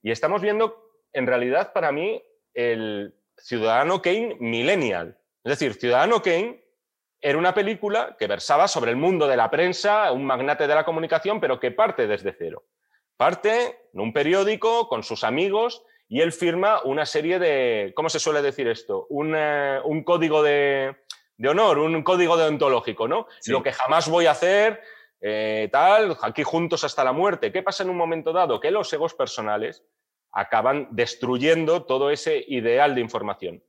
Y 0.02 0.10
estamos 0.10 0.42
viendo, 0.42 0.90
en 1.12 1.26
realidad, 1.26 1.72
para 1.72 1.92
mí, 1.92 2.22
el 2.54 3.14
Ciudadano 3.36 4.02
Kane 4.02 4.36
millennial. 4.40 5.18
Es 5.44 5.50
decir, 5.50 5.74
Ciudadano 5.74 6.22
Kane 6.22 6.62
era 7.20 7.38
una 7.38 7.54
película 7.54 8.16
que 8.18 8.26
versaba 8.26 8.66
sobre 8.66 8.90
el 8.90 8.96
mundo 8.96 9.28
de 9.28 9.36
la 9.36 9.50
prensa, 9.50 10.10
un 10.10 10.24
magnate 10.24 10.66
de 10.66 10.74
la 10.74 10.84
comunicación, 10.84 11.40
pero 11.40 11.60
que 11.60 11.70
parte 11.70 12.06
desde 12.06 12.34
cero. 12.36 12.64
Parte 13.16 13.88
en 13.94 14.00
un 14.00 14.12
periódico 14.12 14.88
con 14.88 15.04
sus 15.04 15.22
amigos 15.22 15.84
y 16.08 16.20
él 16.20 16.32
firma 16.32 16.82
una 16.82 17.06
serie 17.06 17.38
de, 17.38 17.92
¿cómo 17.94 18.10
se 18.10 18.18
suele 18.18 18.42
decir 18.42 18.66
esto? 18.66 19.06
Un, 19.08 19.34
eh, 19.36 19.80
código 20.04 20.42
de, 20.42 20.96
honor, 21.48 21.78
un 21.78 22.02
código 22.02 22.36
deontológico, 22.36 23.06
¿no? 23.06 23.28
Lo 23.46 23.62
que 23.62 23.72
jamás 23.72 24.08
voy 24.08 24.26
a 24.26 24.32
hacer, 24.32 24.82
eh, 25.24 25.68
tal, 25.70 26.16
aquí 26.20 26.42
juntos 26.42 26.82
hasta 26.82 27.04
la 27.04 27.12
muerte. 27.12 27.52
¿Qué 27.52 27.62
pasa 27.62 27.84
en 27.84 27.90
un 27.90 27.96
momento 27.96 28.32
dado? 28.32 28.58
Que 28.58 28.72
los 28.72 28.92
egos 28.92 29.14
personales 29.14 29.84
acaban 30.32 30.88
destruyendo 30.90 31.84
todo 31.84 32.10
ese 32.10 32.44
ideal 32.48 32.96
de 32.96 33.02
información. 33.02 33.62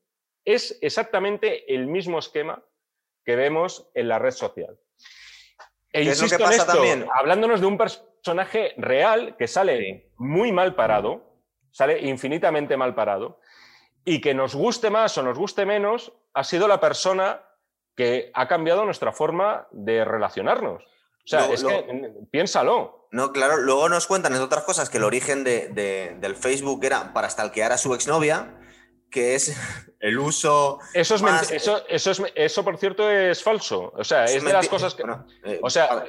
Es 0.45 0.80
exactamente 0.82 1.74
el 1.74 1.86
mismo 1.86 2.18
esquema 2.18 2.64
que 3.24 3.36
vemos 3.36 3.88
en 3.93 4.08
la 4.08 4.18
red 4.18 4.32
social. 4.32 4.80
E 5.91 6.04
insisto 6.04 6.43
en 6.43 6.54
esto, 6.54 6.74
también? 6.74 7.08
hablándonos 7.14 7.62
de 7.62 7.68
un 7.68 7.78
personaje 7.78 8.74
real 8.78 9.38
que 9.38 9.47
sale 9.47 10.12
muy 10.18 10.51
mal 10.51 10.74
parado, 10.74 11.38
sale 11.70 11.99
infinitamente 11.99 12.78
mal 12.78 12.95
parado. 12.95 13.39
Y 14.04 14.22
que 14.22 14.34
nos 14.34 14.56
guste 14.56 14.89
más 14.89 15.18
o 15.20 15.24
nos 15.24 15.38
guste 15.38 15.66
menos, 15.68 16.14
ha 16.34 16.43
sido 16.43 16.68
la 16.68 16.80
persona 16.80 17.45
que 17.95 18.32
ha 18.34 18.47
cambiado 18.47 18.86
nuestra 18.86 19.12
forma 19.12 19.68
de 19.72 20.04
relacionarnos. 20.04 20.84
O 21.26 21.28
sea, 21.28 21.52
es 21.52 21.64
que 21.64 22.12
piénsalo. 22.32 23.08
No, 23.12 23.32
claro, 23.32 23.58
luego 23.58 23.88
nos 23.90 24.08
cuentan, 24.08 24.34
entre 24.34 24.46
otras 24.46 24.64
cosas, 24.64 24.90
que 24.90 24.98
el 24.98 25.04
origen 25.04 25.44
del 25.44 26.36
Facebook 26.36 26.84
era 26.84 27.14
para 27.14 27.30
stalkear 27.30 27.72
a 27.72 27.78
su 27.78 27.94
exnovia, 27.94 28.60
que 29.10 29.36
es 29.36 29.56
el 30.00 30.20
uso. 30.20 30.80
Eso, 30.94 31.16
es 31.16 31.52
eso, 31.52 31.84
eso, 31.88 32.12
es, 32.12 32.34
eso, 32.36 32.64
por 32.64 32.78
cierto, 32.78 33.10
es 33.10 33.42
falso. 33.42 33.94
O 33.96 34.04
sea, 34.04 34.26
es, 34.26 34.44
de 34.44 34.52
las 34.52 34.68
cosas 34.68 34.96
que. 34.96 35.04
Eh, 35.46 35.60
o 35.62 35.70
sea, 35.70 36.04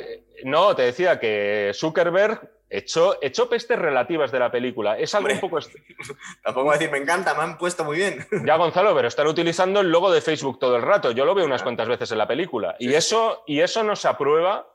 no, 0.44 0.74
te 0.74 0.82
decía 0.82 1.20
que 1.20 1.72
Zuckerberg 1.74 2.54
Echó, 2.74 3.48
pestes 3.48 3.78
relativas 3.78 4.32
de 4.32 4.38
la 4.40 4.50
película. 4.50 4.98
Es 4.98 5.14
algo 5.14 5.32
un 5.32 5.38
poco. 5.38 5.58
Tampoco 6.42 6.64
voy 6.64 6.74
a 6.74 6.78
decir, 6.78 6.90
me 6.90 6.98
encanta, 6.98 7.34
me 7.34 7.42
han 7.42 7.56
puesto 7.56 7.84
muy 7.84 7.98
bien. 7.98 8.26
Ya, 8.44 8.56
Gonzalo, 8.56 8.94
pero 8.94 9.06
están 9.06 9.28
utilizando 9.28 9.80
el 9.80 9.90
logo 9.90 10.10
de 10.10 10.20
Facebook 10.20 10.58
todo 10.58 10.76
el 10.76 10.82
rato. 10.82 11.12
Yo 11.12 11.24
lo 11.24 11.34
veo 11.34 11.46
unas 11.46 11.62
cuantas 11.62 11.86
veces 11.86 12.10
en 12.10 12.18
la 12.18 12.26
película. 12.26 12.74
Y 12.80 12.92
eso, 12.92 13.44
y 13.46 13.60
eso 13.60 13.84
no 13.84 13.94
se 13.94 14.08
aprueba 14.08 14.73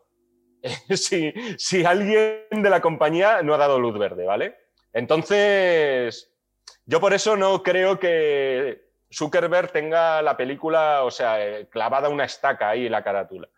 si, 0.90 1.34
si 1.58 1.86
alguien 1.86 2.46
de 2.50 2.70
la 2.70 2.82
compañía 2.82 3.42
no 3.42 3.54
ha 3.54 3.58
dado 3.58 3.80
luz 3.80 3.98
verde, 3.98 4.26
¿vale? 4.26 4.56
Entonces, 4.94 6.32
yo 6.86 7.00
por 7.00 7.14
eso 7.14 7.36
no 7.36 7.62
creo 7.64 8.00
que 8.00 8.90
Zuckerberg 9.12 9.72
tenga 9.72 10.22
la 10.22 10.38
película, 10.38 11.04
o 11.04 11.12
sea, 11.12 11.46
eh, 11.46 11.68
clavada 11.70 12.10
una 12.10 12.26
estaca 12.26 12.70
ahí 12.70 12.86
en 12.86 12.92
la 12.92 13.04
carátula. 13.04 13.50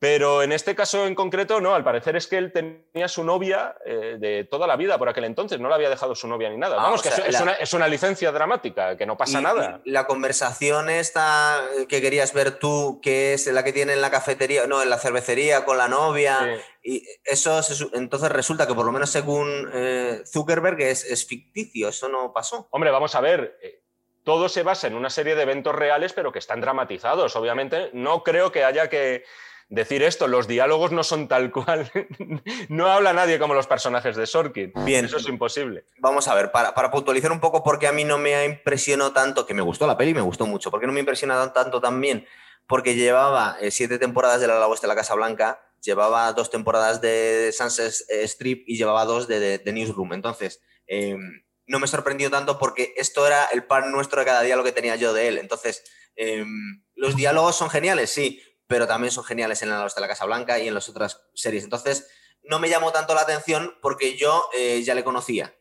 Pero 0.00 0.42
en 0.42 0.50
este 0.50 0.74
caso 0.74 1.06
en 1.06 1.14
concreto, 1.14 1.60
no, 1.60 1.74
al 1.74 1.84
parecer 1.84 2.16
es 2.16 2.26
que 2.26 2.38
él 2.38 2.52
tenía 2.52 3.06
su 3.06 3.22
novia 3.22 3.76
eh, 3.84 4.16
de 4.18 4.44
toda 4.50 4.66
la 4.66 4.76
vida 4.76 4.96
por 4.96 5.10
aquel 5.10 5.24
entonces, 5.24 5.60
no 5.60 5.68
le 5.68 5.74
había 5.74 5.90
dejado 5.90 6.14
su 6.14 6.26
novia 6.26 6.48
ni 6.48 6.56
nada. 6.56 6.76
Ah, 6.78 6.84
Vamos, 6.84 7.02
que 7.02 7.10
sea, 7.10 7.26
es, 7.26 7.34
la- 7.34 7.42
una, 7.42 7.52
es 7.52 7.74
una 7.74 7.86
licencia 7.86 8.32
dramática, 8.32 8.96
que 8.96 9.04
no 9.04 9.18
pasa 9.18 9.40
Y- 9.40 9.42
nada. 9.42 9.82
y 9.84 9.90
la 9.90 10.06
conversación 10.06 10.88
esta 10.88 11.60
que 11.86 12.00
querías 12.00 12.32
ver 12.32 12.52
tú, 12.58 12.98
que 13.02 13.34
es 13.34 13.46
la 13.48 13.62
que 13.62 13.74
tiene 13.74 13.92
en 13.92 14.00
la 14.00 14.10
cafetería, 14.10 14.66
no, 14.66 14.82
en 14.82 14.88
la 14.88 14.96
cervecería 14.96 15.66
con 15.66 15.76
la 15.76 15.86
novia, 15.88 16.38
Sí. 16.82 16.94
y 16.94 17.06
eso 17.24 17.62
se 17.62 17.86
entonces 17.92 18.32
resulta 18.32 18.66
que 18.66 18.74
por 18.74 18.86
lo 18.86 18.92
menos 18.92 19.10
según 19.10 19.70
eh, 19.74 20.22
Zuckerberg 20.24 20.80
es, 20.80 21.04
es 21.04 21.26
ficticio, 21.26 21.90
eso 21.90 22.08
no 22.08 22.32
pasó. 22.32 22.68
Hombre, 22.70 22.90
vamos 22.90 23.14
a 23.14 23.20
ver, 23.20 23.58
eh, 23.62 23.82
todo 24.24 24.48
se 24.48 24.62
basa 24.62 24.86
en 24.86 24.94
una 24.94 25.10
serie 25.10 25.34
de 25.34 25.42
eventos 25.42 25.74
reales, 25.74 26.14
pero 26.14 26.32
que 26.32 26.38
están 26.38 26.62
dramatizados. 26.62 27.36
Obviamente, 27.36 27.90
no 27.92 28.22
creo 28.22 28.50
que 28.50 28.64
haya 28.64 28.88
que 28.88 29.24
decir 29.70 30.02
esto, 30.02 30.26
los 30.28 30.46
diálogos 30.46 30.92
no 30.92 31.02
son 31.04 31.28
tal 31.28 31.50
cual, 31.50 31.90
no 32.68 32.88
habla 32.90 33.12
nadie 33.12 33.38
como 33.38 33.54
los 33.54 33.66
personajes 33.66 34.16
de 34.16 34.26
Sorkin. 34.26 34.72
Bien. 34.84 35.04
Eso 35.06 35.16
es 35.16 35.28
imposible. 35.28 35.84
Vamos 35.98 36.28
a 36.28 36.34
ver, 36.34 36.50
para, 36.52 36.74
para 36.74 36.90
puntualizar 36.90 37.32
un 37.32 37.40
poco 37.40 37.62
porque 37.62 37.86
a 37.86 37.92
mí 37.92 38.04
no 38.04 38.18
me 38.18 38.44
impresionó 38.44 39.12
tanto, 39.12 39.46
que 39.46 39.54
me 39.54 39.62
gustó 39.62 39.86
la 39.86 39.96
peli, 39.96 40.12
me 40.12 40.20
gustó 40.20 40.44
mucho, 40.46 40.70
porque 40.70 40.86
no 40.86 40.92
me 40.92 41.00
impresionó 41.00 41.50
tanto 41.52 41.80
también, 41.80 42.26
porque 42.66 42.94
llevaba 42.94 43.56
eh, 43.60 43.70
siete 43.70 43.98
temporadas 43.98 44.40
de 44.40 44.48
La 44.48 44.66
Oeste 44.66 44.86
de 44.86 44.88
la 44.88 44.96
Casa 44.96 45.14
Blanca, 45.14 45.60
llevaba 45.82 46.32
dos 46.34 46.50
temporadas 46.50 47.00
de 47.00 47.50
Sunset 47.56 47.94
eh, 48.10 48.24
Strip 48.24 48.64
y 48.68 48.76
llevaba 48.76 49.04
dos 49.06 49.26
de, 49.28 49.40
de- 49.40 49.58
de 49.58 49.72
Newsroom. 49.72 50.12
Entonces, 50.12 50.60
eh, 50.86 51.16
no 51.66 51.78
me 51.78 51.86
sorprendió 51.86 52.30
tanto 52.30 52.58
porque 52.58 52.92
esto 52.96 53.26
era 53.26 53.44
el 53.46 53.64
pan 53.64 53.92
nuestro 53.92 54.18
de 54.20 54.26
cada 54.26 54.42
día 54.42 54.56
lo 54.56 54.64
que 54.64 54.72
tenía 54.72 54.96
yo 54.96 55.12
de 55.12 55.28
él. 55.28 55.38
Entonces, 55.38 55.84
eh, 56.16 56.44
los 56.96 57.14
diálogos 57.16 57.56
son 57.56 57.70
geniales, 57.70 58.10
sí, 58.10 58.42
pero 58.70 58.86
también 58.86 59.10
son 59.10 59.24
geniales 59.24 59.60
en 59.62 59.68
La 59.68 59.84
de 59.84 60.00
la 60.00 60.08
Casa 60.08 60.24
Blanca 60.24 60.58
y 60.58 60.68
en 60.68 60.74
las 60.74 60.88
otras 60.88 61.26
series. 61.34 61.64
Entonces, 61.64 62.08
no 62.44 62.60
me 62.60 62.70
llamó 62.70 62.92
tanto 62.92 63.14
la 63.14 63.22
atención 63.22 63.76
porque 63.82 64.16
yo 64.16 64.48
eh, 64.56 64.80
ya 64.82 64.94
le 64.94 65.04
conocía 65.04 65.52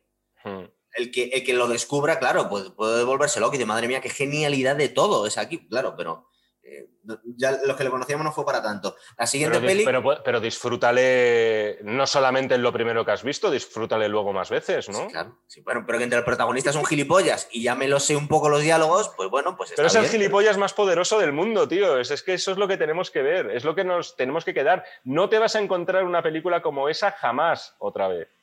Hmm. 0.44 0.66
el 0.94 1.12
que, 1.12 1.26
el 1.26 1.44
que 1.44 1.54
lo 1.54 1.68
descubra, 1.68 2.20
claro, 2.20 2.50
pues 2.50 2.70
puede 2.72 3.04
volverse 3.04 3.40
loco 3.40 3.56
y 3.56 3.58
dice, 3.58 3.66
madre 3.66 3.88
mía, 3.88 4.02
qué 4.02 4.10
genialidad 4.10 4.76
de 4.76 4.90
todo 4.90 5.28
es 5.28 5.38
aquí, 5.38 5.68
claro, 5.68 5.96
pero 5.98 6.29
eh, 6.72 6.90
ya 7.36 7.58
los 7.66 7.76
que 7.76 7.84
le 7.84 7.90
conocíamos 7.90 8.24
no 8.24 8.32
fue 8.32 8.46
para 8.46 8.62
tanto. 8.62 8.96
La 9.18 9.26
siguiente 9.26 9.58
Pero, 9.60 9.68
peli, 9.68 9.86
pero, 9.86 10.24
pero 10.24 10.40
disfrútale 10.40 11.80
no 11.84 12.06
solamente 12.06 12.56
en 12.56 12.64
lo 12.64 12.72
primero 12.72 13.04
que 13.04 13.12
has 13.12 13.24
visto, 13.24 13.50
disfrútale 13.50 14.08
luego 14.08 14.34
más 14.34 14.50
veces, 14.50 14.90
¿no? 14.90 15.00
Sí, 15.00 15.08
claro, 15.12 15.40
sí, 15.48 15.62
bueno, 15.62 15.84
pero 15.86 15.98
que 15.98 16.04
entre 16.04 16.20
el 16.20 16.26
protagonista 16.26 16.70
es 16.70 16.76
un 16.76 16.86
gilipollas 16.86 17.48
y 17.52 17.64
ya 17.64 17.76
me 17.76 17.88
lo 17.88 18.00
sé 18.00 18.16
un 18.16 18.28
poco 18.28 18.50
los 18.50 18.62
diálogos, 18.62 19.12
pues 19.16 19.30
bueno, 19.30 19.56
pues 19.56 19.74
Pero 19.76 19.88
es 19.88 19.96
el 19.96 20.08
gilipollas 20.08 20.58
más 20.58 20.74
poderoso 20.74 21.20
del 21.20 21.34
mundo, 21.34 21.68
tío. 21.68 22.00
Es, 22.00 22.12
es 22.12 22.24
que 22.24 22.34
eso 22.34 22.52
es 22.52 22.58
lo 22.58 22.68
que 22.68 22.78
tenemos 22.78 23.12
que 23.12 23.22
ver, 23.22 23.52
es 23.52 23.64
lo 23.64 23.76
que 23.76 23.84
nos 23.84 24.16
tenemos 24.16 24.46
que 24.46 24.54
quedar. 24.54 24.84
No 25.04 25.30
te 25.30 25.40
vas 25.40 25.56
a 25.56 25.60
encontrar 25.60 26.04
una 26.04 26.22
película 26.22 26.62
como 26.62 26.90
esa 26.90 27.12
jamás 27.12 27.76
otra 27.80 28.08
vez. 28.08 28.39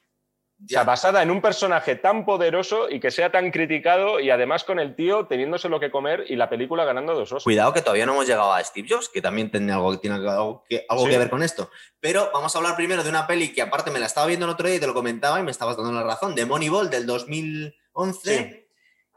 O 0.58 0.68
sea, 0.68 0.80
Ya. 0.80 0.84
basada 0.84 1.22
en 1.22 1.30
un 1.30 1.42
personaje 1.42 1.96
tan 1.96 2.24
poderoso 2.24 2.88
y 2.88 2.98
que 2.98 3.10
sea 3.10 3.30
tan 3.30 3.50
criticado 3.50 4.20
y 4.20 4.30
además 4.30 4.64
con 4.64 4.78
el 4.80 4.96
tío 4.96 5.26
teniéndose 5.26 5.68
lo 5.68 5.78
que 5.78 5.90
comer 5.90 6.24
y 6.28 6.36
la 6.36 6.48
película 6.48 6.84
ganando 6.86 7.12
dos 7.12 7.28
Oscars. 7.30 7.44
Cuidado 7.44 7.74
que 7.74 7.82
todavía 7.82 8.06
no 8.06 8.12
hemos 8.14 8.26
llegado 8.26 8.54
a 8.54 8.64
Steve 8.64 8.88
Jobs, 8.90 9.10
que 9.10 9.20
también 9.20 9.50
tiene 9.50 9.70
algo, 9.74 9.98
tiene 9.98 10.16
algo, 10.16 10.64
que, 10.66 10.86
algo 10.88 11.04
Sí. 11.04 11.10
que 11.10 11.18
ver 11.18 11.28
con 11.28 11.42
esto. 11.42 11.70
Pero 12.00 12.30
vamos 12.32 12.54
a 12.54 12.58
hablar 12.58 12.74
primero 12.74 13.04
de 13.04 13.10
una 13.10 13.26
peli 13.26 13.52
que 13.52 13.60
aparte 13.60 13.90
me 13.90 13.98
la 13.98 14.06
estaba 14.06 14.26
viendo 14.26 14.46
el 14.46 14.52
otro 14.52 14.66
día 14.66 14.76
y 14.76 14.80
te 14.80 14.86
lo 14.86 14.94
comentaba 14.94 15.38
y 15.38 15.42
me 15.42 15.50
estabas 15.50 15.76
dando 15.76 15.92
la 15.92 16.02
razón, 16.04 16.34
de 16.34 16.46
Moneyball 16.46 16.88
del 16.88 17.04
2011, 17.06 18.38
Sí. 18.38 18.66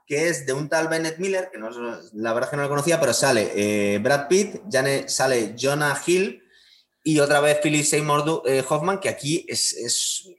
que 0.05 0.27
es 0.27 0.45
de 0.45 0.51
un 0.51 0.67
tal 0.67 0.89
Bennett 0.89 1.19
Miller, 1.19 1.49
que 1.51 1.57
no, 1.57 1.69
la 1.69 2.33
verdad 2.33 2.47
es 2.47 2.51
que 2.51 2.57
no 2.57 2.63
lo 2.63 2.69
conocía, 2.69 2.99
pero 2.99 3.13
sale 3.13 3.51
eh, 3.55 3.97
Brad 3.99 4.27
Pitt, 4.27 4.61
Jane- 4.69 5.07
sale 5.07 5.55
Jonah 5.57 5.97
Hill 6.05 6.43
y 7.01 7.19
otra 7.21 7.39
vez 7.39 7.59
Philip 7.63 7.85
Seymour 7.85 8.43
eh, 8.45 8.61
Hoffman, 8.67 8.99
que 8.99 9.07
aquí 9.07 9.45
es... 9.47 9.71
es- 9.73 10.29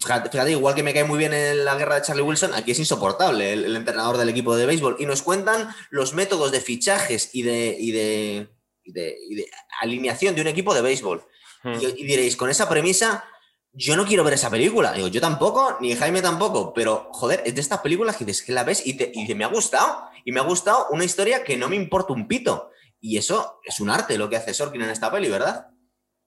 Fíjate, 0.00 0.28
fíjate, 0.30 0.50
igual 0.50 0.74
que 0.74 0.82
me 0.82 0.92
cae 0.92 1.04
muy 1.04 1.18
bien 1.18 1.32
en 1.32 1.64
la 1.64 1.74
guerra 1.76 1.94
de 1.96 2.02
Charlie 2.02 2.22
Wilson, 2.22 2.52
aquí 2.54 2.72
es 2.72 2.78
insoportable 2.78 3.52
el, 3.54 3.64
el 3.64 3.76
entrenador 3.76 4.18
del 4.18 4.28
equipo 4.28 4.54
de 4.56 4.66
béisbol. 4.66 4.96
Y 4.98 5.06
nos 5.06 5.22
cuentan 5.22 5.68
los 5.90 6.12
métodos 6.12 6.52
de 6.52 6.60
fichajes 6.60 7.30
y 7.32 7.42
de, 7.42 7.76
y 7.78 7.92
de, 7.92 8.48
y 8.84 8.92
de- 8.92 9.16
y 9.28 9.34
de 9.36 9.50
alineación 9.80 10.34
de 10.34 10.42
un 10.42 10.46
equipo 10.48 10.74
de 10.74 10.82
béisbol. 10.82 11.24
Hmm. 11.62 11.74
Y, 11.80 12.04
diréis, 12.04 12.36
con 12.36 12.50
esa 12.50 12.68
premisa, 12.68 13.24
yo 13.72 13.96
no 13.96 14.04
quiero 14.06 14.22
ver 14.24 14.34
esa 14.34 14.50
película. 14.50 14.92
Digo, 14.92 15.08
yo 15.08 15.20
tampoco, 15.20 15.76
ni 15.80 15.94
Jaime 15.94 16.20
tampoco, 16.22 16.72
pero 16.74 17.08
joder, 17.12 17.42
es 17.46 17.54
de 17.54 17.60
estas 17.60 17.80
películas 17.80 18.16
que 18.16 18.24
dices 18.24 18.44
que 18.44 18.52
la 18.52 18.64
ves 18.64 18.86
y 18.86 18.94
te, 18.98 19.10
y 19.14 19.26
te- 19.26 19.34
me 19.34 19.44
ha 19.44 19.48
gustado. 19.48 20.02
Y 20.24 20.32
me 20.32 20.40
ha 20.40 20.44
gustado 20.44 20.88
una 20.90 21.04
historia 21.04 21.42
que 21.44 21.56
no 21.56 21.68
me 21.68 21.76
importa 21.76 22.12
un 22.12 22.28
pito. 22.28 22.70
Y 23.00 23.16
eso 23.18 23.60
es 23.64 23.80
un 23.80 23.90
arte 23.90 24.18
lo 24.18 24.28
que 24.28 24.36
hace 24.36 24.52
Sorkin 24.52 24.82
en 24.82 24.90
esta 24.90 25.10
peli, 25.10 25.28
¿verdad? 25.28 25.68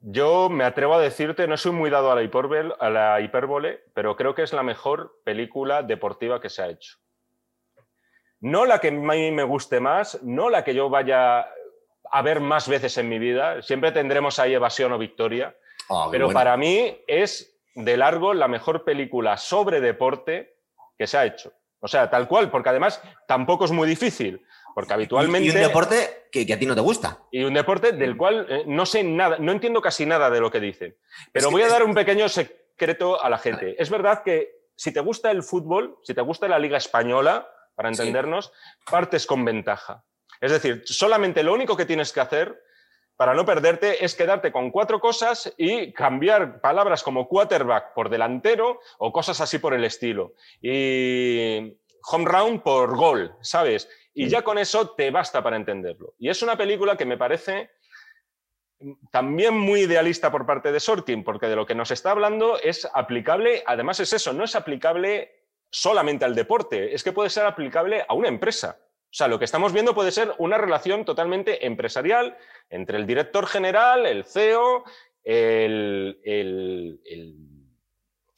Yo 0.02 0.50
me 0.50 0.64
atrevo 0.64 0.96
a 0.96 1.02
decirte, 1.02 1.48
no 1.48 1.58
soy 1.58 1.74
muy 1.74 1.90
dado 1.90 2.12
a 2.12 2.16
la, 2.16 2.24
hipérbole, 2.24 2.74
a 2.80 2.90
la 2.90 3.20
hipérbole, 3.20 3.84
pero 3.94 4.16
creo 4.16 4.34
que 4.34 4.44
es 4.44 4.54
la 4.54 4.64
mejor 4.64 5.20
película 5.26 5.84
deportiva 5.84 6.40
que 6.40 6.50
se 6.50 6.62
ha 6.62 6.70
hecho. 6.70 6.98
No 8.40 8.66
la 8.66 8.80
que 8.80 8.88
a 8.88 8.92
mí 8.92 9.32
me 9.32 9.44
guste 9.44 9.82
más, 9.82 10.24
no 10.24 10.50
la 10.50 10.64
que 10.64 10.74
yo 10.74 10.90
vaya 10.90 11.48
a 12.12 12.22
ver 12.22 12.40
más 12.40 12.70
veces 12.70 12.98
en 12.98 13.10
mi 13.10 13.20
vida. 13.20 13.62
Siempre 13.62 13.92
tendremos 13.92 14.40
ahí 14.40 14.54
evasión 14.54 14.94
o 14.94 14.98
victoria. 14.98 15.56
Qué 15.88 15.96
Pero 16.12 16.26
bueno. 16.26 16.40
para 16.40 16.56
mí 16.56 16.98
es 17.06 17.60
de 17.76 17.98
largo 17.98 18.34
la 18.34 18.48
mejor 18.48 18.86
película 18.86 19.36
sobre 19.36 19.82
deporte 19.82 20.56
que 20.98 21.08
se 21.08 21.18
ha 21.18 21.26
hecho. 21.26 21.52
O 21.82 21.88
sea, 21.88 22.10
tal 22.10 22.28
cual, 22.28 22.50
porque 22.50 22.70
además 22.70 23.02
tampoco 23.28 23.66
es 23.66 23.72
muy 23.72 23.88
difícil, 23.88 24.46
porque 24.76 24.94
habitualmente... 24.94 25.48
Y 25.48 25.52
un 25.52 25.58
deporte 25.62 26.28
que, 26.32 26.46
que 26.46 26.54
a 26.54 26.60
ti 26.60 26.66
no 26.66 26.76
te 26.76 26.82
gusta. 26.82 27.20
y 27.32 27.44
un 27.44 27.54
deporte 27.54 27.92
del 27.92 28.16
cual 28.18 28.46
eh, 28.50 28.64
no 28.68 28.86
sé 28.86 29.04
nada, 29.04 29.38
no 29.40 29.52
entiendo 29.52 29.82
casi 29.82 30.06
nada 30.06 30.30
de 30.30 30.40
lo 30.40 30.50
que 30.52 30.60
dicen. 30.60 30.96
Pero 31.32 31.48
que 31.50 31.52
voy 31.54 31.62
a 31.64 31.66
es- 31.68 31.72
dar 31.72 31.84
un 31.84 31.94
pequeño 31.94 32.28
secreto 32.30 33.22
a 33.24 33.30
la 33.30 33.38
gente. 33.38 33.76
Es 33.82 33.90
verdad 33.90 34.24
que 34.24 34.52
si 34.76 34.94
te 34.94 35.00
gusta 35.02 35.32
el 35.32 35.44
fútbol, 35.44 35.98
si 36.04 36.14
te 36.14 36.22
gusta 36.22 36.48
la 36.48 36.60
Liga 36.60 36.78
Española, 36.78 37.50
para 37.76 37.94
Sí. 37.94 38.02
entendernos, 38.02 38.52
partes 38.90 39.26
con 39.26 39.44
ventaja. 39.46 40.04
Es 40.42 40.52
decir, 40.52 40.84
solamente 40.86 41.44
lo 41.44 41.54
único 41.54 41.76
que 41.76 41.86
tienes 41.86 42.12
que 42.14 42.20
hacer 42.22 42.62
para 43.18 43.34
no 43.34 43.46
perderte 43.46 44.04
es 44.06 44.16
quedarte 44.16 44.52
con 44.54 44.72
cuatro 44.72 45.02
cosas 45.02 45.54
y 45.58 45.92
cambiar 45.92 46.62
palabras 46.62 47.04
como 47.04 47.28
quarterback 47.28 47.94
por 47.94 48.10
delantero 48.10 48.80
o 48.98 49.12
cosas 49.12 49.42
así 49.42 49.60
por 49.60 49.74
el 49.74 49.84
estilo. 49.84 50.34
Y 50.62 51.78
home 52.12 52.26
round 52.26 52.62
por 52.62 52.96
gol, 52.96 53.36
¿sabes? 53.42 53.90
Y 54.26 54.30
ya 54.30 54.42
con 54.42 54.58
eso 54.58 54.92
te 54.92 55.12
basta 55.12 55.42
para 55.44 55.56
entenderlo. 55.56 56.14
Y 56.18 56.30
es 56.30 56.42
una 56.42 56.58
película 56.58 56.98
que 56.98 57.06
me 57.06 57.18
parece 57.18 57.70
también 59.12 59.58
muy 59.58 59.82
idealista 59.82 60.32
por 60.32 60.46
parte 60.46 60.72
de 60.72 60.80
Sorkin, 60.80 61.24
porque 61.24 61.48
de 61.48 61.56
lo 61.56 61.66
que 61.66 61.76
nos 61.76 61.92
está 61.92 62.12
hablando 62.12 62.58
es 62.60 62.88
aplicable, 62.94 63.64
además 63.66 64.00
es 64.00 64.14
eso, 64.14 64.32
no 64.34 64.44
es 64.46 64.56
aplicable 64.56 65.32
solamente 65.70 66.26
al 66.26 66.34
deporte, 66.36 66.94
es 66.94 67.04
que 67.04 67.12
puede 67.12 67.30
ser 67.30 67.46
aplicable 67.46 68.06
a 68.08 68.14
una 68.14 68.30
empresa. 68.30 68.78
O 68.82 69.14
sea, 69.14 69.28
lo 69.28 69.38
que 69.40 69.46
estamos 69.46 69.74
viendo 69.74 69.94
puede 69.96 70.12
ser 70.12 70.34
una 70.38 70.58
relación 70.58 71.04
totalmente 71.04 71.66
empresarial 71.66 72.38
entre 72.70 72.98
el 72.98 73.06
director 73.08 73.48
general, 73.48 74.06
el 74.06 74.24
CEO, 74.24 74.84
el, 75.24 76.20
el- 76.24 77.02
el- 77.06 77.36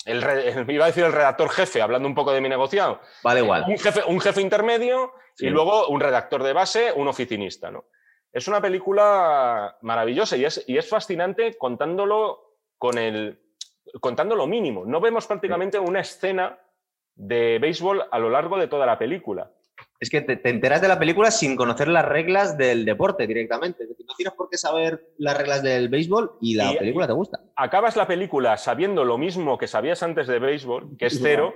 el 0.05 0.21
re- 0.21 0.65
iba 0.73 0.85
a 0.85 0.87
decir 0.87 1.03
el 1.03 1.11
redactor 1.13 1.49
jefe, 1.49 1.81
hablando 1.81 2.07
un 2.07 2.15
poco 2.15 2.31
de 2.31 2.41
mi 2.41 2.49
negociado, 2.49 3.01
Vale, 3.23 3.41
igual. 3.41 3.65
un 3.67 3.77
jefe, 3.77 4.01
un 4.07 4.19
jefe 4.19 4.41
intermedio 4.41 5.13
Sí. 5.35 5.47
y 5.47 5.49
luego 5.49 5.87
un 5.87 5.99
redactor 6.01 6.43
de 6.43 6.51
base, 6.53 6.91
un 6.93 7.07
oficinista. 7.07 7.71
¿no? 7.71 7.85
Es 8.33 8.47
una 8.49 8.59
película 8.61 9.77
maravillosa 9.81 10.35
y 10.37 10.43
es, 10.45 10.63
y 10.67 10.77
es 10.77 10.89
fascinante 10.89 11.57
contándolo 11.57 12.57
con 12.77 12.97
el 12.97 13.39
contando 13.99 14.35
lo 14.35 14.45
mínimo. 14.47 14.85
No 14.85 14.99
vemos 15.01 15.27
prácticamente 15.27 15.79
una 15.79 16.01
escena 16.01 16.59
de 17.15 17.59
béisbol 17.59 18.05
a 18.11 18.19
lo 18.19 18.29
largo 18.29 18.57
de 18.57 18.67
toda 18.67 18.85
la 18.85 18.97
película. 18.97 19.51
Es 20.01 20.09
que 20.09 20.19
te, 20.21 20.35
te 20.35 20.49
enteras 20.49 20.81
de 20.81 20.87
la 20.87 20.97
película 20.97 21.29
sin 21.29 21.55
conocer 21.55 21.87
las 21.87 22.03
reglas 22.03 22.57
del 22.57 22.85
deporte 22.85 23.27
directamente. 23.27 23.85
No 24.07 24.15
tienes 24.15 24.33
por 24.33 24.49
qué 24.49 24.57
saber 24.57 25.13
las 25.19 25.37
reglas 25.37 25.61
del 25.61 25.89
béisbol 25.89 26.37
y 26.41 26.55
la 26.55 26.73
Y- 26.73 26.77
película 26.79 27.05
te 27.05 27.13
gusta. 27.13 27.39
Acabas 27.55 27.95
la 27.95 28.07
película 28.07 28.57
sabiendo 28.57 29.05
lo 29.05 29.19
mismo 29.19 29.59
que 29.59 29.67
sabías 29.67 30.01
antes 30.01 30.25
de 30.25 30.39
béisbol, 30.39 30.97
que 30.97 31.05
es 31.05 31.19
cero, 31.21 31.53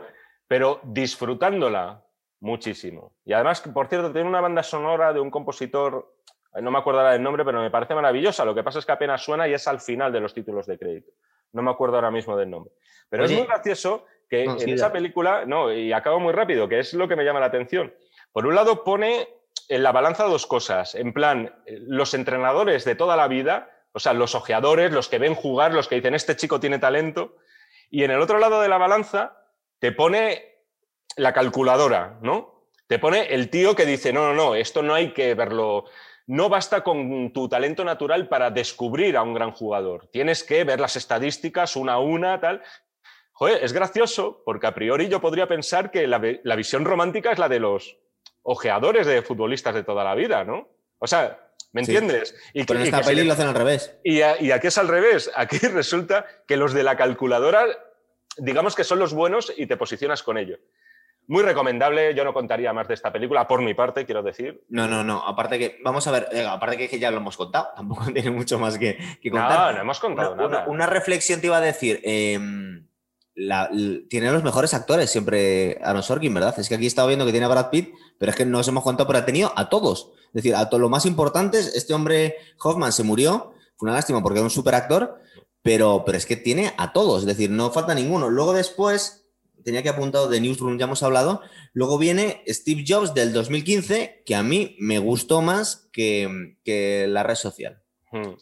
pero 0.47 0.79
disfrutándola 0.83 2.03
muchísimo. 2.39 3.13
Y 3.25 3.33
además, 3.33 3.61
por 3.61 3.87
cierto, 3.87 4.11
tiene 4.13 4.29
una 4.29 4.41
banda 4.41 4.61
sonora 4.61 5.11
de 5.11 5.19
un 5.19 5.31
compositor, 5.31 6.13
eh, 6.55 6.61
no 6.61 6.69
me 6.69 6.77
acuerdo 6.77 6.99
ahora 6.99 7.13
del 7.13 7.23
nombre, 7.23 7.43
pero 7.43 7.59
me 7.61 7.71
parece 7.71 7.95
maravillosa. 7.95 8.45
Lo 8.45 8.53
que 8.53 8.61
pasa 8.61 8.77
es 8.77 8.85
que 8.85 8.91
apenas 8.91 9.23
suena 9.23 9.47
y 9.47 9.53
es 9.55 9.67
al 9.67 9.79
final 9.81 10.11
de 10.13 10.19
los 10.19 10.35
títulos 10.35 10.67
de 10.67 10.77
crédito. 10.77 11.11
No 11.53 11.63
me 11.63 11.71
acuerdo 11.71 11.95
ahora 11.95 12.11
mismo 12.11 12.37
del 12.37 12.51
nombre. 12.51 12.73
Pero 13.09 13.23
Oye. 13.23 13.33
es 13.33 13.39
muy 13.39 13.47
gracioso 13.47 14.05
que 14.29 14.45
No, 14.45 14.53
en 14.53 14.59
sí, 14.59 14.71
esa 14.71 14.91
película, 14.91 15.45
no, 15.45 15.71
y 15.73 15.91
acabo 15.93 16.19
muy 16.19 16.33
rápido, 16.33 16.67
que 16.69 16.77
es 16.79 16.93
lo 16.93 17.07
que 17.07 17.15
me 17.15 17.23
llama 17.23 17.39
la 17.39 17.45
atención. 17.47 17.91
Por 18.35 18.47
un 18.47 18.53
lado, 18.53 18.83
pone 18.83 19.29
en 19.69 19.81
la 19.81 19.93
balanza 19.93 20.25
dos 20.25 20.45
cosas. 20.45 20.93
En 20.93 21.13
plan, 21.13 21.55
eh, 21.65 21.77
los 21.87 22.13
entrenadores 22.13 22.83
de 22.83 22.93
toda 22.93 23.15
la 23.15 23.29
vida, 23.29 23.71
o 23.93 23.99
sea, 23.99 24.11
los 24.11 24.35
ojeadores, 24.35 24.91
los 24.91 25.07
que 25.07 25.19
ven 25.19 25.35
jugar, 25.35 25.73
los 25.73 25.87
que 25.87 25.95
dicen, 25.95 26.15
este 26.15 26.35
chico 26.35 26.59
tiene 26.59 26.77
talento. 26.77 27.37
Y 27.89 28.03
en 28.03 28.11
el 28.11 28.19
otro 28.19 28.37
lado 28.37 28.59
de 28.59 28.67
la 28.67 28.77
balanza 28.77 29.37
te 29.79 29.93
pone 29.93 30.65
la 31.15 31.31
calculadora, 31.31 32.19
¿no? 32.21 32.67
Te 32.87 32.99
pone 32.99 33.33
el 33.33 33.49
tío 33.49 33.73
que 33.73 33.85
dice, 33.85 34.11
no, 34.11 34.27
no, 34.27 34.33
no, 34.33 34.55
esto 34.55 34.83
no 34.83 34.93
hay 34.93 35.13
que 35.13 35.33
verlo 35.33 35.85
no 36.27 36.49
basta 36.49 36.83
con 36.83 37.31
tu 37.31 37.47
talento 37.47 37.85
natural 37.85 38.27
para 38.27 38.51
descubrir 38.51 39.15
a 39.15 39.21
un 39.21 39.33
gran 39.33 39.51
jugador. 39.51 40.07
Tienes 40.07 40.43
que 40.43 40.65
ver 40.65 40.81
las 40.81 40.97
estadísticas 40.97 41.77
una 41.77 41.93
a 41.93 41.99
una, 41.99 42.41
tal. 42.41 42.63
Joder, 43.31 43.63
es 43.63 43.71
gracioso 43.71 44.41
porque 44.43 44.67
a 44.67 44.75
priori 44.75 45.07
yo 45.07 45.21
podría 45.21 45.47
pensar 45.47 45.89
que 45.89 46.05
la, 46.05 46.19
la 46.43 46.55
visión 46.57 46.83
romántica 46.83 47.31
es 47.31 47.39
la 47.39 47.47
de 47.47 47.59
los 47.59 47.97
ojeadores 48.45 49.07
de 49.07 49.21
futbolistas 49.21 49.75
de 49.75 49.83
toda 49.83 50.03
la 50.03 50.15
vida, 50.15 50.43
¿no? 50.43 50.69
O 50.99 51.07
sea, 51.07 51.41
¿Me 51.73 51.81
entiendes? 51.81 52.33
Y 52.53 52.63
Pero 52.63 52.79
en 52.79 52.85
esta 52.85 53.01
peli 53.01 53.25
lo 53.25 53.33
hacen 53.33 53.47
al 53.47 53.53
revés. 53.53 53.97
Y, 54.01 54.19
y, 54.19 54.51
aquí 54.51 54.67
es 54.67 54.77
al 54.77 54.87
revés. 54.87 55.29
Aquí 55.35 55.57
resulta 55.67 56.25
que 56.47 56.55
los 56.55 56.73
de 56.73 56.83
la 56.83 56.95
calculadora, 56.95 57.65
digamos 58.37 58.77
que 58.77 58.85
son 58.85 58.97
los 58.97 59.13
buenos 59.13 59.51
y 59.57 59.67
te 59.67 59.75
posicionas 59.75 60.23
con 60.23 60.37
ellos. 60.37 60.59
Muy 61.27 61.43
recomendable, 61.43 62.15
yo 62.15 62.23
no 62.23 62.33
contaría 62.33 62.71
más 62.71 62.87
de 62.87 62.93
esta 62.93 63.11
película, 63.11 63.45
por 63.45 63.61
mi 63.61 63.73
parte, 63.73 64.05
quiero 64.05 64.23
decir. 64.23 64.63
No, 64.69 64.87
no, 64.87 65.03
no, 65.03 65.27
aparte 65.27 65.59
que, 65.59 65.79
vamos 65.83 66.07
a 66.07 66.11
ver, 66.11 66.29
eh, 66.31 66.45
aparte 66.45 66.87
que 66.87 66.97
ya 66.97 67.11
lo 67.11 67.17
hemos 67.17 67.35
contado, 67.35 67.69
tampoco 67.75 68.05
tiene 68.13 68.31
mucho 68.31 68.57
más 68.57 68.77
que, 68.77 68.97
contar. 69.29 69.71
No, 69.71 69.71
no 69.73 69.81
hemos 69.81 69.99
contado 69.99 70.33
una, 70.33 70.47
nada. 70.47 70.65
Una, 70.67 70.85
reflexión 70.85 71.41
te 71.41 71.47
iba 71.47 71.57
a 71.57 71.61
decir, 71.61 71.99
em, 73.35 74.07
tiene 74.07 74.31
los 74.31 74.43
mejores 74.43 74.73
actores 74.73 75.09
siempre 75.09 75.79
Aaron 75.83 76.03
Sorkin, 76.03 76.33
¿verdad? 76.33 76.57
Es 76.57 76.69
que 76.69 76.75
aquí 76.75 76.85
he 76.85 76.87
estado 76.87 77.07
viendo 77.07 77.25
que 77.25 77.31
tiene 77.31 77.45
a 77.45 77.49
Brad 77.49 77.69
Pitt, 77.69 77.93
pero 78.17 78.31
es 78.31 78.35
que 78.35 78.45
no 78.45 78.59
os 78.59 78.67
hemos 78.67 78.83
contado, 78.83 79.07
pero 79.07 79.19
ha 79.19 79.25
tenido 79.25 79.51
a 79.55 79.69
todos. 79.69 80.11
Es 80.27 80.33
decir, 80.33 80.55
a 80.55 80.69
todos 80.69 80.81
los 80.81 80.89
más 80.89 81.05
importantes, 81.05 81.75
este 81.75 81.93
hombre 81.93 82.35
Hoffman 82.61 82.91
se 82.91 83.03
murió, 83.03 83.53
fue 83.77 83.87
una 83.87 83.93
lástima 83.93 84.21
porque 84.21 84.39
era 84.39 84.45
un 84.45 84.49
super 84.49 84.75
actor, 84.75 85.19
pero, 85.61 86.03
pero 86.05 86.17
es 86.17 86.25
que 86.25 86.35
tiene 86.35 86.73
a 86.77 86.93
todos, 86.93 87.21
es 87.21 87.25
decir, 87.25 87.49
no 87.49 87.71
falta 87.71 87.95
ninguno. 87.95 88.29
Luego 88.29 88.53
después, 88.53 89.25
tenía 89.63 89.81
que 89.81 89.89
apuntado 89.89 90.29
de 90.29 90.39
Newsroom, 90.39 90.77
ya 90.77 90.85
hemos 90.85 91.03
hablado, 91.03 91.41
luego 91.73 91.97
viene 91.97 92.43
Steve 92.47 92.85
Jobs 92.87 93.13
del 93.13 93.33
2015, 93.33 94.23
que 94.25 94.35
a 94.35 94.43
mí 94.43 94.75
me 94.79 94.99
gustó 94.99 95.41
más 95.41 95.89
que, 95.91 97.05
la 97.09 97.23
red 97.23 97.35
social. 97.35 97.81
Hmm. 98.11 98.35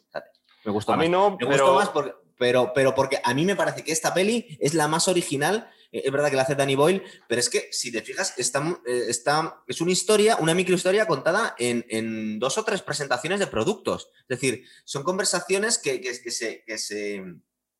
Me 0.66 0.72
gustó 0.72 0.94
a 0.94 0.98
más. 0.98 1.06
Mí 1.06 1.10
no, 1.10 1.38
me 1.40 1.46
gustó 1.46 1.76
más 1.76 1.90
porque 1.90 2.12
pero, 2.44 2.74
pero 2.76 2.94
porque 2.94 3.22
a 3.24 3.34
mí 3.34 3.46
me 3.46 3.56
parece 3.56 3.86
que 3.86 3.94
esta 3.94 4.14
peli 4.14 4.58
es 4.60 4.74
la 4.74 4.90
más 4.90 5.08
original. 5.08 5.70
Eh, 5.94 6.02
es 6.04 6.12
verdad 6.12 6.30
que 6.30 6.36
la 6.36 6.42
hace 6.42 6.56
Danny 6.56 6.76
Boyle, 6.76 7.02
pero 7.30 7.40
es 7.40 7.50
que 7.50 7.70
si 7.72 7.90
te 7.90 8.02
fijas, 8.02 8.34
está, 8.38 8.60
eh, 8.86 9.06
está, 9.08 9.64
es 9.66 9.80
una 9.80 9.94
historia, 9.94 10.36
una 10.42 10.54
microhistoria 10.54 11.06
contada 11.06 11.56
en, 11.58 12.40
dos 12.40 12.58
o 12.58 12.66
tres 12.66 12.82
presentaciones 12.82 13.40
de 13.40 13.48
productos. 13.48 14.10
Es 14.28 14.40
decir, 14.42 14.66
son 14.84 15.04
conversaciones 15.04 15.78
que, 15.78 16.02
que, 16.02 16.14
se, 16.14 16.66
que, 16.66 16.78
se, 16.78 17.24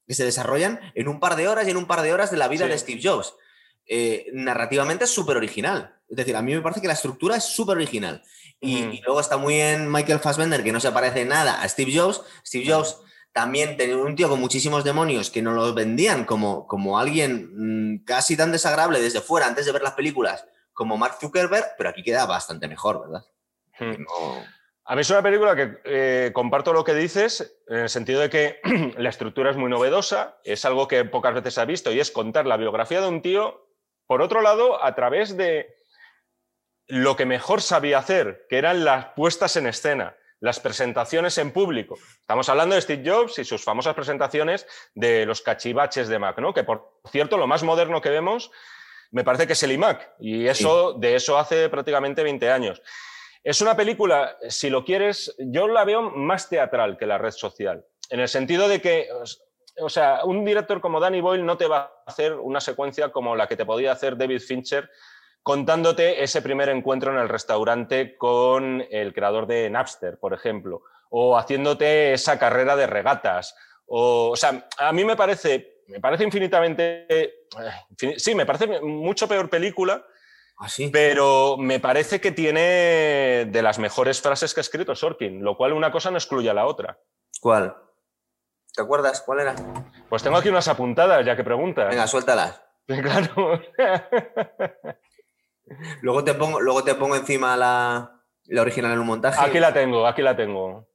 se, 0.08 0.24
desarrollan 0.24 0.80
en 0.96 1.10
un 1.10 1.20
par 1.20 1.36
de 1.36 1.50
horas 1.50 1.68
y 1.68 1.72
en 1.72 1.76
un 1.76 1.86
par 1.86 2.02
de 2.02 2.14
horas 2.14 2.32
de 2.32 2.38
la 2.38 2.48
vida 2.48 2.66
de 2.66 2.78
Steve 2.78 3.02
Jobs. 3.04 3.34
Eh, 3.86 4.28
narrativamente 4.32 5.04
es 5.04 5.12
súper 5.12 5.36
original. 5.36 5.94
Es 6.08 6.16
decir, 6.16 6.38
a 6.38 6.42
mí 6.42 6.56
me 6.56 6.62
parece 6.62 6.80
que 6.80 6.88
la 6.88 6.94
estructura 6.94 7.36
es 7.36 7.44
súper 7.44 7.76
original. 7.76 8.24
Y, 8.62 8.78
y, 8.78 9.02
luego 9.02 9.20
está 9.20 9.36
muy 9.36 9.56
bien 9.56 9.92
Michael 9.92 10.20
Fassbender, 10.20 10.64
que 10.64 10.72
no 10.72 10.80
se 10.80 10.94
parece 10.94 11.26
nada 11.26 11.62
a 11.62 11.68
Steve 11.68 11.92
Jobs. 11.94 12.22
Steve 12.46 12.72
Jobs 12.72 12.96
también 13.34 13.76
tener 13.78 13.98
un 13.98 14.16
tío 14.16 14.30
con 14.30 14.40
muchísimos 14.40 14.84
demonios 14.84 15.32
que 15.32 15.42
nos 15.42 15.56
lo 15.56 15.74
vendían 15.74 16.24
como, 16.24 16.68
como 16.68 17.00
alguien 17.00 17.96
mm, 17.96 18.06
casi 18.06 18.38
tan 18.38 18.52
desagradable 18.52 19.02
desde 19.02 19.22
fuera 19.22 19.48
antes 19.48 19.66
de 19.66 19.72
ver 19.72 19.82
las 19.82 19.94
películas 19.94 20.48
como 20.72 20.98
Mark 20.98 21.18
Zuckerberg, 21.20 21.74
pero 21.78 21.90
aquí 21.90 22.04
queda 22.04 22.26
bastante 22.26 22.68
mejor, 22.68 23.02
¿verdad? 23.02 23.26
Hmm. 23.80 24.06
A 24.86 24.96
mí 24.96 25.02
es 25.02 25.10
una 25.10 25.22
película 25.22 25.56
que 25.56 25.80
eh, 25.86 26.32
comparto 26.34 26.74
lo 26.74 26.84
que 26.84 26.94
dices, 26.94 27.58
en 27.68 27.80
el 27.80 27.90
sentido 27.90 28.22
de 28.22 28.30
que 28.30 28.60
la 28.98 29.10
estructura 29.10 29.52
es 29.52 29.58
muy 29.58 29.70
novedosa, 29.70 30.40
es 30.44 30.66
algo 30.66 30.88
que 30.88 31.06
pocas 31.06 31.34
veces 31.34 31.56
se 31.56 31.62
ha 31.62 31.66
visto 31.66 31.92
y 31.92 32.00
es 32.00 32.12
contar 32.12 32.46
la 32.46 32.58
biografía 32.58 33.02
de 33.02 33.08
un 33.08 33.22
tío, 33.22 33.68
por 34.08 34.22
otro 34.22 34.42
lado, 34.42 34.84
a 34.84 34.94
través 34.94 35.38
de 35.38 35.76
lo 36.88 37.16
que 37.16 37.26
mejor 37.26 37.62
sabía 37.62 38.00
hacer, 38.00 38.46
que 38.50 38.58
eran 38.58 38.84
las 38.84 39.06
puestas 39.16 39.56
en 39.56 39.68
escena 39.68 40.18
las 40.44 40.60
presentaciones 40.60 41.38
en 41.38 41.52
público. 41.52 41.98
Estamos 42.20 42.50
hablando 42.50 42.76
de 42.76 42.82
Steve 42.82 43.10
Jobs 43.10 43.40
y 43.40 43.46
sus 43.46 43.64
famosas 43.64 43.96
presentaciones 43.96 44.68
de 44.94 45.26
los 45.26 45.42
cachivaches 45.42 46.10
de 46.10 46.20
Mac, 46.20 46.38
¿no? 46.40 46.54
Que 46.54 46.66
por 46.66 47.00
cierto, 47.10 47.38
lo 47.38 47.48
más 47.48 47.64
moderno 47.64 48.02
que 48.02 48.10
vemos 48.10 48.52
me 49.12 49.24
parece 49.24 49.48
que 49.48 49.54
es 49.54 49.64
el 49.64 49.72
iMac 49.72 50.16
y 50.20 50.46
eso 50.48 50.92
de 51.00 51.16
eso 51.16 51.38
hace 51.38 51.70
prácticamente 51.70 52.24
20 52.24 52.52
años. 52.52 52.82
Es 53.42 53.62
una 53.62 53.78
película, 53.78 54.38
si 54.50 54.70
lo 54.70 54.84
quieres, 54.84 55.34
yo 55.40 55.70
la 55.70 55.86
veo 55.86 56.02
más 56.02 56.50
teatral 56.50 56.98
que 56.98 57.06
la 57.06 57.18
red 57.18 57.32
social, 57.32 57.86
en 58.10 58.20
el 58.20 58.28
sentido 58.28 58.68
de 58.68 58.82
que 58.82 59.08
o 59.80 59.90
sea, 59.90 60.26
un 60.26 60.44
director 60.44 60.82
como 60.82 61.00
Danny 61.00 61.22
Boyle 61.22 61.46
no 61.46 61.58
te 61.58 61.68
va 61.68 61.80
a 61.80 61.92
hacer 62.06 62.34
una 62.34 62.60
secuencia 62.60 63.14
como 63.14 63.36
la 63.38 63.48
que 63.48 63.56
te 63.56 63.66
podía 63.66 63.94
hacer 63.94 64.18
David 64.18 64.42
Fincher 64.42 64.90
contándote 65.44 66.24
ese 66.24 66.42
primer 66.42 66.70
encuentro 66.70 67.12
en 67.12 67.20
el 67.20 67.30
restaurante 67.30 68.18
con 68.18 68.84
el 68.90 69.14
creador 69.14 69.46
de 69.46 69.70
Napster, 69.70 70.18
por 70.18 70.34
ejemplo, 70.34 70.84
o 71.10 71.38
haciéndote 71.38 72.14
esa 72.14 72.40
carrera 72.40 72.76
de 72.76 72.88
regatas. 72.88 73.56
O, 73.86 74.36
sea, 74.36 74.68
a 74.78 74.94
mí 74.94 75.04
me 75.04 75.18
parece, 75.18 75.84
me 75.88 76.00
parece 76.00 76.24
infinitamente, 76.24 77.06
eh, 77.10 77.34
sí, 78.18 78.34
me 78.34 78.46
parece 78.46 78.82
mucho 78.82 79.28
peor 79.28 79.50
película, 79.50 80.06
¿Ah, 80.58 80.68
pero 80.92 81.58
me 81.58 81.80
parece 81.80 82.22
que 82.22 82.32
tiene 82.32 83.46
de 83.50 83.62
las 83.62 83.80
mejores 83.80 84.22
frases 84.22 84.54
que 84.54 84.60
ha 84.60 84.62
escrito 84.62 84.96
Sorkin, 84.96 85.44
lo 85.44 85.58
cual 85.58 85.74
una 85.74 85.92
cosa 85.92 86.10
no 86.10 86.18
excluye 86.18 86.50
a 86.50 86.54
la 86.54 86.66
otra. 86.66 86.98
¿Cuál? 87.42 87.76
¿Te 88.74 88.82
acuerdas? 88.82 89.22
¿Cuál 89.22 89.42
era? 89.42 89.56
Pues 90.10 90.24
tengo 90.24 90.38
aquí 90.38 90.50
unas 90.50 90.68
apuntadas, 90.68 91.26
ya 91.26 91.36
que 91.36 91.44
preguntas. 91.44 91.90
Venga, 91.90 92.08
suéltalas. 92.08 92.62
Claro. 92.86 93.62
Luego 96.02 96.24
te 96.24 96.34
pongo, 96.34 96.60
luego 96.60 96.84
te 96.84 96.96
pongo 96.96 97.16
encima 97.16 97.56
la, 97.58 98.22
original 98.58 98.94
en 98.94 99.00
un 99.00 99.08
montaje. 99.08 99.40
Aquí 99.44 99.60
la 99.60 99.74
tengo, 99.74 100.06
aquí 100.08 100.22
la 100.22 100.36
tengo. 100.36 100.88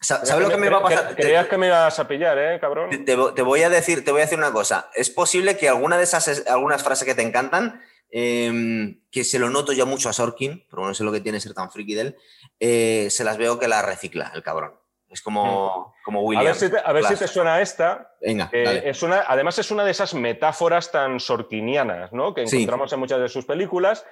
¿Sabes 0.00 0.38
lo 0.38 0.50
que 0.50 0.56
me 0.56 0.68
va 0.68 0.78
a 0.78 0.82
pasar? 0.82 1.16
Creías 1.16 1.46
que 1.46 1.56
me 1.56 1.68
ibas 1.68 1.98
a 1.98 2.06
pillar, 2.06 2.36
¿eh, 2.38 2.58
cabrón? 2.60 2.90
Te, 3.04 3.14
voy 3.14 3.62
a 3.62 3.70
decir, 3.70 4.04
te 4.04 4.10
voy 4.10 4.20
a 4.20 4.24
decir 4.24 4.38
una 4.38 4.52
cosa. 4.52 4.90
Es 4.94 5.08
posible 5.08 5.56
que 5.56 5.68
alguna 5.68 5.96
de 5.96 6.04
esas 6.04 6.46
algunas 6.46 6.82
frases 6.82 7.06
que 7.06 7.14
te 7.14 7.22
encantan, 7.22 7.80
em, 8.10 9.00
que 9.10 9.24
se 9.24 9.38
lo 9.38 9.48
noto 9.48 9.72
yo 9.72 9.86
mucho 9.86 10.10
a 10.10 10.12
Sorkin, 10.12 10.66
pero 10.68 10.86
no 10.86 10.92
sé 10.92 11.04
lo 11.04 11.12
que 11.12 11.20
tiene 11.20 11.40
ser 11.40 11.54
tan 11.54 11.70
friki 11.70 11.94
de 11.94 12.00
él, 12.02 12.16
eh, 12.60 13.08
se 13.10 13.24
las 13.24 13.38
veo 13.38 13.58
que 13.58 13.68
la 13.68 13.80
recicla, 13.80 14.30
el 14.34 14.42
cabrón. 14.42 14.74
Es 15.14 15.22
como, 15.22 15.94
como 16.04 16.22
William. 16.22 16.44
A 16.44 16.92
ver 16.92 17.04
si 17.04 17.14
te, 17.14 17.28
suena 17.28 17.60
esta. 17.60 18.16
Venga. 18.20 18.50
es 18.52 19.00
una, 19.04 19.22
además, 19.28 19.56
es 19.60 19.70
una 19.70 19.84
de 19.84 19.92
esas 19.92 20.12
metáforas 20.12 20.90
tan 20.90 21.20
sorquinianas 21.20 22.12
¿no? 22.12 22.34
que 22.34 22.42
encontramos 22.42 22.92
en 22.92 22.98
muchas 22.98 23.20
de 23.20 23.28
sus 23.28 23.44
películas. 23.44 24.04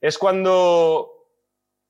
Es 0.00 0.16
cuando 0.16 1.17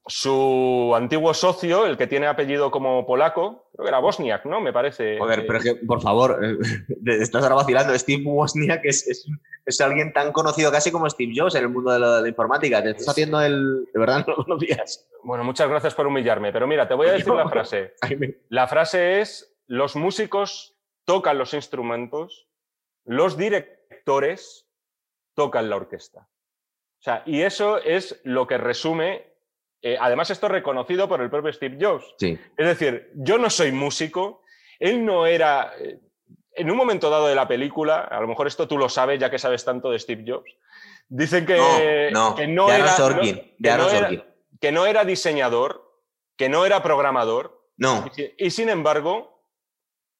su 0.09 0.93
antiguo 0.97 1.35
socio, 1.35 1.87
el 1.87 1.99
que 1.99 2.07
tiene 2.07 2.27
apellido 2.27 2.71
como 2.71 3.07
polaco, 3.07 3.69
creo 3.73 3.85
que 3.85 3.89
era 3.89 3.99
Bosniak, 3.99 4.47
¿no? 4.47 4.61
Me 4.61 4.73
parece. 4.73 5.19
Joder, 5.19 5.47
pero 5.47 5.59
es 5.59 5.65
que, 5.65 5.75
por 5.75 6.01
favor, 6.01 6.41
eh, 6.45 6.57
estás 7.21 7.43
ahora 7.43 7.57
vacilando. 7.57 7.97
Steve 7.97 8.23
Bosniak 8.25 8.85
es, 8.85 9.07
es, 9.67 9.81
alguien 9.81 10.13
tan 10.13 10.33
conocido 10.33 10.73
casi 10.73 10.91
como 10.91 11.09
Steve 11.11 11.33
Jobs 11.37 11.55
en 11.55 11.65
el 11.65 11.69
mundo 11.69 11.93
de 11.93 11.99
la, 11.99 12.27
informática. 12.27 12.83
Te 12.83 12.91
estás 12.91 13.11
haciendo 13.11 13.41
el. 13.41 13.85
De 13.93 14.01
verdad, 14.01 14.25
no 14.27 14.37
lo 14.37 14.45
conocías. 14.45 15.07
Bueno, 15.23 15.45
muchas 15.45 15.69
gracias 15.69 15.95
por 15.95 16.07
humillarme, 16.07 16.53
pero 16.53 16.67
mira, 16.67 16.89
te 16.89 16.95
voy 16.95 17.09
a 17.09 17.13
decir 17.13 17.33
la 17.33 17.49
frase. 17.51 17.95
La 18.49 18.67
frase 18.67 19.21
es: 19.21 19.55
los 19.67 19.95
músicos 19.95 20.75
tocan 21.05 21.37
los 21.37 21.53
instrumentos, 21.53 22.49
los 23.05 23.37
directores 23.37 24.67
tocan 25.35 25.69
la 25.69 25.77
orquesta. 25.77 26.29
O 27.01 27.03
sea, 27.03 27.23
y 27.27 27.43
eso 27.43 27.79
es 27.79 28.21
lo 28.25 28.47
que 28.47 28.59
resume 28.59 29.28
eh, 29.83 29.97
además, 30.01 30.31
esto 30.31 30.47
es 30.47 30.53
reconocido 30.53 31.09
por 31.09 31.21
el 31.21 31.31
propio 31.31 31.53
Steve 31.53 31.79
Jobs. 31.81 32.15
Sí. 32.19 32.39
Es 32.57 32.67
decir, 32.67 33.11
yo 33.15 33.39
no 33.39 33.51
soy 33.51 33.73
músico, 33.73 34.43
él 34.79 35.05
no 35.05 35.27
era... 35.27 35.73
Eh, 35.79 35.99
en 36.55 36.71
un 36.71 36.77
momento 36.77 37.09
dado 37.09 37.29
de 37.29 37.37
la 37.37 37.47
película, 37.47 38.01
a 38.01 38.21
lo 38.21 38.27
mejor 38.27 38.49
esto 38.49 38.67
tú 38.67 38.77
lo 38.79 38.89
sabes 38.89 39.21
ya 39.21 39.31
que 39.31 39.39
sabes 39.39 39.65
tanto 39.65 39.93
de 39.93 39.99
Steve 40.01 40.25
Jobs, 40.27 40.57
dicen 41.09 41.47
que 41.47 42.11
no, 42.13 42.35
que 42.35 42.49
no, 42.49 42.69
era, 42.69 42.97
que 44.61 44.73
no 44.73 44.87
era 44.87 45.05
diseñador, 45.05 45.89
que 46.37 46.49
no 46.49 46.67
era 46.67 46.83
programador. 46.83 47.65
No. 47.77 48.11
Y, 48.37 48.51
sin 48.51 48.71
embargo, 48.71 49.45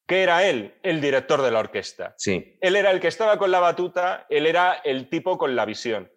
¿qué 0.07 0.23
era 0.23 0.45
él? 0.45 0.77
El 0.85 1.01
director 1.01 1.43
de 1.43 1.51
la 1.51 1.59
orquesta. 1.59 2.15
Sí. 2.19 2.57
Él 2.61 2.77
era 2.77 2.93
el 2.93 3.01
que 3.01 3.09
estaba 3.09 3.37
con 3.37 3.51
la 3.51 3.59
batuta, 3.59 4.25
él 4.31 4.47
era 4.47 4.75
el 4.85 5.09
tipo 5.09 5.39
con 5.39 5.57
la 5.57 5.65
visión 5.65 6.09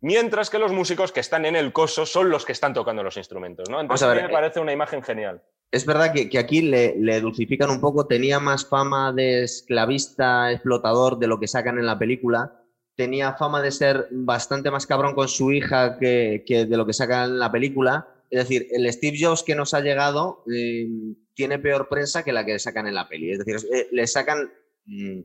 mientras 0.00 0.50
que 0.50 0.58
los 0.58 0.72
músicos 0.72 1.12
que 1.12 1.20
están 1.20 1.44
en 1.44 1.56
el 1.56 1.72
coso 1.72 2.06
son 2.06 2.30
los 2.30 2.44
que 2.44 2.52
están 2.52 2.74
tocando 2.74 3.02
los 3.02 3.16
instrumentos. 3.16 3.68
¿no? 3.68 3.80
Entonces 3.80 4.06
a, 4.06 4.14
mí 4.14 4.20
me 4.20 4.28
eh, 4.28 4.32
parece 4.32 4.60
una 4.60 4.72
imagen 4.72 5.02
genial. 5.02 5.42
Es 5.70 5.86
verdad 5.86 6.12
que, 6.12 6.36
aquí 6.38 6.62
le, 6.62 7.20
dulcifican 7.20 7.70
un 7.70 7.80
poco, 7.80 8.06
tenía 8.06 8.40
más 8.40 8.66
fama 8.66 9.12
de 9.12 9.44
esclavista, 9.44 10.50
explotador 10.50 11.18
de 11.18 11.28
lo 11.28 11.38
que 11.38 11.46
sacan 11.46 11.78
en 11.78 11.86
la 11.86 11.96
película, 11.96 12.64
tenía 12.96 13.34
fama 13.34 13.62
de 13.62 13.70
ser 13.70 14.08
bastante 14.10 14.70
más 14.70 14.86
cabrón 14.86 15.14
con 15.14 15.28
su 15.28 15.52
hija 15.52 15.96
que, 15.98 16.42
de 16.48 16.76
lo 16.76 16.86
que 16.86 16.92
sacan 16.92 17.30
en 17.30 17.38
la 17.38 17.52
película. 17.52 18.08
Es 18.30 18.40
decir, 18.40 18.66
el 18.72 18.92
Steve 18.92 19.16
Jobs 19.20 19.44
que 19.44 19.54
nos 19.54 19.72
ha 19.72 19.80
llegado 19.80 20.44
eh, 20.52 20.88
tiene 21.34 21.58
peor 21.58 21.88
prensa 21.88 22.24
que 22.24 22.32
la 22.32 22.44
que 22.44 22.58
sacan 22.58 22.88
en 22.88 22.94
la 22.94 23.08
peli. 23.08 23.30
Es 23.30 23.38
decir, 23.38 23.56
eh, 23.72 23.88
le 23.92 24.06
sacan... 24.06 24.52
Mm, 24.86 25.20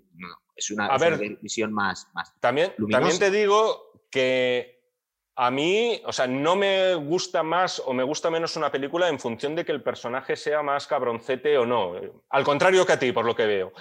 es 0.56 0.72
una, 0.72 0.90
visión 1.42 1.74
más, 1.74 2.08
más 2.14 2.34
también, 2.40 2.72
también 2.90 3.20
te 3.20 3.30
digo 3.30 3.95
que 4.16 4.80
A 5.38 5.52
mí, 5.52 6.02
o 6.06 6.14
sea, 6.14 6.28
no 6.28 6.56
me 6.56 6.96
gusta 6.96 7.44
más 7.44 7.82
o 7.86 7.92
me 7.92 8.04
gusta 8.04 8.30
menos 8.30 8.56
una 8.56 8.72
película 8.72 9.10
en 9.10 9.20
función 9.20 9.54
de 9.54 9.66
que 9.66 9.74
el 9.74 9.84
personaje 9.84 10.38
sea 10.38 10.64
más 10.64 10.88
cabroncete 10.88 11.58
o 11.58 11.66
no. 11.66 12.00
Al 12.30 12.46
contrario 12.46 12.86
que 12.86 12.94
a 12.94 13.00
ti, 13.00 13.12
por 13.12 13.26
lo 13.26 13.36
que 13.36 13.46
veo. 13.46 13.74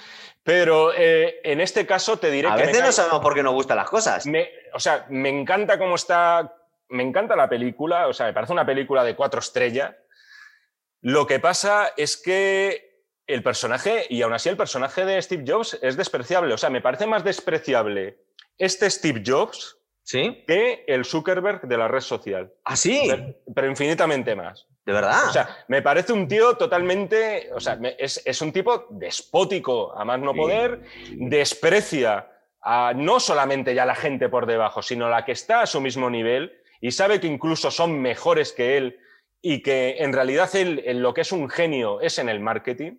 Pero 0.43 0.93
eh, 0.93 1.40
en 1.44 1.61
este 1.61 1.86
caso 1.86 2.16
te 2.16 2.32
diré 2.32 2.48
a 2.48 2.56
que. 2.56 2.62
A 2.65 2.66
veces 2.66 2.82
no 2.82 2.90
sabemos 2.90 3.20
por 3.20 3.35
qué 3.35 3.44
nos 3.44 3.55
gustan 3.55 3.77
las 3.77 3.89
cosas. 3.89 4.27
o 4.73 4.81
sea, 4.81 5.06
me 5.11 5.28
encanta 5.28 5.78
cómo 5.78 5.94
está. 5.94 6.52
Me 6.89 7.05
encanta 7.05 7.36
la 7.36 7.48
película, 7.48 8.09
o 8.09 8.12
sea, 8.12 8.27
me 8.27 8.32
parece 8.32 8.52
una 8.52 8.66
película 8.66 9.05
de 9.05 9.15
cuatro 9.15 9.39
estrellas. 9.39 9.94
Lo 11.02 11.24
que 11.28 11.39
pasa 11.39 11.93
es 11.97 12.16
que 12.16 13.05
el 13.28 13.44
personaje, 13.44 14.06
y 14.11 14.23
aún 14.23 14.32
así 14.32 14.48
el 14.48 14.56
personaje 14.56 15.05
de 15.05 15.23
Steve 15.23 15.44
Jobs 15.47 15.78
es 15.82 15.97
despreciable. 15.97 16.52
O 16.52 16.59
sea, 16.59 16.70
me 16.70 16.81
parece 16.81 17.06
más 17.06 17.23
despreciable 17.23 18.19
este 18.59 18.90
Steve 18.90 19.23
Jobs 19.24 19.78
¿Sí? 20.05 20.44
que 20.47 20.85
el 20.86 21.06
Zuckerberg 21.06 21.62
de 21.62 21.78
la 21.78 21.89
red 21.89 22.01
social. 22.01 22.52
¿Ah, 22.64 22.76
sí? 22.76 23.10
Pero, 23.55 23.68
infinitamente 23.68 24.36
más. 24.36 24.66
¿De 24.85 24.93
verdad? 24.93 25.28
O 25.31 25.32
sea, 25.32 25.48
me 25.68 25.81
parece 25.81 26.12
un 26.12 26.28
tío 26.28 26.59
totalmente. 26.59 27.51
O 27.55 27.59
sea, 27.59 27.78
es, 27.98 28.43
un 28.43 28.52
tipo 28.52 28.86
despótico, 28.90 29.97
a 29.97 30.05
más 30.05 30.20
no 30.20 30.35
poder, 30.35 30.82
desprecia 31.12 32.31
a 32.60 32.93
no 32.94 33.18
solamente 33.18 33.74
ya 33.74 33.86
la 33.86 33.94
gente 33.94 34.28
por 34.28 34.47
debajo, 34.47 34.82
sino 34.82 35.09
la 35.09 35.24
que 35.24 35.32
está 35.32 35.62
a 35.62 35.66
su 35.66 35.81
mismo 35.81 36.10
nivel 36.10 36.52
y 36.81 36.90
sabe 36.90 37.18
que 37.18 37.26
incluso 37.26 37.70
son 37.70 38.01
mejores 38.01 38.52
que 38.52 38.76
él 38.76 38.98
y 39.40 39.62
que 39.62 39.97
en 39.98 40.12
realidad 40.12 40.55
él 40.55 40.82
en 40.85 41.02
lo 41.02 41.12
que 41.12 41.22
es 41.22 41.32
un 41.32 41.48
genio 41.48 42.01
es 42.01 42.18
en 42.18 42.28
el 42.28 42.40
marketing, 42.40 42.98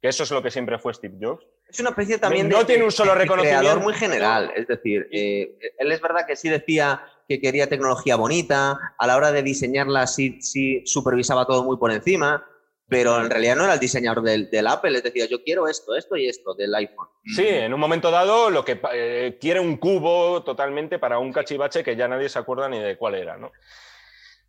que 0.00 0.08
eso 0.08 0.22
es 0.22 0.30
lo 0.30 0.42
que 0.42 0.50
siempre 0.50 0.78
fue 0.78 0.94
Steve 0.94 1.16
Jobs. 1.20 1.46
Es 1.72 1.80
una 1.80 1.90
especie 1.90 2.18
también 2.18 2.50
no 2.50 2.58
de, 2.58 2.64
tiene 2.66 2.84
un 2.84 2.92
solo 2.92 3.14
reconocimiento. 3.14 3.60
creador 3.60 3.82
muy 3.82 3.94
general. 3.94 4.52
Es 4.54 4.66
decir, 4.66 5.08
eh, 5.10 5.56
él 5.78 5.90
es 5.90 6.02
verdad 6.02 6.26
que 6.26 6.36
sí 6.36 6.50
decía 6.50 7.02
que 7.26 7.40
quería 7.40 7.66
tecnología 7.66 8.16
bonita, 8.16 8.94
a 8.98 9.06
la 9.06 9.16
hora 9.16 9.32
de 9.32 9.42
diseñarla 9.42 10.06
sí, 10.06 10.42
sí 10.42 10.82
supervisaba 10.84 11.46
todo 11.46 11.64
muy 11.64 11.78
por 11.78 11.90
encima, 11.90 12.46
pero 12.88 13.18
en 13.22 13.30
realidad 13.30 13.56
no 13.56 13.64
era 13.64 13.74
el 13.74 13.80
diseñador 13.80 14.22
del, 14.22 14.66
Apple, 14.66 14.98
es 14.98 15.02
decir, 15.02 15.26
yo 15.30 15.42
quiero 15.42 15.66
esto, 15.66 15.96
esto 15.96 16.14
y 16.16 16.28
esto 16.28 16.52
del 16.52 16.74
iPhone. 16.74 17.08
Sí, 17.24 17.46
en 17.48 17.72
un 17.72 17.80
momento 17.80 18.10
dado 18.10 18.50
lo 18.50 18.66
que 18.66 18.78
eh, 18.92 19.38
quiere 19.40 19.60
un 19.60 19.78
cubo 19.78 20.42
totalmente 20.42 20.98
para 20.98 21.18
un 21.18 21.32
cachivache 21.32 21.82
que 21.82 21.96
ya 21.96 22.06
nadie 22.06 22.28
se 22.28 22.38
acuerda 22.38 22.68
ni 22.68 22.80
de 22.80 22.98
cuál 22.98 23.14
era, 23.14 23.38
¿no? 23.38 23.50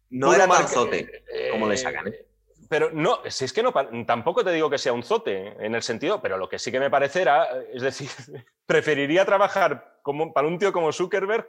No 0.09 0.33
era 0.33 0.45
marzote, 0.45 1.23
como 1.51 1.69
le 1.69 1.77
sacan, 1.77 2.07
¿eh? 2.09 2.32
Pero 2.73 2.89
no, 2.91 3.19
si 3.27 3.45
es 3.45 3.53
que 3.53 3.61
no, 3.61 3.71
tampoco 4.03 4.43
te 4.43 4.51
digo 4.51 4.67
que 4.67 4.79
sea 4.79 4.93
un 4.93 5.03
zote 5.03 5.63
en 5.63 5.75
el 5.75 5.83
sentido, 5.83 6.19
pero 6.19 6.39
lo 6.39 6.49
que 6.49 6.57
sí 6.57 6.71
que 6.71 6.79
me 6.79 6.89
parecerá, 6.89 7.47
es 7.71 7.83
decir, 7.83 8.09
preferiría 8.65 9.25
trabajar 9.25 9.99
como, 10.01 10.33
para 10.33 10.47
un 10.47 10.57
tío 10.57 10.73
como 10.73 10.91
Zuckerberg 10.91 11.45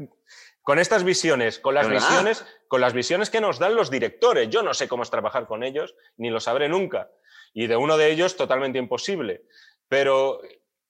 con 0.60 0.78
estas 0.78 1.02
visiones, 1.02 1.58
con 1.58 1.74
las 1.74 1.88
visiones, 1.88 2.44
con 2.68 2.82
las 2.82 2.92
visiones 2.92 3.30
que 3.30 3.40
nos 3.40 3.58
dan 3.58 3.74
los 3.74 3.90
directores. 3.90 4.50
Yo 4.50 4.62
no 4.62 4.74
sé 4.74 4.86
cómo 4.86 5.02
es 5.02 5.08
trabajar 5.08 5.46
con 5.46 5.64
ellos, 5.64 5.94
ni 6.18 6.28
lo 6.28 6.40
sabré 6.40 6.68
nunca. 6.68 7.08
Y 7.54 7.68
de 7.68 7.76
uno 7.78 7.96
de 7.96 8.10
ellos 8.10 8.36
totalmente 8.36 8.78
imposible. 8.78 9.46
Pero 9.88 10.42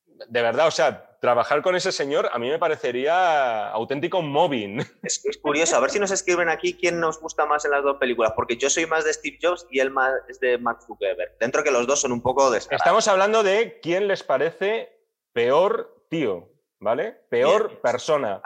de 0.05 0.43
verdad, 0.43 0.67
o 0.67 0.73
sea, 0.73 1.14
trabajar 1.25 1.63
con 1.63 1.75
ese 1.75 1.91
señor 1.91 2.29
a 2.35 2.39
mí 2.39 2.51
me 2.51 2.59
parecería 2.59 3.71
auténtico 3.71 4.21
mobbing. 4.21 4.85
Es, 5.03 5.23
curioso, 5.41 5.75
a 5.75 5.81
ver 5.81 5.89
si 5.89 5.99
nos 5.99 6.11
escriben 6.11 6.51
aquí 6.51 6.75
quién 6.75 7.01
nos 7.01 7.19
gusta 7.19 7.47
más 7.47 7.65
en 7.65 7.71
las 7.71 7.83
dos 7.83 7.97
películas, 7.97 8.35
porque 8.37 8.59
yo 8.59 8.69
soy 8.69 8.85
más 8.85 9.07
de 9.07 9.15
Steve 9.15 9.39
Jobs 9.41 9.67
y 9.71 9.81
él 9.81 9.91
más 9.91 10.13
es 10.29 10.39
de 10.41 10.59
Mark 10.59 10.83
Zuckerberg. 10.87 11.39
Dentro 11.41 11.65
que 11.65 11.71
los 11.71 11.87
dos 11.87 12.03
son 12.03 12.13
un 12.13 12.21
poco 12.21 12.51
de... 12.51 12.59
Estamos 12.59 13.09
hablando 13.09 13.43
de 13.43 13.81
quién 13.81 14.07
les 14.07 14.23
parece 14.23 15.01
peor 15.33 16.05
tío, 16.11 16.51
¿vale? 16.79 17.13
Peor 17.31 17.81
persona. 17.81 18.43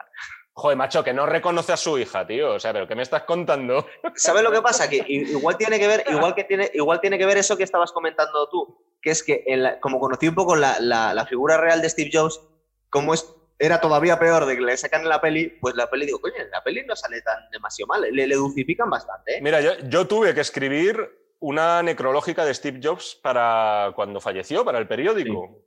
Joder, 0.52 0.76
macho, 0.76 1.02
que 1.02 1.12
no 1.12 1.26
reconoce 1.26 1.72
a 1.72 1.76
su 1.76 1.98
hija, 1.98 2.28
tío. 2.28 2.54
O 2.54 2.60
sea, 2.60 2.72
pero 2.72 2.86
¿qué 2.86 2.94
me 2.94 3.02
estás 3.02 3.24
contando? 3.24 3.88
¿Sabes 4.14 4.44
lo 4.44 4.52
que 4.52 4.62
pasa? 4.62 4.88
Que 4.88 5.04
igual 5.08 5.56
tiene 5.56 5.80
que 5.80 5.88
ver, 5.88 6.04
igual 6.08 6.32
que 6.36 6.44
tiene, 6.44 6.70
igual 6.74 7.00
tiene 7.00 7.18
que 7.18 7.26
ver 7.26 7.38
eso 7.38 7.56
que 7.56 7.64
estabas 7.64 7.90
comentando 7.90 8.48
tú 8.48 8.84
que 9.00 9.10
es 9.10 9.22
que 9.22 9.44
como 9.80 10.00
conocí 10.00 10.28
un 10.28 10.34
poco 10.34 10.56
la, 10.56 11.26
figura 11.28 11.56
real 11.56 11.80
de 11.82 11.90
Steve 11.90 12.10
Jobs, 12.12 12.40
como 12.90 13.14
es, 13.14 13.28
era 13.58 13.80
todavía 13.80 14.18
peor 14.18 14.46
de 14.46 14.56
que 14.56 14.62
le 14.62 14.76
sacan 14.76 15.02
en 15.02 15.08
la 15.08 15.20
peli, 15.20 15.48
pues 15.60 15.74
la 15.74 15.90
peli 15.90 16.06
digo, 16.06 16.20
coño, 16.20 16.34
la 16.50 16.62
peli 16.62 16.84
no 16.84 16.94
sale 16.94 17.20
tan 17.22 17.50
demasiado 17.50 17.88
mal, 17.88 18.02
le, 18.02 18.26
le 18.26 18.34
dulcifican 18.34 18.88
bastante. 18.88 19.36
¿eh? 19.36 19.40
Mira, 19.42 19.60
yo, 19.60 20.06
tuve 20.06 20.34
que 20.34 20.40
escribir 20.40 21.34
una 21.40 21.82
necrológica 21.82 22.44
de 22.44 22.54
Steve 22.54 22.80
Jobs 22.82 23.18
para 23.22 23.92
cuando 23.94 24.20
falleció, 24.20 24.64
para 24.64 24.78
el 24.78 24.88
periódico. 24.88 25.64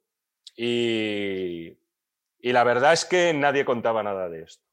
Y, 0.56 1.77
y 2.39 2.52
la 2.52 2.64
verdad 2.64 2.93
es 2.93 3.06
que 3.06 3.34
nadie 3.34 3.65
contaba 3.65 4.03
nada 4.03 4.30
de 4.30 4.43
esto. 4.43 4.64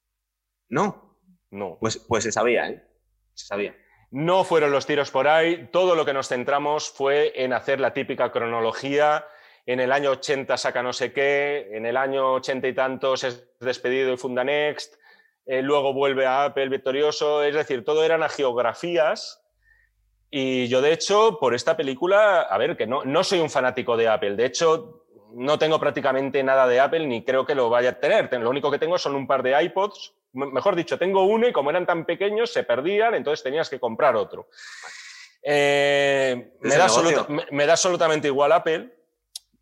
¿No? 0.68 1.18
No. 1.50 1.78
Pues, 1.80 1.98
pues 1.98 2.24
se 2.24 2.32
sabía, 2.32 2.68
¿eh? 2.68 2.84
Se 3.34 3.46
sabía. 3.46 3.76
No 4.10 4.44
fueron 4.44 4.70
los 4.70 4.86
tiros 4.86 5.10
por 5.10 5.28
ahí, 5.28 5.68
todo 5.70 5.94
lo 5.94 6.04
que 6.04 6.14
nos 6.14 6.28
centramos 6.28 6.88
fue 6.88 7.32
en 7.42 7.52
hacer 7.52 7.78
la 7.78 7.92
típica 7.92 8.32
cronología. 8.32 9.26
En 9.68 9.80
el 9.80 9.92
año 9.92 10.12
80 10.12 10.56
saca 10.56 10.82
no 10.82 10.92
sé 10.92 11.12
qué, 11.12 11.68
en 11.72 11.84
el 11.84 11.96
año 11.96 12.34
80 12.34 12.68
y 12.68 12.74
tantos 12.74 13.24
es 13.24 13.46
despedido 13.60 14.12
y 14.12 14.16
funda 14.16 14.42
Next, 14.42 14.94
eh, 15.44 15.60
luego 15.62 15.92
vuelve 15.92 16.24
a 16.26 16.44
Apple 16.44 16.68
victorioso, 16.68 17.42
es 17.42 17.54
decir, 17.54 17.84
todo 17.84 18.02
eran 18.02 18.26
geografías. 18.30 19.44
Y 20.30 20.68
yo, 20.68 20.80
de 20.80 20.92
hecho, 20.92 21.38
por 21.38 21.54
esta 21.54 21.76
película, 21.76 22.42
a 22.42 22.58
ver, 22.58 22.76
que 22.76 22.86
no, 22.86 23.04
no 23.04 23.22
soy 23.24 23.40
un 23.40 23.50
fanático 23.50 23.96
de 23.96 24.08
Apple, 24.08 24.36
de 24.36 24.46
hecho, 24.46 25.04
no 25.34 25.58
tengo 25.58 25.78
prácticamente 25.78 26.42
nada 26.42 26.66
de 26.66 26.80
Apple 26.80 27.06
ni 27.06 27.22
creo 27.22 27.44
que 27.44 27.54
lo 27.54 27.68
vaya 27.68 27.90
a 27.90 28.00
tener. 28.00 28.32
Lo 28.40 28.48
único 28.48 28.70
que 28.70 28.78
tengo 28.78 28.96
son 28.96 29.14
un 29.14 29.26
par 29.26 29.42
de 29.42 29.62
iPods 29.64 30.14
mejor 30.32 30.76
dicho, 30.76 30.98
tengo 30.98 31.24
uno 31.24 31.48
y 31.48 31.52
como 31.52 31.70
eran 31.70 31.86
tan 31.86 32.04
pequeños 32.04 32.52
se 32.52 32.64
perdían, 32.64 33.14
entonces 33.14 33.42
tenías 33.42 33.68
que 33.68 33.80
comprar 33.80 34.16
otro. 34.16 34.48
Eh, 35.42 36.52
me, 36.60 36.76
da 36.76 36.88
me, 37.50 37.66
da 37.66 37.72
absolutamente 37.72 38.28
igual 38.28 38.52
Apple, 38.52 38.92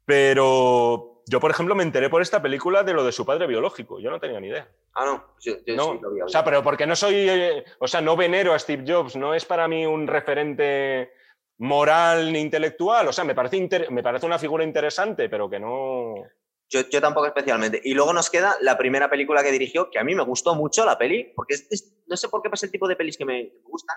pero 0.07 1.23
yo, 1.27 1.41
por 1.41 1.51
ejemplo, 1.51 1.75
me 1.75 1.83
enteré 1.83 2.09
por 2.09 2.23
esta 2.23 2.41
película 2.41 2.85
de 2.85 2.95
lo 2.95 3.05
de 3.05 3.13
su 3.13 3.27
padre 3.27 3.47
biológico. 3.47 3.99
Yo 3.99 4.11
no 4.11 4.21
tenía 4.21 4.41
ni 4.41 4.49
idea. 4.49 4.69
Ah, 4.95 5.05
no. 5.05 5.25
Yo, 5.41 5.57
no. 5.75 6.01
o 6.25 6.29
sea, 6.29 6.45
pero 6.45 6.63
porque 6.63 6.87
no 6.87 6.97
soy, 6.97 7.15
eh, 7.29 7.65
o 7.81 7.89
sea, 7.89 8.01
no 8.01 8.17
venero 8.17 8.55
a 8.55 8.59
Steve 8.59 8.85
Jobs, 8.87 9.17
no 9.17 9.35
es 9.35 9.45
para 9.45 9.69
mí 9.69 9.85
un 9.85 10.07
referente 10.07 11.11
moral 11.59 12.33
ni 12.33 12.41
intelectual. 12.41 13.09
O 13.09 13.13
sea, 13.13 13.25
me 13.25 13.35
parece, 13.35 13.91
me 13.91 14.03
parece 14.03 14.25
una 14.25 14.39
figura 14.39 14.65
interesante, 14.65 15.29
pero 15.29 15.51
que 15.51 15.59
no. 15.59 16.15
Yo, 16.69 17.01
tampoco 17.01 17.27
especialmente. 17.27 17.81
Y 17.85 17.95
luego 17.95 18.13
nos 18.13 18.31
queda 18.31 18.57
la 18.61 18.79
primera 18.79 19.11
película 19.11 19.43
que 19.43 19.53
dirigió, 19.53 19.91
que 19.91 19.99
a 19.99 20.05
mí 20.05 20.15
me 20.15 20.25
gustó 20.25 20.55
mucho 20.55 20.85
la 20.85 20.99
peli, 20.99 21.33
porque 21.35 21.55
no 22.07 22.17
sé 22.17 22.29
por 22.29 22.43
qué 22.43 22.51
pasa 22.51 22.67
el 22.67 22.73
tipo 22.73 22.89
de 22.89 22.97
pelis 22.97 23.17
que 23.17 23.25
me, 23.25 23.53
gustan, 23.65 23.97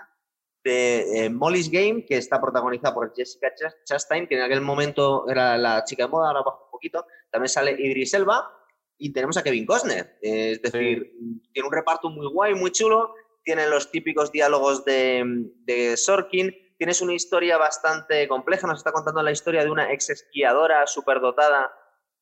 de 0.62 1.24
eh, 1.24 1.30
Molly's 1.30 1.70
Game, 1.70 2.04
que 2.04 2.16
está 2.16 2.40
protagonizada 2.40 2.94
por 2.94 3.14
Jessica 3.14 3.52
Chastain, 3.84 4.26
que 4.26 4.36
en 4.36 4.42
aquel 4.42 4.60
momento 4.60 5.28
era 5.28 5.56
la 5.56 5.84
chica 5.84 6.04
de 6.04 6.10
moda, 6.10 6.28
ahora 6.28 6.42
bajo 6.42 6.64
un 6.64 6.70
poquito. 6.70 7.06
También 7.30 7.48
sale 7.48 7.72
Idris 7.72 8.14
Elba 8.14 8.50
y 8.98 9.12
tenemos 9.12 9.36
a 9.36 9.42
Kevin 9.42 9.66
Costner. 9.66 10.18
es 10.20 10.60
decir, 10.60 11.12
tiene 11.52 11.66
un 11.66 11.72
reparto 11.72 12.10
muy 12.10 12.26
guay, 12.30 12.54
muy 12.54 12.70
chulo, 12.70 13.14
tiene 13.42 13.66
los 13.66 13.90
típicos 13.90 14.30
diálogos 14.30 14.84
de, 14.84 15.24
de 15.64 15.96
Sorkin, 15.96 16.54
tienes 16.76 17.00
una 17.00 17.14
historia 17.14 17.56
bastante 17.56 18.28
compleja, 18.28 18.66
nos 18.66 18.78
está 18.78 18.92
contando 18.92 19.22
la 19.22 19.32
historia 19.32 19.64
de 19.64 19.70
una 19.70 19.92
ex 19.92 20.10
esquiadora 20.10 20.86
superdotada 20.86 21.72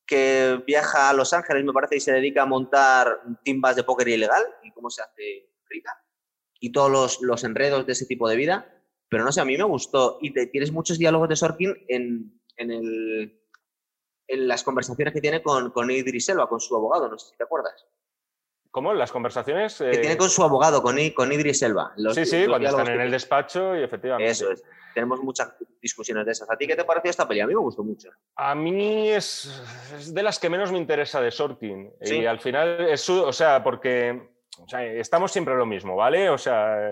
que 0.05 0.61
viaja 0.65 1.09
a 1.09 1.13
Los 1.13 1.33
Ángeles, 1.33 1.63
me 1.63 1.71
parece, 1.71 1.97
y 1.97 1.99
se 1.99 2.11
dedica 2.11 2.41
a 2.41 2.45
montar 2.45 3.21
timbas 3.43 3.75
de 3.75 3.83
póker 3.83 4.07
ilegal 4.07 4.43
y 4.63 4.71
cómo 4.71 4.89
se 4.89 5.03
hace 5.03 5.51
rica. 5.69 5.95
Y 6.59 6.71
todos 6.71 7.21
los, 7.21 7.43
enredos 7.43 7.85
de 7.85 7.93
ese 7.93 8.05
tipo 8.05 8.27
de 8.27 8.35
vida. 8.35 8.73
Pero 9.09 9.23
no 9.23 9.31
sé, 9.31 9.41
a 9.41 9.45
mí 9.45 9.57
me 9.57 9.63
gustó. 9.63 10.17
Y 10.21 10.31
tienes 10.49 10.71
muchos 10.71 10.97
diálogos 10.97 11.29
de 11.29 11.35
Sorkin 11.35 11.85
en, 11.87 12.39
en, 12.57 13.37
las 14.27 14.63
conversaciones 14.63 15.13
que 15.13 15.21
tiene 15.21 15.41
con, 15.41 15.71
con 15.71 15.89
Idris 15.89 16.29
Elba, 16.29 16.47
con 16.47 16.59
su 16.59 16.75
abogado, 16.75 17.09
no 17.09 17.17
sé 17.17 17.31
si 17.31 17.37
te 17.37 17.43
acuerdas. 17.43 17.87
¿Cómo? 18.69 18.93
¿Las 18.93 19.11
conversaciones? 19.11 19.77
Que 19.77 19.97
tiene 19.97 20.11
eh, 20.11 20.17
con 20.17 20.29
su 20.29 20.43
abogado, 20.43 20.83
con, 20.83 20.97
con 21.15 21.31
Idris 21.31 21.63
Elba. 21.63 21.93
sí, 22.13 22.25
sí, 22.25 22.45
cuando 22.47 22.69
están 22.69 22.87
en 22.89 23.01
el 23.01 23.09
despacho 23.09 23.75
y 23.75 23.81
efectivamente. 23.81 24.29
Eso 24.29 24.51
es 24.51 24.63
tenemos 24.93 25.21
muchas 25.21 25.53
discusiones 25.81 26.25
de 26.25 26.31
esas. 26.31 26.49
¿A 26.49 26.57
ti 26.57 26.67
qué 26.67 26.75
te 26.75 26.83
pareció 26.83 27.09
esta 27.09 27.27
peli? 27.27 27.39
A 27.39 27.47
mí 27.47 27.53
me 27.53 27.61
gustó 27.61 27.83
mucho. 27.83 28.09
A 28.35 28.55
mí 28.55 29.09
es, 29.09 30.13
de 30.13 30.23
las 30.23 30.39
que 30.39 30.49
menos 30.49 30.71
me 30.71 30.77
interesa 30.77 31.21
de 31.21 31.31
Sorkin. 31.31 31.93
Y 32.01 32.25
al 32.25 32.39
final 32.39 32.81
es 32.89 33.09
o 33.09 33.31
sea, 33.31 33.63
porque 33.63 34.29
estamos 34.67 35.31
siempre 35.31 35.55
lo 35.55 35.65
mismo, 35.65 35.95
¿vale? 35.95 36.29
O 36.29 36.37
sea, 36.37 36.91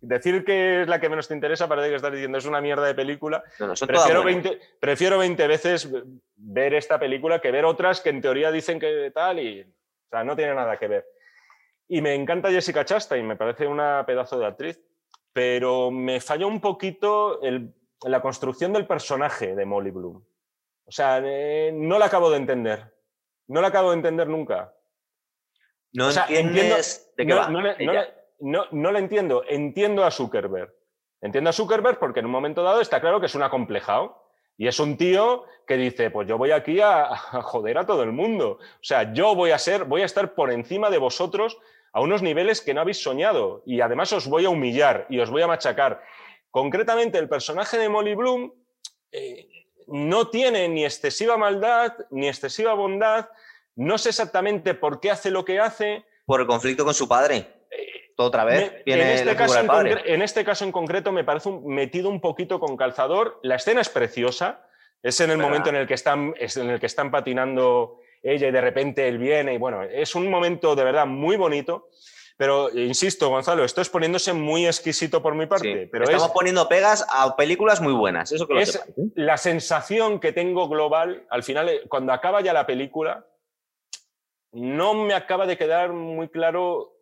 decir 0.00 0.44
que 0.44 0.82
es 0.82 0.88
la 0.88 1.00
que 1.00 1.08
menos 1.08 1.28
te 1.28 1.34
interesa 1.34 1.68
parece 1.68 1.90
que 1.90 1.96
estás 1.96 2.12
diciendo 2.12 2.38
es 2.38 2.46
una 2.46 2.60
mierda 2.60 2.86
de 2.86 2.94
película. 2.94 3.42
prefiero, 3.86 4.24
20, 4.24 4.60
prefiero 4.80 5.18
20 5.18 5.46
veces 5.46 5.90
ver 6.36 6.74
esta 6.74 6.98
película 6.98 7.40
que 7.40 7.50
ver 7.50 7.64
otras 7.64 8.00
que 8.00 8.10
en 8.10 8.20
teoría 8.20 8.50
dicen 8.50 8.80
que 8.80 9.10
tal 9.14 9.38
y, 9.38 9.62
o 9.62 10.08
sea, 10.10 10.24
no 10.24 10.36
tiene 10.36 10.54
nada 10.54 10.76
que 10.78 10.88
ver. 10.88 11.06
Y 11.88 12.00
me 12.00 12.14
encanta 12.14 12.50
Jessica 12.50 12.84
Chastain, 12.84 13.26
me 13.26 13.36
parece 13.36 13.66
una 13.66 14.04
pedazo 14.06 14.38
de 14.38 14.46
actriz 14.46 14.80
pero 15.32 15.90
me 15.90 16.20
falló 16.20 16.46
un 16.46 16.60
poquito 16.60 17.40
la 18.02 18.20
construcción 18.20 18.72
del 18.72 18.86
personaje 18.86 19.54
de 19.54 19.64
Molly 19.64 19.90
Bloom. 19.90 20.22
O 20.84 20.90
sea, 20.90 21.20
eh, 21.24 21.72
no 21.74 21.98
la 21.98 22.06
acabo 22.06 22.30
de 22.30 22.36
entender. 22.36 22.92
No 23.48 23.60
la 23.60 23.68
acabo 23.68 23.90
de 23.90 23.96
entender 23.96 24.28
nunca. 24.28 24.74
No 25.92 26.10
entiendes 26.10 27.12
de 27.16 27.26
qué 27.26 27.34
va. 27.34 27.48
no, 28.40 28.64
no 28.70 28.92
la 28.92 28.98
entiendo. 28.98 29.44
Entiendo 29.48 30.04
a 30.04 30.10
Zuckerberg. 30.10 30.74
Entiendo 31.20 31.50
a 31.50 31.52
Zuckerberg 31.52 31.98
porque 31.98 32.20
en 32.20 32.26
un 32.26 32.32
momento 32.32 32.62
dado 32.62 32.80
está 32.80 33.00
claro 33.00 33.20
que 33.20 33.26
es 33.26 33.34
un 33.34 33.42
acomplejado. 33.42 34.22
Y 34.58 34.68
es 34.68 34.78
un 34.78 34.96
tío 34.96 35.44
que 35.66 35.76
dice, 35.76 36.10
pues 36.10 36.28
yo 36.28 36.36
voy 36.36 36.50
aquí 36.50 36.80
a, 36.80 37.04
a, 37.12 37.42
joder 37.42 37.78
a 37.78 37.86
todo 37.86 38.02
el 38.02 38.12
mundo. 38.12 38.58
O 38.60 38.84
sea, 38.84 39.12
yo 39.12 39.34
voy 39.34 39.50
a 39.50 39.58
ser, 39.58 39.84
voy 39.84 40.02
a 40.02 40.06
estar 40.06 40.34
por 40.34 40.52
encima 40.52 40.90
de 40.90 40.98
vosotros 40.98 41.58
a 41.92 42.00
unos 42.00 42.22
niveles 42.22 42.60
que 42.60 42.74
no 42.74 42.80
habéis 42.80 43.02
soñado. 43.02 43.62
Y 43.66 43.80
además 43.80 44.12
os 44.12 44.26
voy 44.28 44.44
a 44.44 44.50
humillar 44.50 45.06
y 45.08 45.20
os 45.20 45.30
voy 45.30 45.42
a 45.42 45.46
machacar. 45.46 46.02
Concretamente, 46.50 47.18
el 47.18 47.28
personaje 47.28 47.78
de 47.78 47.88
Molly 47.88 48.14
Bloom 48.14 48.52
eh, 49.10 49.48
no 49.86 50.28
tiene 50.28 50.68
ni 50.68 50.84
excesiva 50.84 51.36
maldad 51.36 51.94
ni 52.10 52.28
excesiva 52.28 52.74
bondad. 52.74 53.28
No 53.76 53.98
sé 53.98 54.10
exactamente 54.10 54.74
por 54.74 55.00
qué 55.00 55.10
hace 55.10 55.30
lo 55.30 55.44
que 55.44 55.58
hace. 55.58 56.04
Por 56.26 56.40
el 56.40 56.46
conflicto 56.46 56.84
con 56.84 56.94
su 56.94 57.08
padre. 57.08 57.46
Otra 58.16 58.44
vez. 58.44 58.72
en, 58.84 59.00
este 59.00 59.36
caso 59.36 59.60
en, 59.60 59.98
en, 60.04 60.22
este 60.22 60.44
caso 60.44 60.64
en 60.64 60.72
concreto 60.72 61.12
me 61.12 61.24
parece 61.24 61.48
un, 61.48 61.66
metido 61.66 62.08
un 62.08 62.20
poquito 62.20 62.60
con 62.60 62.76
calzador. 62.76 63.40
La 63.42 63.56
escena 63.56 63.80
es 63.80 63.88
preciosa. 63.88 64.66
Es 65.02 65.20
en 65.20 65.30
el 65.30 65.38
momento 65.38 65.68
en 65.70 65.76
el, 65.76 65.86
que 65.86 65.94
están, 65.94 66.34
es 66.38 66.56
en 66.56 66.70
el 66.70 66.78
que 66.78 66.86
están 66.86 67.10
patinando 67.10 68.00
ella 68.22 68.48
y 68.48 68.52
de 68.52 68.60
repente 68.60 69.08
él 69.08 69.18
viene. 69.18 69.54
Y 69.54 69.58
bueno, 69.58 69.82
es 69.82 70.14
un 70.14 70.30
momento 70.30 70.76
de 70.76 70.84
verdad 70.84 71.06
muy 71.06 71.36
bonito. 71.36 71.88
Pero 72.36 72.70
insisto, 72.70 73.28
Gonzalo, 73.28 73.64
esto 73.64 73.80
es 73.80 73.88
poniéndose 73.88 74.32
muy 74.32 74.66
exquisito 74.66 75.22
por 75.22 75.34
mi 75.34 75.46
parte. 75.46 75.88
pero 75.90 76.04
estamos 76.04 76.30
poniendo 76.30 76.68
pegas 76.68 77.06
a 77.10 77.36
películas 77.36 77.80
muy 77.80 77.92
buenas. 77.92 78.32
Eso 78.32 78.46
que 78.46 78.54
lo 78.54 78.60
es 78.60 78.80
la 79.14 79.36
sensación 79.36 80.18
que 80.18 80.32
tengo 80.32 80.68
global. 80.68 81.26
Al 81.30 81.42
final, 81.42 81.68
eh, 81.68 81.82
cuando 81.88 82.12
acaba 82.12 82.40
ya 82.40 82.52
la 82.52 82.66
película, 82.66 83.26
no 84.52 84.94
me 84.94 85.14
acaba 85.14 85.46
de 85.46 85.56
quedar 85.56 85.92
muy 85.92 86.28
claro 86.28 86.92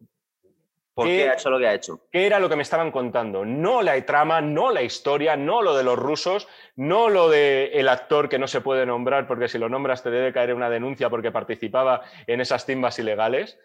¿Por 0.95 1.07
qué, 1.07 1.31
ha 1.31 1.35
hecho 1.35 1.51
lo 1.51 1.59
que 1.59 1.67
ha 1.67 1.75
hecho? 1.75 2.01
¿Qué 2.11 2.27
era 2.27 2.39
lo 2.39 2.49
que 2.49 2.57
me 2.57 2.63
estaban 2.63 2.91
contando? 2.91 3.45
No 3.45 3.81
la 3.81 4.05
trama, 4.05 4.41
no 4.41 4.71
la 4.71 4.83
historia, 4.83 5.37
no 5.37 5.63
lo 5.63 5.77
de 5.77 5.85
los 5.85 5.99
rusos, 5.99 6.49
no 6.77 7.09
lo 7.09 7.31
del 7.31 7.71
el 7.73 7.89
actor 7.89 8.29
que 8.29 8.39
no 8.39 8.49
se 8.49 8.61
puede 8.61 8.85
nombrar 8.85 9.27
porque 9.27 9.49
si 9.49 9.59
lo 9.59 9.69
nombras 9.69 10.03
te 10.03 10.11
debe 10.11 10.33
caer 10.33 10.53
una 10.53 10.69
denuncia 10.69 11.09
porque 11.09 11.31
participaba 11.31 12.03
en 12.27 12.41
esas 12.41 12.67
timbas 12.67 12.99
ilegales. 12.99 13.59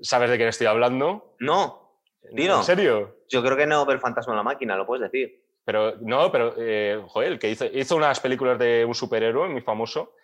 ¿Sabes 0.00 0.30
de 0.30 0.36
quién 0.36 0.48
estoy 0.48 0.66
hablando? 0.66 1.36
No. 1.38 2.00
Dino. 2.32 2.58
¿En 2.58 2.64
serio? 2.64 3.16
Yo 3.28 3.42
creo 3.42 3.56
que 3.56 3.66
no 3.66 3.86
ver 3.86 4.00
Fantasma 4.00 4.32
en 4.32 4.38
la 4.38 4.42
máquina, 4.42 4.76
lo 4.76 4.86
puedes 4.86 5.10
decir. 5.10 5.42
Pero 5.64 5.94
no, 6.00 6.30
pero 6.32 6.54
eh, 6.58 7.00
joder, 7.06 7.38
que 7.38 7.50
hizo, 7.50 7.66
hizo 7.66 7.96
unas 7.96 8.18
películas 8.18 8.58
de 8.58 8.84
un 8.84 8.94
superhéroe 8.94 9.48
muy 9.48 9.60
famoso 9.60 10.14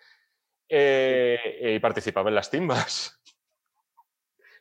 eh, 0.69 1.73
y 1.75 1.79
participaba 1.79 2.29
en 2.29 2.35
las 2.35 2.49
timbas. 2.49 3.19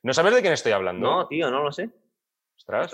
¿No 0.03 0.15
sabes 0.15 0.35
de 0.35 0.41
quién 0.41 0.53
estoy 0.53 0.73
hablando? 0.73 1.09
No, 1.09 1.29
tío, 1.29 1.51
no 1.51 1.63
lo 1.63 1.73
sé. 1.73 1.91
Ostras. 2.57 2.93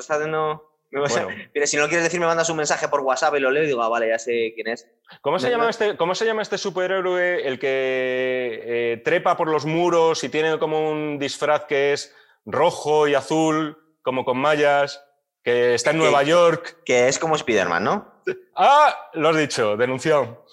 Mira, 1.55 1.67
si 1.67 1.77
no 1.77 1.89
quieres 1.89 2.05
decir, 2.05 2.21
me 2.21 2.27
mandas 2.27 2.49
un 2.51 2.57
mensaje 2.57 2.89
por 2.89 3.01
WhatsApp 3.01 3.35
y 3.35 3.41
lo 3.41 3.51
leo 3.51 3.65
y 3.65 3.67
digo, 3.67 3.83
ah, 3.83 3.89
vale, 3.89 4.09
ya 4.09 4.19
sé 4.19 4.53
quién 4.55 4.69
es. 4.69 4.89
¿Cómo 5.21 5.39
se, 5.39 5.51
llama 5.51 5.69
este, 5.69 5.97
¿cómo 5.97 6.15
se 6.15 6.25
llama 6.25 6.43
este 6.43 6.57
superhéroe 6.57 7.47
el 7.47 7.59
que 7.59 8.63
eh, 8.65 9.03
trepa 9.05 9.37
por 9.37 9.49
los 9.49 9.67
muros 9.67 10.23
y 10.23 10.29
tiene 10.29 10.59
como 10.59 10.91
un 10.91 11.19
disfraz 11.19 11.65
que 11.65 11.93
es 11.93 12.15
rojo 12.45 13.09
y 13.09 13.15
azul, 13.15 13.77
como 14.03 14.25
con 14.25 14.39
mallas, 14.39 15.05
que 15.43 15.75
está 15.75 15.91
en 15.91 15.99
Nueva 15.99 16.23
York? 16.23 16.83
Que 16.85 17.09
es 17.09 17.19
como 17.19 17.35
Spider-Man, 17.35 17.83
¿no? 17.83 18.23
Ah, 18.55 19.11
lo 19.15 19.31
has 19.31 19.37
dicho, 19.37 19.77
denunció. 19.77 20.45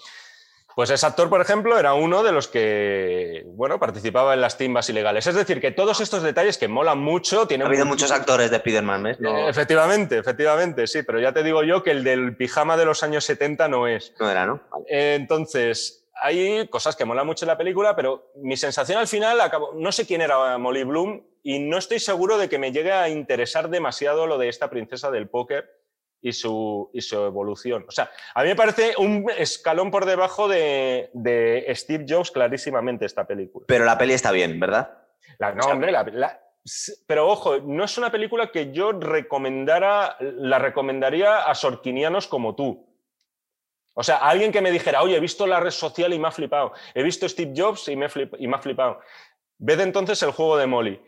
Pues 0.74 0.90
ese 0.90 1.06
actor, 1.06 1.28
por 1.28 1.40
ejemplo, 1.40 1.78
era 1.78 1.94
uno 1.94 2.22
de 2.22 2.32
los 2.32 2.48
que, 2.48 3.44
bueno, 3.46 3.78
participaba 3.78 4.34
en 4.34 4.40
las 4.40 4.56
timbas 4.56 4.88
ilegales. 4.88 5.26
Es 5.26 5.34
decir, 5.34 5.60
que 5.60 5.70
todos 5.70 6.00
estos 6.00 6.22
detalles 6.22 6.58
que 6.58 6.68
molan 6.68 6.98
mucho... 6.98 7.46
Tienen 7.46 7.66
ha 7.66 7.68
habido 7.68 7.86
muchos 7.86 8.10
actores 8.10 8.50
de 8.50 8.56
Spider-Man, 8.56 9.02
¿ves? 9.02 9.18
Eh, 9.20 9.48
efectivamente, 9.48 10.18
efectivamente, 10.18 10.86
sí, 10.86 11.02
pero 11.02 11.20
ya 11.20 11.32
te 11.32 11.42
digo 11.42 11.62
yo 11.62 11.82
que 11.82 11.90
el 11.90 12.04
del 12.04 12.36
pijama 12.36 12.76
de 12.76 12.84
los 12.84 13.02
años 13.02 13.24
70 13.24 13.68
no 13.68 13.86
es. 13.86 14.14
No 14.18 14.30
era, 14.30 14.46
¿no? 14.46 14.60
entonces, 14.88 16.06
hay 16.14 16.68
cosas 16.68 16.96
que 16.96 17.04
molan 17.04 17.26
mucho 17.26 17.44
en 17.44 17.48
la 17.48 17.58
película, 17.58 17.96
pero 17.96 18.30
mi 18.36 18.56
sensación 18.56 18.98
al 18.98 19.08
final, 19.08 19.40
acabó, 19.40 19.72
no 19.74 19.92
sé 19.92 20.06
quién 20.06 20.20
era 20.20 20.56
Molly 20.58 20.84
Bloom 20.84 21.22
y 21.42 21.58
no 21.58 21.78
estoy 21.78 21.98
seguro 21.98 22.38
de 22.38 22.48
que 22.48 22.58
me 22.58 22.72
llegue 22.72 22.92
a 22.92 23.08
interesar 23.08 23.68
demasiado 23.68 24.26
lo 24.26 24.38
de 24.38 24.48
esta 24.48 24.70
princesa 24.70 25.10
del 25.10 25.28
póker 25.28 25.81
y 26.22 26.32
su, 26.32 26.88
y 26.94 27.00
su 27.00 27.16
evolución. 27.24 27.84
O 27.88 27.90
sea, 27.90 28.10
a 28.34 28.42
mí 28.42 28.48
me 28.48 28.56
parece 28.56 28.94
un 28.96 29.28
escalón 29.36 29.90
por 29.90 30.06
debajo 30.06 30.48
de, 30.48 31.10
de 31.12 31.66
Steve 31.74 32.06
Jobs 32.08 32.30
clarísimamente 32.30 33.04
esta 33.04 33.26
película. 33.26 33.66
Pero 33.66 33.84
la 33.84 33.98
peli 33.98 34.14
está 34.14 34.30
bien, 34.30 34.58
¿verdad? 34.60 34.98
La, 35.38 35.52
no, 35.52 35.66
hombre, 35.66 35.90
la, 35.90 36.40
pero 37.06 37.28
ojo, 37.28 37.58
no 37.58 37.84
es 37.84 37.98
una 37.98 38.12
película 38.12 38.52
que 38.52 38.72
yo 38.72 38.92
recomendara, 38.92 40.16
la 40.20 40.60
recomendaría 40.60 41.40
a 41.42 41.54
sorquinianos 41.56 42.28
como 42.28 42.54
tú. 42.54 42.88
O 43.94 44.04
sea, 44.04 44.18
alguien 44.18 44.52
que 44.52 44.62
me 44.62 44.70
dijera, 44.70 45.02
oye, 45.02 45.16
he 45.16 45.20
visto 45.20 45.46
la 45.46 45.60
red 45.60 45.70
social 45.70 46.12
y 46.14 46.18
me 46.18 46.28
ha 46.28 46.30
flipado, 46.30 46.72
he 46.94 47.02
visto 47.02 47.28
Steve 47.28 47.52
Jobs 47.54 47.88
y 47.88 47.96
me, 47.96 48.06
y 48.38 48.46
me 48.46 48.56
ha 48.56 48.60
flipado. 48.60 49.00
Ved 49.58 49.80
entonces 49.80 50.22
el 50.22 50.30
juego 50.30 50.56
de 50.56 50.66
Molly. 50.66 51.02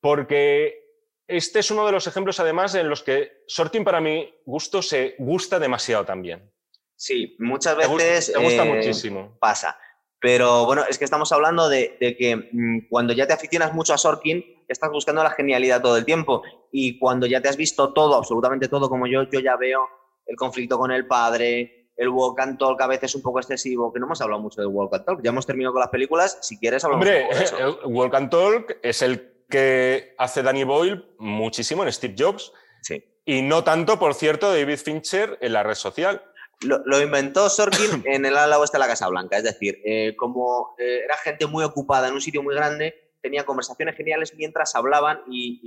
Porque 0.00 0.83
este 1.26 1.60
es 1.60 1.70
uno 1.70 1.86
de 1.86 1.92
los 1.92 2.06
ejemplos, 2.06 2.38
además, 2.40 2.74
en 2.74 2.88
los 2.88 3.02
que 3.02 3.44
Sorkin, 3.46 3.84
para 3.84 4.00
mi 4.00 4.32
gusto, 4.44 4.82
se 4.82 5.14
gusta 5.18 5.58
demasiado 5.58 6.04
también. 6.04 6.52
Sí, 6.96 7.36
muchas 7.38 7.76
veces. 7.76 8.32
Te 8.32 8.38
gusta, 8.38 8.64
eh, 8.64 8.74
muchísimo. 8.74 9.36
Pasa. 9.40 9.78
Pero 10.20 10.64
bueno, 10.64 10.84
es 10.88 10.98
que 10.98 11.04
estamos 11.04 11.32
hablando 11.32 11.68
de, 11.68 11.96
que 12.18 12.48
mm, 12.50 12.88
cuando 12.88 13.12
ya 13.12 13.26
te 13.26 13.32
aficionas 13.32 13.74
mucho 13.74 13.92
a 13.92 13.98
Sorkin, 13.98 14.64
estás 14.68 14.90
buscando 14.90 15.22
la 15.22 15.30
genialidad 15.30 15.82
todo 15.82 15.96
el 15.96 16.04
tiempo. 16.04 16.42
Y 16.72 16.98
cuando 16.98 17.26
ya 17.26 17.40
te 17.40 17.48
has 17.48 17.56
visto 17.56 17.92
todo, 17.92 18.14
absolutamente 18.14 18.68
todo, 18.68 18.88
como 18.88 19.06
yo, 19.06 19.24
yo 19.24 19.40
ya 19.40 19.56
veo 19.56 19.86
el 20.26 20.36
conflicto 20.36 20.78
con 20.78 20.90
el 20.92 21.06
padre, 21.06 21.90
el 21.96 22.08
walk 22.08 22.40
and 22.40 22.58
talk 22.58 22.80
a 22.80 22.86
veces 22.86 23.14
un 23.14 23.22
poco 23.22 23.38
excesivo, 23.38 23.92
que 23.92 24.00
no 24.00 24.06
hemos 24.06 24.20
hablado 24.20 24.40
mucho 24.40 24.60
de 24.60 24.66
walk 24.66 24.94
and 24.94 25.04
talk. 25.04 25.20
Ya 25.22 25.30
hemos 25.30 25.46
terminado 25.46 25.74
con 25.74 25.80
las 25.80 25.90
películas. 25.90 26.38
Si 26.42 26.58
quieres, 26.58 26.84
hablamos 26.84 27.06
Hombre, 27.06 27.28
el 27.58 27.92
walk 27.92 28.14
and 28.14 28.30
talk 28.30 28.78
es 28.82 29.02
el 29.02 29.33
que 29.48 30.14
hace 30.18 30.42
Danny 30.42 30.64
Boyle 30.64 31.04
muchísimo 31.18 31.84
en 31.84 31.92
Steve 31.92 32.14
Jobs. 32.18 32.52
Sí. 32.82 33.04
Y 33.24 33.42
no 33.42 33.64
tanto, 33.64 33.98
por 33.98 34.14
cierto, 34.14 34.52
David 34.52 34.78
Fincher 34.78 35.38
en 35.40 35.52
la 35.52 35.62
red 35.62 35.74
social. 35.74 36.22
Lo, 36.60 37.00
inventó 37.00 37.48
Sorkin 37.50 38.02
en 38.06 38.24
el 38.24 38.36
ala 38.36 38.58
oeste 38.58 38.76
de 38.76 38.80
la 38.80 38.86
Casa 38.86 39.08
Blanca. 39.08 39.36
Es 39.36 39.44
decir, 39.44 39.80
eh, 39.84 40.14
como 40.16 40.74
eh, 40.78 41.00
era 41.04 41.16
gente 41.16 41.46
muy 41.46 41.64
ocupada 41.64 42.08
en 42.08 42.14
un 42.14 42.20
sitio 42.20 42.42
muy 42.42 42.54
grande, 42.54 43.12
tenía 43.22 43.44
conversaciones 43.44 43.96
geniales 43.96 44.34
mientras 44.36 44.74
hablaban 44.74 45.22
y, 45.26 45.60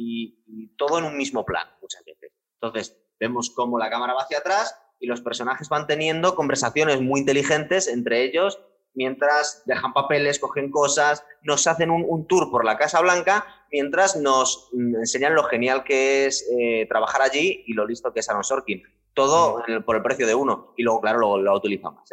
y, 0.47 0.67
todo 0.77 0.99
en 0.99 1.05
un 1.05 1.17
mismo 1.17 1.43
plan, 1.45 1.67
muchas 1.81 2.03
veces. 2.05 2.31
Entonces, 2.61 2.97
vemos 3.19 3.49
cómo 3.49 3.79
la 3.79 3.89
cámara 3.89 4.13
va 4.13 4.23
hacia 4.23 4.39
atrás 4.39 4.77
y 4.99 5.07
los 5.07 5.21
personajes 5.21 5.69
van 5.69 5.87
teniendo 5.87 6.35
conversaciones 6.35 7.01
muy 7.01 7.19
inteligentes 7.19 7.87
entre 7.87 8.23
ellos 8.23 8.59
mientras 8.97 9.61
dejan 9.65 9.93
papeles, 9.93 10.39
cogen 10.39 10.71
cosas, 10.71 11.23
nos 11.43 11.67
hacen 11.67 11.91
un, 11.91 12.27
tour 12.27 12.49
por 12.49 12.65
la 12.65 12.77
Casa 12.77 12.99
Blanca, 12.99 13.45
mientras 13.71 14.15
nos 14.15 14.69
enseñan 14.73 15.35
lo 15.35 15.43
genial 15.43 15.83
que 15.83 16.25
es 16.25 16.47
eh, 16.57 16.85
trabajar 16.87 17.21
allí 17.21 17.63
y 17.67 17.73
lo 17.73 17.85
listo 17.85 18.13
que 18.13 18.21
es 18.21 18.29
Aaron 18.29 18.43
Sorkin. 18.43 18.83
Todo 19.13 19.63
por 19.85 19.95
el 19.95 20.03
precio 20.03 20.27
de 20.27 20.35
uno. 20.35 20.73
Y 20.77 20.83
luego, 20.83 21.01
claro, 21.01 21.19
lo, 21.19 21.37
lo 21.37 21.55
utilizan 21.55 21.95
más. 21.95 22.09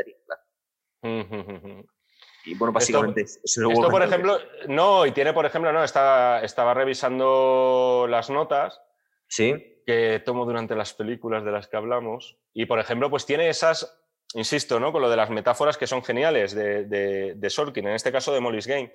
Y 2.46 2.54
bueno, 2.56 2.72
básicamente 2.72 3.22
esto, 3.22 3.40
esto 3.44 3.88
por 3.90 4.02
ejemplo, 4.02 4.38
no, 4.68 5.04
y 5.04 5.12
tiene, 5.12 5.32
por 5.32 5.44
ejemplo, 5.44 5.72
no, 5.72 5.84
estaba, 5.84 6.40
estaba 6.40 6.72
revisando 6.72 8.06
las 8.08 8.30
notas. 8.30 8.80
Sí. 9.28 9.82
Que 9.86 10.22
tomo 10.24 10.46
durante 10.46 10.74
las 10.74 10.94
películas 10.94 11.44
de 11.44 11.52
las 11.52 11.68
que 11.68 11.76
hablamos. 11.76 12.38
Y, 12.54 12.64
por 12.64 12.78
ejemplo, 12.78 13.10
pues 13.10 13.26
tiene 13.26 13.50
esas 13.50 14.00
insisto, 14.34 14.80
¿no? 14.80 14.92
con 14.92 15.00
lo 15.00 15.08
de 15.08 15.16
las 15.16 15.30
metáforas 15.30 15.78
que 15.78 15.86
son 15.86 16.04
geniales 16.04 16.54
de, 16.54 17.48
Sorkin, 17.48 17.86
en 17.86 17.94
este 17.94 18.12
caso 18.12 18.32
de 18.32 18.40
Molly's 18.40 18.66
Game. 18.66 18.92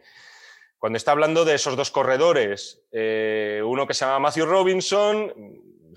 Cuando 0.79 0.97
está 0.97 1.11
hablando 1.11 1.45
de 1.45 1.55
esos 1.55 1.75
dos 1.75 1.91
corredores, 1.91 2.81
eh, 2.91 3.61
uno 3.65 3.85
que 3.85 3.93
se 3.93 4.05
llama 4.05 4.19
Matthew 4.19 4.45
Robinson, 4.45 5.33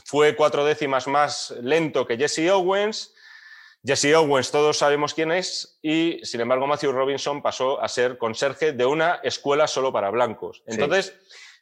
fue 0.04 0.34
cuatro 0.34 0.64
décimas 0.64 1.06
más 1.06 1.54
lento 1.62 2.06
que 2.06 2.16
Jesse 2.16 2.50
Owens. 2.50 3.14
Jesse 3.84 4.14
Owens, 4.14 4.50
todos 4.50 4.78
sabemos 4.78 5.14
quién 5.14 5.32
es, 5.32 5.78
y 5.82 6.20
sin 6.24 6.40
embargo 6.40 6.66
Matthew 6.66 6.92
Robinson 6.92 7.42
pasó 7.42 7.80
a 7.80 7.88
ser 7.88 8.18
conserje 8.18 8.72
de 8.72 8.86
una 8.86 9.20
escuela 9.24 9.66
solo 9.66 9.92
para 9.92 10.10
blancos. 10.10 10.62
Entonces, 10.66 11.14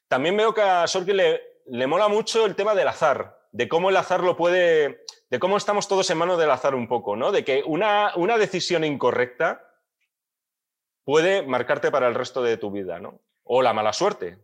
también 0.09 0.36
veo 0.36 0.52
que 0.52 0.60
a 0.60 0.86
Sorkin 0.86 1.16
le, 1.16 1.40
le 1.66 1.86
mola 1.86 2.09
mucho 2.09 2.44
el 2.44 2.55
tema 2.55 2.74
del 2.74 2.88
azar, 2.88 3.38
de 3.52 3.68
cómo 3.68 3.88
el 3.88 3.97
azar 3.97 4.22
lo 4.22 4.36
puede 4.36 5.05
de 5.30 5.38
cómo 5.38 5.56
estamos 5.56 5.86
todos 5.86 6.10
en 6.10 6.18
manos 6.18 6.38
del 6.38 6.51
azar 6.51 6.74
un 6.74 6.88
poco, 6.88 7.16
¿no? 7.16 7.30
De 7.30 7.44
que 7.44 7.62
una, 7.64 8.12
una 8.16 8.36
decisión 8.36 8.82
incorrecta 8.82 9.69
puede 11.10 11.42
marcarte 11.42 11.90
para 11.90 12.06
el 12.06 12.14
resto 12.14 12.40
de 12.40 12.56
tu 12.56 12.70
vida, 12.70 13.00
¿no? 13.00 13.20
O 13.42 13.62
la 13.62 13.72
mala 13.72 13.92
suerte. 13.92 14.38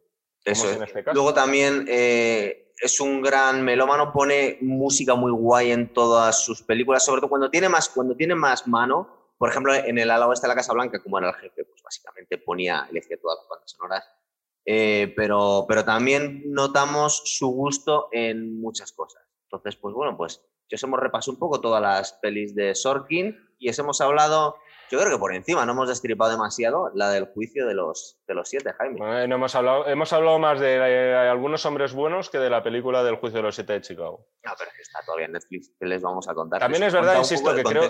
Eso 0.45 0.69
es. 0.69 0.77
En 0.77 0.83
este 0.83 1.05
caso. 1.05 1.15
Luego 1.15 1.33
también 1.33 1.87
eh, 1.89 2.73
es 2.83 2.99
un 2.99 3.23
gran 3.23 3.63
melómano, 3.63 4.13
pone 4.13 4.59
música 4.63 5.15
muy 5.15 5.31
guay 5.31 5.71
en 5.71 5.93
todas 5.93 6.45
sus 6.45 6.65
películas, 6.65 7.05
sobre 7.05 7.21
todo 7.21 7.31
cuando 7.31 7.53
tiene 7.53 7.69
más, 7.69 7.89
cuando 7.89 8.17
tiene 8.17 8.35
más 8.35 8.67
mano. 8.67 9.31
Por 9.39 9.49
ejemplo, 9.49 9.73
en 9.73 9.97
el 9.97 10.11
ala 10.11 10.27
oeste 10.27 10.49
de 10.49 10.49
la 10.49 10.57
Casa 10.57 10.73
Blanca, 10.73 11.01
como 11.01 11.19
era 11.19 11.29
el 11.29 11.37
jefe, 11.37 11.65
pues 11.65 11.81
básicamente 11.85 12.37
ponía, 12.39 12.89
elegía 12.91 13.17
todas 13.21 13.39
las 13.39 13.49
bandas 13.49 13.71
sonoras 13.71 14.05
eh, 14.69 15.13
pero, 15.15 15.67
pero 15.69 15.85
también 15.85 16.43
notamos 16.47 17.23
su 17.25 17.47
gusto 17.47 18.09
en 18.11 18.61
muchas 18.61 18.91
cosas. 18.91 19.23
Entonces, 19.45 19.77
pues 19.77 19.95
bueno, 19.95 20.17
pues 20.17 20.45
ya 20.69 20.77
hemos 20.83 20.99
repasado 20.99 21.35
un 21.35 21.39
poco 21.39 21.61
todas 21.61 21.81
las 21.81 22.15
pelis 22.15 22.57
de 22.57 22.75
Sorkin 22.75 23.46
y 23.59 23.69
os 23.71 23.79
hemos 23.79 24.01
hablado, 24.01 24.57
yo 24.91 24.99
creo 25.01 25.11
que 25.13 25.19
por 25.19 25.35
encima, 25.35 25.65
no 25.67 25.73
hemos 25.73 25.89
destripado 25.89 26.31
demasiado 26.31 26.91
la 26.95 27.11
del 27.11 27.27
juicio 27.27 27.67
de 27.67 27.75
los, 27.75 28.19
de 28.27 28.35
los 28.35 28.49
siete, 28.49 28.73
Jaime. 28.79 28.99
Bueno, 28.99 29.35
hemos, 29.35 29.55
hablado, 29.55 29.87
hemos 29.89 30.13
hablado 30.13 30.39
más 30.39 30.61
de 30.61 30.77
eh, 30.77 31.15
algunos 31.15 31.65
hombres 31.67 31.93
buenos 31.93 32.31
que 32.31 32.39
de 32.39 32.51
la 32.51 32.63
película 32.63 33.03
del 33.03 33.17
juicio 33.17 33.39
de 33.39 33.43
los 33.43 33.55
siete 33.55 33.73
de 33.75 33.81
Chicago. 33.81 34.29
No, 34.45 34.53
pero 34.59 34.71
que 34.75 34.83
está 34.83 35.01
todavía 35.05 35.27
en 35.27 35.33
Netflix, 35.33 35.73
que 35.79 35.87
les 35.87 36.03
vamos 36.03 36.29
a 36.29 36.35
contar? 36.35 36.61
También 36.61 36.83
Les 36.83 36.89
es 36.89 36.95
verdad, 36.95 37.19
insisto, 37.19 37.55
que 37.55 37.63
creo, 37.65 37.89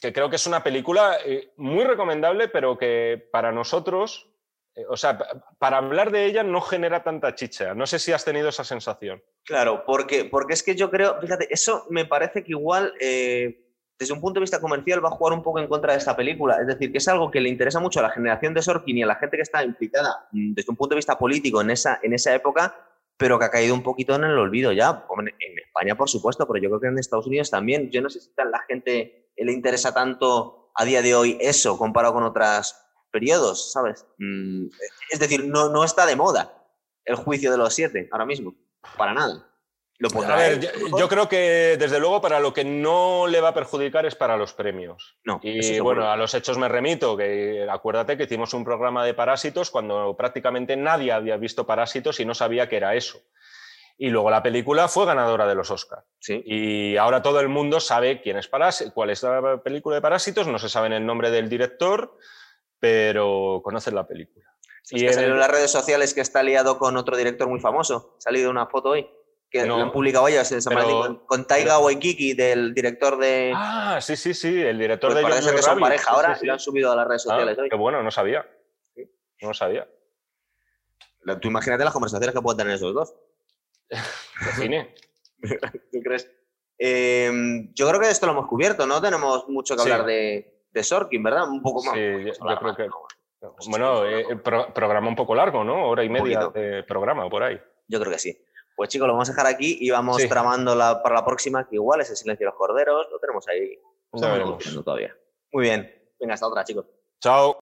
que 0.00 0.12
creo 0.12 0.28
que 0.30 0.36
es 0.36 0.46
una 0.46 0.62
película 0.64 1.18
eh, 1.24 1.52
muy 1.56 1.84
recomendable, 1.84 2.48
pero 2.48 2.76
que 2.76 3.28
para 3.30 3.52
nosotros, 3.52 4.28
eh, 4.74 4.84
o 4.88 4.96
sea, 4.96 5.16
pa- 5.18 5.54
para 5.58 5.76
hablar 5.78 6.10
de 6.10 6.24
ella 6.24 6.42
no 6.42 6.60
genera 6.60 7.04
tanta 7.04 7.34
chicha. 7.36 7.74
No 7.74 7.86
sé 7.86 8.00
si 8.00 8.12
has 8.12 8.24
tenido 8.24 8.48
esa 8.48 8.64
sensación. 8.64 9.22
Claro, 9.44 9.84
porque, 9.86 10.24
porque 10.24 10.54
es 10.54 10.64
que 10.64 10.74
yo 10.74 10.90
creo, 10.90 11.20
fíjate, 11.20 11.46
eso 11.52 11.86
me 11.90 12.06
parece 12.06 12.42
que 12.42 12.50
igual, 12.52 12.92
eh, 13.00 13.67
desde 13.98 14.14
un 14.14 14.20
punto 14.20 14.38
de 14.38 14.42
vista 14.42 14.60
comercial, 14.60 15.04
va 15.04 15.08
a 15.08 15.12
jugar 15.12 15.36
un 15.36 15.42
poco 15.42 15.58
en 15.58 15.66
contra 15.66 15.92
de 15.92 15.98
esta 15.98 16.14
película. 16.14 16.56
Es 16.60 16.66
decir, 16.68 16.92
que 16.92 16.98
es 16.98 17.08
algo 17.08 17.30
que 17.30 17.40
le 17.40 17.48
interesa 17.48 17.80
mucho 17.80 17.98
a 17.98 18.02
la 18.02 18.10
generación 18.10 18.54
de 18.54 18.62
Sorkin 18.62 18.98
y 18.98 19.02
a 19.02 19.06
la 19.06 19.16
gente 19.16 19.36
que 19.36 19.42
está 19.42 19.64
implicada 19.64 20.28
mm, 20.30 20.54
desde 20.54 20.70
un 20.70 20.76
punto 20.76 20.94
de 20.94 20.98
vista 20.98 21.18
político 21.18 21.60
en 21.60 21.70
esa, 21.70 21.98
en 22.02 22.12
esa 22.12 22.32
época, 22.34 22.76
pero 23.16 23.38
que 23.38 23.46
ha 23.46 23.50
caído 23.50 23.74
un 23.74 23.82
poquito 23.82 24.14
en 24.14 24.24
el 24.24 24.38
olvido 24.38 24.70
ya. 24.70 25.04
En 25.18 25.58
España, 25.58 25.96
por 25.96 26.08
supuesto, 26.08 26.46
pero 26.46 26.62
yo 26.62 26.68
creo 26.70 26.80
que 26.80 26.86
en 26.86 26.98
Estados 26.98 27.26
Unidos 27.26 27.50
también. 27.50 27.90
Yo 27.90 28.00
no 28.00 28.08
sé 28.08 28.20
si 28.20 28.30
a 28.36 28.44
la 28.44 28.60
gente 28.68 29.32
le 29.36 29.52
interesa 29.52 29.92
tanto 29.92 30.70
a 30.74 30.84
día 30.84 31.02
de 31.02 31.16
hoy 31.16 31.36
eso 31.40 31.76
comparado 31.76 32.14
con 32.14 32.22
otros 32.22 32.76
periodos, 33.10 33.72
¿sabes? 33.72 34.06
Mm, 34.18 34.66
es 35.10 35.18
decir, 35.18 35.44
no, 35.46 35.70
no 35.70 35.82
está 35.82 36.06
de 36.06 36.14
moda 36.14 36.54
el 37.04 37.16
juicio 37.16 37.50
de 37.50 37.58
los 37.58 37.74
siete 37.74 38.08
ahora 38.12 38.26
mismo. 38.26 38.54
Para 38.96 39.12
nada. 39.12 39.48
Lo 40.00 40.08
A 40.22 40.36
ver, 40.36 40.60
yo, 40.96 41.08
creo 41.08 41.28
que 41.28 41.76
desde 41.76 41.98
luego 41.98 42.20
para 42.20 42.38
lo 42.38 42.52
que 42.52 42.64
no 42.64 43.26
le 43.26 43.40
va 43.40 43.48
a 43.48 43.54
perjudicar 43.54 44.06
es 44.06 44.14
para 44.14 44.36
los 44.36 44.52
premios. 44.52 45.18
No, 45.24 45.40
Y 45.42 45.80
bueno, 45.80 46.08
a 46.08 46.16
los 46.16 46.34
hechos 46.34 46.56
me 46.56 46.68
remito, 46.68 47.16
que 47.16 47.66
acuérdate 47.68 48.16
que 48.16 48.24
hicimos 48.24 48.54
un 48.54 48.64
programa 48.64 49.04
de 49.04 49.14
parásitos 49.14 49.72
cuando 49.72 50.16
prácticamente 50.16 50.76
nadie 50.76 51.10
había 51.10 51.36
visto 51.36 51.66
parásitos 51.66 52.20
y 52.20 52.24
no 52.24 52.34
sabía 52.34 52.68
que 52.68 52.76
era 52.76 52.94
eso. 52.94 53.20
Y 53.96 54.10
luego 54.10 54.30
la 54.30 54.40
película 54.44 54.86
fue 54.86 55.04
ganadora 55.04 55.48
de 55.48 55.56
los 55.56 55.72
Oscars. 55.72 56.06
Sí. 56.20 56.40
Y 56.46 56.96
ahora 56.96 57.20
todo 57.20 57.40
el 57.40 57.48
mundo 57.48 57.80
sabe 57.80 58.20
quién 58.20 58.36
es 58.36 58.48
Parás- 58.48 58.92
cuál 58.94 59.10
es 59.10 59.20
la 59.24 59.60
película 59.64 59.96
de 59.96 60.02
Parásitos, 60.02 60.46
no 60.46 60.60
se 60.60 60.68
saben 60.68 60.92
el 60.92 61.04
nombre 61.04 61.32
del 61.32 61.48
director, 61.48 62.16
pero 62.78 63.60
conocen 63.64 63.96
la 63.96 64.06
película. 64.06 64.46
Es 64.84 64.92
Y 64.92 65.00
que 65.00 65.06
en 65.08 65.14
salió 65.14 65.32
en 65.32 65.40
las 65.40 65.50
redes 65.50 65.72
sociales 65.72 66.14
que 66.14 66.20
está 66.20 66.44
liado 66.44 66.78
con 66.78 66.96
otro 66.96 67.16
director 67.16 67.48
muy 67.48 67.58
famoso. 67.58 68.14
Ha 68.18 68.20
salido 68.20 68.48
una 68.50 68.66
foto 68.66 68.90
hoy 68.90 69.10
que 69.50 69.64
No, 69.64 69.78
lo 69.78 69.82
han 69.84 69.92
publicado 69.92 70.28
ellos 70.28 70.50
en 70.52 70.60
San 70.62 70.74
pero- 70.74 71.00
con, 71.00 71.16
con 71.26 71.46
Taiga 71.46 71.78
Waikiki, 71.78 72.34
del 72.34 72.74
director 72.74 73.16
de. 73.18 73.52
Ah, 73.54 73.98
sí, 74.00 74.16
sí, 74.16 74.34
sí, 74.34 74.60
el 74.60 74.78
director 74.78 75.10
pues 75.12 75.22
de 75.24 75.30
parece 75.30 75.50
que 75.54 75.62
son 75.62 75.80
pareja 75.80 76.10
ahora 76.10 76.34
sí, 76.34 76.40
sí. 76.40 76.44
y 76.44 76.46
lo 76.48 76.52
han 76.54 76.58
subido 76.60 76.92
a 76.92 76.96
las 76.96 77.06
redes 77.08 77.26
Ah, 77.26 77.30
sociales 77.30 77.58
hoy. 77.58 77.68
qué 77.70 77.76
bueno, 77.76 78.02
no 78.02 78.10
sabía. 78.10 78.46
No 79.40 79.54
sabía. 79.54 79.88
Tú 81.40 81.48
imagínate 81.48 81.84
las 81.84 81.92
conversaciones 81.92 82.34
que 82.34 82.42
pueden 82.42 82.58
tener 82.58 82.74
esos 82.74 82.94
dos. 82.94 83.14
Cine. 84.56 84.94
¿Tú 85.92 86.00
crees? 86.02 86.30
Eh, 86.78 87.30
yo 87.74 87.88
creo 87.88 88.00
que 88.00 88.10
esto 88.10 88.26
lo 88.26 88.32
hemos 88.32 88.46
cubierto, 88.46 88.86
¿no? 88.86 89.00
Tenemos 89.00 89.48
mucho 89.48 89.74
que 89.76 89.82
hablar 89.82 90.04
de, 90.04 90.62
de 90.70 90.82
Sorkin, 90.84 91.22
¿verdad? 91.22 91.48
Un 91.48 91.62
poco 91.62 91.82
más. 91.84 91.94
Sí, 91.94 92.00
yo- 92.00 92.32
a 92.48 92.52
yo 92.54 92.58
creo 92.58 92.76
que- 92.76 92.86
¿no? 92.86 93.54
sí, 93.60 93.70
Bueno, 93.70 94.04
eh, 94.06 94.24
programa 94.74 95.08
un 95.08 95.16
poco 95.16 95.34
largo, 95.34 95.62
¿no? 95.64 95.88
Hora 95.88 96.02
y 96.04 96.08
media 96.08 96.48
de 96.52 96.82
programa 96.84 97.28
por 97.30 97.42
ahí. 97.42 97.58
Yo 97.86 97.98
creo 98.00 98.12
que 98.12 98.18
sí. 98.18 98.44
Pues 98.78 98.90
chicos, 98.90 99.08
lo 99.08 99.14
vamos 99.14 99.28
a 99.28 99.32
dejar 99.32 99.48
aquí 99.48 99.76
y 99.80 99.90
vamos 99.90 100.18
Sí. 100.22 100.28
tramando 100.28 100.72
la, 100.76 101.02
para 101.02 101.16
la 101.16 101.24
próxima, 101.24 101.66
que 101.68 101.74
igual 101.74 102.00
es 102.00 102.10
el 102.10 102.16
silencio 102.16 102.44
de 102.46 102.50
los 102.52 102.54
corderos. 102.56 103.08
Lo 103.10 103.18
tenemos 103.18 103.44
ahí. 103.48 103.76
Todavía. 104.84 105.16
Muy 105.52 105.64
bien. 105.64 105.92
Venga, 106.20 106.34
hasta 106.34 106.46
otra, 106.46 106.62
chicos. 106.62 106.86
Chao. 107.20 107.56